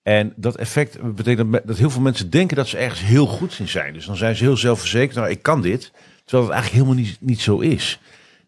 En 0.04 0.34
dat 0.36 0.56
effect 0.58 1.16
betekent 1.16 1.68
dat 1.68 1.78
heel 1.78 1.89
veel 1.89 2.01
mensen 2.01 2.30
denken 2.30 2.58
dat 2.58 2.68
ze 2.68 2.78
ergens 2.78 3.01
heel 3.01 3.26
goed 3.26 3.60
in 3.60 3.70
zijn. 3.70 3.93
Dus 3.93 4.06
dan 4.06 4.16
zijn 4.16 4.36
ze 4.36 4.43
heel 4.43 4.58
zelfverzekerd, 4.58 5.16
nou 5.16 5.30
ik 5.30 5.41
kan 5.41 5.62
dit. 5.62 5.91
Terwijl 6.26 6.49
het 6.49 6.53
eigenlijk 6.53 6.84
helemaal 6.84 7.05
niet, 7.05 7.17
niet 7.19 7.41
zo 7.41 7.59
is. 7.59 7.99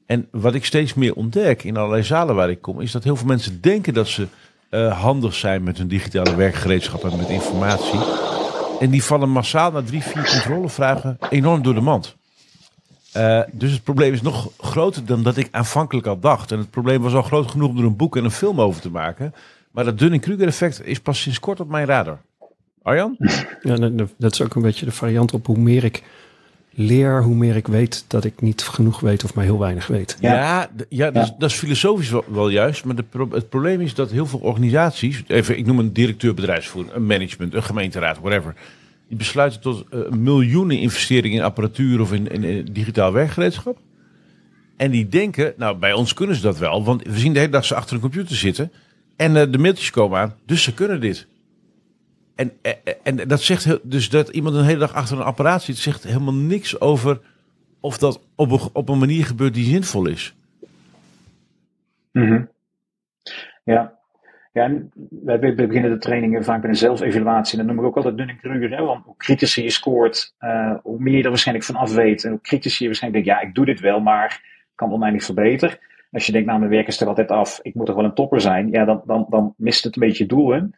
En 0.05 0.27
wat 0.31 0.53
ik 0.53 0.65
steeds 0.65 0.93
meer 0.93 1.13
ontdek 1.13 1.63
in 1.63 1.77
allerlei 1.77 2.03
zalen 2.03 2.35
waar 2.35 2.49
ik 2.49 2.61
kom, 2.61 2.81
is 2.81 2.91
dat 2.91 3.03
heel 3.03 3.15
veel 3.15 3.27
mensen 3.27 3.61
denken 3.61 3.93
dat 3.93 4.07
ze 4.07 4.27
uh, 4.69 5.01
handig 5.01 5.33
zijn 5.33 5.63
met 5.63 5.77
hun 5.77 5.87
digitale 5.87 6.35
werkgereedschap 6.35 7.03
en 7.03 7.17
met 7.17 7.29
informatie. 7.29 7.99
En 8.79 8.89
die 8.89 9.03
vallen 9.03 9.29
massaal 9.29 9.71
na 9.71 9.81
drie, 9.81 10.03
vier 10.03 10.29
controlevragen 10.31 11.17
enorm 11.29 11.63
door 11.63 11.73
de 11.73 11.81
mand. 11.81 12.15
Uh, 13.17 13.41
dus 13.51 13.71
het 13.71 13.83
probleem 13.83 14.13
is 14.13 14.21
nog 14.21 14.49
groter 14.57 15.05
dan 15.05 15.23
dat 15.23 15.37
ik 15.37 15.47
aanvankelijk 15.51 16.07
al 16.07 16.19
dacht. 16.19 16.51
En 16.51 16.57
het 16.57 16.69
probleem 16.69 17.01
was 17.01 17.13
al 17.13 17.21
groot 17.21 17.51
genoeg 17.51 17.69
om 17.69 17.77
er 17.77 17.83
een 17.83 17.95
boek 17.95 18.17
en 18.17 18.23
een 18.23 18.31
film 18.31 18.61
over 18.61 18.81
te 18.81 18.89
maken. 18.89 19.33
Maar 19.71 19.83
dat 19.83 19.99
Dunning-Kruger 19.99 20.47
effect 20.47 20.85
is 20.85 20.99
pas 20.99 21.21
sinds 21.21 21.39
kort 21.39 21.59
op 21.59 21.69
mijn 21.69 21.85
radar. 21.85 22.21
Arjan? 22.81 23.15
Ja, 23.61 23.75
dat 24.17 24.31
is 24.31 24.41
ook 24.41 24.55
een 24.55 24.61
beetje 24.61 24.85
de 24.85 24.91
variant 24.91 25.33
op 25.33 25.45
hoe 25.45 25.57
meer 25.57 25.83
ik 25.83 26.03
leer, 26.75 27.23
hoe 27.23 27.35
meer 27.35 27.55
ik 27.55 27.67
weet 27.67 28.05
dat 28.07 28.23
ik 28.23 28.41
niet 28.41 28.61
genoeg 28.61 28.99
weet 28.99 29.23
of 29.23 29.33
maar 29.33 29.43
heel 29.43 29.59
weinig 29.59 29.87
weet. 29.87 30.17
Ja, 30.19 30.69
ja, 30.89 31.11
dat, 31.11 31.23
Is, 31.23 31.31
dat, 31.37 31.49
is, 31.49 31.55
filosofisch 31.55 32.11
wel, 32.27 32.49
juist. 32.49 32.85
Maar 32.85 32.95
de, 32.95 33.03
het 33.29 33.49
probleem 33.49 33.81
is 33.81 33.93
dat 33.93 34.11
heel 34.11 34.25
veel 34.25 34.39
organisaties, 34.39 35.23
even, 35.27 35.57
ik 35.57 35.65
noem 35.65 35.79
een 35.79 35.93
directeur 35.93 36.33
bedrijfsvoering, 36.33 36.95
een 36.95 37.05
management, 37.05 37.53
een 37.53 37.63
gemeenteraad, 37.63 38.19
whatever. 38.19 38.55
Die 39.07 39.17
besluiten 39.17 39.61
tot 39.61 39.85
uh, 39.93 40.09
miljoenen 40.09 40.79
investeringen 40.79 41.37
in 41.37 41.43
apparatuur 41.43 42.01
of 42.01 42.13
in, 42.13 42.43
in, 42.43 42.67
digitaal 42.71 43.11
werkgereedschap. 43.11 43.77
En 44.77 44.91
die 44.91 45.09
denken, 45.09 45.53
nou 45.57 45.77
bij 45.77 45.93
ons 45.93 46.13
kunnen 46.13 46.35
ze 46.35 46.41
dat 46.41 46.57
wel, 46.57 46.83
want 46.83 47.03
we 47.03 47.19
zien 47.19 47.33
de 47.33 47.39
hele 47.39 47.51
dag 47.51 47.65
ze 47.65 47.75
achter 47.75 47.95
een 47.95 48.01
computer 48.01 48.35
zitten. 48.35 48.71
En 49.15 49.35
uh, 49.35 49.43
de 49.49 49.57
mailtjes 49.57 49.89
komen 49.89 50.19
aan, 50.19 50.35
dus 50.45 50.63
ze 50.63 50.73
kunnen 50.73 51.01
dit. 51.01 51.27
En, 52.35 52.51
en, 53.03 53.27
dat 53.27 53.41
zegt 53.41 53.89
dus 53.89 54.09
dat 54.09 54.29
iemand 54.29 54.55
een 54.55 54.63
hele 54.63 54.79
dag 54.79 54.93
achter 54.93 55.17
een 55.17 55.23
apparaat 55.23 55.63
zit, 55.63 55.77
zegt 55.77 56.03
helemaal 56.03 56.33
niks 56.33 56.79
over 56.79 57.19
of 57.79 57.97
dat 57.97 58.19
op 58.35 58.51
een, 58.51 58.59
op 58.73 58.89
een 58.89 58.97
manier 58.99 59.25
gebeurt 59.25 59.53
die 59.53 59.65
zinvol 59.65 60.07
is. 60.07 60.35
Mm 62.11 62.49
Ja. 63.63 63.93
Ja, 64.51 64.71
wij 65.09 65.39
beginnen 65.39 65.91
de 65.91 65.97
trainingen 65.97 66.43
vaak 66.43 66.61
met 66.61 66.69
een 66.69 66.77
zelfevaluatie. 66.77 67.57
Dan 67.57 67.65
noem 67.65 67.79
ik 67.79 67.85
ook 67.85 67.95
altijd 67.95 68.17
Dunning-Kruger. 68.17 68.83
Want 68.83 69.05
hoe 69.05 69.17
kritischer 69.17 69.63
je 69.63 69.69
scoort, 69.69 70.35
uh, 70.39 70.75
hoe 70.83 70.99
meer 70.99 71.17
je 71.17 71.23
er 71.23 71.29
waarschijnlijk 71.29 71.67
van 71.67 71.75
af 71.75 71.93
weet. 71.93 72.23
En 72.23 72.29
hoe 72.29 72.41
kritischer 72.41 72.81
je 72.81 72.87
waarschijnlijk 72.87 73.25
denkt, 73.25 73.41
ja, 73.41 73.47
ik 73.47 73.55
doe 73.55 73.65
dit 73.65 73.79
wel, 73.79 73.99
maar 73.99 74.41
kan 74.75 74.91
oneindig 74.91 75.23
verbeteren. 75.23 75.77
Als 76.11 76.25
je 76.25 76.31
denkt, 76.31 76.47
nou, 76.47 76.59
mijn 76.59 76.71
werk 76.71 76.87
is 76.87 77.01
er 77.01 77.07
altijd 77.07 77.31
af, 77.31 77.59
ik 77.61 77.75
moet 77.75 77.85
toch 77.85 77.95
wel 77.95 78.05
een 78.05 78.13
topper 78.13 78.41
zijn. 78.41 78.71
Ja, 78.71 78.85
dan, 78.85 79.01
dan, 79.05 79.25
dan 79.29 79.53
mist 79.57 79.83
het 79.83 79.95
een 79.95 80.07
beetje 80.07 80.25
doel 80.25 80.53
in. 80.53 80.75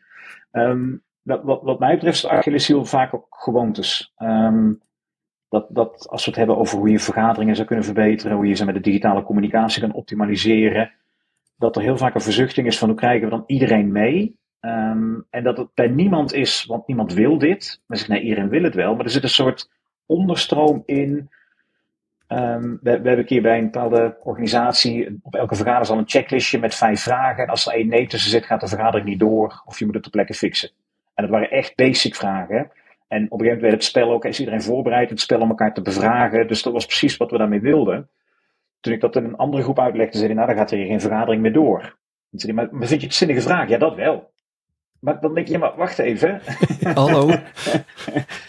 Um, 0.51 1.03
wat, 1.27 1.61
wat, 1.61 1.79
mij 1.79 1.93
betreft 1.93 2.17
is 2.17 2.27
Achilleshiel 2.27 2.85
vaak 2.85 3.13
ook 3.13 3.27
gewoontes. 3.29 4.13
Um, 4.17 4.81
dat, 5.49 5.65
dat 5.69 6.07
als 6.09 6.23
we 6.23 6.29
het 6.29 6.39
hebben 6.39 6.57
over 6.57 6.77
hoe 6.77 6.89
je 6.89 6.99
vergaderingen 6.99 7.55
zou 7.55 7.67
kunnen 7.67 7.85
verbeteren, 7.85 8.35
hoe 8.35 8.47
je 8.47 8.53
ze 8.53 8.65
met 8.65 8.75
de 8.75 8.81
digitale 8.81 9.23
communicatie 9.23 9.81
kan 9.81 9.93
optimaliseren, 9.93 10.91
dat 11.57 11.75
er 11.75 11.81
heel 11.81 11.97
vaak 11.97 12.15
een 12.15 12.21
verzuchting 12.21 12.67
is 12.67 12.77
van 12.77 12.87
hoe 12.89 12.97
krijgen 12.97 13.23
we 13.23 13.35
dan 13.35 13.43
iedereen 13.47 13.91
mee? 13.91 14.35
Um, 14.61 15.25
en 15.29 15.43
dat 15.43 15.57
het 15.57 15.73
bij 15.73 15.87
niemand 15.87 16.33
is, 16.33 16.65
want 16.65 16.87
niemand 16.87 17.13
wil 17.13 17.37
dit. 17.37 17.81
Maar 17.85 17.97
zeggen, 17.97 18.15
nee, 18.15 18.23
iedereen 18.23 18.49
wil 18.49 18.63
het 18.63 18.75
wel. 18.75 18.95
Maar 18.95 19.05
er 19.05 19.11
zit 19.11 19.23
een 19.23 19.29
soort 19.29 19.69
onderstroom 20.05 20.83
in. 20.85 21.29
Um, 22.27 22.71
we, 22.71 22.79
we, 22.81 22.89
hebben 22.89 23.17
een 23.17 23.25
keer 23.25 23.41
bij 23.41 23.57
een 23.57 23.71
bepaalde 23.71 24.17
organisatie, 24.23 25.19
op 25.21 25.35
elke 25.35 25.55
vergadering 25.55 25.89
al 25.89 25.97
een 25.97 26.09
checklistje 26.09 26.59
met 26.59 26.75
vijf 26.75 27.01
vragen. 27.01 27.43
En 27.43 27.49
als 27.49 27.67
er 27.67 27.73
één 27.73 27.87
nee 27.87 28.07
tussen 28.07 28.31
zit, 28.31 28.45
gaat 28.45 28.61
de 28.61 28.67
vergadering 28.67 29.07
niet 29.07 29.19
door. 29.19 29.61
Of 29.65 29.79
je 29.79 29.85
moet 29.85 29.93
het 29.93 30.03
ter 30.03 30.11
plekke 30.11 30.33
fixen. 30.33 30.69
En 31.17 31.23
dat 31.23 31.29
waren 31.29 31.51
echt 31.51 31.75
basic 31.75 32.15
vragen. 32.15 32.71
En 33.07 33.25
op 33.25 33.39
een 33.39 33.45
gegeven 33.45 33.45
moment 33.45 33.61
werd 33.61 33.73
het 33.73 33.83
spel 33.83 34.11
ook, 34.11 34.25
is 34.25 34.39
iedereen 34.39 34.61
voorbereid, 34.61 35.09
het 35.09 35.19
spel 35.19 35.39
om 35.39 35.49
elkaar 35.49 35.73
te 35.73 35.81
bevragen. 35.81 36.47
Dus 36.47 36.63
dat 36.63 36.73
was 36.73 36.85
precies 36.85 37.17
wat 37.17 37.31
we 37.31 37.37
daarmee 37.37 37.59
wilden. 37.59 38.09
Toen 38.79 38.93
ik 38.93 39.01
dat 39.01 39.15
in 39.15 39.23
een 39.23 39.35
andere 39.35 39.63
groep 39.63 39.79
uitlegde, 39.79 40.17
zei 40.17 40.25
hij, 40.25 40.35
nou 40.35 40.47
dan 40.47 40.57
gaat 40.57 40.71
er 40.71 40.77
hier 40.77 40.87
geen 40.87 41.01
vergadering 41.01 41.41
meer 41.41 41.53
door. 41.53 41.97
Zei 42.31 42.53
hij, 42.53 42.67
maar, 42.71 42.87
vind 42.87 43.01
je 43.01 43.07
het 43.07 43.15
zinnige 43.15 43.41
vraag? 43.41 43.69
Ja, 43.69 43.77
dat 43.77 43.95
wel. 43.95 44.31
Maar 44.99 45.19
dan 45.19 45.33
denk 45.33 45.47
je, 45.47 45.57
maar 45.57 45.75
wacht 45.75 45.99
even. 45.99 46.41
Hallo. 46.93 47.31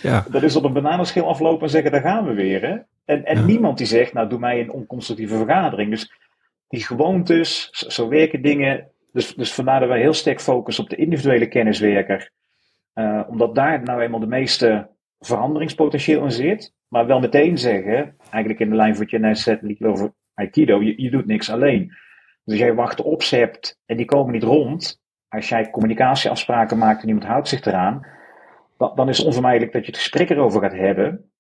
ja. 0.03 0.25
Dat 0.31 0.43
is 0.43 0.57
op 0.57 0.65
een 0.65 0.73
bananenschil 0.73 1.29
aflopen 1.29 1.63
en 1.63 1.71
zeggen, 1.71 1.93
daar 1.93 2.01
gaan 2.01 2.27
we 2.27 2.35
weer. 2.35 2.63
Hè? 2.63 2.77
En, 3.05 3.25
en 3.25 3.45
niemand 3.45 3.79
die 3.79 3.87
zegt, 3.87 4.13
nou 4.13 4.29
doe 4.29 4.39
mij 4.39 4.61
een 4.61 4.73
onconstructieve 4.73 5.37
vergadering. 5.37 5.91
Dus 5.91 6.13
die 6.69 6.85
gewoontes, 6.85 7.69
zo 7.71 8.09
werken 8.09 8.43
dingen. 8.43 8.89
Dus, 9.13 9.35
dus 9.35 9.55
vandaar 9.55 9.81
dat 9.81 9.89
wij 9.89 10.01
heel 10.01 10.15
sterk 10.15 10.41
focussen 10.41 10.85
op 10.85 10.91
de 10.91 10.97
individuele 10.97 11.49
kenniswerker. 11.49 12.31
Uh, 12.99 13.23
omdat 13.29 13.55
daar 13.55 13.83
nou 13.83 14.01
eenmaal 14.01 14.21
de 14.21 14.27
meeste 14.27 14.91
veranderingspotentieel 15.19 16.25
in 16.25 16.31
zit. 16.31 16.75
Maar 16.89 17.07
wel 17.07 17.21
meteen 17.21 17.59
zeggen, 17.59 18.17
eigenlijk 18.31 18.61
in 18.61 18.71
de 18.71 18.77
lijn 18.77 18.95
van 18.95 19.03
wat 19.03 19.11
je 19.11 19.19
net 19.19 19.39
zei 19.39 19.77
over 19.79 20.13
Aikido, 20.35 20.83
je, 20.83 21.03
je 21.03 21.11
doet 21.11 21.27
niks 21.27 21.51
alleen. 21.51 21.87
Dus 21.87 21.97
als 22.45 22.59
jij 22.59 22.75
wachten 22.75 23.39
hebt 23.39 23.81
en 23.87 23.97
die 23.97 24.07
komen 24.07 24.33
niet 24.33 24.43
rond, 24.43 25.01
als 25.29 25.49
jij 25.49 25.71
communicatieafspraken 25.71 26.79
maakt 26.79 27.03
en 27.03 27.09
iemand 27.09 27.27
houdt 27.27 27.49
zich 27.49 27.65
eraan, 27.65 28.07
dan, 28.79 28.93
dan 28.95 29.09
is 29.09 29.17
het 29.17 29.27
onvermijdelijk 29.27 29.73
dat 29.73 29.85
je 29.85 29.91
het 29.91 30.01
gesprek 30.01 30.31
erover 30.31 30.61
gaat 30.61 30.73
hebben. 30.73 31.31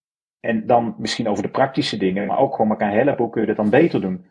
En 0.41 0.67
dan 0.67 0.95
misschien 0.99 1.29
over 1.29 1.43
de 1.43 1.51
praktische 1.51 1.97
dingen, 1.97 2.27
maar 2.27 2.39
ook 2.39 2.55
gewoon 2.55 2.71
elkaar 2.71 2.93
helpen. 2.93 3.17
Hoe 3.17 3.31
kun 3.31 3.41
je 3.41 3.47
dat 3.47 3.57
dan 3.57 3.71
beter 3.71 4.01
doen? 4.01 4.27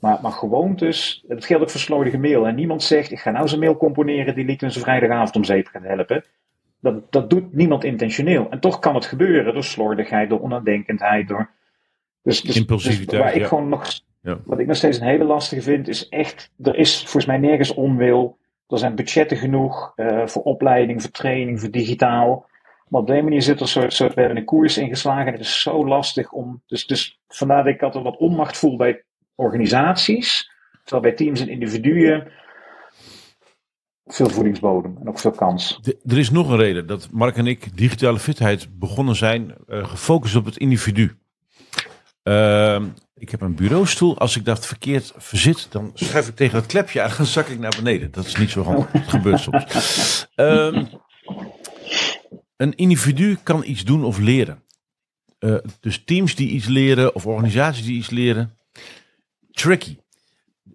Maar, 0.00 0.18
maar 0.22 0.32
gewoontes, 0.32 1.24
het 1.28 1.44
geldt 1.44 1.62
ook 1.62 1.70
voor 1.70 1.80
slordige 1.80 2.18
mail. 2.18 2.46
En 2.46 2.54
niemand 2.54 2.82
zegt, 2.82 3.10
ik 3.10 3.18
ga 3.18 3.30
nou 3.30 3.48
zijn 3.48 3.60
mail 3.60 3.76
componeren 3.76 4.34
die 4.34 4.44
liet 4.44 4.60
zijn 4.60 4.72
vrijdagavond 4.72 5.36
om 5.36 5.44
zeep 5.44 5.66
gaat 5.66 5.82
helpen. 5.82 6.24
Dat, 6.92 7.12
dat 7.12 7.30
doet 7.30 7.54
niemand 7.54 7.84
intentioneel. 7.84 8.50
En 8.50 8.60
toch 8.60 8.78
kan 8.78 8.94
het 8.94 9.04
gebeuren 9.04 9.54
door 9.54 9.64
slordigheid, 9.64 10.28
door 10.28 10.40
onnadenkendheid, 10.40 11.28
door... 11.28 11.50
Dus, 12.22 12.42
dus, 12.42 12.56
Impulsiviteit, 12.56 13.10
dus 13.10 13.18
waar 13.18 13.34
ik 13.34 13.46
gewoon 13.46 13.68
nog, 13.68 14.00
ja. 14.20 14.38
Wat 14.44 14.58
ik 14.58 14.66
nog 14.66 14.76
steeds 14.76 15.00
een 15.00 15.06
hele 15.06 15.24
lastige 15.24 15.62
vind, 15.62 15.88
is 15.88 16.08
echt, 16.08 16.52
er 16.62 16.76
is 16.76 17.00
volgens 17.00 17.26
mij 17.26 17.38
nergens 17.38 17.74
onwil. 17.74 18.38
Er 18.68 18.78
zijn 18.78 18.94
budgetten 18.94 19.36
genoeg 19.36 19.92
uh, 19.96 20.26
voor 20.26 20.42
opleiding, 20.42 21.02
voor 21.02 21.10
training, 21.10 21.60
voor 21.60 21.70
digitaal. 21.70 22.48
Maar 22.88 23.00
op 23.00 23.06
die 23.06 23.22
manier 23.22 23.42
zit 23.42 23.56
er 23.56 23.62
een 23.62 23.68
soort, 23.68 23.92
soort 23.92 24.14
we 24.14 24.20
hebben 24.20 24.38
een 24.38 24.44
koers 24.44 24.78
ingeslagen. 24.78 25.26
En 25.26 25.32
het 25.32 25.40
is 25.40 25.62
zo 25.62 25.86
lastig 25.86 26.32
om. 26.32 26.62
Dus, 26.66 26.86
dus 26.86 27.20
vandaar 27.28 27.64
dat 27.64 27.74
ik 27.74 27.82
altijd 27.82 28.04
wat 28.04 28.16
onmacht 28.16 28.56
voel 28.56 28.76
bij 28.76 29.02
organisaties. 29.34 30.50
Terwijl 30.84 31.02
bij 31.02 31.12
teams 31.12 31.40
en 31.40 31.48
individuen 31.48 32.28
veel 34.06 34.28
voedingsbodem 34.28 34.96
en 35.00 35.08
ook 35.08 35.18
veel 35.18 35.30
kans. 35.30 35.80
er 36.04 36.18
is 36.18 36.30
nog 36.30 36.48
een 36.48 36.56
reden 36.56 36.86
dat 36.86 37.08
Mark 37.10 37.36
en 37.36 37.46
ik 37.46 37.76
digitale 37.76 38.18
fitheid 38.18 38.78
begonnen 38.78 39.16
zijn, 39.16 39.54
uh, 39.68 39.88
gefocust 39.88 40.36
op 40.36 40.44
het 40.44 40.56
individu. 40.56 41.18
Uh, 42.22 42.82
ik 43.14 43.30
heb 43.30 43.40
een 43.40 43.54
bureaustoel. 43.54 44.18
Als 44.18 44.36
ik 44.36 44.44
dat 44.44 44.66
verkeerd 44.66 45.12
verzit, 45.16 45.66
dan 45.70 45.90
schuif 45.94 46.28
ik 46.28 46.36
tegen 46.36 46.56
het 46.56 46.66
klepje 46.66 47.02
aan 47.02 47.10
en 47.10 47.16
dan 47.16 47.26
zak 47.26 47.46
ik 47.46 47.58
naar 47.58 47.74
beneden. 47.76 48.10
Dat 48.10 48.26
is 48.26 48.36
niet 48.36 48.50
zo 48.50 48.62
handig. 48.62 48.92
Het 48.92 49.08
gebeurt 49.08 49.40
soms. 49.40 50.26
Um, 50.36 50.88
een 52.56 52.74
individu 52.74 53.36
kan 53.42 53.64
iets 53.64 53.84
doen 53.84 54.04
of 54.04 54.18
leren. 54.18 54.62
Uh, 55.40 55.56
dus 55.80 56.04
teams 56.04 56.34
die 56.34 56.48
iets 56.48 56.66
leren 56.66 57.14
of 57.14 57.26
organisaties 57.26 57.84
die 57.84 57.96
iets 57.96 58.10
leren. 58.10 58.56
Tricky. 59.50 59.98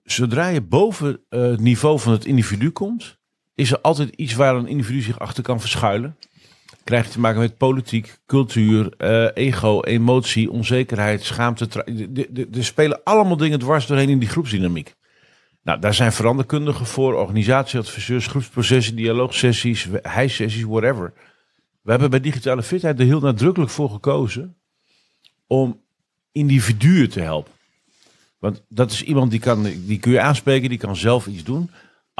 Zodra 0.03 0.47
je 0.47 0.61
boven 0.61 1.25
uh, 1.29 1.41
het 1.41 1.59
niveau 1.59 1.99
van 1.99 2.11
het 2.11 2.25
individu 2.25 2.69
komt, 2.69 3.19
is 3.61 3.71
er 3.71 3.81
altijd 3.81 4.09
iets 4.15 4.33
waar 4.33 4.55
een 4.55 4.67
individu 4.67 5.01
zich 5.01 5.19
achter 5.19 5.43
kan 5.43 5.59
verschuilen. 5.59 6.17
Krijg 6.83 7.05
je 7.05 7.11
te 7.11 7.19
maken 7.19 7.39
met 7.39 7.57
politiek, 7.57 8.17
cultuur, 8.25 8.93
uh, 8.97 9.27
ego, 9.33 9.81
emotie, 9.81 10.51
onzekerheid, 10.51 11.23
schaamte. 11.23 11.67
Er 12.53 12.63
spelen 12.63 13.03
allemaal 13.03 13.37
dingen 13.37 13.59
dwars 13.59 13.85
doorheen 13.87 14.09
in 14.09 14.19
die 14.19 14.29
groepsdynamiek. 14.29 14.95
Nou, 15.63 15.79
daar 15.79 15.93
zijn 15.93 16.11
veranderkundigen 16.11 16.85
voor, 16.85 17.13
organisatieadviseurs, 17.13 18.27
groepsprocessen, 18.27 18.95
dialoogsessies, 18.95 19.87
hijsessies, 20.01 20.63
whatever. 20.63 21.13
We 21.81 21.91
hebben 21.91 22.09
bij 22.09 22.19
digitale 22.19 22.63
fitheid 22.63 22.99
er 22.99 23.05
heel 23.05 23.19
nadrukkelijk 23.19 23.71
voor 23.71 23.89
gekozen 23.89 24.55
om 25.47 25.81
individuen 26.31 27.09
te 27.09 27.19
helpen. 27.19 27.53
Want 28.39 28.63
dat 28.69 28.91
is 28.91 29.03
iemand 29.03 29.31
die, 29.31 29.39
kan, 29.39 29.63
die 29.63 29.99
kun 29.99 30.11
je 30.11 30.21
aanspreken, 30.21 30.69
die 30.69 30.77
kan 30.77 30.95
zelf 30.95 31.27
iets 31.27 31.43
doen. 31.43 31.69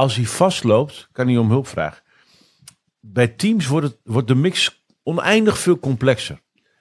Als 0.01 0.15
hij 0.15 0.25
vastloopt, 0.25 1.09
kan 1.11 1.27
hij 1.27 1.37
om 1.37 1.49
hulp 1.49 1.67
vragen. 1.67 2.03
Bij 2.99 3.27
teams 3.27 3.67
wordt, 3.67 3.87
het, 3.87 3.97
wordt 4.03 4.27
de 4.27 4.35
mix 4.35 4.83
oneindig 5.03 5.57
veel 5.57 5.79
complexer. 5.79 6.39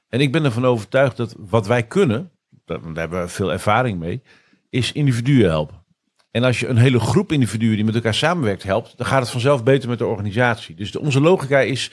En 0.08 0.20
ik 0.20 0.32
ben 0.32 0.44
ervan 0.44 0.64
overtuigd 0.64 1.16
dat 1.16 1.34
wat 1.38 1.66
wij 1.66 1.86
kunnen, 1.86 2.30
daar 2.64 2.80
hebben 2.94 3.20
we 3.20 3.28
veel 3.28 3.52
ervaring 3.52 3.98
mee, 3.98 4.22
is 4.70 4.92
individuen 4.92 5.48
helpen. 5.48 5.84
En 6.30 6.44
als 6.44 6.60
je 6.60 6.66
een 6.66 6.76
hele 6.76 7.00
groep 7.00 7.32
individuen 7.32 7.74
die 7.74 7.84
met 7.84 7.94
elkaar 7.94 8.14
samenwerkt 8.14 8.62
helpt, 8.62 8.96
dan 8.96 9.06
gaat 9.06 9.20
het 9.20 9.30
vanzelf 9.30 9.62
beter 9.62 9.88
met 9.88 9.98
de 9.98 10.06
organisatie. 10.06 10.74
Dus 10.74 10.96
onze 10.96 11.20
logica 11.20 11.60
is, 11.60 11.90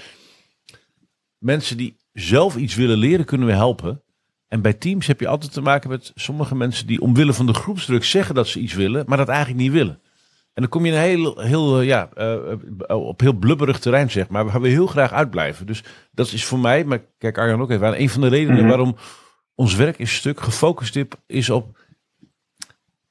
mensen 1.38 1.78
die 1.78 1.98
zelf 2.14 2.56
iets 2.56 2.76
willen 2.76 2.98
leren, 2.98 3.26
kunnen 3.26 3.48
we 3.48 3.54
helpen. 3.54 4.04
En 4.48 4.62
bij 4.62 4.74
teams 4.74 5.08
heb 5.08 5.20
je 5.20 5.28
altijd 5.28 5.54
te 5.54 5.62
maken 5.62 5.90
met 5.90 6.12
sommige 6.16 6.56
mensen 6.56 6.88
die 6.88 7.02
omwille 7.02 7.34
van 7.34 7.46
de 7.46 7.54
groepsdruk 7.54 8.04
zeggen 8.04 8.36
dat 8.36 8.48
ze 8.48 8.60
iets 8.60 8.74
willen, 8.74 9.04
maar 9.08 9.18
dat 9.18 9.28
eigenlijk 9.28 9.60
niet 9.60 9.72
willen. 9.72 10.02
En 10.58 10.64
dan 10.64 10.72
kom 10.72 10.86
je 10.86 10.92
een 10.92 11.00
heel, 11.00 11.40
heel, 11.40 11.80
eh, 11.80 11.86
ja, 11.86 12.10
uh, 12.18 12.36
op 12.88 13.20
heel 13.20 13.34
blubberig 13.34 13.80
terrein, 13.80 14.12
zeg 14.12 14.28
maar, 14.28 14.46
waar 14.46 14.62
we 14.62 14.68
heel 14.68 14.88
graag 14.88 15.12
uitblijven. 15.12 15.66
Dus 15.66 15.84
dat 16.12 16.32
is 16.32 16.46
voor 16.46 16.60
mij, 16.60 16.84
maar 16.84 17.00
kijk 17.18 17.38
Arjan 17.38 17.62
ook 17.62 17.72
even 17.72 17.88
aan, 17.88 17.96
een 17.96 18.10
van 18.10 18.22
de 18.22 18.28
redenen 18.28 18.60
mhm. 18.60 18.68
waarom 18.68 18.96
ons 19.56 19.76
werk 19.76 20.00
is 20.00 20.16
stuk 20.16 20.40
gefocust 20.40 21.06
is 21.26 21.50
op 21.50 21.78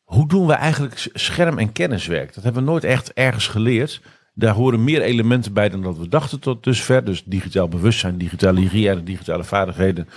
hoe 0.02 0.28
doen 0.28 0.46
we 0.46 0.52
eigenlijk 0.52 1.08
scherm- 1.12 1.58
en 1.58 1.72
kenniswerk. 1.72 2.34
Dat 2.34 2.44
hebben 2.44 2.64
we 2.64 2.70
nooit 2.70 2.84
echt 2.84 3.12
ergens 3.12 3.48
geleerd. 3.48 4.00
Daar 4.34 4.54
horen 4.54 4.84
meer 4.84 5.02
elementen 5.02 5.52
bij 5.52 5.68
dan 5.68 5.82
dat 5.82 5.98
we 5.98 6.08
dachten 6.08 6.40
tot 6.40 6.64
dusver. 6.64 7.04
Dus 7.04 7.24
digitaal 7.24 7.68
bewustzijn, 7.68 8.18
digitale 8.18 8.60
hygiëne, 8.60 9.02
digitale 9.02 9.44
vaardigheden, 9.44 10.08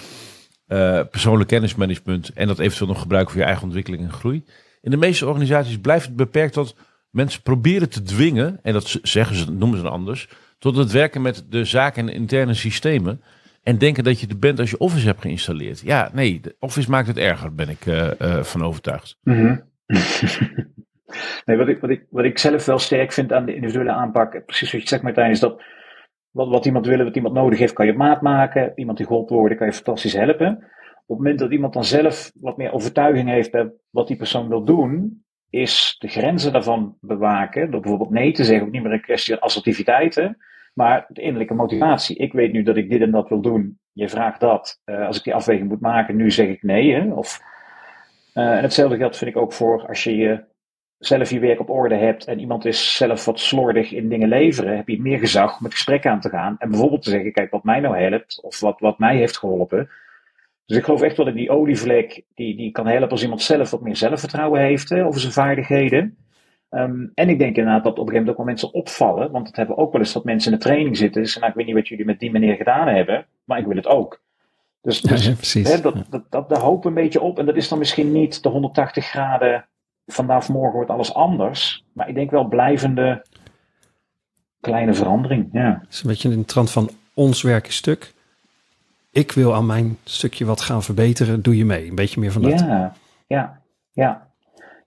uh, 0.67 1.01
persoonlijk 1.11 1.49
kennismanagement 1.49 2.33
en 2.33 2.47
dat 2.47 2.59
eventueel 2.59 2.89
nog 2.89 3.01
gebruiken 3.01 3.31
voor 3.31 3.41
je 3.41 3.47
eigen 3.47 3.65
ontwikkeling 3.65 4.03
en 4.03 4.13
groei. 4.13 4.43
In 4.81 4.91
de 4.91 4.97
meeste 4.97 5.27
organisaties 5.27 5.79
blijft 5.79 6.05
het 6.05 6.15
beperkt 6.15 6.53
tot 6.53 6.75
mensen 7.09 7.41
proberen 7.41 7.89
te 7.89 8.01
dwingen, 8.01 8.59
en 8.63 8.73
dat 8.73 8.99
zeggen 9.01 9.35
ze, 9.35 9.51
noemen 9.51 9.79
ze 9.79 9.89
anders, 9.89 10.29
tot 10.57 10.77
het 10.77 10.91
werken 10.91 11.21
met 11.21 11.45
de 11.49 11.65
zaken 11.65 12.07
en 12.07 12.13
interne 12.13 12.53
systemen. 12.53 13.21
En 13.63 13.77
denken 13.77 14.03
dat 14.03 14.19
je 14.19 14.27
de 14.27 14.37
bent 14.37 14.59
als 14.59 14.69
je 14.69 14.77
Office 14.77 15.05
hebt 15.05 15.21
geïnstalleerd. 15.21 15.79
Ja, 15.79 16.09
nee, 16.13 16.41
Office 16.59 16.89
maakt 16.89 17.07
het 17.07 17.17
erger, 17.17 17.55
ben 17.55 17.69
ik 17.69 17.85
uh, 17.85 18.11
uh, 18.21 18.43
van 18.43 18.63
overtuigd. 18.63 19.17
Mm 19.23 19.67
nee, 21.45 21.57
wat 21.57 21.67
ik, 21.67 21.79
wat, 21.79 21.89
ik, 21.89 22.05
wat 22.09 22.25
ik 22.25 22.37
zelf 22.37 22.65
wel 22.65 22.79
sterk 22.79 23.11
vind 23.11 23.33
aan 23.33 23.45
de 23.45 23.55
individuele 23.55 23.91
aanpak, 23.91 24.45
precies 24.45 24.71
wat 24.71 24.81
je 24.81 24.87
zegt 24.87 25.01
Martijn, 25.01 25.31
is 25.31 25.39
dat 25.39 25.61
wat, 26.31 26.47
wat 26.47 26.65
iemand 26.65 26.85
wil, 26.85 27.03
wat 27.03 27.15
iemand 27.15 27.33
nodig 27.33 27.59
heeft, 27.59 27.73
kan 27.73 27.85
je 27.85 27.93
maat 27.93 28.21
maken. 28.21 28.71
Iemand 28.75 28.97
die 28.97 29.07
geholpen 29.07 29.35
wordt, 29.35 29.55
kan 29.55 29.67
je 29.67 29.73
fantastisch 29.73 30.13
helpen. 30.13 30.55
Op 31.05 31.17
het 31.17 31.17
moment 31.17 31.39
dat 31.39 31.51
iemand 31.51 31.73
dan 31.73 31.83
zelf 31.83 32.31
wat 32.33 32.57
meer 32.57 32.71
overtuiging 32.71 33.29
heeft 33.29 33.51
bij 33.51 33.71
wat 33.89 34.07
die 34.07 34.17
persoon 34.17 34.47
wil 34.47 34.63
doen, 34.63 35.23
is 35.49 35.95
de 35.99 36.07
grenzen 36.07 36.51
daarvan 36.51 36.97
bewaken. 37.01 37.71
Door 37.71 37.81
bijvoorbeeld 37.81 38.09
nee 38.09 38.31
te 38.31 38.43
zeggen, 38.43 38.65
ook 38.65 38.71
niet 38.71 38.83
meer 38.83 38.91
een 38.91 39.01
kwestie 39.01 39.33
van 39.33 39.43
assertiviteiten, 39.43 40.37
maar 40.73 41.05
de 41.07 41.21
innerlijke 41.21 41.53
motivatie. 41.53 42.17
Ik 42.17 42.33
weet 42.33 42.51
nu 42.51 42.63
dat 42.63 42.77
ik 42.77 42.89
dit 42.89 43.01
en 43.01 43.11
dat 43.11 43.29
wil 43.29 43.41
doen. 43.41 43.79
Je 43.91 44.09
vraagt 44.09 44.39
dat. 44.39 44.81
Uh, 44.85 45.05
als 45.05 45.17
ik 45.17 45.23
die 45.23 45.33
afweging 45.33 45.69
moet 45.69 45.81
maken, 45.81 46.15
nu 46.15 46.31
zeg 46.31 46.47
ik 46.47 46.63
nee. 46.63 46.93
Hè? 46.93 47.13
Of, 47.13 47.39
uh, 48.33 48.57
en 48.57 48.61
hetzelfde 48.61 48.97
geldt 48.97 49.17
vind 49.17 49.31
ik 49.31 49.37
ook 49.37 49.53
voor 49.53 49.87
als 49.87 50.03
je 50.03 50.15
je 50.15 50.43
zelf 50.99 51.29
je 51.29 51.39
werk 51.39 51.59
op 51.59 51.69
orde 51.69 51.95
hebt 51.95 52.25
en 52.25 52.39
iemand 52.39 52.65
is 52.65 52.95
zelf 52.95 53.25
wat 53.25 53.39
slordig 53.39 53.91
in 53.91 54.09
dingen 54.09 54.27
leveren, 54.27 54.75
heb 54.75 54.87
je 54.87 55.01
meer 55.01 55.19
gezag 55.19 55.57
om 55.57 55.63
het 55.63 55.73
gesprek 55.73 56.05
aan 56.05 56.19
te 56.19 56.29
gaan. 56.29 56.55
En 56.59 56.69
bijvoorbeeld 56.69 57.03
te 57.03 57.09
zeggen, 57.09 57.31
kijk, 57.31 57.51
wat 57.51 57.63
mij 57.63 57.79
nou 57.79 57.97
helpt, 57.97 58.41
of 58.43 58.59
wat, 58.59 58.79
wat 58.79 58.99
mij 58.99 59.15
heeft 59.15 59.37
geholpen. 59.37 59.89
Dus 60.69 60.77
ik 60.77 60.83
geloof 60.83 61.01
echt 61.01 61.17
wel 61.17 61.25
dat 61.25 61.35
die 61.35 61.49
olievlek, 61.49 62.23
die, 62.35 62.55
die 62.55 62.71
kan 62.71 62.87
helpen 62.87 63.09
als 63.09 63.21
iemand 63.21 63.41
zelf 63.41 63.71
wat 63.71 63.81
meer 63.81 63.95
zelfvertrouwen 63.95 64.61
heeft 64.61 64.89
hè, 64.89 65.05
over 65.05 65.19
zijn 65.19 65.33
vaardigheden. 65.33 66.17
Um, 66.69 67.11
en 67.13 67.29
ik 67.29 67.39
denk 67.39 67.55
inderdaad 67.55 67.83
dat 67.83 67.99
op 67.99 68.07
een 68.07 68.13
gegeven 68.13 68.19
moment 68.19 68.29
ook 68.29 68.37
wel 68.37 68.45
mensen 68.45 68.73
opvallen, 68.73 69.31
want 69.31 69.47
het 69.47 69.55
hebben 69.55 69.75
we 69.75 69.81
ook 69.81 69.91
wel 69.91 70.01
eens 70.01 70.13
dat 70.13 70.23
mensen 70.23 70.51
in 70.51 70.57
de 70.57 70.63
training 70.63 70.97
zitten. 70.97 71.21
Dus 71.21 71.35
nou, 71.35 71.49
ik 71.49 71.55
weet 71.55 71.65
niet 71.65 71.75
wat 71.75 71.87
jullie 71.87 72.05
met 72.05 72.19
die 72.19 72.31
meneer 72.31 72.55
gedaan 72.55 72.87
hebben, 72.87 73.25
maar 73.43 73.59
ik 73.59 73.65
wil 73.65 73.75
het 73.75 73.87
ook. 73.87 74.21
Dus, 74.81 75.01
dus 75.01 75.25
ja, 75.25 75.33
precies. 75.33 75.71
Hè, 75.71 75.81
dat, 75.81 75.95
dat, 76.09 76.23
dat, 76.29 76.49
daar 76.49 76.61
hopen 76.61 76.89
een 76.89 77.03
beetje 77.03 77.21
op. 77.21 77.39
En 77.39 77.45
dat 77.45 77.55
is 77.55 77.67
dan 77.67 77.77
misschien 77.77 78.11
niet 78.11 78.43
de 78.43 78.49
180 78.49 79.05
graden 79.05 79.65
vandaag 80.05 80.49
morgen 80.49 80.75
wordt 80.75 80.91
alles 80.91 81.13
anders. 81.13 81.85
Maar 81.93 82.09
ik 82.09 82.15
denk 82.15 82.31
wel 82.31 82.47
blijvende 82.47 83.25
kleine 84.59 84.93
verandering. 84.93 85.49
Ja. 85.51 85.79
Het 85.81 85.93
is 85.93 86.01
een 86.01 86.09
beetje 86.09 86.31
in 86.31 86.39
de 86.39 86.45
trant 86.45 86.71
van 86.71 86.89
ons 87.13 87.41
werk 87.41 87.71
stuk. 87.71 88.13
Ik 89.11 89.31
wil 89.31 89.53
aan 89.53 89.65
mijn 89.65 89.97
stukje 90.03 90.45
wat 90.45 90.61
gaan 90.61 90.83
verbeteren. 90.83 91.41
Doe 91.41 91.57
je 91.57 91.65
mee? 91.65 91.89
Een 91.89 91.95
beetje 91.95 92.19
meer 92.19 92.31
van 92.31 92.41
dat. 92.41 92.59
Ja, 92.59 92.93
ja, 93.27 93.61
ja. 93.91 94.27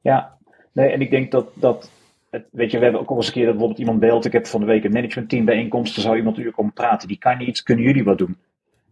ja. 0.01 0.39
Nee, 0.73 0.89
en 0.89 1.01
ik 1.01 1.11
denk 1.11 1.31
dat, 1.31 1.47
dat 1.55 1.91
het, 2.31 2.45
weet 2.51 2.71
je, 2.71 2.77
we 2.79 2.83
hebben 2.85 3.01
ook 3.01 3.11
al 3.11 3.17
eens 3.17 3.27
een 3.27 3.33
keer 3.33 3.43
dat 3.45 3.53
bijvoorbeeld 3.53 3.81
iemand 3.81 4.01
belt. 4.01 4.25
Ik 4.25 4.33
heb 4.33 4.47
van 4.47 4.61
de 4.61 4.67
week 4.67 4.85
een 4.85 4.93
managementteam 4.93 5.45
bijeenkomst. 5.45 5.97
Er 5.97 6.03
zou 6.03 6.17
iemand 6.17 6.31
natuurlijk 6.31 6.57
komen 6.57 6.73
praten. 6.73 7.09
Die 7.09 7.19
kan 7.19 7.39
niet. 7.39 7.63
Kunnen 7.63 7.85
jullie 7.85 8.05
wat 8.05 8.19
doen? 8.19 8.37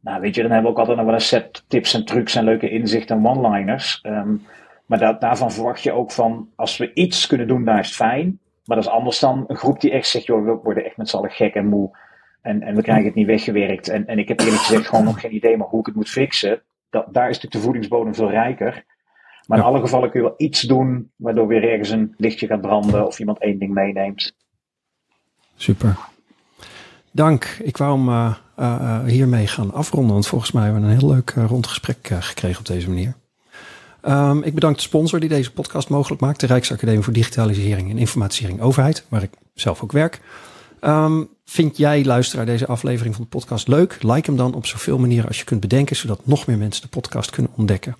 Nou, 0.00 0.20
weet 0.20 0.34
je, 0.34 0.42
dan 0.42 0.50
hebben 0.50 0.70
we 0.70 0.76
ook 0.76 0.78
altijd 0.78 0.96
nog 0.96 1.06
wel 1.06 1.14
een 1.14 1.20
set 1.26 1.64
tips 1.68 1.94
en 1.94 2.04
trucs 2.04 2.34
en 2.34 2.44
leuke 2.44 2.70
inzichten 2.70 3.16
en 3.16 3.26
one-liners. 3.26 4.00
Um, 4.06 4.42
maar 4.86 5.18
daarvan 5.18 5.52
verwacht 5.52 5.82
je 5.82 5.92
ook 5.92 6.12
van, 6.12 6.48
als 6.56 6.76
we 6.76 6.92
iets 6.92 7.26
kunnen 7.26 7.48
doen, 7.48 7.64
dan 7.64 7.78
is 7.78 7.86
het 7.86 7.96
fijn. 7.96 8.38
Maar 8.64 8.76
dat 8.76 8.86
is 8.86 8.92
anders 8.92 9.18
dan 9.18 9.44
een 9.46 9.56
groep 9.56 9.80
die 9.80 9.90
echt 9.90 10.08
zegt, 10.08 10.26
joh, 10.26 10.44
we 10.44 10.58
worden 10.62 10.84
echt 10.84 10.96
met 10.96 11.08
z'n 11.08 11.16
allen 11.16 11.30
gek 11.30 11.54
en 11.54 11.66
moe. 11.66 11.96
En, 12.42 12.62
en 12.62 12.74
we 12.74 12.82
krijgen 12.82 13.04
het 13.04 13.14
niet 13.14 13.26
weggewerkt. 13.26 13.88
En, 13.88 14.06
en 14.06 14.18
ik 14.18 14.28
heb 14.28 14.40
eerlijk 14.40 14.62
gezegd 14.62 14.88
gewoon 14.88 15.04
nog 15.04 15.20
geen 15.20 15.34
idee 15.34 15.56
maar 15.56 15.66
hoe 15.66 15.80
ik 15.80 15.86
het 15.86 15.94
moet 15.94 16.08
fixen. 16.08 16.62
Dat, 16.90 17.06
daar 17.12 17.28
is 17.28 17.34
natuurlijk 17.34 17.52
de 17.52 17.60
voedingsbodem 17.60 18.14
veel 18.14 18.30
rijker. 18.30 18.84
Maar 19.46 19.58
in 19.58 19.64
alle 19.64 19.80
gevallen 19.80 20.10
kun 20.10 20.20
je 20.20 20.26
wel 20.26 20.34
iets 20.36 20.60
doen, 20.60 21.10
waardoor 21.16 21.46
weer 21.46 21.70
ergens 21.70 21.90
een 21.90 22.14
lichtje 22.16 22.46
gaat 22.46 22.60
branden 22.60 23.06
of 23.06 23.18
iemand 23.18 23.38
één 23.38 23.58
ding 23.58 23.72
meeneemt. 23.72 24.34
Super. 25.56 25.98
dank. 27.10 27.44
Ik 27.62 27.76
wou 27.76 27.98
hem 27.98 28.08
uh, 28.08 28.34
uh, 28.58 29.04
hiermee 29.04 29.46
gaan 29.46 29.72
afronden, 29.72 30.12
want 30.12 30.26
volgens 30.26 30.52
mij 30.52 30.64
hebben 30.64 30.82
we 30.82 30.88
een 30.88 30.98
heel 30.98 31.08
leuk 31.08 31.30
rond 31.30 31.66
gesprek 31.66 32.10
gekregen 32.20 32.58
op 32.58 32.66
deze 32.66 32.88
manier. 32.88 33.14
Um, 34.04 34.42
ik 34.42 34.54
bedank 34.54 34.76
de 34.76 34.82
sponsor 34.82 35.20
die 35.20 35.28
deze 35.28 35.52
podcast 35.52 35.88
mogelijk 35.88 36.20
maakt, 36.20 36.40
de 36.40 36.46
Rijksacademie 36.46 37.02
voor 37.02 37.12
Digitalisering 37.12 37.90
en 37.90 37.98
Informatisering 37.98 38.60
Overheid, 38.60 39.06
waar 39.08 39.22
ik 39.22 39.30
zelf 39.54 39.82
ook 39.82 39.92
werk. 39.92 40.20
Um, 40.80 41.28
vind 41.50 41.76
jij, 41.76 42.04
luisteraar, 42.04 42.46
deze 42.46 42.66
aflevering 42.66 43.14
van 43.14 43.24
de 43.24 43.30
podcast 43.30 43.68
leuk? 43.68 44.02
Like 44.02 44.26
hem 44.26 44.36
dan 44.36 44.54
op 44.54 44.66
zoveel 44.66 44.98
manieren 44.98 45.28
als 45.28 45.38
je 45.38 45.44
kunt 45.44 45.60
bedenken, 45.60 45.96
zodat 45.96 46.26
nog 46.26 46.46
meer 46.46 46.58
mensen 46.58 46.82
de 46.82 46.88
podcast 46.88 47.30
kunnen 47.30 47.52
ontdekken. 47.56 47.96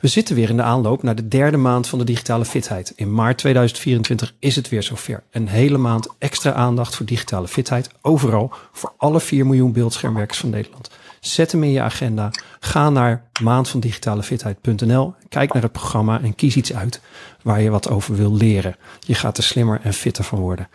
We 0.00 0.08
zitten 0.08 0.34
weer 0.34 0.48
in 0.50 0.56
de 0.56 0.62
aanloop 0.62 1.02
naar 1.02 1.14
de 1.14 1.28
derde 1.28 1.56
maand 1.56 1.86
van 1.88 1.98
de 1.98 2.04
digitale 2.04 2.44
fitheid. 2.44 2.92
In 2.96 3.14
maart 3.14 3.38
2024 3.38 4.34
is 4.38 4.56
het 4.56 4.68
weer 4.68 4.82
zover. 4.82 5.22
Een 5.30 5.48
hele 5.48 5.78
maand 5.78 6.08
extra 6.18 6.52
aandacht 6.52 6.94
voor 6.94 7.06
digitale 7.06 7.48
fitheid. 7.48 7.90
Overal 8.00 8.52
voor 8.72 8.92
alle 8.96 9.20
4 9.20 9.46
miljoen 9.46 9.72
beeldschermwerkers 9.72 10.38
van 10.38 10.50
Nederland. 10.50 10.90
Zet 11.20 11.52
hem 11.52 11.62
in 11.62 11.70
je 11.70 11.80
agenda. 11.80 12.30
Ga 12.60 12.90
naar 12.90 13.24
maandvandigitalefitheid.nl. 13.42 15.14
Kijk 15.28 15.52
naar 15.52 15.62
het 15.62 15.72
programma 15.72 16.20
en 16.22 16.34
kies 16.34 16.56
iets 16.56 16.74
uit 16.74 17.00
waar 17.42 17.60
je 17.60 17.70
wat 17.70 17.88
over 17.88 18.16
wil 18.16 18.36
leren. 18.36 18.76
Je 19.00 19.14
gaat 19.14 19.36
er 19.36 19.42
slimmer 19.42 19.80
en 19.82 19.92
fitter 19.92 20.24
van 20.24 20.38
worden. 20.38 20.68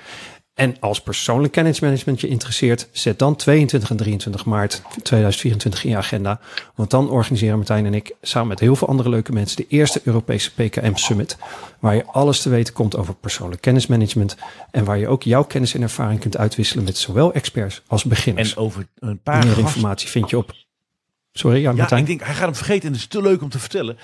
En 0.56 0.76
als 0.80 1.02
persoonlijk 1.02 1.54
kennismanagement 1.54 2.22
je 2.22 2.28
interesseert, 2.28 2.88
zet 2.92 3.20
dan 3.20 3.36
22 3.36 3.90
en 3.90 3.98
23 3.98 4.46
maart 4.46 4.82
2024 5.04 5.84
in 5.84 5.90
je 5.90 5.98
agenda. 5.98 6.40
Want 6.76 6.90
dan 6.90 7.10
organiseren 7.10 7.58
Martijn 7.58 7.86
en 7.86 7.94
ik 7.94 8.16
samen 8.22 8.48
met 8.48 8.60
heel 8.60 8.76
veel 8.76 8.88
andere 8.88 9.10
leuke 9.10 9.32
mensen 9.32 9.58
de 9.58 9.68
eerste 9.68 10.02
Europese 10.04 10.52
PKM 10.52 10.96
Summit. 10.96 11.38
Waar 11.80 11.96
je 11.96 12.06
alles 12.06 12.42
te 12.42 12.50
weten 12.50 12.74
komt 12.74 12.98
over 12.98 13.16
persoonlijk 13.16 13.62
kennismanagement. 13.62 14.36
En 14.72 14.84
waar 14.84 14.98
je 14.98 15.08
ook 15.08 15.24
jouw 15.24 15.44
kennis 15.44 15.74
en 15.74 15.82
ervaring 15.82 16.20
kunt 16.20 16.38
uitwisselen 16.38 16.84
met 16.84 16.98
zowel 16.98 17.34
experts 17.34 17.82
als 17.88 18.04
beginners. 18.04 18.54
En 18.54 18.58
over 18.58 18.88
een 19.00 19.20
paar 19.20 19.46
Meer 19.46 19.58
informatie 19.58 20.10
vind 20.10 20.30
je 20.30 20.38
op. 20.38 20.54
Sorry, 21.32 21.62
ja, 21.62 21.72
Martijn. 21.72 22.06
Ja, 22.06 22.08
ik 22.08 22.18
denk, 22.18 22.28
hij 22.28 22.36
gaat 22.36 22.46
hem 22.46 22.56
vergeten 22.56 22.88
en 22.88 22.92
het 22.92 23.02
is 23.02 23.08
te 23.08 23.22
leuk 23.22 23.42
om 23.42 23.50
te 23.50 23.60
vertellen. 23.60 23.98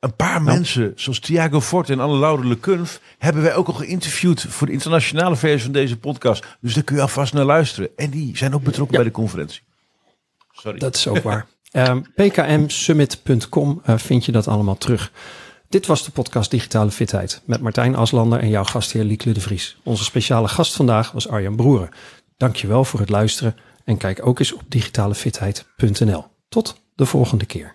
Een 0.00 0.16
paar 0.16 0.42
nou. 0.42 0.56
mensen, 0.56 0.92
zoals 0.96 1.18
Thiago 1.18 1.60
Fort 1.60 1.90
en 1.90 2.00
Anne-Laure 2.00 2.46
Lekunf, 2.46 3.00
hebben 3.18 3.42
wij 3.42 3.54
ook 3.54 3.66
al 3.66 3.74
geïnterviewd 3.74 4.46
voor 4.48 4.66
de 4.66 4.72
internationale 4.72 5.36
versie 5.36 5.62
van 5.62 5.72
deze 5.72 5.98
podcast. 5.98 6.44
Dus 6.60 6.74
daar 6.74 6.82
kun 6.82 6.96
je 6.96 7.02
alvast 7.02 7.32
naar 7.32 7.44
luisteren. 7.44 7.90
En 7.96 8.10
die 8.10 8.36
zijn 8.36 8.54
ook 8.54 8.62
betrokken 8.62 8.96
bij 8.96 9.04
de 9.04 9.10
conferentie. 9.10 9.62
Sorry. 10.52 10.78
Dat 10.78 10.94
is 10.94 11.08
ook 11.08 11.22
waar. 11.22 11.46
Um, 11.72 12.04
pkmsummit.com 12.14 13.82
uh, 13.86 13.98
vind 13.98 14.24
je 14.24 14.32
dat 14.32 14.48
allemaal 14.48 14.76
terug. 14.76 15.12
Dit 15.68 15.86
was 15.86 16.04
de 16.04 16.10
podcast 16.10 16.50
Digitale 16.50 16.90
Fitheid 16.90 17.42
met 17.44 17.60
Martijn 17.60 17.94
Aslander 17.94 18.40
en 18.40 18.48
jouw 18.48 18.64
gastheer 18.64 19.04
Lieke 19.04 19.32
de 19.32 19.40
Vries. 19.40 19.76
Onze 19.82 20.04
speciale 20.04 20.48
gast 20.48 20.76
vandaag 20.76 21.12
was 21.12 21.28
Arjan 21.28 21.56
Broeren. 21.56 21.88
Dankjewel 22.36 22.84
voor 22.84 23.00
het 23.00 23.08
luisteren 23.08 23.56
en 23.84 23.96
kijk 23.96 24.26
ook 24.26 24.38
eens 24.38 24.52
op 24.52 24.62
digitalefitheid.nl. 24.68 26.24
Tot 26.48 26.80
de 26.94 27.06
volgende 27.06 27.46
keer. 27.46 27.74